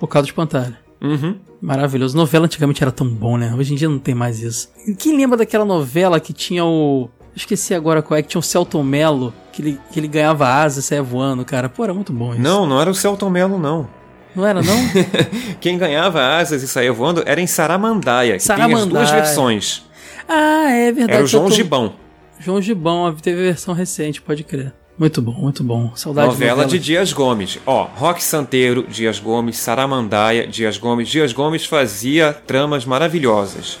Por 0.00 0.08
causa 0.08 0.26
do 0.26 0.30
espantalho. 0.30 0.76
Uhum. 1.00 1.38
Maravilhoso. 1.60 2.16
Novela 2.16 2.44
antigamente 2.46 2.82
era 2.82 2.92
tão 2.92 3.08
bom, 3.08 3.36
né? 3.36 3.52
Hoje 3.56 3.72
em 3.72 3.76
dia 3.76 3.88
não 3.88 3.98
tem 3.98 4.14
mais 4.14 4.40
isso. 4.40 4.68
Quem 4.98 5.16
lembra 5.16 5.36
daquela 5.38 5.64
novela 5.64 6.20
que 6.20 6.32
tinha 6.32 6.64
o. 6.64 7.08
Esqueci 7.34 7.74
agora 7.74 8.02
qual 8.02 8.18
é, 8.18 8.22
que 8.22 8.28
tinha 8.28 8.38
o 8.40 8.42
Celton 8.42 8.82
Mello, 8.82 9.32
que 9.52 9.62
ele, 9.62 9.80
que 9.92 10.00
ele 10.00 10.08
ganhava 10.08 10.48
asas 10.48 10.84
e 10.84 10.86
saia 10.88 11.02
voando, 11.02 11.44
cara. 11.44 11.68
Pô, 11.68 11.84
era 11.84 11.94
muito 11.94 12.12
bom 12.12 12.32
isso. 12.32 12.42
Não, 12.42 12.66
não 12.66 12.80
era 12.80 12.90
o 12.90 12.94
Celton 12.94 13.30
Mello, 13.30 13.58
não. 13.58 13.88
Não 14.34 14.44
era, 14.46 14.60
não? 14.62 14.74
Quem 15.60 15.78
ganhava 15.78 16.20
asas 16.36 16.62
e 16.62 16.68
saía 16.68 16.92
voando 16.92 17.22
era 17.26 17.40
em 17.40 17.46
Saramandaia, 17.46 18.38
que 18.38 18.44
tem 18.44 18.54
as 18.54 18.58
Saramandaia. 18.60 18.86
duas 18.88 19.10
versões. 19.10 19.84
ah, 20.28 20.70
é 20.70 20.92
verdade. 20.92 21.12
Era 21.14 21.24
o 21.24 21.26
João 21.26 21.44
Celton- 21.44 21.56
Gibão. 21.56 21.92
João 22.40 22.62
Gibão, 22.62 23.14
teve 23.20 23.42
versão 23.42 23.74
recente, 23.74 24.20
pode 24.22 24.44
crer. 24.44 24.72
Muito 24.98 25.22
bom, 25.22 25.32
muito 25.32 25.62
bom. 25.62 25.92
Saudade 25.94 26.26
Novela 26.28 26.64
de 26.64 26.78
de 26.78 26.84
Dias 26.84 27.12
Gomes. 27.12 27.58
Ó, 27.64 27.84
Roque 27.94 28.22
Santeiro, 28.22 28.84
Dias 28.88 29.18
Gomes, 29.20 29.56
Saramandaia, 29.58 30.46
Dias 30.46 30.76
Gomes. 30.76 31.08
Dias 31.08 31.32
Gomes 31.32 31.64
fazia 31.64 32.32
tramas 32.32 32.84
maravilhosas. 32.84 33.78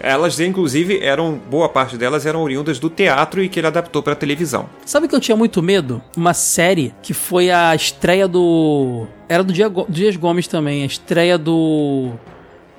Elas, 0.00 0.38
inclusive, 0.38 1.00
eram. 1.02 1.40
Boa 1.50 1.68
parte 1.68 1.96
delas 1.96 2.24
eram 2.24 2.42
oriundas 2.42 2.78
do 2.78 2.88
teatro 2.88 3.42
e 3.42 3.48
que 3.48 3.58
ele 3.58 3.66
adaptou 3.66 4.00
para 4.02 4.14
televisão. 4.14 4.66
Sabe 4.86 5.06
o 5.06 5.08
que 5.08 5.14
eu 5.16 5.20
tinha 5.20 5.36
muito 5.36 5.60
medo? 5.60 6.00
Uma 6.16 6.34
série 6.34 6.94
que 7.02 7.12
foi 7.12 7.50
a 7.50 7.74
estreia 7.74 8.28
do. 8.28 9.06
Era 9.28 9.42
do 9.42 9.52
Dia- 9.52 9.72
Dias 9.88 10.14
Gomes 10.14 10.46
também, 10.46 10.84
a 10.84 10.86
estreia 10.86 11.36
do. 11.36 12.12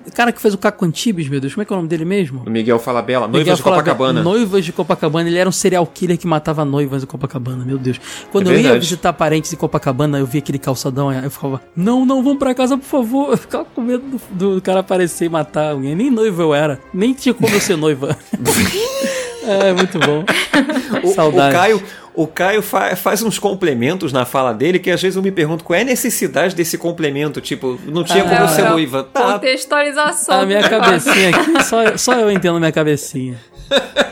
O 0.10 0.16
cara 0.16 0.32
que 0.32 0.42
fez 0.42 0.54
o 0.54 0.58
Caco 0.58 0.84
Antibes, 0.86 1.30
meu 1.30 1.40
Deus, 1.40 1.54
como 1.54 1.62
é 1.62 1.66
que 1.66 1.72
é 1.72 1.76
o 1.76 1.78
nome 1.78 1.88
dele 1.90 2.06
mesmo? 2.06 2.44
O 2.46 2.50
Miguel 2.50 2.80
Falabella, 2.80 3.28
Noivas 3.28 3.40
Miguel 3.40 3.56
de 3.56 3.62
Falabella. 3.62 3.84
Copacabana. 3.84 4.24
Noivas 4.24 4.66
de 4.66 4.72
Copacabana. 4.74 5.30
Ele 5.30 5.38
era 5.38 5.48
um 5.48 5.52
serial 5.54 5.86
killer 5.86 6.18
que 6.18 6.28
matava 6.28 6.66
noivas 6.66 7.02
de 7.02 7.08
Copacabana, 7.08 7.64
meu 7.64 7.78
Deus. 7.78 8.00
Quando 8.32 8.52
É 8.52 8.56
eu 8.56 8.60
ia 8.60 8.80
visitar 8.80 9.14
parentes 9.14 9.54
em 9.54 9.56
Copacabana, 9.56 10.20
eu 10.20 10.26
via 10.26 10.40
aquele 10.40 10.60
calçadão, 10.60 11.12
eu 11.12 11.30
ficava, 11.30 11.62
não, 11.76 12.06
não, 12.06 12.24
vamos 12.24 12.40
pra 12.40 12.54
casa, 12.54 12.78
por 12.78 12.86
favor. 12.86 13.32
Eu 13.32 13.38
ficava 13.38 13.66
com 13.66 13.82
medo 13.82 14.04
do, 14.32 14.56
do 14.56 14.62
cara 14.62 14.80
aparecer 14.80 15.26
e 15.26 15.30
matar 15.30 15.72
alguém. 15.72 15.96
Nem 15.96 16.10
noiva 16.10 16.42
eu 16.42 16.54
era. 16.54 16.80
Nem 16.94 17.14
tinha 17.14 17.34
como 17.34 17.54
eu 17.54 17.62
ser 17.62 17.76
noiva. 17.78 18.18
é, 19.50 19.74
muito 19.74 20.00
bom. 20.00 20.24
O, 21.04 21.08
Saudade. 21.14 21.56
o 21.56 21.60
Caio, 21.60 21.84
o 22.16 22.28
Caio 22.28 22.62
fa- 22.62 22.96
faz 22.96 23.22
uns 23.22 23.38
complementos 23.40 24.12
na 24.12 24.26
fala 24.26 24.54
dele 24.54 24.80
que 24.80 24.90
às 24.92 25.02
vezes 25.02 25.16
eu 25.16 25.22
me 25.22 25.32
pergunto 25.32 25.64
qual 25.64 25.78
é 25.78 25.82
a 25.84 25.86
necessidade 25.86 26.56
desse 26.56 26.78
complemento. 26.78 27.40
Tipo, 27.40 27.80
não 27.86 28.04
tinha 28.04 28.24
como 28.24 28.36
eu 28.36 28.48
ser 28.50 28.62
É, 28.66 28.70
noiva. 28.70 29.04
Tá, 29.04 29.34
Contextualização. 29.34 30.42
A 30.42 30.46
minha 30.46 30.62
negócio. 30.62 30.80
cabecinha 30.84 31.30
aqui, 31.30 31.64
só, 31.64 31.98
só 31.98 32.14
eu 32.16 32.32
entendo 32.32 32.60
minha 32.60 32.72
cabecinha. 32.72 33.38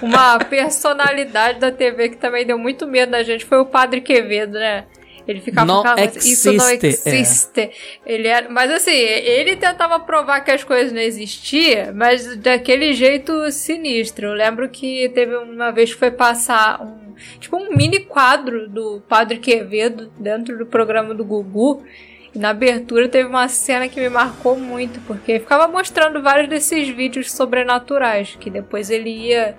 Uma 0.02 0.38
personalidade 0.40 1.60
da 1.60 1.72
TV 1.72 2.10
que 2.10 2.18
também 2.18 2.46
deu 2.46 2.58
muito 2.60 2.88
medo 2.88 3.12
da 3.12 3.24
gente 3.24 3.44
foi 3.44 3.58
o 3.60 3.66
Padre 3.66 4.00
Quevedo, 4.02 4.54
né? 4.54 4.86
Ele 5.28 5.42
ficava 5.42 5.68
Não 5.68 5.84
falando, 5.84 6.18
isso 6.18 6.54
não 6.54 6.70
existe, 6.70 7.10
é. 7.10 7.16
existe. 7.20 7.70
Ele 8.06 8.28
era, 8.28 8.50
mas 8.50 8.72
assim, 8.72 8.92
ele 8.92 9.58
tentava 9.58 10.00
provar 10.00 10.40
que 10.40 10.52
as 10.52 10.64
coisas 10.64 10.94
não 10.94 11.02
existiam, 11.02 11.94
mas 11.94 12.38
daquele 12.38 12.94
jeito 12.94 13.52
sinistro. 13.52 14.28
Eu 14.28 14.34
lembro 14.34 14.70
que 14.70 15.10
teve 15.10 15.36
uma 15.36 15.72
vez 15.72 15.94
que 15.94 16.00
foi 16.00 16.12
passar 16.12 16.82
um, 16.82 17.14
tipo 17.40 17.58
um 17.58 17.76
mini 17.76 18.00
quadro 18.00 18.70
do 18.70 19.02
Padre 19.10 19.38
Quevedo 19.38 20.10
dentro 20.18 20.58
do 20.58 20.66
programa 20.66 21.14
do 21.14 21.26
Gugu. 21.26 21.84
E 22.34 22.40
na 22.40 22.50
abertura 22.50 23.10
teve 23.10 23.28
uma 23.28 23.50
cena 23.50 23.90
que 23.90 24.00
me 24.00 24.10
marcou 24.10 24.58
muito, 24.58 25.02
porque 25.02 25.40
ficava 25.40 25.68
mostrando 25.68 26.22
vários 26.22 26.48
desses 26.48 26.88
vídeos 26.88 27.32
sobrenaturais, 27.32 28.38
que 28.40 28.50
depois 28.50 28.90
ele 28.90 29.10
ia 29.10 29.58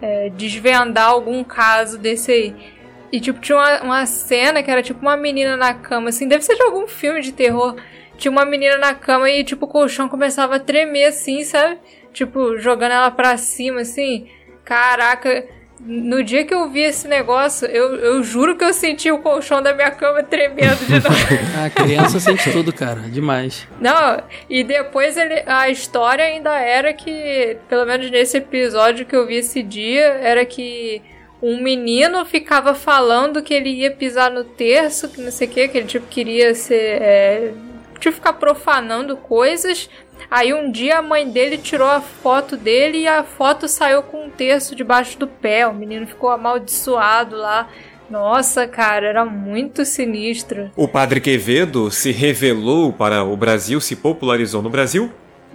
é, 0.00 0.30
desvendar 0.30 1.08
algum 1.08 1.44
caso 1.44 1.98
desse 1.98 2.32
aí. 2.32 2.79
E, 3.12 3.20
tipo, 3.20 3.40
tinha 3.40 3.58
uma, 3.58 3.82
uma 3.82 4.06
cena 4.06 4.62
que 4.62 4.70
era 4.70 4.82
tipo 4.82 5.00
uma 5.00 5.16
menina 5.16 5.56
na 5.56 5.74
cama, 5.74 6.10
assim, 6.10 6.28
deve 6.28 6.44
ser 6.44 6.54
de 6.54 6.62
algum 6.62 6.86
filme 6.86 7.20
de 7.20 7.32
terror. 7.32 7.76
Tinha 8.16 8.30
uma 8.30 8.44
menina 8.44 8.78
na 8.78 8.94
cama 8.94 9.30
e, 9.30 9.42
tipo, 9.42 9.64
o 9.64 9.68
colchão 9.68 10.08
começava 10.08 10.56
a 10.56 10.60
tremer, 10.60 11.06
assim, 11.06 11.42
sabe? 11.42 11.78
Tipo, 12.12 12.58
jogando 12.58 12.92
ela 12.92 13.10
pra 13.10 13.36
cima, 13.36 13.80
assim. 13.80 14.28
Caraca, 14.64 15.46
no 15.80 16.22
dia 16.22 16.44
que 16.44 16.52
eu 16.52 16.68
vi 16.68 16.80
esse 16.80 17.08
negócio, 17.08 17.66
eu, 17.66 17.96
eu 17.96 18.22
juro 18.22 18.56
que 18.56 18.64
eu 18.64 18.72
senti 18.72 19.10
o 19.10 19.18
colchão 19.18 19.62
da 19.62 19.72
minha 19.72 19.90
cama 19.90 20.22
tremendo 20.22 20.84
de 20.86 20.94
novo. 20.94 21.64
A 21.64 21.70
criança 21.82 22.20
sente 22.20 22.52
tudo, 22.52 22.72
cara. 22.72 23.00
Demais. 23.00 23.66
Não, 23.80 24.22
e 24.48 24.62
depois 24.62 25.16
ele, 25.16 25.42
a 25.46 25.70
história 25.70 26.24
ainda 26.24 26.54
era 26.58 26.92
que, 26.92 27.56
pelo 27.68 27.86
menos 27.86 28.10
nesse 28.10 28.36
episódio 28.36 29.06
que 29.06 29.16
eu 29.16 29.26
vi 29.26 29.36
esse 29.36 29.62
dia, 29.62 30.18
era 30.22 30.44
que 30.44 31.00
um 31.42 31.60
menino 31.62 32.24
ficava 32.24 32.74
falando 32.74 33.42
que 33.42 33.54
ele 33.54 33.70
ia 33.70 33.90
pisar 33.90 34.30
no 34.30 34.44
terço, 34.44 35.08
que 35.08 35.20
não 35.20 35.30
sei 35.30 35.48
o 35.48 35.50
que, 35.50 35.68
que 35.68 35.78
ele 35.78 35.86
tipo 35.86 36.06
queria 36.06 36.54
ser. 36.54 37.02
É, 37.02 37.52
tipo, 37.98 38.16
ficar 38.16 38.34
profanando 38.34 39.16
coisas. 39.16 39.88
Aí 40.30 40.52
um 40.52 40.70
dia 40.70 40.98
a 40.98 41.02
mãe 41.02 41.28
dele 41.30 41.56
tirou 41.56 41.88
a 41.88 42.00
foto 42.00 42.56
dele 42.56 42.98
e 42.98 43.08
a 43.08 43.24
foto 43.24 43.66
saiu 43.68 44.02
com 44.02 44.26
um 44.26 44.30
terço 44.30 44.76
debaixo 44.76 45.18
do 45.18 45.26
pé. 45.26 45.66
O 45.66 45.74
menino 45.74 46.06
ficou 46.06 46.30
amaldiçoado 46.30 47.36
lá. 47.36 47.68
Nossa, 48.10 48.66
cara, 48.66 49.06
era 49.06 49.24
muito 49.24 49.84
sinistro. 49.84 50.70
O 50.76 50.88
Padre 50.88 51.20
Quevedo 51.20 51.90
se 51.90 52.10
revelou 52.10 52.92
para 52.92 53.22
o 53.22 53.36
Brasil, 53.36 53.80
se 53.80 53.94
popularizou 53.94 54.60
no 54.60 54.68
Brasil 54.68 55.10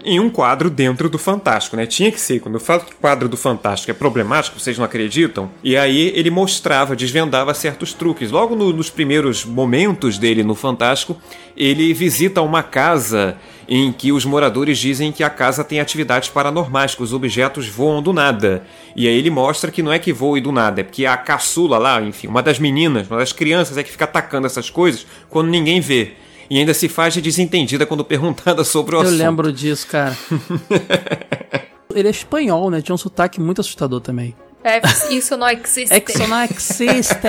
em 0.06 0.20
um 0.20 0.30
quadro 0.30 0.70
dentro 0.70 1.10
do 1.10 1.18
Fantástico, 1.18 1.76
né? 1.76 1.86
Tinha 1.86 2.12
que 2.12 2.20
ser. 2.22 2.40
Quando 2.40 2.56
eu 2.56 2.62
falo 2.62 2.82
que 2.82 2.94
o 2.94 2.96
quadro 2.96 3.28
do 3.28 3.36
Fantástico 3.36 3.92
é 3.92 3.94
problemático, 3.94 4.60
vocês 4.60 4.78
não 4.78 4.86
acreditam? 4.86 5.50
E 5.64 5.76
aí 5.76 6.12
ele 6.16 6.30
mostrava, 6.30 6.96
desvendava 6.96 7.54
certos 7.54 7.94
truques. 7.94 8.32
Logo 8.32 8.56
no- 8.56 8.72
nos 8.72 8.90
primeiros 8.90 9.44
momentos 9.44 10.18
dele 10.18 10.44
no 10.44 10.56
Fantástico, 10.56 11.18
ele 11.58 11.94
visita 11.94 12.42
uma 12.42 12.62
casa 12.62 13.38
em 13.68 13.92
que 13.92 14.12
os 14.12 14.24
moradores 14.26 14.78
dizem 14.78 15.12
que 15.12 15.24
a 15.24 15.30
casa 15.30 15.64
tem 15.64 15.80
atividades 15.80 16.30
paranormais, 16.30 16.94
que 16.94 17.02
os 17.02 17.12
objetos 17.14 17.68
voam 17.68 18.00
do 18.02 18.14
nada. 18.14 18.64
E 18.96 19.08
aí 19.08 19.18
ele 19.18 19.32
mostra 19.32 19.72
que 19.72 19.82
não 19.82 19.92
é 19.92 19.98
que 19.98 20.14
voe 20.14 20.40
do 20.40 20.52
nada, 20.52 20.82
é 20.82 20.84
porque 20.84 21.04
a 21.06 21.18
caçula 21.18 21.80
lá, 21.80 22.00
enfim, 22.02 22.28
uma 22.28 22.44
das 22.44 22.60
meninas, 22.60 23.10
uma 23.10 23.18
das 23.18 23.34
crianças 23.34 23.76
é 23.78 23.82
que 23.84 23.92
fica 23.92 24.04
atacando 24.06 24.46
essas 24.46 24.70
coisas 24.70 25.08
quando 25.30 25.50
ninguém 25.50 25.80
vê. 25.82 26.14
E 26.50 26.60
ainda 26.60 26.74
se 26.74 26.88
faz 26.88 27.14
de 27.14 27.22
desentendida 27.22 27.86
quando 27.86 28.04
perguntada 28.06 28.64
sobre 28.64 28.96
o 28.96 29.00
Eu 29.00 29.02
assunto. 29.02 29.18
lembro 29.18 29.52
disso, 29.52 29.88
cara. 29.88 30.16
Ele 31.94 32.08
é 32.08 32.12
espanhol, 32.12 32.70
né? 32.70 32.82
Tinha 32.82 32.94
um 32.94 32.98
sotaque 32.98 33.40
muito 33.40 33.62
assustador 33.62 34.02
também. 34.02 34.36
É, 34.64 34.82
isso 35.14 35.38
não 35.38 35.48
existe. 35.50 35.94
É 35.94 36.00
que 36.00 36.12
isso 36.12 36.28
não 36.28 36.44
existe. 36.44 37.28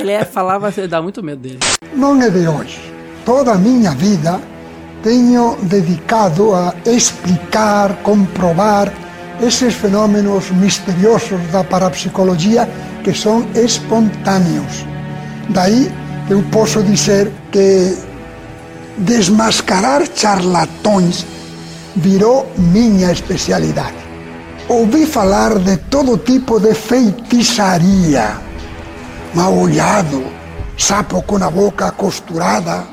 Ele 0.00 0.10
é, 0.10 0.24
falava, 0.24 0.70
dá 0.88 1.00
muito 1.00 1.22
medo 1.22 1.40
dele. 1.40 1.58
não 1.94 2.20
é 2.20 2.28
de 2.28 2.46
hoje. 2.46 2.80
Toda 3.24 3.52
a 3.52 3.58
minha 3.58 3.92
vida 3.92 4.40
tenho 5.02 5.56
dedicado 5.62 6.54
a 6.54 6.74
explicar, 6.84 7.94
comprovar 8.02 8.92
esses 9.40 9.74
fenômenos 9.74 10.50
misteriosos 10.50 11.40
da 11.50 11.64
parapsicologia 11.64 12.68
que 13.02 13.14
são 13.14 13.46
espontâneos. 13.54 14.84
Daí 15.48 15.90
eu 16.28 16.42
posso 16.52 16.82
dizer 16.82 17.32
que 17.50 17.96
desmascarar 18.98 20.02
charlatões 20.14 21.26
virou 21.96 22.50
minha 22.56 23.12
especialidade. 23.12 23.96
Ouvi 24.68 25.06
falar 25.06 25.58
de 25.58 25.76
todo 25.76 26.16
tipo 26.16 26.58
de 26.58 26.74
feitiçaria, 26.74 28.38
mal 29.34 29.54
olhado, 29.54 30.24
sapo 30.78 31.22
com 31.22 31.36
a 31.42 31.50
boca 31.50 31.90
costurada, 31.90 32.84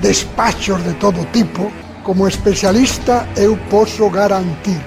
despachos 0.00 0.82
de 0.84 0.94
todo 0.94 1.24
tipo. 1.32 1.72
Como 2.02 2.28
especialista, 2.28 3.26
eu 3.34 3.58
posso 3.70 4.08
garantir: 4.10 4.78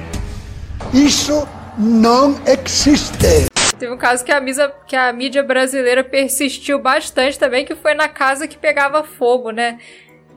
isso 0.94 1.48
não 1.78 2.40
existe. 2.46 3.48
Teve 3.78 3.94
um 3.94 3.98
caso 3.98 4.24
que 4.24 4.32
a, 4.32 4.40
misa, 4.40 4.72
que 4.88 4.96
a 4.96 5.14
mídia 5.14 5.44
brasileira 5.44 6.04
persistiu 6.04 6.80
bastante 6.80 7.38
também, 7.38 7.66
que 7.66 7.76
foi 7.76 7.94
na 7.94 8.08
casa 8.08 8.48
que 8.48 8.58
pegava 8.58 9.04
fogo, 9.04 9.52
né? 9.52 9.78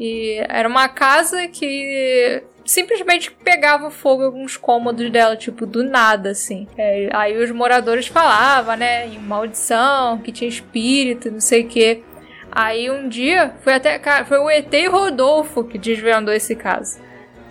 E 0.01 0.43
era 0.49 0.67
uma 0.67 0.89
casa 0.89 1.47
que 1.47 2.43
simplesmente 2.65 3.31
pegava 3.31 3.91
fogo 3.91 4.23
em 4.23 4.27
alguns 4.27 4.57
cômodos 4.57 5.11
dela, 5.11 5.37
tipo, 5.37 5.67
do 5.67 5.85
nada, 5.85 6.31
assim. 6.31 6.67
É, 6.79 7.11
aí 7.13 7.37
os 7.37 7.51
moradores 7.51 8.07
falavam, 8.07 8.77
né, 8.77 9.07
em 9.07 9.19
maldição, 9.19 10.19
que 10.19 10.33
tinha 10.33 10.49
espírito, 10.49 11.31
não 11.31 11.41
sei 11.41 11.65
o 11.65 11.69
quê. 11.69 12.03
Aí 12.51 12.91
um 12.91 13.09
dia, 13.09 13.55
foi 13.63 13.75
até 13.75 14.01
foi 14.25 14.39
o 14.39 14.51
ET 14.51 14.73
e 14.73 14.89
Rodolfo 14.89 15.65
que 15.65 15.77
desvendou 15.79 16.33
esse 16.33 16.57
caso. 16.57 16.99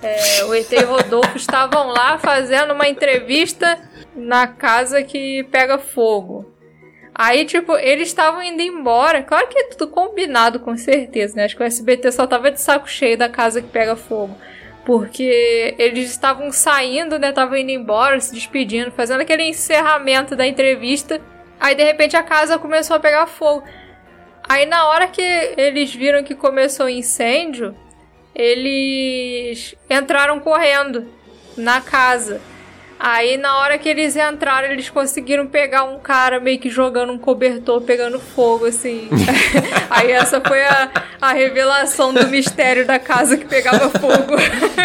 É, 0.01 0.43
o 0.45 0.53
ET 0.53 0.71
e 0.71 0.83
Rodolfo 0.83 1.37
estavam 1.37 1.87
lá 1.87 2.17
fazendo 2.17 2.73
uma 2.73 2.87
entrevista 2.87 3.79
na 4.15 4.47
casa 4.47 5.03
que 5.03 5.43
pega 5.51 5.77
fogo. 5.77 6.51
Aí, 7.21 7.43
tipo, 7.43 7.75
eles 7.75 8.07
estavam 8.07 8.41
indo 8.41 8.61
embora. 8.61 9.21
Claro 9.21 9.49
que 9.49 9.59
é 9.59 9.63
tudo 9.65 9.89
combinado, 9.89 10.57
com 10.57 10.77
certeza, 10.77 11.35
né? 11.35 11.43
Acho 11.43 11.57
que 11.57 11.61
o 11.61 11.65
SBT 11.65 12.13
só 12.13 12.25
tava 12.25 12.49
de 12.49 12.61
saco 12.61 12.89
cheio 12.89 13.17
da 13.17 13.27
casa 13.27 13.61
que 13.61 13.67
pega 13.67 13.97
fogo. 13.97 14.33
Porque 14.85 15.75
eles 15.77 16.09
estavam 16.09 16.49
saindo, 16.49 17.19
né? 17.19 17.27
Estavam 17.27 17.57
indo 17.57 17.71
embora, 17.71 18.21
se 18.21 18.33
despedindo, 18.33 18.89
fazendo 18.89 19.19
aquele 19.19 19.43
encerramento 19.43 20.33
da 20.33 20.47
entrevista. 20.47 21.19
Aí, 21.59 21.75
de 21.75 21.83
repente, 21.83 22.15
a 22.15 22.23
casa 22.23 22.57
começou 22.57 22.95
a 22.95 23.01
pegar 23.01 23.27
fogo. 23.27 23.65
Aí, 24.47 24.65
na 24.65 24.87
hora 24.87 25.05
que 25.05 25.21
eles 25.57 25.93
viram 25.93 26.23
que 26.23 26.33
começou 26.33 26.85
o 26.85 26.89
incêndio, 26.89 27.75
eles 28.33 29.75
entraram 29.89 30.39
correndo 30.39 31.05
na 31.57 31.81
casa. 31.81 32.39
Aí 32.99 33.37
na 33.37 33.59
hora 33.59 33.77
que 33.77 33.87
eles 33.87 34.17
entraram, 34.17 34.67
eles 34.67 34.89
conseguiram 34.89 35.47
pegar 35.47 35.85
um 35.85 35.99
cara 35.99 36.37
meio 36.37 36.59
que 36.59 36.69
jogando 36.69 37.13
um 37.13 37.17
cobertor, 37.17 37.79
pegando 37.79 38.19
fogo, 38.19 38.65
assim. 38.65 39.07
Aí 39.89 40.11
essa 40.11 40.41
foi 40.41 40.61
a, 40.65 40.91
a 41.21 41.31
revelação 41.31 42.13
do 42.13 42.27
mistério 42.27 42.85
da 42.85 42.99
casa 42.99 43.37
que 43.37 43.45
pegava 43.45 43.89
fogo. 43.89 44.35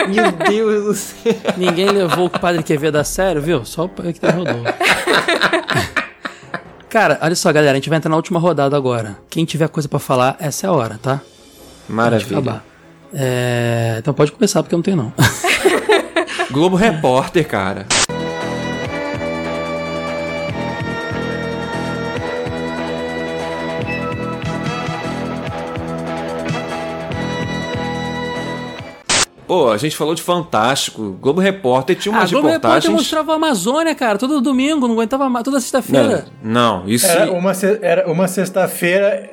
Meu 0.08 0.30
Deus 0.30 0.84
do 0.84 0.94
céu. 1.24 1.34
Ninguém 1.56 1.90
levou 1.90 2.26
o 2.26 2.30
padre 2.30 2.62
Quevedo 2.62 2.98
a 2.98 3.04
sério, 3.04 3.42
viu? 3.42 3.64
Só 3.64 3.86
o 3.86 3.88
que 3.88 4.24
rodou. 4.26 4.62
Cara, 6.88 7.18
olha 7.20 7.34
só, 7.34 7.52
galera, 7.52 7.72
a 7.72 7.74
gente 7.74 7.88
vai 7.88 7.98
entrar 7.98 8.10
na 8.10 8.14
última 8.14 8.38
rodada 8.38 8.76
agora. 8.76 9.18
Quem 9.28 9.44
tiver 9.44 9.68
coisa 9.68 9.88
para 9.88 9.98
falar, 9.98 10.36
essa 10.38 10.68
é 10.68 10.70
a 10.70 10.72
hora, 10.72 11.00
tá? 11.02 11.20
Maravilha. 11.88 12.62
É... 13.12 13.96
Então 13.98 14.14
pode 14.14 14.30
começar, 14.30 14.62
porque 14.62 14.76
eu 14.76 14.78
não 14.78 14.84
tenho 14.84 14.96
não. 14.96 15.12
Globo 16.52 16.76
Repórter, 16.76 17.48
cara. 17.48 17.84
Pô, 29.46 29.70
a 29.70 29.76
gente 29.76 29.96
falou 29.96 30.14
de 30.14 30.22
Fantástico. 30.22 31.16
Globo 31.20 31.40
Repórter 31.40 31.96
tinha 31.96 32.12
umas 32.12 32.30
ah, 32.30 32.32
Globo 32.32 32.48
reportagens... 32.48 32.84
Repórter 32.84 32.90
mostrava 32.92 33.32
a 33.32 33.36
Amazônia, 33.36 33.94
cara, 33.94 34.18
todo 34.18 34.40
domingo, 34.40 34.86
não 34.86 34.94
aguentava 34.94 35.42
toda 35.42 35.60
sexta-feira. 35.60 36.26
Não, 36.42 36.80
não, 36.80 36.88
isso... 36.88 37.06
Era 37.06 37.30
uma, 37.32 37.52
era 37.82 38.10
uma 38.10 38.28
sexta-feira... 38.28 39.30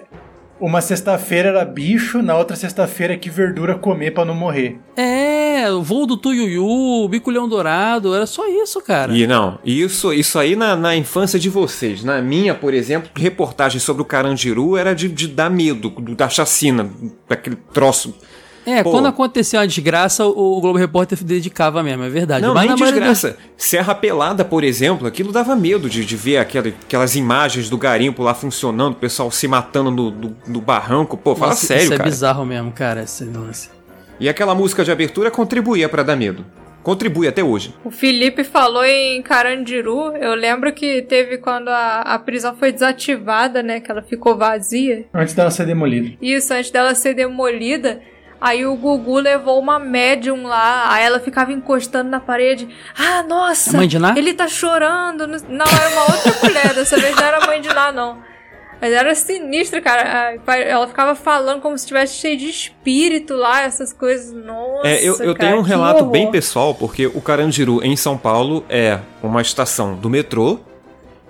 Uma 0.59 0.79
sexta-feira 0.79 1.49
era 1.49 1.65
bicho, 1.65 2.21
na 2.21 2.37
outra 2.37 2.55
sexta-feira 2.55 3.17
que 3.17 3.31
verdura 3.31 3.79
comer 3.79 4.11
para 4.11 4.25
não 4.25 4.35
morrer. 4.35 4.79
É, 4.95 5.71
o 5.71 5.81
voo 5.81 6.05
do 6.05 6.15
Tuiuiu, 6.15 7.07
biculhão 7.09 7.49
dourado, 7.49 8.13
era 8.13 8.27
só 8.27 8.47
isso, 8.47 8.79
cara. 8.79 9.11
E 9.11 9.25
não, 9.25 9.57
isso, 9.65 10.13
isso 10.13 10.37
aí 10.37 10.55
na, 10.55 10.75
na 10.75 10.95
infância 10.95 11.39
de 11.39 11.49
vocês. 11.49 12.03
Na 12.03 12.21
minha, 12.21 12.53
por 12.53 12.75
exemplo, 12.75 13.09
reportagem 13.15 13.79
sobre 13.79 14.03
o 14.03 14.05
Carandiru 14.05 14.77
era 14.77 14.93
de, 14.93 15.09
de 15.09 15.27
dar 15.27 15.49
medo, 15.49 15.89
da 16.15 16.29
chacina, 16.29 16.87
daquele 17.27 17.55
troço 17.73 18.13
é, 18.65 18.83
Pô. 18.83 18.91
quando 18.91 19.07
aconteceu 19.07 19.59
a 19.59 19.65
desgraça, 19.65 20.25
o 20.25 20.61
Globo 20.61 20.77
Repórter 20.77 21.17
dedicava 21.23 21.81
mesmo, 21.81 22.03
é 22.03 22.09
verdade. 22.09 22.45
Não, 22.45 22.53
Mas 22.53 22.67
nem 22.67 22.75
desgraça. 22.75 23.37
Serra 23.57 23.95
Pelada, 23.95 24.45
por 24.45 24.63
exemplo, 24.63 25.07
aquilo 25.07 25.31
dava 25.31 25.55
medo 25.55 25.89
de, 25.89 26.05
de 26.05 26.15
ver 26.15 26.37
aquela, 26.37 26.67
aquelas 26.67 27.15
imagens 27.15 27.69
do 27.69 27.77
garimpo 27.77 28.21
lá 28.21 28.33
funcionando, 28.33 28.93
o 28.93 28.97
pessoal 28.97 29.31
se 29.31 29.47
matando 29.47 29.89
no, 29.89 30.11
no, 30.11 30.37
no 30.47 30.61
barranco. 30.61 31.17
Pô, 31.17 31.35
fala 31.35 31.51
Nossa, 31.51 31.65
sério, 31.65 31.83
isso 31.83 31.91
cara. 31.91 32.03
Isso 32.03 32.07
é 32.07 32.11
bizarro 32.11 32.45
mesmo, 32.45 32.71
cara, 32.71 33.03
esse 33.03 33.23
lance. 33.23 33.69
E 34.19 34.29
aquela 34.29 34.53
música 34.53 34.83
de 34.83 34.91
abertura 34.91 35.31
contribuía 35.31 35.89
para 35.89 36.03
dar 36.03 36.15
medo. 36.15 36.45
Contribui 36.83 37.27
até 37.27 37.43
hoje. 37.43 37.75
O 37.83 37.91
Felipe 37.91 38.43
falou 38.43 38.83
em 38.83 39.21
Carandiru. 39.21 40.15
Eu 40.15 40.33
lembro 40.33 40.73
que 40.73 41.03
teve 41.03 41.37
quando 41.37 41.69
a, 41.69 42.01
a 42.01 42.19
prisão 42.19 42.55
foi 42.55 42.71
desativada, 42.71 43.61
né? 43.61 43.79
Que 43.79 43.91
ela 43.91 44.01
ficou 44.01 44.35
vazia. 44.35 45.05
Antes 45.13 45.35
dela 45.35 45.51
ser 45.51 45.65
demolida. 45.65 46.17
Isso, 46.21 46.53
antes 46.53 46.71
dela 46.71 46.95
ser 46.95 47.13
demolida. 47.13 48.01
Aí 48.41 48.65
o 48.65 48.75
Gugu 48.75 49.19
levou 49.19 49.59
uma 49.59 49.77
médium 49.77 50.47
lá, 50.47 50.91
aí 50.91 51.05
ela 51.05 51.19
ficava 51.19 51.53
encostando 51.53 52.09
na 52.09 52.19
parede. 52.19 52.67
Ah, 52.97 53.21
nossa! 53.21 53.77
Mãe 53.77 53.87
de 53.87 53.99
Ná? 53.99 54.15
Ele 54.17 54.33
tá 54.33 54.47
chorando. 54.47 55.27
Não, 55.27 55.37
era 55.65 55.89
uma 55.91 56.01
outra 56.11 56.33
mulher, 56.41 56.73
dessa 56.73 56.97
vez 56.97 57.15
não 57.15 57.23
era 57.23 57.45
mãe 57.45 57.61
de 57.61 57.69
Ná, 57.69 57.91
não. 57.91 58.17
Mas 58.81 58.91
era 58.93 59.13
sinistra, 59.13 59.79
cara. 59.79 60.39
Ela 60.57 60.87
ficava 60.87 61.13
falando 61.13 61.61
como 61.61 61.77
se 61.77 61.83
estivesse 61.83 62.15
cheio 62.15 62.35
de 62.35 62.49
espírito 62.49 63.35
lá, 63.35 63.61
essas 63.61 63.93
coisas. 63.93 64.33
Nossa. 64.33 64.87
É, 64.87 65.07
eu, 65.07 65.19
eu 65.19 65.35
cara, 65.35 65.49
tenho 65.49 65.61
um 65.61 65.63
relato 65.63 66.03
bem 66.05 66.31
pessoal, 66.31 66.73
porque 66.73 67.05
o 67.05 67.21
Carandiru 67.21 67.83
em 67.83 67.95
São 67.95 68.17
Paulo 68.17 68.65
é 68.67 68.99
uma 69.21 69.43
estação 69.43 69.93
do 69.93 70.09
metrô. 70.09 70.59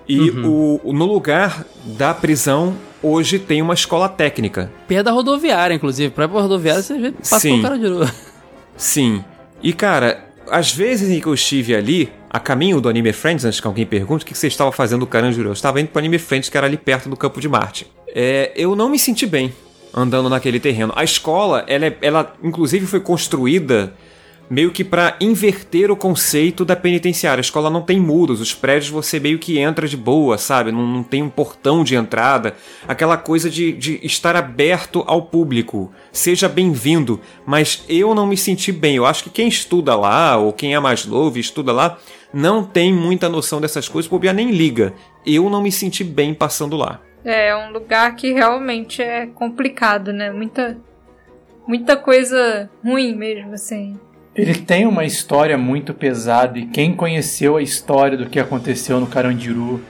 E 0.08 0.30
uhum. 0.30 0.80
o, 0.82 0.94
no 0.94 1.06
lugar 1.06 1.66
da 1.84 2.14
prisão 2.14 2.76
hoje 3.02 3.40
tem 3.40 3.62
uma 3.62 3.74
escola 3.74 4.08
técnica. 4.08 4.72
Perto 4.88 5.06
da 5.06 5.12
rodoviária, 5.12 5.74
inclusive. 5.74 6.12
Pra 6.12 6.26
rodoviária 6.26 6.82
você 6.82 7.12
passa 7.12 7.40
Sim. 7.40 7.50
pelo 7.50 7.64
Carandiru. 7.64 8.12
Sim. 8.78 9.24
E, 9.62 9.74
cara, 9.74 10.28
às 10.50 10.74
vezes 10.74 11.10
em 11.10 11.20
que 11.20 11.28
eu 11.28 11.34
estive 11.34 11.76
ali, 11.76 12.12
a 12.30 12.40
caminho 12.40 12.82
do 12.82 12.90
Anime 12.90 13.14
Friends, 13.14 13.46
antes 13.46 13.60
que 13.60 13.68
alguém 13.68 13.86
pergunte, 13.86 14.24
o 14.24 14.28
que 14.28 14.38
você 14.38 14.48
estava 14.48 14.72
fazendo 14.72 15.02
no 15.02 15.08
Carandiru? 15.08 15.50
Eu 15.50 15.54
estava 15.54 15.80
indo 15.80 15.90
pro 15.90 16.00
Anime 16.00 16.18
Friends, 16.18 16.50
que 16.50 16.58
era 16.58 16.68
ali 16.68 16.78
perto 16.78 17.10
do 17.10 17.18
Campo 17.18 17.40
de 17.40 17.48
Marte. 17.48 17.88
É, 18.14 18.52
eu 18.56 18.76
não 18.76 18.90
me 18.90 18.98
senti 18.98 19.26
bem 19.26 19.54
andando 19.94 20.30
naquele 20.30 20.60
terreno. 20.60 20.94
A 20.96 21.04
escola, 21.04 21.64
ela, 21.68 21.86
é, 21.86 21.98
ela 22.02 22.34
inclusive 22.44 22.86
foi 22.86 23.00
construída 23.00 23.94
meio 24.52 24.70
que 24.70 24.84
para 24.84 25.16
inverter 25.22 25.90
o 25.90 25.96
conceito 25.96 26.66
da 26.66 26.76
penitenciária. 26.76 27.40
A 27.40 27.42
escola 27.42 27.70
não 27.70 27.82
tem 27.82 28.02
muros, 28.02 28.42
os 28.42 28.54
prédios 28.54 28.90
você 28.90 29.18
meio 29.18 29.40
que 29.40 29.58
entra 29.58 29.88
de 29.88 29.96
boa, 29.96 30.38
sabe? 30.38 30.74
Não, 30.74 30.86
não 30.86 31.04
tem 31.04 31.24
um 31.24 31.30
portão 31.30 31.86
de 31.86 31.96
entrada. 31.96 32.54
Aquela 32.86 33.16
coisa 33.16 33.50
de, 33.50 33.72
de 33.72 34.06
estar 34.06 34.36
aberto 34.36 35.06
ao 35.08 35.22
público. 35.22 35.90
Seja 36.12 36.50
bem-vindo. 36.50 37.22
Mas 37.46 37.86
eu 37.88 38.14
não 38.14 38.28
me 38.28 38.36
senti 38.36 38.74
bem. 38.74 38.98
Eu 38.98 39.06
acho 39.06 39.24
que 39.24 39.30
quem 39.30 39.48
estuda 39.48 39.96
lá, 39.96 40.36
ou 40.36 40.52
quem 40.52 40.76
é 40.76 40.80
mais 40.82 41.06
novo 41.06 41.38
e 41.38 41.40
estuda 41.40 41.72
lá, 41.72 41.98
não 42.34 42.62
tem 42.62 42.94
muita 42.94 43.30
noção 43.30 43.62
dessas 43.62 43.88
coisas, 43.88 44.12
bobear 44.12 44.36
nem 44.36 44.52
liga. 44.52 44.94
Eu 45.26 45.50
não 45.50 45.62
me 45.62 45.72
senti 45.72 46.04
bem 46.04 46.34
passando 46.34 46.76
lá. 46.76 47.00
É, 47.24 47.48
é 47.48 47.56
um 47.56 47.72
lugar 47.72 48.18
que 48.18 48.34
realmente 48.34 49.02
é 49.02 49.28
complicado, 49.28 50.12
né? 50.12 50.30
Muita, 50.30 50.78
muita 51.66 51.96
coisa 51.96 52.70
ruim 52.84 53.16
mesmo, 53.16 53.54
assim. 53.54 53.98
Ele 54.34 54.56
tem 54.56 54.88
uma 54.88 55.04
história 55.04 55.58
muito 55.58 55.94
pesada 55.94 56.58
e 56.58 56.66
quem 56.66 56.94
conheceu 56.96 57.58
a 57.58 57.62
história 57.62 58.18
do 58.18 58.30
que 58.30 58.40
aconteceu 58.40 59.00
no 59.00 59.08
Carandiru, 59.08 59.82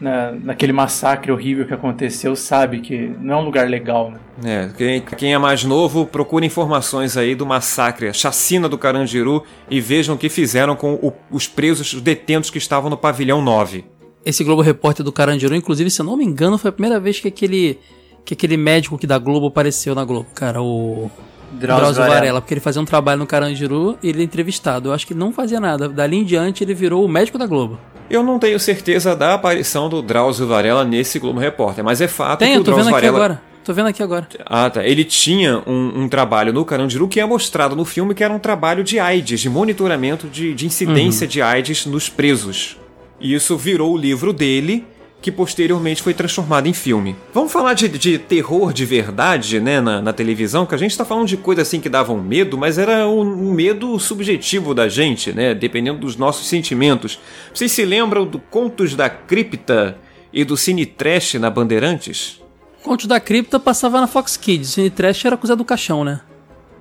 na, 0.00 0.32
naquele 0.32 0.72
massacre 0.72 1.30
horrível 1.30 1.64
que 1.66 1.72
aconteceu, 1.72 2.34
sabe 2.34 2.80
que 2.80 3.12
não 3.20 3.34
é 3.34 3.36
um 3.38 3.44
lugar 3.44 3.68
legal, 3.68 4.10
né? 4.10 4.18
É, 4.44 4.70
quem, 4.76 5.00
quem 5.00 5.32
é 5.32 5.38
mais 5.38 5.64
novo, 5.64 6.04
procure 6.04 6.44
informações 6.44 7.16
aí 7.16 7.34
do 7.34 7.46
massacre, 7.46 8.08
a 8.08 8.12
chacina 8.12 8.68
do 8.68 8.76
Carandiru 8.76 9.44
e 9.70 9.80
vejam 9.80 10.16
o 10.16 10.18
que 10.18 10.28
fizeram 10.28 10.74
com 10.74 10.94
o, 10.94 11.12
os 11.30 11.46
presos, 11.46 11.92
os 11.92 12.00
detentos 12.02 12.50
que 12.50 12.58
estavam 12.58 12.90
no 12.90 12.96
pavilhão 12.96 13.40
9. 13.40 13.84
Esse 14.24 14.42
Globo 14.42 14.62
Repórter 14.62 15.04
do 15.04 15.12
Carandiru, 15.12 15.54
inclusive, 15.54 15.90
se 15.90 16.00
eu 16.00 16.06
não 16.06 16.16
me 16.16 16.24
engano, 16.24 16.58
foi 16.58 16.70
a 16.70 16.72
primeira 16.72 16.98
vez 16.98 17.20
que 17.20 17.28
aquele, 17.28 17.78
que 18.24 18.34
aquele 18.34 18.56
médico 18.56 18.98
que 18.98 19.06
da 19.06 19.16
Globo 19.16 19.46
apareceu 19.46 19.94
na 19.94 20.04
Globo, 20.04 20.26
cara, 20.34 20.60
o 20.60 21.08
Drauzio, 21.52 21.80
Drauzio 21.80 22.02
Varela. 22.02 22.14
Varela. 22.14 22.40
porque 22.40 22.54
ele 22.54 22.60
fazia 22.60 22.80
um 22.80 22.84
trabalho 22.84 23.18
no 23.18 23.26
Carandiru 23.26 23.98
e 24.02 24.08
ele 24.08 24.22
é 24.22 24.24
entrevistado. 24.24 24.88
Eu 24.88 24.92
acho 24.92 25.06
que 25.06 25.14
não 25.14 25.32
fazia 25.32 25.60
nada. 25.60 25.88
Dali 25.88 26.16
em 26.16 26.24
diante 26.24 26.62
ele 26.62 26.74
virou 26.74 27.04
o 27.04 27.08
médico 27.08 27.38
da 27.38 27.46
Globo. 27.46 27.78
Eu 28.08 28.22
não 28.22 28.38
tenho 28.38 28.58
certeza 28.60 29.16
da 29.16 29.34
aparição 29.34 29.88
do 29.88 30.00
Drauzio 30.00 30.46
Varela 30.46 30.84
nesse 30.84 31.18
Globo 31.18 31.40
Repórter, 31.40 31.84
mas 31.84 32.00
é 32.00 32.06
fato 32.06 32.40
Tem, 32.40 32.52
que 32.52 32.58
o 32.58 32.64
tô 32.64 32.70
Drauzio 32.72 32.84
vendo 32.84 32.94
aqui 32.94 33.06
Varela... 33.06 33.24
agora. 33.24 33.42
Tô 33.64 33.74
vendo 33.74 33.86
aqui 33.88 34.00
agora. 34.00 34.28
Ah, 34.46 34.70
tá. 34.70 34.84
Ele 34.84 35.02
tinha 35.02 35.60
um, 35.66 36.02
um, 36.02 36.08
trabalho 36.08 36.52
no 36.52 36.64
Carandiru 36.64 37.08
que 37.08 37.18
é 37.18 37.26
mostrado 37.26 37.74
no 37.74 37.84
filme 37.84 38.14
que 38.14 38.22
era 38.22 38.32
um 38.32 38.38
trabalho 38.38 38.84
de 38.84 39.00
AIDS, 39.00 39.40
de 39.40 39.50
monitoramento 39.50 40.28
de, 40.28 40.54
de 40.54 40.66
incidência 40.66 41.24
uhum. 41.24 41.30
de 41.30 41.42
AIDS 41.42 41.84
nos 41.84 42.08
presos. 42.08 42.76
E 43.20 43.34
isso 43.34 43.56
virou 43.56 43.92
o 43.92 43.96
livro 43.96 44.32
dele, 44.32 44.86
que 45.26 45.32
posteriormente 45.32 46.04
foi 46.04 46.14
transformado 46.14 46.68
em 46.68 46.72
filme. 46.72 47.16
Vamos 47.34 47.50
falar 47.50 47.74
de, 47.74 47.88
de 47.88 48.16
terror 48.16 48.72
de 48.72 48.84
verdade, 48.84 49.58
né, 49.58 49.80
na, 49.80 50.00
na, 50.00 50.12
televisão, 50.12 50.64
que 50.64 50.72
a 50.72 50.78
gente 50.78 50.96
tá 50.96 51.04
falando 51.04 51.26
de 51.26 51.36
coisa 51.36 51.62
assim 51.62 51.80
que 51.80 51.88
davam 51.88 52.16
medo, 52.22 52.56
mas 52.56 52.78
era 52.78 53.08
um, 53.08 53.22
um 53.22 53.52
medo 53.52 53.98
subjetivo 53.98 54.72
da 54.72 54.88
gente, 54.88 55.32
né, 55.32 55.52
dependendo 55.52 55.98
dos 55.98 56.16
nossos 56.16 56.46
sentimentos. 56.46 57.18
Vocês 57.52 57.72
se 57.72 57.84
lembram 57.84 58.24
do 58.24 58.38
Contos 58.38 58.94
da 58.94 59.10
Cripta 59.10 59.98
e 60.32 60.44
do 60.44 60.56
Cine 60.56 60.86
Trash 60.86 61.34
na 61.34 61.50
Bandeirantes? 61.50 62.40
Contos 62.80 63.06
da 63.06 63.18
Cripta 63.18 63.58
passava 63.58 64.00
na 64.00 64.06
Fox 64.06 64.36
Kids, 64.36 64.74
Cine 64.74 64.90
Trash 64.90 65.24
era 65.24 65.36
coisa 65.36 65.56
do 65.56 65.64
caixão, 65.64 66.04
né? 66.04 66.20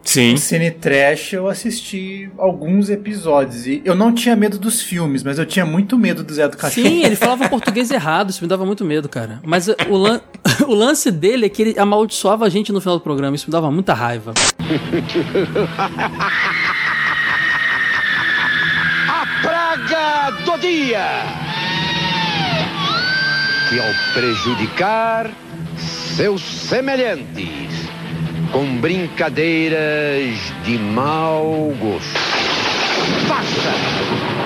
Sim. 0.05 0.35
O 0.35 0.37
Cine 0.37 0.69
Trash 0.69 1.33
eu 1.33 1.47
assisti 1.47 2.29
alguns 2.37 2.91
episódios 2.91 3.65
e 3.65 3.81
eu 3.83 3.95
não 3.95 4.13
tinha 4.13 4.35
medo 4.35 4.59
dos 4.59 4.79
filmes, 4.79 5.23
mas 5.23 5.39
eu 5.39 5.47
tinha 5.47 5.65
muito 5.65 5.97
medo 5.97 6.23
do 6.23 6.31
Zé 6.31 6.47
do 6.47 6.55
Cachorro. 6.55 6.87
Sim, 6.87 7.03
ele 7.03 7.15
falava 7.17 7.49
português 7.49 7.89
errado, 7.89 8.29
isso 8.29 8.43
me 8.43 8.47
dava 8.47 8.63
muito 8.65 8.85
medo, 8.85 9.09
cara. 9.09 9.41
Mas 9.43 9.67
o, 9.67 9.97
lan 9.97 10.21
o 10.67 10.75
lance 10.75 11.09
dele 11.09 11.47
é 11.47 11.49
que 11.49 11.61
ele 11.63 11.79
amaldiçoava 11.79 12.45
a 12.45 12.49
gente 12.49 12.71
no 12.71 12.79
final 12.79 12.99
do 12.99 13.01
programa, 13.01 13.35
isso 13.35 13.47
me 13.47 13.51
dava 13.51 13.71
muita 13.71 13.95
raiva. 13.95 14.31
a 19.09 19.41
praga 19.41 20.29
do 20.45 20.57
dia! 20.59 21.23
Que 23.69 23.79
ao 23.79 24.13
prejudicar 24.13 25.31
seus 26.15 26.43
semelhantes 26.43 27.84
com 28.51 28.77
brincadeiras 28.77 30.37
de 30.63 30.77
mau 30.77 31.73
gosto. 31.79 32.19
Faça 33.27 33.73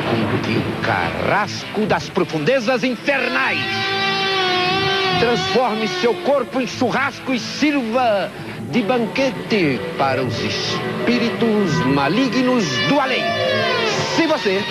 com 0.09 0.38
que 0.41 0.57
o 0.57 0.81
carrasco 0.81 1.85
das 1.85 2.09
profundezas 2.09 2.84
infernais 2.84 3.63
transforme 5.19 5.88
seu 5.88 6.13
corpo 6.13 6.61
em 6.61 6.67
churrasco 6.67 7.34
e 7.34 7.39
sirva 7.39 8.31
de 8.71 8.81
banquete 8.81 9.80
para 9.97 10.23
os 10.23 10.39
espíritos 10.39 11.73
malignos 11.88 12.65
do 12.88 12.99
além. 12.99 13.23
Se 14.15 14.26
você 14.27 14.63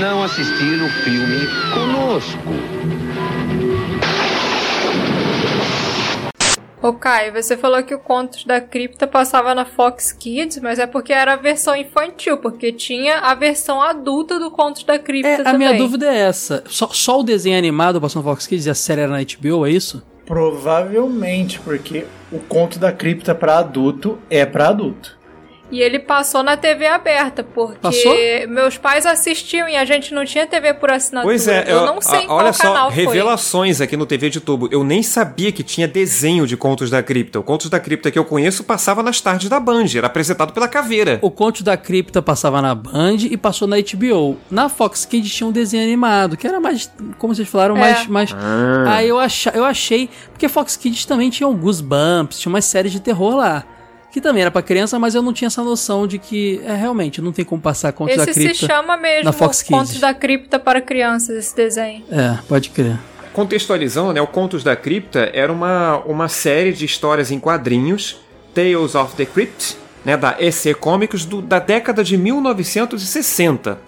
não 0.00 0.22
assistir 0.22 0.82
o 0.82 0.88
filme 1.04 1.46
conosco. 1.74 2.52
Ô 6.82 6.92
Caio, 6.92 7.32
você 7.32 7.56
falou 7.56 7.80
que 7.84 7.94
o 7.94 7.98
Contos 7.98 8.44
da 8.44 8.60
Cripta 8.60 9.06
passava 9.06 9.54
na 9.54 9.64
Fox 9.64 10.10
Kids, 10.10 10.58
mas 10.60 10.80
é 10.80 10.86
porque 10.86 11.12
era 11.12 11.34
a 11.34 11.36
versão 11.36 11.76
infantil, 11.76 12.38
porque 12.38 12.72
tinha 12.72 13.18
a 13.18 13.36
versão 13.36 13.80
adulta 13.80 14.40
do 14.40 14.50
Contos 14.50 14.82
da 14.82 14.98
Cripta 14.98 15.28
é, 15.28 15.36
também. 15.36 15.68
A 15.68 15.72
minha 15.72 15.78
dúvida 15.78 16.12
é 16.12 16.18
essa. 16.18 16.64
Só, 16.66 16.88
só 16.88 17.20
o 17.20 17.22
desenho 17.22 17.56
animado 17.56 18.00
passou 18.00 18.20
na 18.20 18.28
Fox 18.28 18.48
Kids 18.48 18.66
e 18.66 18.70
a 18.70 18.74
série 18.74 19.02
era 19.02 19.12
na 19.12 19.22
HBO, 19.22 19.64
é 19.64 19.70
isso? 19.70 20.02
Provavelmente, 20.26 21.60
porque 21.60 22.04
o 22.32 22.40
Conto 22.40 22.80
da 22.80 22.90
Cripta 22.90 23.32
para 23.32 23.58
adulto 23.58 24.18
é 24.28 24.44
para 24.44 24.68
adulto. 24.68 25.21
E 25.72 25.80
ele 25.80 25.98
passou 25.98 26.42
na 26.42 26.54
TV 26.54 26.86
aberta, 26.86 27.42
porque 27.42 27.78
Passou? 27.78 28.14
meus 28.46 28.76
pais 28.76 29.06
assistiam 29.06 29.66
e 29.66 29.74
a 29.74 29.86
gente 29.86 30.12
não 30.12 30.22
tinha 30.22 30.46
TV 30.46 30.74
por 30.74 30.90
assinatura. 30.90 31.32
Pois 31.32 31.48
é, 31.48 31.64
eu, 31.66 31.86
não 31.86 31.98
sei 31.98 32.18
a, 32.20 32.26
qual 32.26 32.38
olha 32.38 32.52
só, 32.52 32.62
canal 32.64 32.92
foi. 32.92 33.04
revelações 33.06 33.80
aqui 33.80 33.96
no 33.96 34.04
TV 34.04 34.28
de 34.28 34.38
tubo. 34.38 34.68
Eu 34.70 34.84
nem 34.84 35.02
sabia 35.02 35.50
que 35.50 35.62
tinha 35.62 35.88
desenho 35.88 36.46
de 36.46 36.58
Contos 36.58 36.90
da 36.90 37.02
Cripta. 37.02 37.40
O 37.40 37.42
Contos 37.42 37.70
da 37.70 37.80
Cripta 37.80 38.10
que 38.10 38.18
eu 38.18 38.24
conheço 38.26 38.64
passava 38.64 39.02
nas 39.02 39.18
tardes 39.22 39.48
da 39.48 39.58
Band, 39.58 39.86
era 39.96 40.08
apresentado 40.08 40.52
pela 40.52 40.68
Caveira. 40.68 41.18
O 41.22 41.30
Conto 41.30 41.64
da 41.64 41.74
Cripta 41.74 42.20
passava 42.20 42.60
na 42.60 42.74
Band 42.74 43.16
e 43.30 43.36
passou 43.38 43.66
na 43.66 43.76
HBO. 43.78 44.36
Na 44.50 44.68
Fox 44.68 45.06
Kids 45.06 45.34
tinha 45.34 45.46
um 45.46 45.52
desenho 45.52 45.84
animado, 45.84 46.36
que 46.36 46.46
era 46.46 46.60
mais, 46.60 46.92
como 47.16 47.34
vocês 47.34 47.48
falaram, 47.48 47.78
É. 47.78 47.80
mais... 47.80 48.06
mais... 48.08 48.32
Ah. 48.34 48.96
Aí 48.96 49.08
eu, 49.08 49.18
acha, 49.18 49.50
eu 49.54 49.64
achei... 49.64 50.10
Porque 50.32 50.48
Fox 50.50 50.76
Kids 50.76 51.06
também 51.06 51.30
tinha 51.30 51.48
o 51.48 51.54
Goosebumps, 51.54 52.38
tinha 52.38 52.50
umas 52.52 52.66
séries 52.66 52.92
de 52.92 53.00
terror 53.00 53.36
lá. 53.36 53.64
Que 54.12 54.20
também 54.20 54.42
era 54.42 54.50
pra 54.50 54.60
criança, 54.60 54.98
mas 54.98 55.14
eu 55.14 55.22
não 55.22 55.32
tinha 55.32 55.46
essa 55.46 55.64
noção 55.64 56.06
de 56.06 56.18
que, 56.18 56.60
é, 56.66 56.74
realmente, 56.74 57.22
não 57.22 57.32
tem 57.32 57.46
como 57.46 57.62
passar 57.62 57.92
Contos 57.92 58.14
da 58.14 58.24
Esse 58.24 58.34
Cripta 58.34 58.54
se 58.54 58.66
chama 58.66 58.94
mesmo 58.98 59.24
na 59.24 59.32
Fox 59.32 59.62
Contos 59.62 59.88
Kids. 59.88 60.00
da 60.02 60.12
Cripta 60.12 60.58
para 60.58 60.82
crianças, 60.82 61.30
esse 61.30 61.56
desenho. 61.56 62.04
É, 62.10 62.38
pode 62.46 62.68
crer. 62.68 62.98
Contextualizando, 63.32 64.12
né, 64.12 64.20
o 64.20 64.26
Contos 64.26 64.62
da 64.62 64.76
Cripta 64.76 65.30
era 65.32 65.50
uma, 65.50 65.96
uma 66.04 66.28
série 66.28 66.74
de 66.74 66.84
histórias 66.84 67.30
em 67.30 67.40
quadrinhos, 67.40 68.20
Tales 68.54 68.94
of 68.94 69.16
the 69.16 69.24
Crypt, 69.24 69.78
né, 70.04 70.14
da 70.14 70.36
EC 70.38 70.74
Comics, 70.78 71.24
do, 71.24 71.40
da 71.40 71.58
década 71.58 72.04
de 72.04 72.18
1960. 72.18 73.78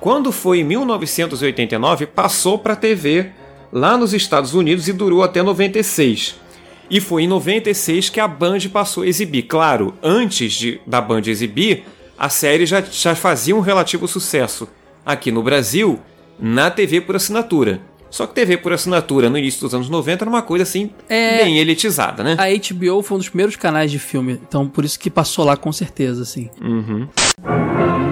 Quando 0.00 0.32
foi 0.32 0.60
em 0.60 0.64
1989, 0.64 2.06
passou 2.06 2.58
para 2.58 2.74
TV 2.74 3.30
lá 3.70 3.98
nos 3.98 4.14
Estados 4.14 4.54
Unidos 4.54 4.88
e 4.88 4.92
durou 4.94 5.22
até 5.22 5.42
96. 5.42 6.45
E 6.90 7.00
foi 7.00 7.24
em 7.24 7.28
96 7.28 8.10
que 8.10 8.20
a 8.20 8.28
Band 8.28 8.58
passou 8.72 9.02
a 9.02 9.06
exibir. 9.06 9.42
Claro, 9.42 9.94
antes 10.02 10.52
de, 10.52 10.80
da 10.86 11.00
Band 11.00 11.22
exibir, 11.26 11.84
a 12.18 12.28
série 12.28 12.64
já, 12.66 12.80
já 12.80 13.14
fazia 13.14 13.54
um 13.56 13.60
relativo 13.60 14.06
sucesso 14.06 14.68
aqui 15.04 15.30
no 15.32 15.42
Brasil, 15.42 15.98
na 16.38 16.70
TV 16.70 17.00
por 17.00 17.16
assinatura. 17.16 17.80
Só 18.08 18.26
que 18.26 18.34
TV 18.34 18.56
por 18.56 18.72
assinatura 18.72 19.28
no 19.28 19.36
início 19.36 19.60
dos 19.60 19.74
anos 19.74 19.88
90 19.88 20.24
era 20.24 20.30
uma 20.30 20.40
coisa 20.42 20.62
assim, 20.62 20.90
É. 21.08 21.42
bem 21.42 21.58
elitizada, 21.58 22.22
né? 22.22 22.36
A 22.38 22.46
HBO 22.46 23.02
foi 23.02 23.16
um 23.16 23.18
dos 23.18 23.28
primeiros 23.28 23.56
canais 23.56 23.90
de 23.90 23.98
filme, 23.98 24.40
então 24.48 24.68
por 24.68 24.84
isso 24.84 24.98
que 24.98 25.10
passou 25.10 25.44
lá 25.44 25.56
com 25.56 25.72
certeza, 25.72 26.22
assim. 26.22 26.48
Uhum. 26.62 27.08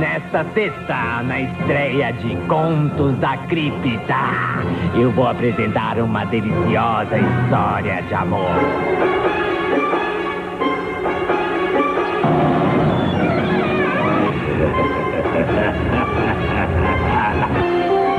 Nesta 0.05 0.45
sexta, 0.53 1.23
na 1.23 1.41
estreia 1.41 2.13
de 2.13 2.37
Contos 2.47 3.17
da 3.21 3.39
Cripta, 3.49 4.15
eu 4.95 5.11
vou 5.11 5.27
apresentar 5.27 5.99
uma 5.99 6.27
deliciosa 6.27 7.17
história 7.17 8.03
de 8.03 8.13
amor. 8.13 8.51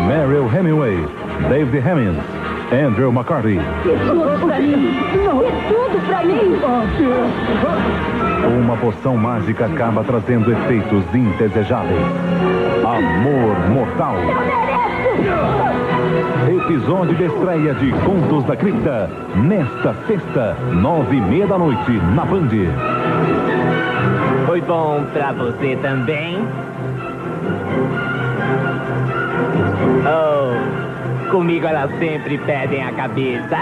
Meryl 0.07 0.49
Hemingway, 0.51 0.97
David 1.49 1.87
Hemmings, 1.87 2.44
Andrew 2.71 3.11
McCarthy. 3.11 3.59
Tudo 3.83 4.45
pra 4.45 4.59
mim. 4.59 4.91
Não, 5.23 5.41
é 5.41 5.51
tudo 5.67 6.07
pra 6.07 6.23
mim. 6.23 6.59
Uma 8.59 8.77
poção 8.77 9.15
mágica 9.17 9.65
acaba 9.65 10.03
trazendo 10.03 10.51
efeitos 10.51 11.03
indesejáveis. 11.13 12.01
Amor 12.83 13.69
mortal. 13.69 14.15
Episódio 16.65 17.15
de 17.15 17.25
estreia 17.25 17.73
de 17.75 17.91
Contos 18.03 18.43
da 18.45 18.55
Cripta. 18.55 19.09
Nesta 19.35 19.93
sexta, 20.07 20.57
nove 20.73 21.17
e 21.17 21.21
meia 21.21 21.47
da 21.47 21.57
noite, 21.57 21.91
na 22.15 22.25
Band. 22.25 22.49
Foi 24.47 24.61
bom 24.61 25.03
pra 25.13 25.31
você 25.33 25.75
também? 25.81 26.39
Oh, 30.07 30.84
comigo 31.35 31.67
elas 31.67 31.91
sempre 31.99 32.37
pedem 32.37 32.81
a 32.81 32.93
cabeça. 32.93 33.57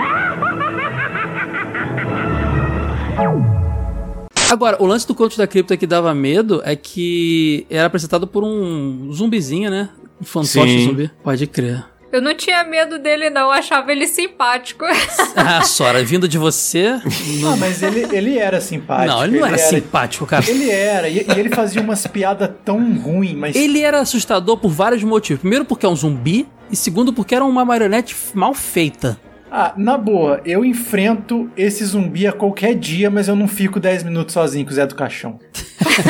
Agora, 4.52 4.78
o 4.80 4.86
lance 4.86 5.08
do 5.08 5.16
Conto 5.16 5.36
da 5.36 5.48
Cripta 5.48 5.76
que 5.76 5.88
dava 5.88 6.14
medo 6.14 6.62
é 6.64 6.76
que 6.76 7.66
era 7.72 7.88
apresentado 7.88 8.28
por 8.28 8.44
um 8.44 9.12
zumbizinho, 9.12 9.72
né? 9.72 9.90
Um 10.22 10.24
fantoche 10.24 10.68
Sim. 10.68 10.86
zumbi. 10.86 11.12
Pode 11.24 11.48
crer. 11.48 11.84
Eu 12.12 12.22
não 12.22 12.36
tinha 12.36 12.64
medo 12.64 13.00
dele, 13.00 13.32
não. 13.32 13.41
Eu 13.48 13.52
achava 13.52 13.91
ele 13.91 14.06
simpático. 14.06 14.86
Ah, 15.36 15.64
Sora, 15.64 16.04
vindo 16.04 16.28
de 16.28 16.38
você. 16.38 17.00
Ah, 17.44 17.56
mas 17.58 17.82
ele, 17.82 18.06
ele 18.16 18.38
era 18.38 18.62
simpático. 18.62 19.08
Não, 19.08 19.24
ele 19.24 19.40
não 19.40 19.48
era 19.48 19.58
simpático, 19.58 20.28
cara. 20.28 20.48
Ele 20.48 20.70
era, 20.70 21.10
e, 21.10 21.26
e 21.28 21.40
ele 21.40 21.50
fazia 21.50 21.82
umas 21.82 22.06
piadas 22.06 22.52
tão 22.64 22.78
ruins, 23.00 23.34
mas. 23.34 23.56
Ele 23.56 23.82
era 23.82 24.00
assustador 24.00 24.58
por 24.58 24.70
vários 24.70 25.04
motivos. 25.04 25.41
Primeiro, 25.41 25.66
porque 25.66 25.88
é 25.88 25.90
um 25.90 25.95
zumbi. 25.95 26.48
E 26.72 26.76
segundo, 26.76 27.14
porque 27.14 27.35
era 27.35 27.45
uma 27.45 27.64
marionete 27.65 28.15
mal 28.34 28.53
feita. 28.53 29.18
Ah, 29.52 29.73
na 29.77 29.98
boa, 29.98 30.41
eu 30.44 30.65
enfrento 30.65 31.48
esse 31.56 31.85
zumbi 31.85 32.26
a 32.26 32.31
qualquer 32.31 32.73
dia, 32.73 33.11
mas 33.11 33.27
eu 33.27 33.35
não 33.35 33.48
fico 33.48 33.80
10 33.80 34.03
minutos 34.03 34.34
sozinho 34.34 34.65
com 34.65 34.72
o 34.72 34.73
Zé 34.73 34.85
do 34.88 34.95
Caixão. 34.95 35.40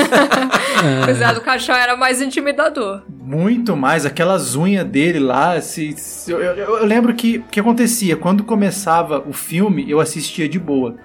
O 1.09 1.13
Zé 1.13 1.33
do 1.33 1.39
Caixão 1.41 1.75
era 1.75 1.95
mais 1.95 2.21
intimidador. 2.21 3.03
Muito 3.09 3.75
mais, 3.75 4.05
aquelas 4.05 4.55
unhas 4.55 4.85
dele 4.85 5.19
lá. 5.19 5.59
Se, 5.61 5.93
se- 5.97 6.29
eu, 6.31 6.39
eu- 6.41 6.55
eu 6.77 6.85
lembro 6.85 7.13
que 7.13 7.37
o 7.37 7.43
que 7.43 7.59
acontecia, 7.59 8.17
quando 8.17 8.43
começava 8.43 9.23
o 9.27 9.31
filme, 9.31 9.89
eu 9.89 9.99
assistia 10.01 10.47
de 10.49 10.59
boa. 10.59 10.95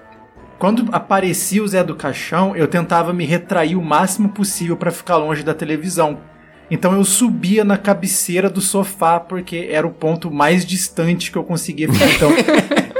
Quando 0.57 0.85
aparecia 0.91 1.63
o 1.63 1.67
Zé 1.67 1.81
do 1.83 1.95
Caixão, 1.95 2.55
eu 2.55 2.67
tentava 2.67 3.13
me 3.13 3.25
retrair 3.25 3.77
o 3.77 3.81
máximo 3.81 4.29
possível 4.29 4.75
pra 4.75 4.91
ficar 4.91 5.15
longe 5.15 5.43
da 5.43 5.53
televisão. 5.53 6.19
Então 6.71 6.93
eu 6.93 7.03
subia 7.03 7.63
na 7.63 7.77
cabeceira 7.77 8.49
do 8.49 8.61
sofá 8.61 9.19
porque 9.19 9.67
era 9.71 9.87
o 9.87 9.91
ponto 9.91 10.29
mais 10.29 10.65
distante 10.65 11.31
que 11.31 11.37
eu 11.37 11.43
conseguia 11.43 11.91
ficar. 11.91 12.09
Então 12.09 12.31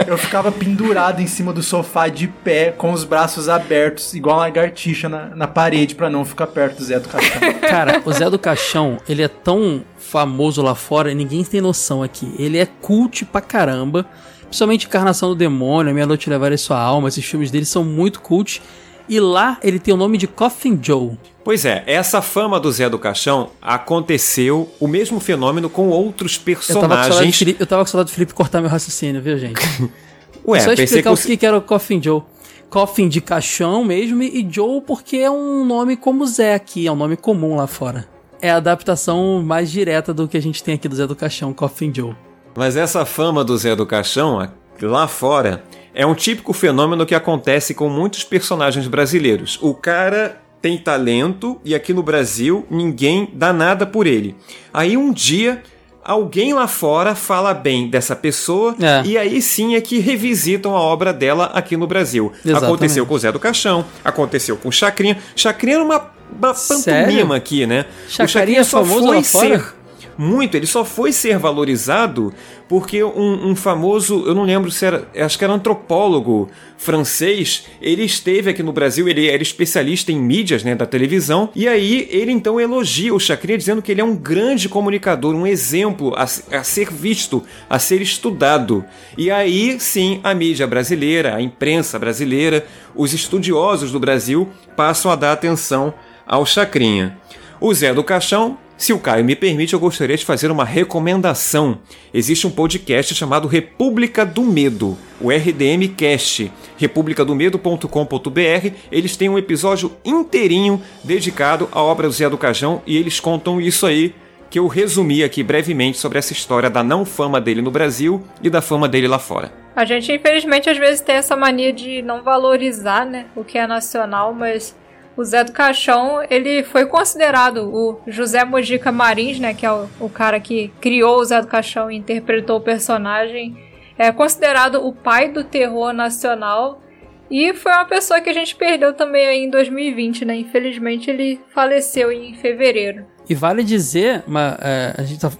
eu 0.07 0.17
ficava 0.17 0.51
pendurado 0.51 1.21
em 1.21 1.27
cima 1.27 1.53
do 1.53 1.61
sofá 1.61 2.07
de 2.07 2.27
pé, 2.27 2.71
com 2.71 2.91
os 2.91 3.03
braços 3.03 3.47
abertos, 3.47 4.13
igual 4.15 4.37
uma 4.37 4.43
lagartixa 4.43 5.07
na, 5.07 5.35
na 5.35 5.47
parede 5.47 5.93
para 5.93 6.09
não 6.09 6.25
ficar 6.25 6.47
perto 6.47 6.77
do 6.77 6.83
Zé 6.83 6.99
do 6.99 7.07
Caixão. 7.07 7.39
Cara, 7.61 8.01
o 8.03 8.11
Zé 8.11 8.27
do 8.29 8.39
Caixão, 8.39 8.97
ele 9.07 9.21
é 9.21 9.27
tão 9.27 9.83
famoso 9.97 10.61
lá 10.63 10.73
fora, 10.73 11.13
ninguém 11.13 11.43
tem 11.43 11.61
noção 11.61 12.01
aqui. 12.01 12.33
Ele 12.39 12.57
é 12.57 12.65
cult 12.65 13.25
pra 13.25 13.41
caramba. 13.41 14.05
Principalmente 14.47 14.87
Encarnação 14.87 15.29
do 15.29 15.35
Demônio, 15.35 15.91
A 15.91 15.93
Meia 15.93 16.07
Noite 16.07 16.27
Levar 16.27 16.57
Sua 16.57 16.79
Alma, 16.79 17.07
esses 17.07 17.23
filmes 17.23 17.51
dele 17.51 17.65
são 17.65 17.83
muito 17.83 18.19
cult. 18.19 18.63
E 19.09 19.19
lá 19.19 19.57
ele 19.63 19.79
tem 19.79 19.91
o 19.91 19.97
nome 19.97 20.17
de 20.19 20.27
Coffin 20.27 20.79
Joe. 20.81 21.17
Pois 21.43 21.65
é, 21.65 21.83
essa 21.87 22.21
fama 22.21 22.59
do 22.59 22.71
Zé 22.71 22.87
do 22.87 22.99
Caixão 22.99 23.49
aconteceu 23.59 24.69
o 24.79 24.87
mesmo 24.87 25.19
fenômeno 25.19 25.67
com 25.67 25.89
outros 25.89 26.37
personagens. 26.37 27.41
Eu 27.59 27.65
tava 27.65 27.83
com 27.83 27.89
saudade 27.89 28.11
do 28.11 28.13
Felipe 28.13 28.35
cortar 28.35 28.61
meu 28.61 28.69
raciocínio, 28.69 29.19
viu, 29.19 29.37
gente? 29.37 29.59
Ué, 30.47 30.59
Só 30.59 30.69
pensei 30.69 30.85
explicar 30.85 31.15
que 31.15 31.33
o 31.33 31.37
que, 31.37 31.45
era 31.45 31.57
o 31.57 31.61
Coffin 31.61 32.01
Joe. 32.01 32.21
Coffin 32.69 33.09
de 33.09 33.19
caixão 33.19 33.83
mesmo 33.83 34.21
e 34.21 34.47
Joe 34.49 34.79
porque 34.81 35.17
é 35.17 35.31
um 35.31 35.65
nome 35.65 35.97
como 35.97 36.25
Zé 36.27 36.53
aqui, 36.53 36.85
é 36.85 36.91
um 36.91 36.95
nome 36.95 37.17
comum 37.17 37.55
lá 37.55 37.65
fora. 37.65 38.07
É 38.39 38.51
a 38.51 38.57
adaptação 38.57 39.41
mais 39.43 39.71
direta 39.71 40.13
do 40.13 40.27
que 40.27 40.37
a 40.37 40.41
gente 40.41 40.63
tem 40.63 40.75
aqui 40.75 40.87
do 40.87 40.95
Zé 40.95 41.07
do 41.07 41.15
Caixão, 41.15 41.51
Coffin 41.51 41.91
Joe. 41.93 42.15
Mas 42.55 42.77
essa 42.77 43.05
fama 43.05 43.43
do 43.43 43.57
Zé 43.57 43.75
do 43.75 43.85
Caixão, 43.87 44.47
lá 44.81 45.07
fora, 45.07 45.63
é 45.99 46.05
um 46.05 46.15
típico 46.15 46.53
fenômeno 46.53 47.05
que 47.05 47.13
acontece 47.13 47.73
com 47.73 47.89
muitos 47.89 48.23
personagens 48.23 48.87
brasileiros. 48.87 49.59
O 49.61 49.73
cara 49.73 50.41
tem 50.61 50.77
talento 50.77 51.59
e 51.65 51.75
aqui 51.75 51.93
no 51.93 52.01
Brasil 52.01 52.65
ninguém 52.71 53.29
dá 53.33 53.51
nada 53.51 53.85
por 53.85 54.07
ele. 54.07 54.33
Aí 54.73 54.95
um 54.95 55.11
dia. 55.11 55.61
Alguém 56.01 56.53
lá 56.53 56.67
fora 56.67 57.13
fala 57.13 57.53
bem 57.53 57.89
dessa 57.89 58.15
pessoa 58.15 58.73
É. 58.81 59.05
e 59.05 59.17
aí 59.17 59.41
sim 59.41 59.75
é 59.75 59.81
que 59.81 59.99
revisitam 59.99 60.75
a 60.75 60.79
obra 60.79 61.11
dela 61.11 61.51
aqui 61.53 61.75
no 61.75 61.85
Brasil. 61.85 62.31
Exatamente. 62.37 62.63
Aconteceu 62.65 63.05
com 63.05 63.13
o 63.13 63.19
Zé 63.19 63.31
do 63.33 63.39
Caixão, 63.39 63.85
aconteceu 64.03 64.55
com 64.55 64.69
o 64.69 64.71
Chacrinha. 64.71 65.17
Chacrinha 65.35 65.75
era 65.75 65.83
uma, 65.83 66.09
uma 66.31 66.53
pantomima 66.53 67.35
aqui, 67.35 67.67
né? 67.67 67.85
Chacrinha 68.07 68.61
é 68.61 68.63
famoso 68.63 69.05
lá 69.07 69.21
fora? 69.21 69.73
Muito, 70.21 70.57
ele 70.57 70.65
só 70.65 70.83
foi 70.83 71.13
ser 71.13 71.37
valorizado 71.37 72.33
porque 72.67 73.01
um, 73.01 73.51
um 73.51 73.55
famoso, 73.55 74.25
eu 74.27 74.35
não 74.35 74.43
lembro 74.43 74.69
se 74.69 74.85
era, 74.85 75.07
acho 75.15 75.37
que 75.37 75.45
era 75.45 75.53
antropólogo 75.53 76.49
francês, 76.77 77.67
ele 77.81 78.03
esteve 78.03 78.49
aqui 78.49 78.61
no 78.61 78.73
Brasil, 78.73 79.07
ele 79.07 79.29
era 79.29 79.41
especialista 79.41 80.11
em 80.11 80.19
mídias, 80.19 80.61
né, 80.61 80.75
da 80.75 80.85
televisão, 80.85 81.49
e 81.55 81.69
aí 81.69 82.05
ele 82.11 82.33
então 82.33 82.59
elogia 82.59 83.15
o 83.15 83.19
Chacrinha 83.19 83.57
dizendo 83.57 83.81
que 83.81 83.93
ele 83.93 84.01
é 84.01 84.03
um 84.03 84.13
grande 84.13 84.67
comunicador, 84.67 85.33
um 85.33 85.47
exemplo 85.47 86.13
a, 86.13 86.23
a 86.23 86.63
ser 86.63 86.91
visto, 86.91 87.41
a 87.69 87.79
ser 87.79 88.01
estudado. 88.01 88.83
E 89.17 89.31
aí 89.31 89.79
sim, 89.79 90.19
a 90.21 90.33
mídia 90.33 90.67
brasileira, 90.67 91.33
a 91.33 91.41
imprensa 91.41 91.97
brasileira, 91.97 92.65
os 92.93 93.13
estudiosos 93.13 93.93
do 93.93 94.01
Brasil 94.01 94.49
passam 94.75 95.09
a 95.09 95.15
dar 95.15 95.31
atenção 95.31 95.93
ao 96.27 96.45
Chacrinha. 96.45 97.17
O 97.61 97.73
Zé 97.73 97.93
do 97.93 98.05
Caixão, 98.05 98.57
se 98.77 98.93
o 98.93 98.99
Caio 98.99 99.25
me 99.25 99.35
permite, 99.35 99.73
eu 99.73 99.81
gostaria 99.81 100.15
de 100.15 100.23
fazer 100.23 100.49
uma 100.49 100.63
recomendação. 100.63 101.79
Existe 102.13 102.47
um 102.47 102.49
podcast 102.49 103.13
chamado 103.13 103.49
República 103.49 104.25
do 104.25 104.43
Medo, 104.43 104.97
o 105.19 105.29
RDM 105.29 105.93
Cast, 105.97 106.49
republicadomedo.com.br. 106.77 108.71
Eles 108.89 109.17
têm 109.17 109.27
um 109.27 109.37
episódio 109.37 109.91
inteirinho 110.05 110.81
dedicado 111.03 111.67
à 111.73 111.81
obra 111.81 112.07
do 112.07 112.13
Zé 112.13 112.29
do 112.29 112.37
Caixão 112.37 112.81
e 112.87 112.95
eles 112.95 113.19
contam 113.19 113.59
isso 113.59 113.85
aí 113.85 114.15
que 114.49 114.57
eu 114.57 114.67
resumi 114.67 115.21
aqui 115.21 115.43
brevemente 115.43 115.97
sobre 115.97 116.17
essa 116.17 116.31
história 116.31 116.69
da 116.69 116.81
não 116.81 117.03
fama 117.03 117.41
dele 117.41 117.61
no 117.61 117.69
Brasil 117.69 118.23
e 118.41 118.49
da 118.49 118.61
fama 118.61 118.87
dele 118.87 119.09
lá 119.09 119.19
fora. 119.19 119.51
A 119.75 119.83
gente, 119.83 120.09
infelizmente, 120.13 120.69
às 120.69 120.77
vezes 120.77 121.01
tem 121.01 121.15
essa 121.15 121.35
mania 121.35 121.73
de 121.73 122.01
não 122.01 122.23
valorizar, 122.23 123.05
né, 123.05 123.25
o 123.35 123.43
que 123.43 123.57
é 123.57 123.67
nacional, 123.67 124.33
mas 124.33 124.75
o 125.19 125.23
Zé 125.25 125.43
do 125.43 125.51
Caixão, 125.51 126.25
ele 126.29 126.63
foi 126.63 126.85
considerado 126.85 127.69
o 127.69 127.99
José 128.07 128.45
Mojica 128.45 128.89
Marins, 128.89 129.37
né, 129.37 129.53
que 129.53 129.65
é 129.65 129.71
o, 129.71 129.85
o 129.99 130.09
cara 130.09 130.39
que 130.39 130.71
criou 130.79 131.19
o 131.19 131.25
Zé 131.25 131.41
do 131.41 131.47
Caixão 131.47 131.91
e 131.91 131.97
interpretou 131.97 132.55
o 132.55 132.61
personagem, 132.61 133.53
é 133.97 134.13
considerado 134.13 134.75
o 134.75 134.93
pai 134.93 135.27
do 135.27 135.43
terror 135.43 135.91
nacional 135.91 136.81
e 137.29 137.53
foi 137.53 137.69
uma 137.73 137.83
pessoa 137.83 138.21
que 138.21 138.29
a 138.29 138.33
gente 138.33 138.55
perdeu 138.55 138.93
também 138.93 139.27
aí 139.27 139.43
em 139.43 139.49
2020, 139.49 140.23
né? 140.23 140.37
Infelizmente 140.37 141.11
ele 141.11 141.41
faleceu 141.53 142.13
em 142.13 142.33
fevereiro. 142.35 143.05
E 143.29 143.35
vale 143.35 143.61
dizer, 143.61 144.23
é, 144.61 144.95
a 144.97 145.03
gente 145.03 145.19
tá- 145.19 145.31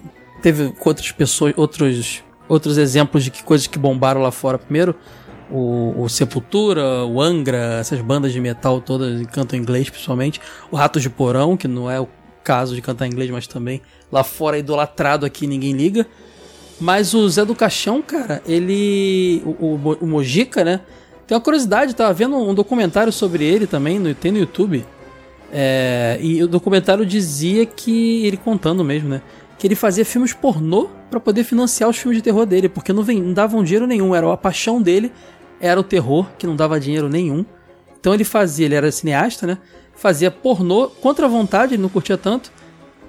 teve 0.42 0.74
outras 0.84 1.10
pessoas, 1.10 1.54
outros, 1.56 2.22
outros 2.46 2.76
exemplos 2.76 3.24
de 3.24 3.30
que 3.30 3.42
coisas 3.42 3.66
que 3.66 3.78
bombaram 3.78 4.20
lá 4.20 4.30
fora. 4.30 4.58
Primeiro, 4.58 4.94
o, 5.50 5.94
o 6.02 6.08
Sepultura, 6.08 7.04
o 7.04 7.20
Angra, 7.20 7.78
essas 7.80 8.00
bandas 8.00 8.32
de 8.32 8.40
metal 8.40 8.80
todas 8.80 9.20
que 9.20 9.26
cantam 9.26 9.58
inglês, 9.58 9.90
principalmente. 9.90 10.40
O 10.70 10.76
Ratos 10.76 11.02
de 11.02 11.10
Porão, 11.10 11.56
que 11.56 11.68
não 11.68 11.90
é 11.90 12.00
o 12.00 12.08
caso 12.42 12.74
de 12.74 12.82
cantar 12.82 13.06
inglês, 13.06 13.30
mas 13.30 13.46
também 13.46 13.80
lá 14.10 14.24
fora 14.24 14.56
é 14.56 14.60
idolatrado 14.60 15.26
aqui, 15.26 15.46
ninguém 15.46 15.72
liga. 15.72 16.06
Mas 16.80 17.12
o 17.12 17.28
Zé 17.28 17.44
do 17.44 17.54
Caixão, 17.54 18.00
cara, 18.00 18.42
ele. 18.46 19.42
O, 19.44 19.66
o, 19.66 19.98
o 20.00 20.06
Mojica, 20.06 20.64
né? 20.64 20.80
Tem 21.26 21.36
uma 21.36 21.40
curiosidade, 21.40 21.94
tava 21.94 22.12
vendo 22.12 22.36
um 22.36 22.54
documentário 22.54 23.12
sobre 23.12 23.44
ele 23.44 23.66
também, 23.66 23.98
no, 23.98 24.14
tem 24.14 24.32
no 24.32 24.38
YouTube. 24.38 24.84
É, 25.52 26.18
e 26.20 26.42
o 26.42 26.48
documentário 26.48 27.04
dizia 27.04 27.66
que. 27.66 28.24
Ele 28.26 28.36
contando 28.38 28.82
mesmo, 28.82 29.10
né? 29.10 29.20
Que 29.58 29.66
ele 29.66 29.74
fazia 29.74 30.06
filmes 30.06 30.32
pornô 30.32 30.88
pra 31.10 31.20
poder 31.20 31.44
financiar 31.44 31.90
os 31.90 31.98
filmes 31.98 32.16
de 32.16 32.22
terror 32.22 32.46
dele, 32.46 32.68
porque 32.68 32.92
não, 32.94 33.02
vem, 33.02 33.20
não 33.20 33.34
davam 33.34 33.62
dinheiro 33.62 33.86
nenhum. 33.86 34.14
Era 34.14 34.32
a 34.32 34.36
paixão 34.36 34.80
dele, 34.80 35.12
era 35.60 35.78
o 35.78 35.84
terror, 35.84 36.26
que 36.38 36.46
não 36.46 36.56
dava 36.56 36.80
dinheiro 36.80 37.08
nenhum. 37.08 37.44
Então 37.98 38.14
ele 38.14 38.24
fazia, 38.24 38.66
ele 38.66 38.74
era 38.74 38.90
cineasta, 38.90 39.46
né? 39.46 39.58
Fazia 39.94 40.30
pornô 40.30 40.88
contra 40.88 41.26
a 41.26 41.28
vontade, 41.28 41.74
ele 41.74 41.82
não 41.82 41.90
curtia 41.90 42.16
tanto, 42.16 42.50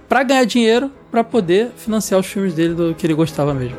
pra 0.10 0.24
ganhar 0.24 0.44
dinheiro, 0.44 0.92
pra 1.10 1.24
poder 1.24 1.72
financiar 1.78 2.20
os 2.20 2.26
filmes 2.26 2.54
dele 2.54 2.74
do 2.74 2.94
que 2.94 3.08
ele 3.08 3.14
gostava 3.14 3.54
mesmo. 3.54 3.78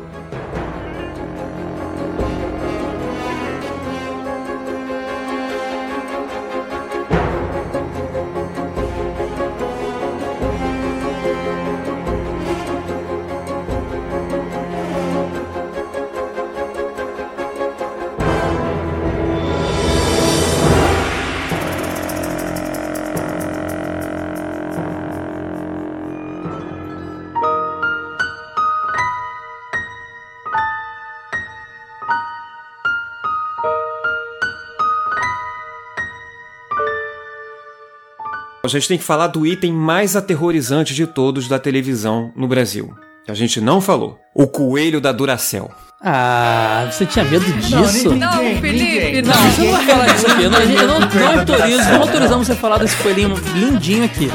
Gente 38.79 38.87
tem 38.87 38.97
que 38.97 39.03
falar 39.03 39.27
do 39.27 39.45
item 39.45 39.71
mais 39.71 40.15
aterrorizante 40.15 40.93
de 40.93 41.05
todos 41.07 41.47
da 41.47 41.59
televisão 41.59 42.31
no 42.35 42.47
Brasil. 42.47 42.93
Que 43.25 43.31
a 43.31 43.35
gente 43.35 43.61
não 43.61 43.79
falou. 43.79 44.19
O 44.35 44.47
coelho 44.47 44.99
da 44.99 45.11
Duracell. 45.11 45.71
Ah, 46.05 46.85
você 46.91 47.05
tinha 47.05 47.23
medo 47.23 47.45
disso? 47.53 48.13
Não, 48.13 48.33
Felipe, 48.59 49.21
Não, 49.21 49.33
não. 49.33 49.49
você 49.51 49.61
não 49.61 49.71
vai 49.71 49.85
falar 49.85 50.05
disso 50.07 50.27
aqui. 50.27 50.43
Eu 50.43 50.51
não, 50.51 50.59
eu 50.59 50.87
não, 50.87 50.99
não 50.99 51.39
autorizo, 51.39 51.89
não 51.91 52.01
autorizamos 52.01 52.47
você 52.47 52.55
falar 52.55 52.77
desse 52.79 52.97
coelhinho 52.97 53.33
lindinho 53.55 54.03
aqui. 54.03 54.27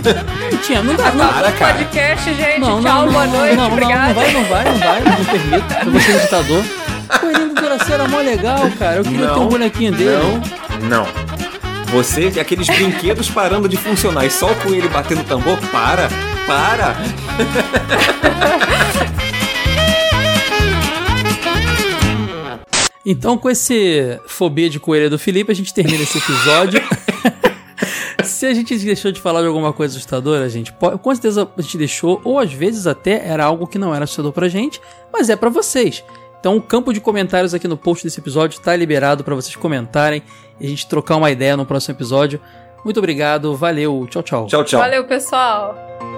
Não 0.51 0.59
tinha, 0.63 0.83
não 0.83 0.95
dá, 0.95 1.13
não. 1.13 1.27
Acabou 1.27 1.51
o 1.51 1.75
podcast, 1.75 2.35
gente. 2.35 2.61
Não, 2.61 2.81
Tchau, 2.81 3.05
não, 3.05 3.13
boa 3.13 3.27
não, 3.27 3.39
noite. 3.39 3.57
não, 3.57 3.65
não, 3.65 3.73
obrigada. 3.73 4.07
não 4.07 4.15
vai, 4.15 4.33
não 4.33 4.45
vai, 4.45 4.65
não 4.65 4.79
vai, 4.79 5.01
não 5.03 5.25
permito. 5.27 5.75
Eu 5.85 5.93
vou 5.93 6.01
ser 6.01 6.21
ditador. 6.21 6.65
O 7.15 7.19
coelhinho 7.21 7.49
do 7.55 7.55
Duracell 7.61 7.95
era 7.95 8.09
mó 8.09 8.19
legal, 8.19 8.71
cara. 8.79 8.97
Eu 8.97 9.03
queria 9.05 9.29
ter 9.29 9.39
um 9.41 9.49
bonequinho 9.49 9.93
dele. 9.93 10.17
Não, 10.81 11.05
não. 11.05 11.28
Você, 11.91 12.27
aqueles 12.39 12.67
brinquedos 12.67 13.31
parando 13.31 13.69
de 13.69 13.77
funcionar 13.77 14.27
e 14.27 14.31
só 14.31 14.53
o 14.53 14.57
coelho 14.57 14.91
batendo 14.91 15.25
tambor, 15.25 15.59
para, 15.71 16.09
para. 16.47 16.97
Então, 23.11 23.39
com 23.39 23.49
esse 23.49 24.21
fobia 24.27 24.69
de 24.69 24.79
coelho 24.79 25.09
do 25.09 25.19
Felipe, 25.19 25.51
a 25.51 25.55
gente 25.55 25.73
termina 25.73 26.03
esse 26.03 26.19
episódio. 26.19 26.79
Se 28.23 28.45
a 28.45 28.53
gente 28.53 28.77
deixou 28.77 29.11
de 29.11 29.19
falar 29.19 29.41
de 29.41 29.47
alguma 29.47 29.73
coisa 29.73 29.97
assustadora, 29.97 30.47
gente, 30.51 30.71
com 30.73 31.15
certeza 31.15 31.51
a 31.57 31.63
gente 31.63 31.79
deixou, 31.79 32.21
ou 32.23 32.39
às 32.39 32.53
vezes 32.53 32.87
até 32.87 33.27
era 33.27 33.47
algo 33.47 33.67
que 33.67 33.79
não 33.79 33.95
era 33.95 34.05
assustador 34.05 34.31
pra 34.31 34.47
gente, 34.47 34.79
mas 35.11 35.31
é 35.31 35.37
pra 35.37 35.49
vocês. 35.49 36.05
Então, 36.41 36.57
o 36.57 36.63
campo 36.63 36.93
de 36.93 37.01
comentários 37.01 37.53
aqui 37.53 37.67
no 37.67 37.77
post 37.77 38.05
desse 38.05 38.21
episódio 38.21 38.61
tá 38.61 38.75
liberado 38.77 39.25
pra 39.25 39.35
vocês 39.35 39.57
comentarem 39.57 40.23
e 40.61 40.67
a 40.67 40.69
gente 40.69 40.87
trocar 40.87 41.17
uma 41.17 41.31
ideia 41.31 41.57
no 41.57 41.67
próximo 41.67 41.95
episódio. 41.95 42.41
Muito 42.85 42.99
obrigado, 42.99 43.57
valeu, 43.57 44.07
tchau, 44.09 44.23
tchau. 44.23 44.47
Tchau, 44.47 44.65
tchau. 44.65 44.81
Valeu, 44.81 45.05
pessoal. 45.05 46.18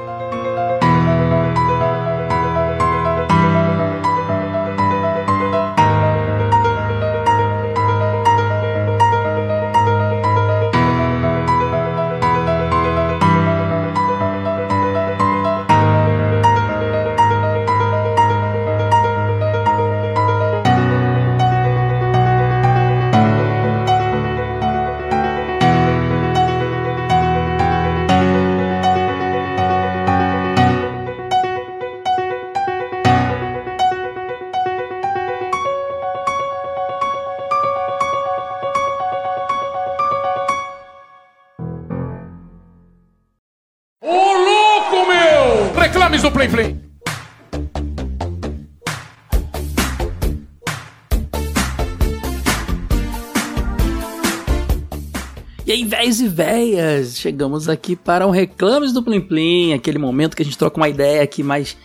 E 56.21 56.29
véias, 56.29 57.19
chegamos 57.19 57.69
aqui 57.69 57.97
para 57.97 58.27
um 58.27 58.31
Reclames 58.31 58.93
do 58.93 59.03
Plim 59.03 59.21
Plim, 59.23 59.73
aquele 59.73 59.99
momento 59.99 60.37
que 60.37 60.43
a 60.43 60.45
gente 60.45 60.59
troca 60.59 60.77
uma 60.77 60.89
ideia 60.89 61.23
aqui 61.23 61.43
mais 61.43 61.79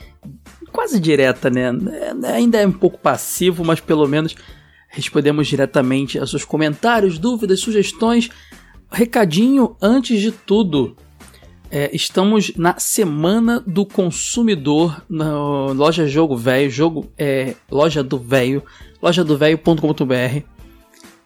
quase 0.74 1.00
direta, 1.00 1.50
né? 1.50 1.72
É, 2.24 2.34
ainda 2.34 2.58
é 2.58 2.68
um 2.68 2.72
pouco 2.72 2.98
passivo, 2.98 3.64
mas 3.64 3.80
pelo 3.80 4.06
menos 4.08 4.36
respondemos 4.90 5.48
diretamente 5.48 6.20
aos 6.20 6.32
seus 6.32 6.44
comentários, 6.44 7.18
dúvidas, 7.18 7.62
sugestões. 7.62 8.30
Recadinho 8.92 9.78
antes 9.82 10.20
de 10.20 10.32
tudo. 10.32 10.98
É, 11.72 11.90
estamos 11.94 12.52
na 12.58 12.78
semana 12.78 13.64
do 13.66 13.86
consumidor 13.86 15.02
na 15.10 15.72
loja 15.72 16.06
Jogo 16.08 16.36
Velho, 16.36 16.70
jogo 16.70 17.12
é, 17.18 17.56
loja 17.72 18.04
do 18.04 18.20
velho, 18.20 18.62
loja 19.02 19.24
do 19.24 19.38
velho.com.br. 19.38 20.55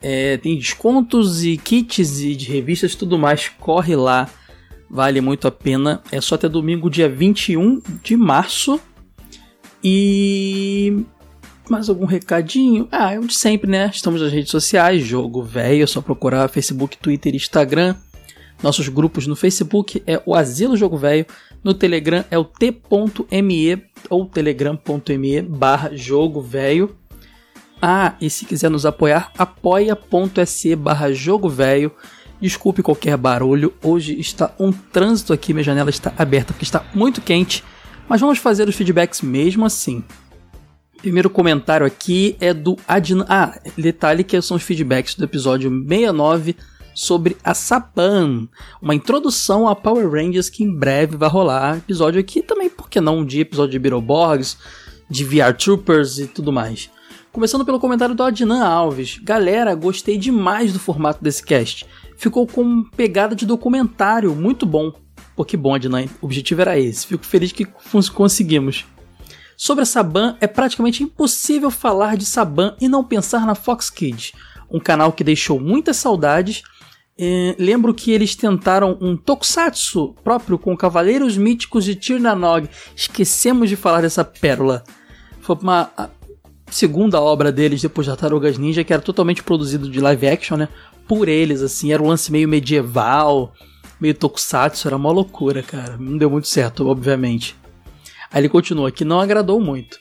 É, 0.02 0.38
tem 0.38 0.58
descontos 0.58 1.44
e 1.44 1.58
kits 1.58 2.22
e 2.22 2.36
de 2.36 2.46
revistas 2.52 2.96
tudo 2.96 3.18
mais. 3.18 3.50
Corre 3.50 3.96
lá, 3.96 4.30
vale 4.90 5.22
muito 5.22 5.48
a 5.48 5.52
pena. 5.52 6.02
É 6.12 6.22
só 6.22 6.36
até 6.36 6.48
domingo, 6.48 6.90
dia 6.90 7.10
21 7.10 7.82
de 8.04 8.16
março. 8.16 8.80
E 9.84 11.06
mais 11.70 11.88
algum 11.88 12.06
recadinho? 12.06 12.88
Ah, 12.92 13.14
é 13.14 13.20
o 13.20 13.28
de 13.28 13.36
sempre, 13.36 13.70
né? 13.70 13.90
Estamos 13.94 14.22
nas 14.22 14.32
redes 14.32 14.52
sociais, 14.52 15.04
Jogo 15.04 15.44
Velho, 15.44 15.84
é 15.84 15.88
só 15.88 16.02
procurar 16.02 16.50
Facebook, 16.50 16.98
Twitter 16.98 17.34
e 17.34 17.38
Instagram. 17.38 17.96
Nossos 18.62 18.90
grupos 18.90 19.26
no 19.26 19.36
Facebook 19.36 20.04
é 20.06 20.22
o 20.26 20.36
Asilo 20.36 20.76
Jogo 20.76 20.98
Velho, 20.98 21.26
no 21.64 21.74
Telegram 21.74 22.26
é 22.30 22.38
o 22.38 22.44
t.me 22.44 23.84
ou 24.10 24.26
telegram.me 24.26 25.42
barra 25.42 25.96
Jogo 25.96 26.42
Velho. 26.42 26.99
Ah, 27.82 28.16
e 28.20 28.30
se 28.30 28.46
quiser 28.46 28.70
nos 28.70 28.86
apoiar, 28.86 29.32
apoia.se 29.38 30.76
barra 30.76 31.12
Jogo 31.14 31.48
Velho. 31.48 31.92
Desculpe 32.42 32.82
qualquer 32.82 33.18
barulho, 33.18 33.74
hoje 33.84 34.18
está 34.18 34.54
um 34.58 34.72
trânsito 34.72 35.34
aqui, 35.34 35.54
minha 35.54 35.64
janela 35.64 35.90
está 35.90 36.14
aberta 36.18 36.54
porque 36.54 36.64
está 36.64 36.86
muito 36.96 37.20
quente, 37.20 37.66
mas 38.08 38.22
vamos 38.22 38.40
fazer 38.40 38.70
os 38.70 38.76
feedbacks 38.76 39.22
mesmo 39.22 39.66
assim. 39.66 40.04
Primeiro 40.98 41.30
comentário 41.30 41.86
aqui 41.86 42.38
é 42.40 42.54
do 42.54 42.78
Adnan. 42.88 43.26
Ah, 43.28 43.60
detalhe 43.78 44.24
que 44.24 44.42
são 44.42 44.56
os 44.56 44.64
feedbacks 44.64 45.16
do 45.16 45.24
episódio 45.26 45.70
69 45.70 46.56
sobre 46.94 47.38
a 47.44 47.54
Saban, 47.54 48.48
uma 48.82 48.94
introdução 48.94 49.68
a 49.68 49.76
Power 49.76 50.10
Rangers 50.10 50.50
que 50.50 50.64
em 50.64 50.74
breve 50.74 51.16
vai 51.16 51.30
rolar. 51.30 51.78
Episódio 51.78 52.20
aqui 52.20 52.42
também, 52.42 52.70
por 52.70 52.90
que 52.90 53.00
não, 53.00 53.20
um 53.20 53.26
dia 53.26 53.42
episódio 53.42 53.72
de 53.72 53.80
Beetleborgs, 53.80 54.58
de 55.10 55.24
VR 55.24 55.54
Troopers 55.58 56.20
e 56.20 56.28
tudo 56.28 56.52
mais. 56.52 56.90
Começando 57.32 57.64
pelo 57.64 57.80
comentário 57.80 58.16
do 58.16 58.24
Adnan 58.24 58.64
Alves. 58.64 59.20
Galera, 59.22 59.76
gostei 59.76 60.18
demais 60.18 60.74
do 60.74 60.80
formato 60.80 61.24
desse 61.24 61.44
cast. 61.44 61.86
Ficou 62.18 62.48
com 62.48 62.84
pegada 62.84 63.36
de 63.36 63.46
documentário, 63.46 64.34
muito 64.34 64.66
bom. 64.66 64.92
Pô, 65.36 65.46
que 65.46 65.56
bom, 65.56 65.76
Adnan. 65.76 66.06
O 66.22 66.26
objetivo 66.26 66.62
era 66.62 66.80
esse. 66.80 67.06
Fico 67.06 67.24
feliz 67.24 67.52
que 67.52 67.68
conseguimos. 68.16 68.84
Sobre 69.56 69.84
a 69.84 69.86
Saban, 69.86 70.38
é 70.42 70.48
praticamente 70.48 71.04
impossível 71.04 71.70
falar 71.70 72.18
de 72.18 72.26
Saban 72.26 72.76
e 72.82 72.90
não 72.90 73.04
pensar 73.04 73.46
na 73.46 73.54
Fox 73.54 73.92
Kids, 73.92 74.32
um 74.72 74.80
canal 74.80 75.12
que 75.12 75.24
deixou 75.24 75.60
muitas 75.60 75.98
saudades. 75.98 76.64
É, 77.16 77.56
lembro 77.60 77.94
que 77.94 78.10
eles 78.12 78.36
tentaram 78.36 78.98
um 79.00 79.16
tokusatsu 79.16 80.16
próprio 80.24 80.58
com 80.58 80.76
Cavaleiros 80.76 81.38
Míticos 81.38 81.86
de 81.86 81.94
Tirnanog. 81.94 82.70
Esquecemos 82.96 83.70
de 83.70 83.76
falar 83.76 84.02
dessa 84.02 84.24
pérola. 84.26 84.84
Foi 85.42 85.56
uma 85.62 85.92
segunda 86.76 87.22
obra 87.22 87.52
deles 87.52 87.82
depois 87.82 88.06
de 88.06 88.12
Tartarugas 88.12 88.58
Ninja, 88.58 88.84
que 88.84 88.94
era 88.94 89.02
totalmente 89.02 89.44
produzido 89.44 89.90
de 89.90 90.00
live 90.00 90.28
action, 90.28 90.58
né? 90.58 90.70
Por 91.08 91.28
eles, 91.28 91.62
assim, 91.62 91.92
era 91.92 92.02
um 92.02 92.08
lance 92.08 92.32
meio 92.32 92.48
medieval, 92.48 93.54
meio 94.00 94.14
tokusatsu, 94.14 94.88
era 94.88 94.96
uma 94.96 95.12
loucura, 95.12 95.64
cara. 95.64 95.98
Não 95.98 96.18
deu 96.18 96.30
muito 96.30 96.48
certo, 96.48 96.88
obviamente. 96.88 97.56
Aí 98.32 98.42
ele 98.42 98.50
continua, 98.50 98.92
que 98.92 99.04
não 99.04 99.20
agradou 99.20 99.60
muito. 99.60 99.98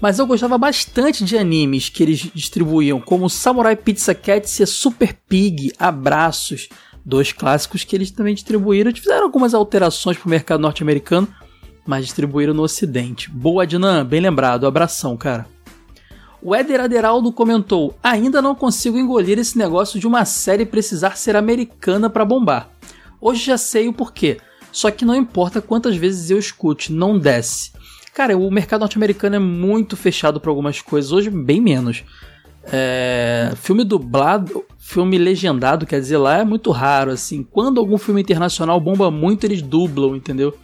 Mas 0.00 0.18
eu 0.18 0.26
gostava 0.26 0.58
bastante 0.58 1.24
de 1.24 1.38
animes 1.38 1.88
que 1.88 2.02
eles 2.02 2.18
distribuíam, 2.34 3.00
como 3.00 3.30
Samurai 3.30 3.76
Pizza 3.76 4.14
Cats 4.14 4.58
e 4.58 4.66
Super 4.66 5.14
Pig, 5.28 5.72
Abraços, 5.78 6.68
dois 7.04 7.32
clássicos 7.32 7.84
que 7.84 7.94
eles 7.94 8.10
também 8.10 8.34
distribuíram. 8.34 8.92
Fizeram 8.94 9.24
algumas 9.24 9.54
alterações 9.54 10.18
para 10.18 10.26
o 10.26 10.30
mercado 10.30 10.60
norte-americano, 10.60 11.28
mas 11.86 12.04
distribuíram 12.04 12.52
no 12.52 12.62
ocidente. 12.62 13.30
Boa, 13.30 13.66
Dinan, 13.66 14.04
bem 14.04 14.20
lembrado, 14.20 14.66
abração, 14.66 15.16
cara. 15.16 15.46
O 16.44 16.56
Éder 16.56 16.80
Aderaldo 16.80 17.32
comentou: 17.32 17.96
Ainda 18.02 18.42
não 18.42 18.54
consigo 18.54 18.98
engolir 18.98 19.38
esse 19.38 19.56
negócio 19.56 20.00
de 20.00 20.06
uma 20.08 20.24
série 20.24 20.66
precisar 20.66 21.16
ser 21.16 21.36
americana 21.36 22.10
para 22.10 22.24
bombar. 22.24 22.68
Hoje 23.20 23.44
já 23.44 23.56
sei 23.56 23.86
o 23.86 23.92
porquê. 23.92 24.38
Só 24.72 24.90
que 24.90 25.04
não 25.04 25.14
importa 25.14 25.62
quantas 25.62 25.94
vezes 25.96 26.30
eu 26.30 26.38
escute, 26.38 26.92
não 26.92 27.16
desce. 27.16 27.70
Cara, 28.12 28.36
o 28.36 28.50
mercado 28.50 28.80
norte-americano 28.80 29.36
é 29.36 29.38
muito 29.38 29.96
fechado 29.96 30.40
para 30.40 30.50
algumas 30.50 30.80
coisas, 30.80 31.12
hoje 31.12 31.30
bem 31.30 31.60
menos. 31.60 32.02
É, 32.64 33.52
filme 33.56 33.84
dublado, 33.84 34.64
filme 34.78 35.18
legendado, 35.18 35.86
quer 35.86 36.00
dizer, 36.00 36.16
lá 36.16 36.38
é 36.38 36.44
muito 36.44 36.70
raro, 36.70 37.10
assim. 37.10 37.42
Quando 37.42 37.78
algum 37.78 37.98
filme 37.98 38.20
internacional 38.20 38.80
bomba 38.80 39.10
muito, 39.10 39.44
eles 39.44 39.62
dublam, 39.62 40.16
entendeu? 40.16 40.56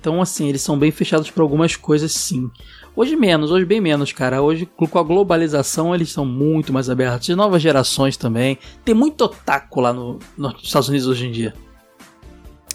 Então, 0.00 0.20
assim, 0.20 0.48
eles 0.48 0.60
são 0.62 0.78
bem 0.78 0.90
fechados 0.90 1.30
para 1.30 1.42
algumas 1.42 1.76
coisas, 1.76 2.12
sim. 2.12 2.50
Hoje 2.96 3.16
menos, 3.16 3.50
hoje 3.50 3.64
bem 3.64 3.80
menos, 3.80 4.12
cara. 4.12 4.40
Hoje, 4.40 4.66
com 4.66 4.98
a 4.98 5.02
globalização, 5.02 5.92
eles 5.92 6.12
são 6.12 6.24
muito 6.24 6.72
mais 6.72 6.88
abertos. 6.88 7.26
De 7.26 7.34
novas 7.34 7.60
gerações 7.60 8.16
também. 8.16 8.56
Tem 8.84 8.94
muito 8.94 9.24
otaku 9.24 9.80
lá 9.80 9.92
no, 9.92 10.20
nos 10.38 10.62
Estados 10.62 10.88
Unidos 10.88 11.08
hoje 11.08 11.26
em 11.26 11.32
dia. 11.32 11.52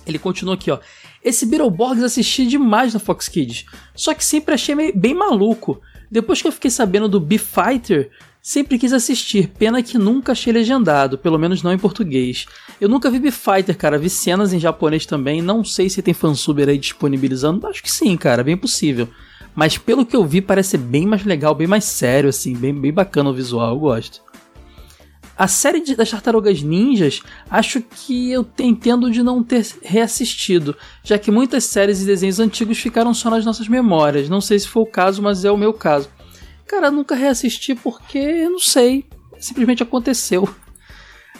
Ele 0.05 0.19
continua 0.19 0.55
aqui, 0.55 0.71
ó. 0.71 0.79
Esse 1.23 1.45
Beetleborgs 1.45 2.03
assisti 2.03 2.45
demais 2.45 2.93
na 2.93 2.99
Fox 2.99 3.29
Kids, 3.29 3.65
só 3.95 4.13
que 4.13 4.23
sempre 4.23 4.55
achei 4.55 4.91
bem 4.93 5.13
maluco. 5.13 5.81
Depois 6.11 6.41
que 6.41 6.47
eu 6.47 6.51
fiquei 6.51 6.71
sabendo 6.71 7.07
do 7.07 7.19
B-Fighter, 7.19 8.09
sempre 8.41 8.79
quis 8.79 8.91
assistir, 8.91 9.51
pena 9.59 9.83
que 9.83 9.97
nunca 9.97 10.31
achei 10.31 10.51
legendado, 10.51 11.17
pelo 11.17 11.37
menos 11.37 11.61
não 11.61 11.71
em 11.71 11.77
português. 11.77 12.45
Eu 12.81 12.89
nunca 12.89 13.11
vi 13.11 13.19
B-Fighter, 13.19 13.77
cara, 13.77 13.97
vi 13.97 14.09
cenas 14.09 14.51
em 14.51 14.59
japonês 14.59 15.05
também, 15.05 15.41
não 15.41 15.63
sei 15.63 15.89
se 15.89 16.01
tem 16.01 16.13
fansub 16.13 16.63
aí 16.63 16.77
disponibilizando, 16.77 17.67
acho 17.67 17.83
que 17.83 17.91
sim, 17.91 18.17
cara, 18.17 18.43
bem 18.43 18.57
possível. 18.57 19.07
Mas 19.59 19.77
pelo 19.77 20.05
que 20.05 20.15
eu 20.15 20.23
vi, 20.23 20.39
parece 20.39 20.77
bem 20.77 21.05
mais 21.05 21.25
legal, 21.25 21.53
bem 21.53 21.67
mais 21.67 21.83
sério, 21.83 22.29
assim, 22.29 22.55
bem, 22.55 22.73
bem 22.73 22.93
bacana 22.93 23.29
o 23.29 23.33
visual, 23.33 23.71
eu 23.71 23.79
gosto. 23.79 24.21
A 25.37 25.49
série 25.49 25.81
de, 25.81 25.97
das 25.97 26.09
Tartarugas 26.09 26.61
Ninjas, 26.61 27.21
acho 27.51 27.81
que 27.81 28.31
eu 28.31 28.47
entendo 28.57 29.11
de 29.11 29.21
não 29.21 29.43
ter 29.43 29.67
reassistido, 29.83 30.77
já 31.03 31.19
que 31.19 31.29
muitas 31.29 31.65
séries 31.65 32.01
e 32.01 32.05
desenhos 32.05 32.39
antigos 32.39 32.77
ficaram 32.77 33.13
só 33.13 33.29
nas 33.29 33.43
nossas 33.43 33.67
memórias. 33.67 34.29
Não 34.29 34.39
sei 34.39 34.57
se 34.59 34.65
foi 34.69 34.83
o 34.83 34.85
caso, 34.85 35.21
mas 35.21 35.43
é 35.43 35.51
o 35.51 35.57
meu 35.57 35.73
caso. 35.73 36.07
Cara, 36.65 36.89
nunca 36.89 37.13
reassisti 37.13 37.75
porque, 37.75 38.47
não 38.47 38.59
sei, 38.59 39.03
simplesmente 39.41 39.83
aconteceu. 39.83 40.47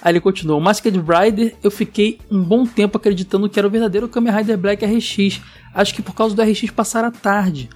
Aí 0.02 0.12
ele 0.12 0.20
continuou: 0.20 0.60
Masked 0.60 1.00
Rider, 1.00 1.56
eu 1.64 1.72
fiquei 1.72 2.20
um 2.30 2.44
bom 2.44 2.66
tempo 2.66 2.98
acreditando 2.98 3.48
que 3.48 3.58
era 3.58 3.68
o 3.70 3.72
verdadeiro 3.72 4.10
Kamen 4.10 4.34
Rider 4.34 4.58
Black 4.58 4.86
RX. 4.86 5.40
Acho 5.74 5.94
que 5.94 6.02
por 6.02 6.14
causa 6.14 6.36
do 6.36 6.42
RX 6.42 6.70
passar 6.72 7.06
a 7.06 7.12
tarde. 7.12 7.70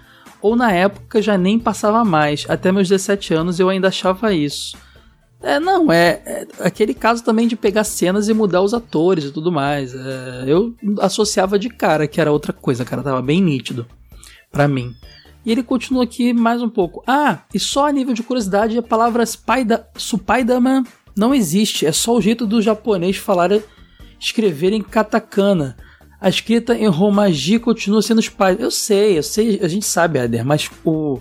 Ou 0.44 0.58
na 0.58 0.74
época 0.74 1.22
já 1.22 1.38
nem 1.38 1.58
passava 1.58 2.04
mais. 2.04 2.46
Até 2.50 2.70
meus 2.70 2.90
17 2.90 3.34
anos 3.34 3.62
eu 3.62 3.70
ainda 3.70 3.88
achava 3.88 4.34
isso. 4.34 4.76
É, 5.42 5.58
não, 5.58 5.90
é, 5.90 6.22
é, 6.26 6.48
aquele 6.60 6.94
caso 6.94 7.24
também 7.24 7.48
de 7.48 7.56
pegar 7.56 7.86
cenas 7.86 8.28
e 8.28 8.34
mudar 8.34 8.62
os 8.62 8.74
atores 8.74 9.24
e 9.24 9.32
tudo 9.32 9.54
mais. 9.54 9.96
É, 9.96 10.44
eu 10.46 10.76
associava 11.00 11.58
de 11.58 11.70
cara 11.70 12.08
que 12.08 12.20
era 12.20 12.32
outra 12.32 12.52
coisa, 12.52 12.84
cara, 12.84 13.02
tava 13.02 13.22
bem 13.22 13.42
nítido 13.42 13.88
para 14.52 14.68
mim. 14.68 14.94
E 15.46 15.52
ele 15.52 15.64
continua 15.64 16.04
aqui 16.04 16.34
mais 16.34 16.62
um 16.62 16.70
pouco. 16.70 17.02
Ah, 17.08 17.40
e 17.54 17.60
só 17.60 17.88
a 17.88 17.92
nível 17.92 18.14
de 18.14 18.24
curiosidade, 18.24 18.78
a 18.78 18.84
palavra 18.84 19.26
Spider, 19.26 19.86
Supaidaman 19.96 20.84
não 21.16 21.34
existe, 21.34 21.86
é 21.86 21.92
só 21.94 22.16
o 22.18 22.22
jeito 22.22 22.46
do 22.46 22.62
japonês 22.62 23.16
falar, 23.16 23.50
escrever 24.20 24.74
em 24.74 24.82
katakana. 24.82 25.78
A 26.24 26.30
escrita 26.30 26.74
em 26.74 26.88
romaji 26.88 27.60
continua 27.60 28.02
sendo 28.02 28.22
Spider. 28.22 28.62
Eu 28.62 28.72
sei, 28.72 29.18
eu 29.18 29.24
sei, 29.24 29.60
a 29.62 29.68
gente 29.68 29.86
sabe, 29.86 30.18
Ader, 30.18 30.46
mas 30.46 30.72
o 30.86 31.20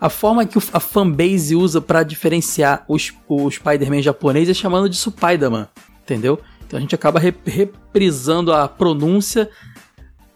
a 0.00 0.08
forma 0.08 0.44
que 0.44 0.58
a 0.72 0.80
fanbase 0.80 1.54
usa 1.54 1.80
para 1.80 2.02
diferenciar 2.02 2.84
os, 2.88 3.12
o 3.28 3.48
Spider-Man 3.48 4.02
japonês 4.02 4.48
é 4.48 4.54
chamando 4.54 4.88
de 4.88 4.96
Spider-Man, 4.96 5.68
entendeu? 6.02 6.40
Então 6.66 6.76
a 6.76 6.80
gente 6.80 6.92
acaba 6.92 7.20
reprisando 7.20 8.52
a 8.52 8.66
pronúncia 8.66 9.48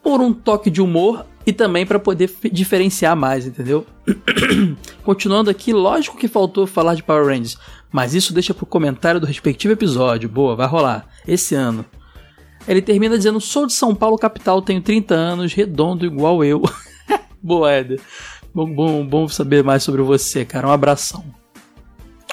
por 0.01 0.21
um 0.21 0.33
toque 0.33 0.71
de 0.71 0.81
humor 0.81 1.27
e 1.45 1.53
também 1.53 1.85
para 1.85 1.99
poder 1.99 2.33
diferenciar 2.53 3.17
mais, 3.17 3.45
entendeu? 3.45 3.85
Continuando 5.03 5.51
aqui, 5.51 5.73
lógico 5.73 6.17
que 6.17 6.29
faltou 6.29 6.65
falar 6.65 6.95
de 6.95 7.03
Power 7.03 7.27
Rangers, 7.27 7.59
mas 7.91 8.15
isso 8.15 8.33
deixa 8.33 8.55
pro 8.55 8.67
comentário 8.67 9.19
do 9.19 9.27
respectivo 9.27 9.73
episódio. 9.73 10.29
Boa, 10.29 10.55
vai 10.55 10.69
rolar. 10.69 11.09
Esse 11.27 11.57
ano. 11.57 11.85
Ele 12.67 12.83
termina 12.83 13.17
dizendo: 13.17 13.41
Sou 13.41 13.67
de 13.67 13.73
São 13.73 13.95
Paulo, 13.95 14.19
capital, 14.19 14.61
tenho 14.63 14.83
30 14.83 15.15
anos, 15.15 15.53
redondo 15.53 16.05
igual 16.05 16.45
eu. 16.45 16.63
Boa, 17.43 17.71
Éder. 17.73 18.01
Bom, 18.55 18.73
bom, 18.73 19.07
bom 19.07 19.29
saber 19.29 19.63
mais 19.63 19.83
sobre 19.83 20.03
você, 20.03 20.45
cara. 20.45 20.67
Um 20.67 20.73
abração. 20.73 21.25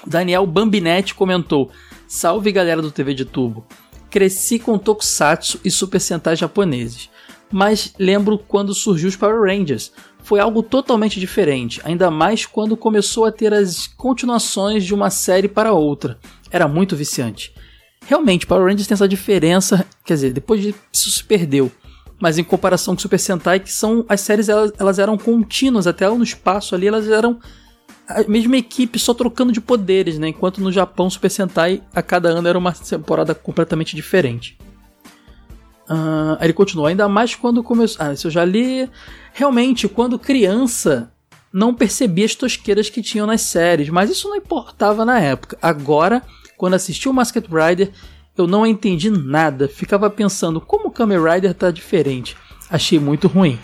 Daniel 0.05 0.45
Bambinetti 0.45 1.14
comentou: 1.14 1.69
Salve 2.07 2.51
galera 2.51 2.81
do 2.81 2.91
TV 2.91 3.14
de 3.14 3.26
Tubo. 3.26 3.65
Cresci 4.10 4.60
com 4.60 4.77
Tokusatsu 4.77 5.60
e 5.65 5.72
Super 5.72 5.99
Sentai 5.99 6.35
japoneses, 6.35 7.10
mas 7.51 7.93
lembro 7.97 8.38
quando 8.38 8.73
surgiu 8.73 9.10
os 9.10 9.15
Power 9.15 9.41
Rangers. 9.41 9.91
Foi 10.23 10.39
algo 10.39 10.64
totalmente 10.64 11.19
diferente, 11.19 11.81
ainda 11.84 12.10
mais 12.10 12.45
quando 12.45 12.77
começou 12.77 13.26
a 13.26 13.31
ter 13.31 13.53
as 13.53 13.88
continuações 13.88 14.85
de 14.85 14.93
uma 14.93 15.10
série 15.10 15.49
para 15.49 15.73
outra. 15.73 16.18
Era 16.49 16.68
muito 16.68 16.95
viciante. 16.95 17.53
Realmente, 18.05 18.45
Power 18.45 18.65
Rangers 18.65 18.88
tem 18.88 18.95
essa 18.95 19.07
diferença, 19.07 19.85
quer 20.03 20.15
dizer, 20.15 20.34
depois 20.34 20.61
de 20.61 20.75
isso 20.91 21.09
se 21.09 21.23
perdeu. 21.23 21.71
Mas 22.19 22.38
em 22.38 22.43
comparação 22.43 22.95
com 22.95 23.01
Super 23.01 23.19
Sentai, 23.19 23.59
que 23.59 23.71
são 23.71 24.05
as 24.07 24.21
séries 24.21 24.49
elas, 24.49 24.71
elas 24.77 24.99
eram 24.99 25.17
contínuas, 25.17 25.88
até 25.88 26.07
no 26.09 26.23
espaço 26.23 26.75
ali 26.75 26.88
elas 26.88 27.07
eram 27.07 27.39
a 28.07 28.23
mesma 28.23 28.57
equipe 28.57 28.99
só 28.99 29.13
trocando 29.13 29.51
de 29.51 29.61
poderes, 29.61 30.19
né? 30.19 30.27
Enquanto 30.27 30.61
no 30.61 30.71
Japão 30.71 31.09
Super 31.09 31.30
Sentai 31.30 31.81
a 31.93 32.01
cada 32.01 32.30
ano 32.30 32.47
era 32.47 32.57
uma 32.57 32.71
temporada 32.71 33.34
completamente 33.34 33.95
diferente. 33.95 34.57
Uh, 35.89 36.38
ele 36.41 36.53
continua, 36.53 36.89
ainda 36.89 37.09
mais 37.09 37.35
quando 37.35 37.63
começou. 37.63 38.05
Ah, 38.05 38.13
isso 38.13 38.27
eu 38.27 38.31
já 38.31 38.45
li. 38.45 38.89
Realmente, 39.34 39.88
quando 39.88 40.19
criança, 40.19 41.11
não 41.51 41.73
percebia 41.73 42.25
as 42.25 42.35
tosqueiras 42.35 42.89
que 42.89 43.01
tinham 43.01 43.27
nas 43.27 43.41
séries, 43.41 43.89
mas 43.89 44.09
isso 44.09 44.30
não 44.30 44.35
importava 44.35 45.05
na 45.05 45.19
época. 45.19 45.57
Agora, 45.61 46.21
quando 46.57 46.73
assisti 46.75 47.09
o 47.09 47.13
Masked 47.13 47.47
Rider, 47.47 47.91
eu 48.38 48.47
não 48.47 48.65
entendi 48.65 49.09
nada. 49.09 49.67
Ficava 49.67 50.09
pensando 50.09 50.59
como 50.59 50.88
o 50.88 50.91
Kamen 50.91 51.23
Rider 51.23 51.53
tá 51.53 51.71
diferente. 51.71 52.35
Achei 52.69 52.99
muito 52.99 53.27
ruim. 53.27 53.59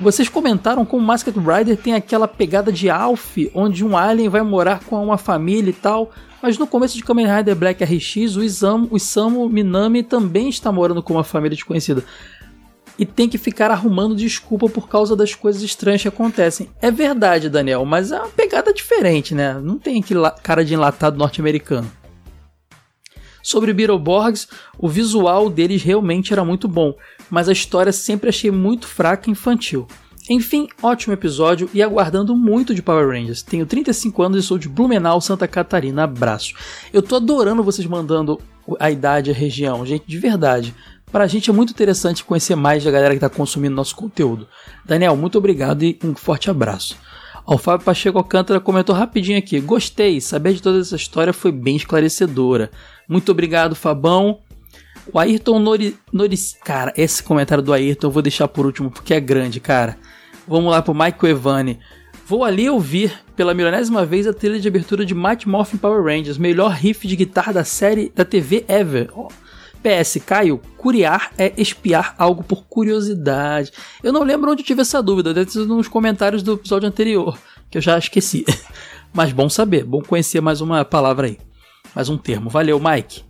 Vocês 0.00 0.28
comentaram 0.28 0.84
como 0.84 1.04
Masked 1.04 1.38
Rider 1.38 1.76
tem 1.76 1.94
aquela 1.94 2.26
pegada 2.26 2.72
de 2.72 2.88
Alf, 2.88 3.36
onde 3.54 3.84
um 3.84 3.96
alien 3.96 4.30
vai 4.30 4.40
morar 4.42 4.80
com 4.80 5.02
uma 5.04 5.18
família 5.18 5.70
e 5.70 5.74
tal, 5.74 6.10
mas 6.40 6.56
no 6.56 6.66
começo 6.66 6.96
de 6.96 7.04
Kamen 7.04 7.26
Rider 7.26 7.54
Black 7.54 7.84
RX, 7.84 8.36
o 8.36 8.42
Isamu, 8.42 8.88
o 8.90 8.96
Isamu 8.96 9.46
Minami 9.48 10.02
também 10.02 10.48
está 10.48 10.72
morando 10.72 11.02
com 11.02 11.12
uma 11.12 11.24
família 11.24 11.54
desconhecida. 11.54 12.02
E 12.98 13.04
tem 13.04 13.28
que 13.28 13.36
ficar 13.36 13.70
arrumando 13.70 14.14
desculpa 14.14 14.68
por 14.68 14.88
causa 14.88 15.14
das 15.14 15.34
coisas 15.34 15.62
estranhas 15.62 16.02
que 16.02 16.08
acontecem. 16.08 16.70
É 16.80 16.90
verdade, 16.90 17.50
Daniel, 17.50 17.84
mas 17.84 18.10
é 18.10 18.18
uma 18.18 18.28
pegada 18.28 18.72
diferente, 18.72 19.34
né? 19.34 19.58
Não 19.62 19.78
tem 19.78 20.00
aquele 20.00 20.20
cara 20.42 20.64
de 20.64 20.72
enlatado 20.72 21.18
norte-americano. 21.18 21.90
Sobre 23.42 23.72
Beetleborgs, 23.72 24.48
o 24.78 24.88
visual 24.88 25.48
deles 25.48 25.82
realmente 25.82 26.32
era 26.32 26.44
muito 26.44 26.68
bom, 26.68 26.94
mas 27.30 27.48
a 27.48 27.52
história 27.52 27.92
sempre 27.92 28.28
achei 28.28 28.50
muito 28.50 28.86
fraca 28.86 29.28
e 29.28 29.32
infantil. 29.32 29.86
Enfim, 30.28 30.68
ótimo 30.80 31.12
episódio 31.12 31.68
e 31.74 31.82
aguardando 31.82 32.36
muito 32.36 32.74
de 32.74 32.82
Power 32.82 33.08
Rangers. 33.08 33.42
Tenho 33.42 33.66
35 33.66 34.22
anos 34.22 34.44
e 34.44 34.46
sou 34.46 34.58
de 34.58 34.68
Blumenau, 34.68 35.20
Santa 35.20 35.48
Catarina. 35.48 36.04
Abraço. 36.04 36.54
Eu 36.92 37.02
tô 37.02 37.16
adorando 37.16 37.64
vocês 37.64 37.86
mandando 37.86 38.40
a 38.78 38.90
idade, 38.90 39.30
a 39.30 39.34
região, 39.34 39.84
gente, 39.84 40.04
de 40.06 40.18
verdade. 40.18 40.72
Pra 41.10 41.26
gente 41.26 41.50
é 41.50 41.52
muito 41.52 41.70
interessante 41.70 42.22
conhecer 42.22 42.54
mais 42.54 42.84
da 42.84 42.90
galera 42.92 43.14
que 43.14 43.20
tá 43.20 43.28
consumindo 43.28 43.74
nosso 43.74 43.96
conteúdo. 43.96 44.46
Daniel, 44.84 45.16
muito 45.16 45.36
obrigado 45.36 45.82
e 45.82 45.98
um 46.04 46.14
forte 46.14 46.48
abraço. 46.48 46.96
O 47.44 47.58
Fábio 47.58 47.84
Pacheco 47.84 48.16
Alcântara 48.16 48.60
comentou 48.60 48.94
rapidinho 48.94 49.36
aqui. 49.36 49.58
Gostei, 49.60 50.20
saber 50.20 50.52
de 50.52 50.62
toda 50.62 50.78
essa 50.78 50.94
história 50.94 51.32
foi 51.32 51.50
bem 51.50 51.74
esclarecedora. 51.74 52.70
Muito 53.10 53.32
obrigado, 53.32 53.74
Fabão. 53.74 54.38
O 55.12 55.18
Ayrton 55.18 55.58
Nori, 55.58 55.98
Noris. 56.12 56.56
Cara, 56.64 56.92
esse 56.96 57.20
comentário 57.20 57.62
do 57.62 57.72
Ayrton 57.72 58.06
eu 58.06 58.10
vou 58.12 58.22
deixar 58.22 58.46
por 58.46 58.64
último 58.64 58.88
porque 58.88 59.12
é 59.12 59.18
grande, 59.18 59.58
cara. 59.58 59.98
Vamos 60.46 60.70
lá 60.70 60.80
pro 60.80 60.94
Michael 60.94 61.32
Evani. 61.32 61.80
Vou 62.24 62.44
ali 62.44 62.70
ouvir 62.70 63.12
pela 63.34 63.52
milionésima 63.52 64.06
vez 64.06 64.28
a 64.28 64.32
trilha 64.32 64.60
de 64.60 64.68
abertura 64.68 65.04
de 65.04 65.12
Mighty 65.12 65.48
Morphin 65.48 65.76
Power 65.76 66.04
Rangers, 66.04 66.38
melhor 66.38 66.70
riff 66.70 67.08
de 67.08 67.16
guitarra 67.16 67.52
da 67.52 67.64
série 67.64 68.12
da 68.14 68.24
TV 68.24 68.64
ever. 68.68 69.10
Oh. 69.12 69.26
PS, 69.82 70.18
Caio, 70.24 70.60
curiar 70.76 71.32
é 71.36 71.52
espiar 71.56 72.14
algo 72.16 72.44
por 72.44 72.64
curiosidade. 72.66 73.72
Eu 74.04 74.12
não 74.12 74.22
lembro 74.22 74.52
onde 74.52 74.62
tive 74.62 74.82
essa 74.82 75.02
dúvida, 75.02 75.34
deve 75.34 75.50
ter 75.50 75.66
nos 75.66 75.88
comentários 75.88 76.44
do 76.44 76.52
episódio 76.52 76.86
anterior, 76.86 77.36
que 77.68 77.78
eu 77.78 77.82
já 77.82 77.98
esqueci. 77.98 78.44
Mas 79.12 79.32
bom 79.32 79.48
saber, 79.48 79.82
bom 79.82 80.00
conhecer 80.00 80.40
mais 80.40 80.60
uma 80.60 80.84
palavra 80.84 81.26
aí 81.26 81.49
mais 81.94 82.08
um 82.08 82.16
termo. 82.16 82.50
Valeu, 82.50 82.80
Mike. 82.80 83.22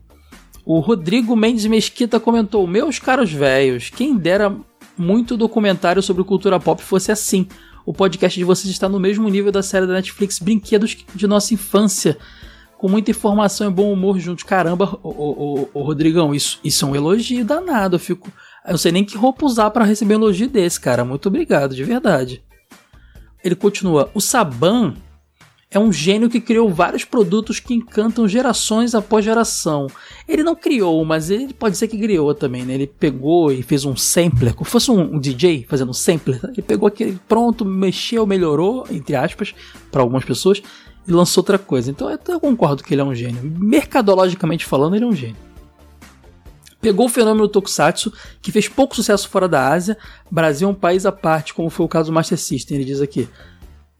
O 0.64 0.78
Rodrigo 0.80 1.34
Mendes 1.34 1.66
Mesquita 1.66 2.20
comentou: 2.20 2.66
Meus 2.66 2.98
caros 2.98 3.32
velhos, 3.32 3.90
quem 3.90 4.16
dera 4.16 4.54
muito 4.96 5.36
documentário 5.36 6.02
sobre 6.02 6.22
cultura 6.24 6.60
pop 6.60 6.82
fosse 6.82 7.10
assim. 7.10 7.46
O 7.86 7.92
podcast 7.92 8.38
de 8.38 8.44
vocês 8.44 8.70
está 8.70 8.88
no 8.88 9.00
mesmo 9.00 9.28
nível 9.28 9.50
da 9.50 9.62
série 9.62 9.86
da 9.86 9.94
Netflix 9.94 10.38
Brinquedos 10.38 10.96
de 11.14 11.26
Nossa 11.26 11.54
Infância. 11.54 12.18
Com 12.76 12.88
muita 12.88 13.10
informação 13.10 13.68
e 13.68 13.72
bom 13.72 13.92
humor 13.92 14.18
juntos. 14.18 14.44
Caramba, 14.44 14.98
ô, 15.02 15.08
ô, 15.08 15.68
ô, 15.74 15.82
Rodrigão, 15.82 16.34
isso, 16.34 16.60
isso 16.64 16.84
é 16.84 16.88
um 16.88 16.96
elogio 16.96 17.44
danado. 17.44 17.96
Eu 17.96 18.00
fico. 18.00 18.30
Eu 18.64 18.72
não 18.72 18.78
sei 18.78 18.92
nem 18.92 19.04
que 19.04 19.16
roupa 19.16 19.44
usar 19.44 19.70
para 19.70 19.84
receber 19.84 20.14
um 20.14 20.18
elogio 20.18 20.48
desse, 20.48 20.80
cara. 20.80 21.04
Muito 21.04 21.26
obrigado, 21.26 21.74
de 21.74 21.84
verdade. 21.84 22.42
Ele 23.42 23.54
continua: 23.54 24.10
O 24.14 24.20
Saban 24.20 24.94
é 25.72 25.78
um 25.78 25.92
gênio 25.92 26.28
que 26.28 26.40
criou 26.40 26.68
vários 26.68 27.04
produtos 27.04 27.60
que 27.60 27.72
encantam 27.72 28.26
gerações 28.26 28.92
após 28.92 29.24
geração. 29.24 29.86
Ele 30.26 30.42
não 30.42 30.56
criou, 30.56 31.04
mas 31.04 31.30
ele 31.30 31.54
pode 31.54 31.78
ser 31.78 31.86
que 31.86 31.96
criou 31.96 32.34
também, 32.34 32.64
né? 32.64 32.74
Ele 32.74 32.88
pegou 32.88 33.52
e 33.52 33.62
fez 33.62 33.84
um 33.84 33.94
sampler, 33.94 34.52
como 34.52 34.68
fosse 34.68 34.90
um, 34.90 35.16
DJ 35.20 35.64
fazendo 35.68 35.90
um 35.90 35.94
sampler. 35.94 36.40
Ele 36.50 36.62
pegou 36.62 36.88
aquele 36.88 37.16
pronto, 37.28 37.64
mexeu, 37.64 38.26
melhorou, 38.26 38.84
entre 38.90 39.14
aspas, 39.14 39.54
para 39.92 40.02
algumas 40.02 40.24
pessoas, 40.24 40.60
e 41.06 41.12
lançou 41.12 41.42
outra 41.42 41.56
coisa. 41.56 41.88
Então 41.88 42.10
eu 42.10 42.40
concordo 42.40 42.82
que 42.82 42.92
ele 42.92 43.02
é 43.02 43.04
um 43.04 43.14
gênio. 43.14 43.40
Mercadologicamente 43.40 44.66
falando, 44.66 44.96
ele 44.96 45.04
é 45.04 45.08
um 45.08 45.14
gênio. 45.14 45.36
Pegou 46.80 47.06
o 47.06 47.10
fenômeno 47.10 47.46
Tokusatsu, 47.46 48.12
que 48.42 48.50
fez 48.50 48.66
pouco 48.66 48.96
sucesso 48.96 49.28
fora 49.28 49.46
da 49.46 49.68
Ásia, 49.68 49.96
Brasil 50.28 50.66
é 50.66 50.70
um 50.72 50.74
país 50.74 51.06
à 51.06 51.12
parte, 51.12 51.54
como 51.54 51.70
foi 51.70 51.86
o 51.86 51.88
caso 51.88 52.10
do 52.10 52.14
Master 52.14 52.38
System, 52.38 52.78
ele 52.78 52.86
diz 52.86 53.00
aqui. 53.00 53.28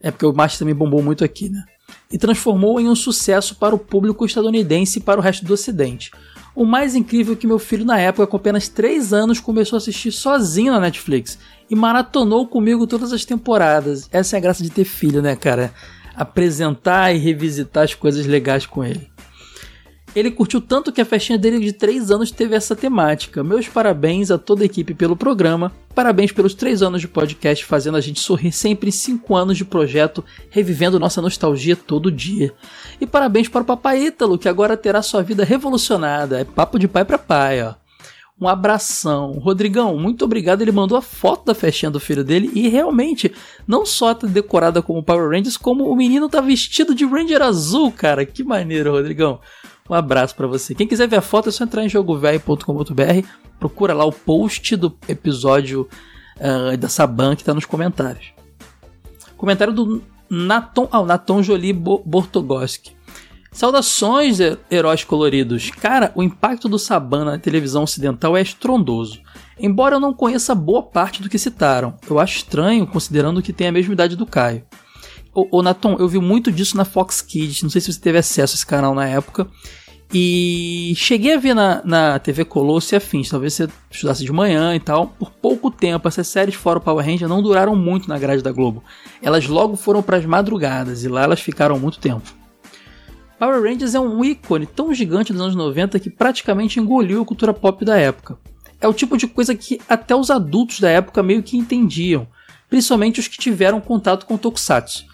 É 0.01 0.11
porque 0.11 0.25
o 0.25 0.33
Master 0.33 0.59
também 0.59 0.75
bombou 0.75 1.01
muito 1.01 1.23
aqui, 1.23 1.49
né? 1.49 1.63
E 2.11 2.17
transformou 2.17 2.79
em 2.79 2.87
um 2.87 2.95
sucesso 2.95 3.55
para 3.55 3.75
o 3.75 3.79
público 3.79 4.25
estadunidense 4.25 4.99
e 4.99 5.01
para 5.01 5.19
o 5.19 5.23
resto 5.23 5.45
do 5.45 5.53
ocidente. 5.53 6.11
O 6.53 6.65
mais 6.65 6.95
incrível 6.95 7.33
é 7.33 7.35
que 7.37 7.47
meu 7.47 7.59
filho, 7.59 7.85
na 7.85 7.97
época, 7.99 8.27
com 8.27 8.35
apenas 8.35 8.67
3 8.67 9.13
anos, 9.13 9.39
começou 9.39 9.77
a 9.77 9.79
assistir 9.79 10.11
sozinho 10.11 10.73
na 10.73 10.79
Netflix 10.79 11.37
e 11.69 11.75
maratonou 11.75 12.45
comigo 12.47 12.85
todas 12.85 13.13
as 13.13 13.23
temporadas. 13.23 14.09
Essa 14.11 14.35
é 14.35 14.37
a 14.37 14.41
graça 14.41 14.61
de 14.61 14.69
ter 14.69 14.83
filho, 14.83 15.21
né, 15.21 15.35
cara? 15.35 15.73
Apresentar 16.13 17.15
e 17.15 17.17
revisitar 17.17 17.85
as 17.85 17.93
coisas 17.93 18.25
legais 18.25 18.65
com 18.65 18.83
ele. 18.83 19.09
Ele 20.13 20.29
curtiu 20.29 20.59
tanto 20.59 20.91
que 20.91 20.99
a 20.99 21.05
festinha 21.05 21.37
dele 21.37 21.59
de 21.59 21.71
3 21.71 22.11
anos 22.11 22.31
teve 22.31 22.53
essa 22.53 22.75
temática. 22.75 23.43
Meus 23.43 23.69
parabéns 23.69 24.29
a 24.29 24.37
toda 24.37 24.63
a 24.63 24.65
equipe 24.65 24.93
pelo 24.93 25.15
programa. 25.15 25.71
Parabéns 25.95 26.33
pelos 26.33 26.53
3 26.53 26.81
anos 26.81 26.99
de 26.99 27.07
podcast 27.07 27.63
fazendo 27.63 27.95
a 27.95 28.01
gente 28.01 28.19
sorrir 28.19 28.51
sempre 28.51 28.89
em 28.89 28.91
5 28.91 29.35
anos 29.35 29.57
de 29.57 29.63
projeto, 29.63 30.23
revivendo 30.49 30.99
nossa 30.99 31.21
nostalgia 31.21 31.77
todo 31.77 32.11
dia. 32.11 32.53
E 32.99 33.07
parabéns 33.07 33.47
para 33.47 33.61
o 33.61 33.65
Papai 33.65 34.05
Ítalo, 34.07 34.37
que 34.37 34.49
agora 34.49 34.75
terá 34.75 35.01
sua 35.01 35.23
vida 35.23 35.45
revolucionada. 35.45 36.41
É 36.41 36.43
papo 36.43 36.77
de 36.77 36.89
pai 36.89 37.05
para 37.05 37.17
pai, 37.17 37.63
ó. 37.63 37.75
Um 38.39 38.47
abração. 38.47 39.33
Rodrigão, 39.33 39.97
muito 39.97 40.25
obrigado. 40.25 40.61
Ele 40.61 40.71
mandou 40.71 40.97
a 40.97 41.01
foto 41.01 41.45
da 41.45 41.53
festinha 41.53 41.91
do 41.91 41.99
filho 41.99 42.23
dele 42.23 42.49
e 42.55 42.67
realmente, 42.67 43.31
não 43.67 43.85
só 43.85 44.13
tá 44.13 44.25
decorada 44.25 44.81
como 44.81 45.03
Power 45.03 45.29
Rangers, 45.29 45.57
como 45.57 45.87
o 45.87 45.95
menino 45.95 46.27
tá 46.27 46.41
vestido 46.41 46.95
de 46.95 47.05
Ranger 47.05 47.41
azul, 47.43 47.91
cara. 47.91 48.25
Que 48.25 48.43
maneiro, 48.43 48.91
Rodrigão. 48.91 49.39
Um 49.89 49.93
abraço 49.93 50.35
para 50.35 50.47
você. 50.47 50.73
Quem 50.73 50.87
quiser 50.87 51.07
ver 51.07 51.17
a 51.17 51.21
foto 51.21 51.49
é 51.49 51.51
só 51.51 51.63
entrar 51.63 51.83
em 51.83 51.89
jogovelho.com.br, 51.89 53.27
procura 53.59 53.93
lá 53.93 54.05
o 54.05 54.11
post 54.11 54.75
do 54.75 54.97
episódio 55.07 55.87
uh, 56.37 56.77
da 56.77 56.87
Saban 56.87 57.35
que 57.35 57.43
tá 57.43 57.53
nos 57.53 57.65
comentários. 57.65 58.33
Comentário 59.35 59.73
do 59.73 60.01
Naton, 60.29 60.87
ah, 60.91 61.03
Naton 61.03 61.43
Jolie 61.43 61.73
Bortogoski. 61.73 62.95
Saudações, 63.51 64.37
heróis 64.69 65.03
coloridos. 65.03 65.71
Cara, 65.71 66.11
o 66.15 66.23
impacto 66.23 66.69
do 66.69 66.79
Saban 66.79 67.25
na 67.25 67.37
televisão 67.37 67.83
ocidental 67.83 68.37
é 68.37 68.41
estrondoso. 68.41 69.19
Embora 69.59 69.97
eu 69.97 69.99
não 69.99 70.13
conheça 70.13 70.55
boa 70.55 70.81
parte 70.81 71.21
do 71.21 71.29
que 71.29 71.37
citaram, 71.37 71.97
eu 72.09 72.17
acho 72.17 72.37
estranho 72.37 72.87
considerando 72.87 73.41
que 73.41 73.51
tem 73.51 73.67
a 73.67 73.71
mesma 73.71 73.93
idade 73.93 74.15
do 74.15 74.25
Caio. 74.25 74.63
Ô, 75.33 75.59
ô 75.59 75.61
Naton, 75.63 75.95
eu 75.97 76.07
vi 76.07 76.19
muito 76.19 76.51
disso 76.51 76.75
na 76.75 76.83
Fox 76.83 77.21
Kids, 77.21 77.63
não 77.63 77.69
sei 77.69 77.79
se 77.79 77.91
você 77.91 77.99
teve 77.99 78.17
acesso 78.17 78.53
a 78.53 78.57
esse 78.57 78.65
canal 78.65 78.93
na 78.93 79.07
época. 79.07 79.47
E 80.13 80.93
cheguei 80.97 81.35
a 81.35 81.39
ver 81.39 81.53
na, 81.53 81.81
na 81.85 82.19
TV 82.19 82.43
Colosso 82.43 82.93
e 82.93 82.97
afins, 82.97 83.29
talvez 83.29 83.53
você 83.53 83.69
estudasse 83.89 84.25
de 84.25 84.31
manhã 84.31 84.75
e 84.75 84.79
tal. 84.79 85.07
Por 85.07 85.31
pouco 85.31 85.71
tempo, 85.71 86.05
essas 86.05 86.27
séries 86.27 86.55
fora 86.55 86.79
o 86.79 86.81
Power 86.81 87.05
Ranger 87.05 87.29
não 87.29 87.41
duraram 87.41 87.77
muito 87.77 88.09
na 88.09 88.19
grade 88.19 88.43
da 88.43 88.51
Globo. 88.51 88.83
Elas 89.21 89.47
logo 89.47 89.77
foram 89.77 90.03
para 90.03 90.17
as 90.17 90.25
madrugadas 90.25 91.05
e 91.05 91.07
lá 91.07 91.23
elas 91.23 91.39
ficaram 91.39 91.79
muito 91.79 91.97
tempo. 91.97 92.29
Power 93.39 93.63
Rangers 93.63 93.95
é 93.95 93.99
um 94.01 94.23
ícone 94.23 94.65
tão 94.65 94.93
gigante 94.93 95.31
dos 95.31 95.41
anos 95.41 95.55
90 95.55 95.97
que 95.97 96.09
praticamente 96.09 96.77
engoliu 96.77 97.21
a 97.21 97.25
cultura 97.25 97.53
pop 97.53 97.85
da 97.85 97.97
época. 97.97 98.37
É 98.81 98.87
o 98.89 98.93
tipo 98.93 99.17
de 99.17 99.27
coisa 99.27 99.55
que 99.55 99.79
até 99.87 100.13
os 100.13 100.29
adultos 100.29 100.81
da 100.81 100.89
época 100.89 101.23
meio 101.23 101.41
que 101.41 101.57
entendiam. 101.57 102.27
principalmente 102.69 103.19
os 103.19 103.27
que 103.27 103.37
tiveram 103.37 103.81
contato 103.81 104.25
com 104.25 104.37
Tokusatsu. 104.37 105.05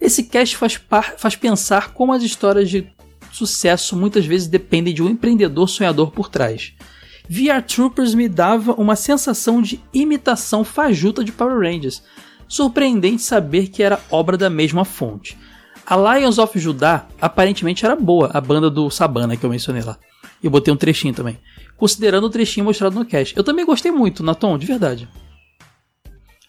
Esse 0.00 0.24
cast 0.24 0.56
faz, 0.56 0.80
faz 1.16 1.36
pensar 1.36 1.92
como 1.92 2.12
as 2.12 2.22
histórias 2.22 2.68
de 2.68 2.86
sucesso 3.32 3.96
muitas 3.96 4.24
vezes 4.24 4.46
dependem 4.46 4.94
de 4.94 5.02
um 5.02 5.10
empreendedor 5.10 5.68
sonhador 5.68 6.10
por 6.10 6.28
trás. 6.28 6.72
VR 7.28 7.62
Troopers 7.66 8.14
me 8.14 8.28
dava 8.28 8.72
uma 8.72 8.94
sensação 8.94 9.60
de 9.60 9.80
imitação 9.92 10.62
fajuta 10.62 11.24
de 11.24 11.32
Power 11.32 11.58
Rangers. 11.58 12.02
Surpreendente 12.48 13.22
saber 13.22 13.68
que 13.68 13.82
era 13.82 14.00
obra 14.10 14.36
da 14.36 14.48
mesma 14.48 14.84
fonte. 14.84 15.36
A 15.84 15.96
Lions 15.96 16.38
of 16.38 16.58
Judah 16.58 17.06
aparentemente 17.20 17.84
era 17.84 17.96
boa, 17.96 18.30
a 18.32 18.40
banda 18.40 18.70
do 18.70 18.90
Sabana 18.90 19.36
que 19.36 19.44
eu 19.44 19.50
mencionei 19.50 19.82
lá. 19.82 19.98
Eu 20.42 20.50
botei 20.50 20.72
um 20.72 20.76
trechinho 20.76 21.14
também. 21.14 21.38
Considerando 21.76 22.24
o 22.24 22.30
trechinho 22.30 22.64
mostrado 22.64 22.96
no 22.96 23.04
cast. 23.04 23.36
Eu 23.36 23.42
também 23.42 23.66
gostei 23.66 23.90
muito, 23.90 24.22
Natom, 24.22 24.56
de 24.56 24.66
verdade. 24.66 25.08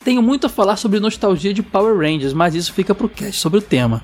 Tenho 0.07 0.23
muito 0.23 0.47
a 0.47 0.49
falar 0.49 0.77
sobre 0.77 1.01
nostalgia 1.01 1.53
de 1.53 1.61
Power 1.61 1.93
Rangers, 1.93 2.31
mas 2.31 2.55
isso 2.55 2.71
fica 2.71 2.95
pro 2.95 3.09
cast 3.09 3.41
sobre 3.41 3.59
o 3.59 3.61
tema. 3.61 4.01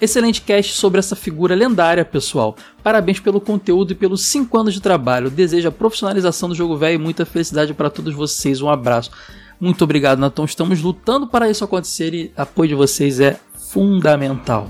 Excelente 0.00 0.42
cast 0.42 0.72
sobre 0.72 0.98
essa 0.98 1.14
figura 1.14 1.54
lendária, 1.54 2.04
pessoal. 2.04 2.56
Parabéns 2.82 3.20
pelo 3.20 3.40
conteúdo 3.40 3.92
e 3.92 3.94
pelos 3.94 4.24
5 4.24 4.58
anos 4.58 4.74
de 4.74 4.82
trabalho. 4.82 5.30
Desejo 5.30 5.68
a 5.68 5.70
profissionalização 5.70 6.48
do 6.48 6.54
jogo 6.56 6.76
velho 6.76 6.96
e 6.96 6.98
muita 6.98 7.24
felicidade 7.24 7.72
para 7.72 7.88
todos 7.88 8.12
vocês. 8.12 8.60
Um 8.60 8.68
abraço. 8.68 9.12
Muito 9.60 9.84
obrigado, 9.84 10.18
Natom. 10.18 10.44
Estamos 10.44 10.82
lutando 10.82 11.28
para 11.28 11.48
isso 11.48 11.62
acontecer 11.62 12.12
e 12.12 12.32
apoio 12.36 12.70
de 12.70 12.74
vocês 12.74 13.20
é 13.20 13.38
fundamental. 13.54 14.68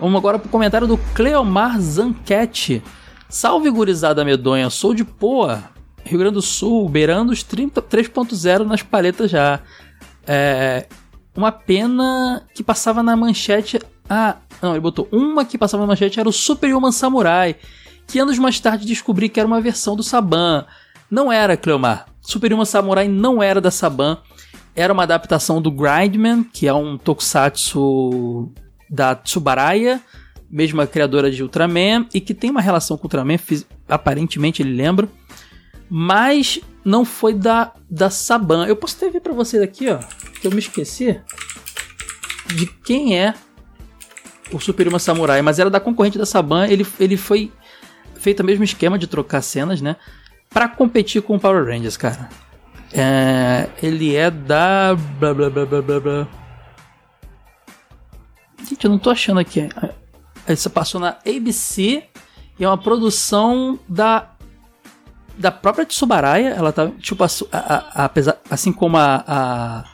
Vamos 0.00 0.18
agora 0.18 0.40
para 0.40 0.48
o 0.48 0.50
comentário 0.50 0.88
do 0.88 0.98
Cleomar 1.14 1.80
Zanquete. 1.80 2.82
Salve 3.28 3.70
gurizada 3.70 4.24
medonha, 4.24 4.68
sou 4.68 4.92
de 4.92 5.04
Poa, 5.04 5.70
Rio 6.04 6.18
Grande 6.18 6.34
do 6.34 6.42
Sul, 6.42 6.88
beirando 6.88 7.32
os 7.32 7.44
3.0 7.44 8.64
nas 8.64 8.82
paletas 8.82 9.30
já. 9.30 9.60
É, 10.26 10.86
uma 11.36 11.50
pena 11.50 12.42
que 12.54 12.62
passava 12.62 13.02
na 13.02 13.16
manchete 13.16 13.78
ah, 14.08 14.36
não, 14.60 14.72
ele 14.72 14.80
botou 14.80 15.08
uma 15.10 15.42
que 15.42 15.56
passava 15.56 15.82
na 15.82 15.86
manchete 15.86 16.20
era 16.20 16.28
o 16.28 16.32
Super 16.32 16.74
Human 16.74 16.92
Samurai, 16.92 17.56
que 18.06 18.18
anos 18.18 18.38
mais 18.38 18.60
tarde 18.60 18.86
descobri 18.86 19.28
que 19.28 19.40
era 19.40 19.46
uma 19.46 19.60
versão 19.60 19.96
do 19.96 20.02
Saban. 20.02 20.66
Não 21.10 21.32
era, 21.32 21.56
Cleomar. 21.56 22.06
Super 22.20 22.52
Human 22.52 22.66
Samurai 22.66 23.08
não 23.08 23.42
era 23.42 23.58
da 23.58 23.70
Saban. 23.70 24.18
Era 24.76 24.92
uma 24.92 25.02
adaptação 25.02 25.62
do 25.62 25.70
Grindman, 25.70 26.44
que 26.44 26.66
é 26.66 26.74
um 26.74 26.98
tokusatsu 26.98 28.52
da 28.88 29.14
Tsubaraya, 29.14 30.00
mesma 30.50 30.86
criadora 30.86 31.30
de 31.30 31.42
Ultraman, 31.42 32.06
e 32.12 32.20
que 32.20 32.34
tem 32.34 32.50
uma 32.50 32.60
relação 32.60 32.98
com 32.98 33.04
Ultraman, 33.04 33.38
aparentemente 33.88 34.62
ele 34.62 34.74
lembra. 34.74 35.08
Mas 35.94 36.58
não 36.82 37.04
foi 37.04 37.34
da, 37.34 37.70
da 37.90 38.08
Saban. 38.08 38.66
Eu 38.66 38.74
posso 38.74 38.96
até 38.96 39.10
ver 39.10 39.20
pra 39.20 39.34
vocês 39.34 39.62
aqui, 39.62 39.90
ó, 39.90 39.98
que 40.40 40.46
eu 40.46 40.50
me 40.50 40.58
esqueci 40.58 41.20
de 42.46 42.64
quem 42.64 43.18
é 43.18 43.34
o 44.50 44.58
Super 44.58 44.88
Uma 44.88 44.98
Samurai, 44.98 45.42
mas 45.42 45.58
era 45.58 45.68
da 45.68 45.78
concorrente 45.78 46.16
da 46.16 46.24
Saban. 46.24 46.66
Ele, 46.66 46.86
ele 46.98 47.18
foi 47.18 47.52
feito 48.14 48.40
o 48.40 48.46
mesmo 48.46 48.64
esquema 48.64 48.98
de 48.98 49.06
trocar 49.06 49.42
cenas, 49.42 49.82
né? 49.82 49.96
Pra 50.48 50.66
competir 50.66 51.20
com 51.20 51.36
o 51.36 51.38
Power 51.38 51.66
Rangers, 51.66 51.98
cara. 51.98 52.30
É, 52.90 53.68
ele 53.82 54.16
é 54.16 54.30
da. 54.30 54.96
Blá, 55.20 55.34
blá, 55.34 55.50
blá, 55.50 55.66
blá, 55.66 55.82
blá, 55.82 56.00
blá. 56.00 56.28
Gente, 58.66 58.82
eu 58.82 58.90
não 58.90 58.98
tô 58.98 59.10
achando 59.10 59.40
aqui. 59.40 59.68
Essa 60.46 60.70
passou 60.70 60.98
na 60.98 61.18
ABC 61.26 62.04
e 62.58 62.64
é 62.64 62.68
uma 62.68 62.78
produção 62.78 63.78
da 63.86 64.31
da 65.36 65.50
própria 65.50 65.86
Tsubaraya. 65.86 66.50
Ela 66.50 66.72
tá 66.72 66.90
tipo 66.98 67.22
a, 67.24 67.28
a, 67.52 68.04
a, 68.04 68.10
assim 68.50 68.72
como 68.72 68.96
a, 68.96 69.24
a 69.26 69.84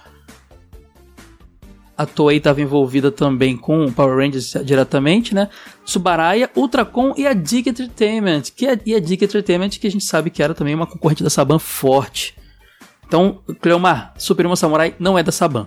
a 1.98 2.06
Toei 2.06 2.36
estava 2.36 2.62
envolvida 2.62 3.10
também 3.10 3.56
com 3.56 3.84
o 3.84 3.92
Power 3.92 4.18
Rangers 4.18 4.54
diretamente, 4.64 5.34
né? 5.34 5.48
Subaraya, 5.84 6.48
Ultracom 6.54 7.12
e 7.16 7.26
a 7.26 7.32
Dig 7.32 7.68
Entertainment, 7.68 8.42
que 8.54 8.68
é, 8.68 8.78
e 8.86 8.94
a 8.94 9.00
Dig 9.00 9.24
Entertainment 9.24 9.70
que 9.70 9.86
a 9.88 9.90
gente 9.90 10.04
sabe 10.04 10.30
que 10.30 10.40
era 10.40 10.54
também 10.54 10.76
uma 10.76 10.86
concorrente 10.86 11.24
da 11.24 11.30
Saban 11.30 11.58
forte. 11.58 12.36
Então, 13.04 13.40
Cleomar, 13.60 14.14
Supremo 14.16 14.56
Samurai 14.56 14.94
não 15.00 15.18
é 15.18 15.24
da 15.24 15.32
Saban. 15.32 15.66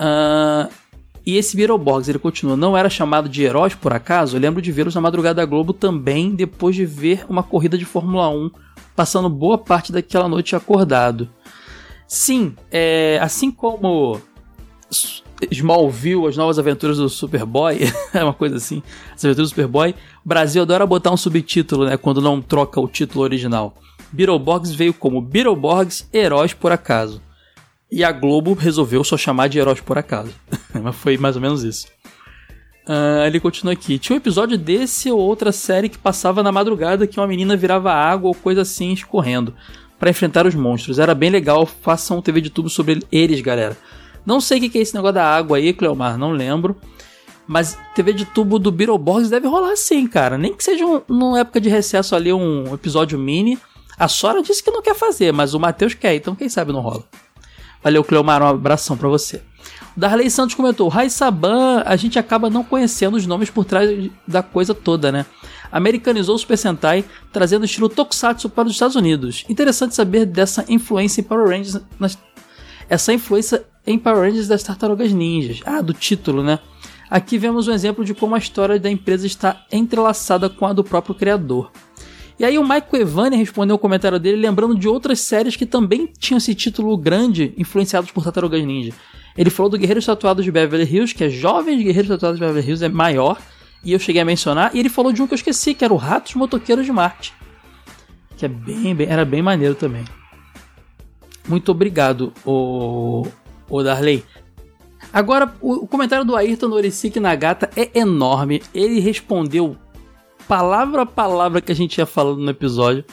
Uh, 0.00 0.68
e 1.24 1.36
esse 1.36 1.56
Beetleborgs, 1.56 2.08
ele 2.08 2.18
continua, 2.18 2.56
não 2.56 2.76
era 2.76 2.90
chamado 2.90 3.28
de 3.28 3.44
heróis 3.44 3.76
por 3.76 3.92
acaso? 3.92 4.36
Eu 4.36 4.40
lembro 4.40 4.60
de 4.60 4.72
vê-los 4.72 4.94
na 4.94 5.00
madrugada 5.00 5.42
da 5.42 5.44
Globo 5.44 5.72
também, 5.72 6.34
depois 6.34 6.74
de 6.74 6.84
ver 6.84 7.24
uma 7.28 7.44
corrida 7.44 7.78
de 7.78 7.84
Fórmula 7.84 8.28
1, 8.28 8.50
passando 8.98 9.28
boa 9.28 9.56
parte 9.56 9.92
daquela 9.92 10.26
noite 10.28 10.56
acordado. 10.56 11.28
Sim, 12.08 12.56
é, 12.68 13.16
assim 13.22 13.48
como 13.48 14.20
Smallville, 15.52 16.26
as 16.26 16.36
novas 16.36 16.58
aventuras 16.58 16.96
do 16.96 17.08
Superboy, 17.08 17.78
é 18.12 18.24
uma 18.24 18.34
coisa 18.34 18.56
assim, 18.56 18.82
as 19.14 19.24
aventuras 19.24 19.50
do 19.50 19.50
Superboy. 19.50 19.94
O 20.24 20.28
Brasil 20.28 20.62
adora 20.62 20.84
botar 20.84 21.12
um 21.12 21.16
subtítulo, 21.16 21.84
né, 21.84 21.96
quando 21.96 22.20
não 22.20 22.42
troca 22.42 22.80
o 22.80 22.88
título 22.88 23.22
original. 23.22 23.76
Beetleborgs 24.10 24.74
veio 24.74 24.92
como 24.92 25.22
Beetleborgs 25.22 26.08
Heróis 26.12 26.52
por 26.52 26.72
Acaso. 26.72 27.22
E 27.88 28.02
a 28.02 28.10
Globo 28.10 28.52
resolveu 28.52 29.04
só 29.04 29.16
chamar 29.16 29.48
de 29.48 29.60
Heróis 29.60 29.80
por 29.80 29.96
Acaso. 29.96 30.34
Mas 30.74 30.96
foi 30.96 31.16
mais 31.16 31.36
ou 31.36 31.42
menos 31.42 31.62
isso. 31.62 31.86
Uh, 32.88 33.26
ele 33.26 33.38
continua 33.38 33.74
aqui. 33.74 33.98
Tinha 33.98 34.14
um 34.14 34.18
episódio 34.18 34.56
desse 34.56 35.10
ou 35.10 35.18
outra 35.18 35.52
série 35.52 35.90
que 35.90 35.98
passava 35.98 36.42
na 36.42 36.50
madrugada 36.50 37.06
que 37.06 37.20
uma 37.20 37.26
menina 37.26 37.54
virava 37.54 37.92
água 37.92 38.28
ou 38.28 38.34
coisa 38.34 38.62
assim 38.62 38.92
escorrendo 38.92 39.54
para 39.98 40.08
enfrentar 40.08 40.46
os 40.46 40.54
monstros. 40.54 40.98
Era 40.98 41.14
bem 41.14 41.28
legal. 41.28 41.66
Façam 41.66 42.16
um 42.16 42.22
TV 42.22 42.40
de 42.40 42.48
tubo 42.48 42.70
sobre 42.70 43.02
eles, 43.12 43.42
galera. 43.42 43.76
Não 44.24 44.40
sei 44.40 44.58
o 44.58 44.70
que 44.70 44.78
é 44.78 44.80
esse 44.80 44.94
negócio 44.94 45.14
da 45.14 45.24
água 45.24 45.58
aí, 45.58 45.74
Cleomar, 45.74 46.16
não 46.16 46.30
lembro. 46.30 46.76
Mas 47.46 47.78
TV 47.94 48.12
de 48.12 48.24
tubo 48.24 48.58
do 48.58 48.70
Beetleborgs 48.70 49.30
deve 49.30 49.46
rolar 49.46 49.76
sim, 49.76 50.06
cara. 50.06 50.38
Nem 50.38 50.54
que 50.54 50.64
seja 50.64 50.84
um, 50.84 51.02
numa 51.08 51.40
época 51.40 51.60
de 51.60 51.68
recesso 51.68 52.14
ali, 52.14 52.32
um 52.32 52.72
episódio 52.74 53.18
mini. 53.18 53.58
A 53.98 54.08
Sora 54.08 54.42
disse 54.42 54.62
que 54.62 54.70
não 54.70 54.82
quer 54.82 54.94
fazer, 54.94 55.32
mas 55.32 55.54
o 55.54 55.60
Matheus 55.60 55.92
quer, 55.92 56.14
então 56.14 56.34
quem 56.34 56.48
sabe 56.48 56.72
não 56.72 56.80
rola. 56.80 57.04
Valeu, 57.82 58.04
Cleomar, 58.04 58.42
um 58.42 58.46
abração 58.46 58.96
pra 58.96 59.08
você. 59.08 59.42
Darley 59.98 60.30
Santos 60.30 60.54
comentou: 60.54 60.88
Rai 60.88 61.10
Saban, 61.10 61.82
a 61.84 61.96
gente 61.96 62.20
acaba 62.20 62.48
não 62.48 62.62
conhecendo 62.62 63.16
os 63.16 63.26
nomes 63.26 63.50
por 63.50 63.64
trás 63.64 64.08
da 64.26 64.44
coisa 64.44 64.72
toda, 64.72 65.10
né? 65.10 65.26
Americanizou 65.72 66.36
o 66.36 66.38
Super 66.38 66.56
Sentai, 66.56 67.04
trazendo 67.32 67.62
o 67.62 67.64
estilo 67.64 67.88
Tokusatsu 67.88 68.48
para 68.48 68.68
os 68.68 68.74
Estados 68.74 68.94
Unidos. 68.94 69.44
Interessante 69.48 69.96
saber 69.96 70.24
dessa 70.24 70.64
influência 70.68 71.20
em 71.20 71.24
Power 71.24 71.48
Rangers. 71.48 71.80
Nas... 71.98 72.16
Essa 72.88 73.12
influência 73.12 73.64
em 73.84 73.98
Power 73.98 74.20
Rangers 74.20 74.46
das 74.46 74.62
Tartarugas 74.62 75.12
Ninjas. 75.12 75.60
Ah, 75.66 75.82
do 75.82 75.92
título, 75.92 76.44
né? 76.44 76.60
Aqui 77.10 77.36
vemos 77.36 77.66
um 77.66 77.72
exemplo 77.72 78.04
de 78.04 78.14
como 78.14 78.36
a 78.36 78.38
história 78.38 78.78
da 78.78 78.88
empresa 78.88 79.26
está 79.26 79.66
entrelaçada 79.72 80.48
com 80.48 80.64
a 80.64 80.72
do 80.72 80.84
próprio 80.84 81.14
criador. 81.14 81.72
E 82.38 82.44
aí 82.44 82.56
o 82.56 82.66
Mike 82.66 82.94
Evani 82.94 83.36
respondeu 83.36 83.74
o 83.74 83.78
comentário 83.78 84.20
dele 84.20 84.40
lembrando 84.40 84.78
de 84.78 84.86
outras 84.86 85.18
séries 85.20 85.56
que 85.56 85.66
também 85.66 86.08
tinham 86.18 86.38
esse 86.38 86.54
título 86.54 86.96
grande, 86.96 87.52
influenciados 87.58 88.12
por 88.12 88.22
Tartarugas 88.22 88.64
Ninja. 88.64 88.92
Ele 89.38 89.50
falou 89.50 89.70
do 89.70 89.78
Guerreiros 89.78 90.04
Tatuados 90.04 90.44
de 90.44 90.50
Beverly 90.50 90.84
Hills, 90.84 91.14
que 91.14 91.22
é 91.22 91.28
Jovens 91.30 91.80
Guerreiros 91.80 92.08
Tatuados 92.08 92.40
de 92.40 92.44
Beverly 92.44 92.66
Hills, 92.66 92.84
é 92.84 92.88
maior, 92.88 93.38
e 93.84 93.92
eu 93.92 93.98
cheguei 94.00 94.20
a 94.20 94.24
mencionar, 94.24 94.74
e 94.74 94.80
ele 94.80 94.88
falou 94.88 95.12
de 95.12 95.22
um 95.22 95.28
que 95.28 95.32
eu 95.32 95.36
esqueci, 95.36 95.74
que 95.74 95.84
era 95.84 95.94
o 95.94 95.96
Ratos 95.96 96.34
Motoqueiros 96.34 96.84
de 96.84 96.90
Marte. 96.90 97.32
Que 98.36 98.46
é 98.46 98.48
bem, 98.48 98.96
bem 98.96 99.06
era 99.08 99.24
bem 99.24 99.40
maneiro 99.40 99.76
também. 99.76 100.04
Muito 101.46 101.70
obrigado, 101.70 102.32
o, 102.44 103.28
o 103.70 103.82
Darley. 103.82 104.24
Agora, 105.12 105.54
o, 105.60 105.86
comentário 105.86 106.24
do 106.24 106.34
Ayrton 106.34 106.66
Noricic 106.66 107.20
Nagata 107.20 107.70
é 107.76 107.96
enorme. 107.96 108.60
Ele 108.74 108.98
respondeu 108.98 109.76
palavra 110.48 111.02
a 111.02 111.06
palavra 111.06 111.60
que 111.60 111.70
a 111.70 111.74
gente 111.74 111.96
ia 111.96 112.06
falando 112.06 112.40
no 112.40 112.50
episódio. 112.50 113.04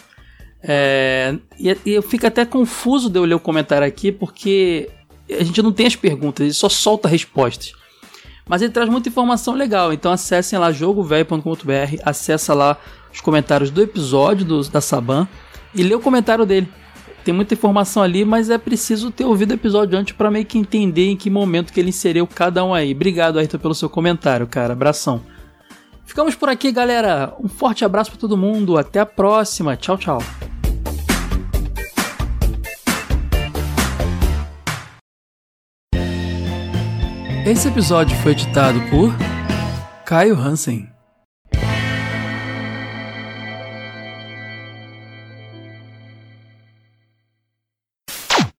É, 0.63 1.37
e, 1.59 1.77
e 1.85 1.91
eu 1.91 2.01
fico 2.01 2.25
até 2.25 2.43
confuso 2.43 3.11
de 3.11 3.19
eu 3.19 3.25
ler 3.25 3.35
o 3.35 3.39
comentário 3.39 3.87
aqui, 3.87 4.11
porque 4.11 4.89
a 5.29 5.43
gente 5.43 5.61
não 5.61 5.71
tem 5.71 5.87
as 5.87 5.95
perguntas, 5.95 6.43
ele 6.43 6.53
só 6.53 6.69
solta 6.69 7.07
respostas. 7.07 7.73
Mas 8.47 8.61
ele 8.61 8.71
traz 8.71 8.89
muita 8.89 9.09
informação 9.09 9.55
legal, 9.55 9.91
então 9.91 10.11
acessem 10.11 10.57
lá 10.59 10.71
jogovelho.com.br, 10.71 12.01
acessa 12.03 12.53
lá 12.53 12.77
os 13.11 13.19
comentários 13.21 13.71
do 13.71 13.81
episódio 13.81 14.45
do, 14.45 14.61
da 14.69 14.81
Saban 14.81 15.27
e 15.73 15.81
lê 15.81 15.95
o 15.95 15.99
comentário 15.99 16.45
dele. 16.45 16.67
Tem 17.23 17.33
muita 17.33 17.55
informação 17.55 18.03
ali, 18.03 18.23
mas 18.23 18.51
é 18.51 18.57
preciso 18.57 19.09
ter 19.09 19.25
ouvido 19.25 19.49
o 19.49 19.55
episódio 19.55 19.97
antes 19.97 20.15
para 20.15 20.29
meio 20.29 20.45
que 20.45 20.59
entender 20.59 21.07
em 21.07 21.17
que 21.17 21.27
momento 21.27 21.73
que 21.73 21.79
ele 21.79 21.89
inseriu 21.89 22.27
cada 22.27 22.63
um 22.63 22.71
aí. 22.71 22.91
Obrigado, 22.91 23.39
Ayrton, 23.39 23.57
pelo 23.57 23.73
seu 23.73 23.89
comentário, 23.89 24.45
cara. 24.45 24.73
Abração. 24.73 25.23
Ficamos 26.05 26.35
por 26.35 26.49
aqui, 26.49 26.71
galera. 26.71 27.33
Um 27.43 27.47
forte 27.47 27.83
abraço 27.83 28.11
para 28.11 28.19
todo 28.19 28.37
mundo. 28.37 28.77
Até 28.77 28.99
a 28.99 29.07
próxima. 29.07 29.75
Tchau, 29.75 29.97
tchau. 29.97 30.54
Esse 37.45 37.67
episódio 37.67 38.17
foi 38.17 38.31
editado 38.31 38.81
por 38.89 39.13
Caio 40.03 40.35
Hansen. 40.35 40.94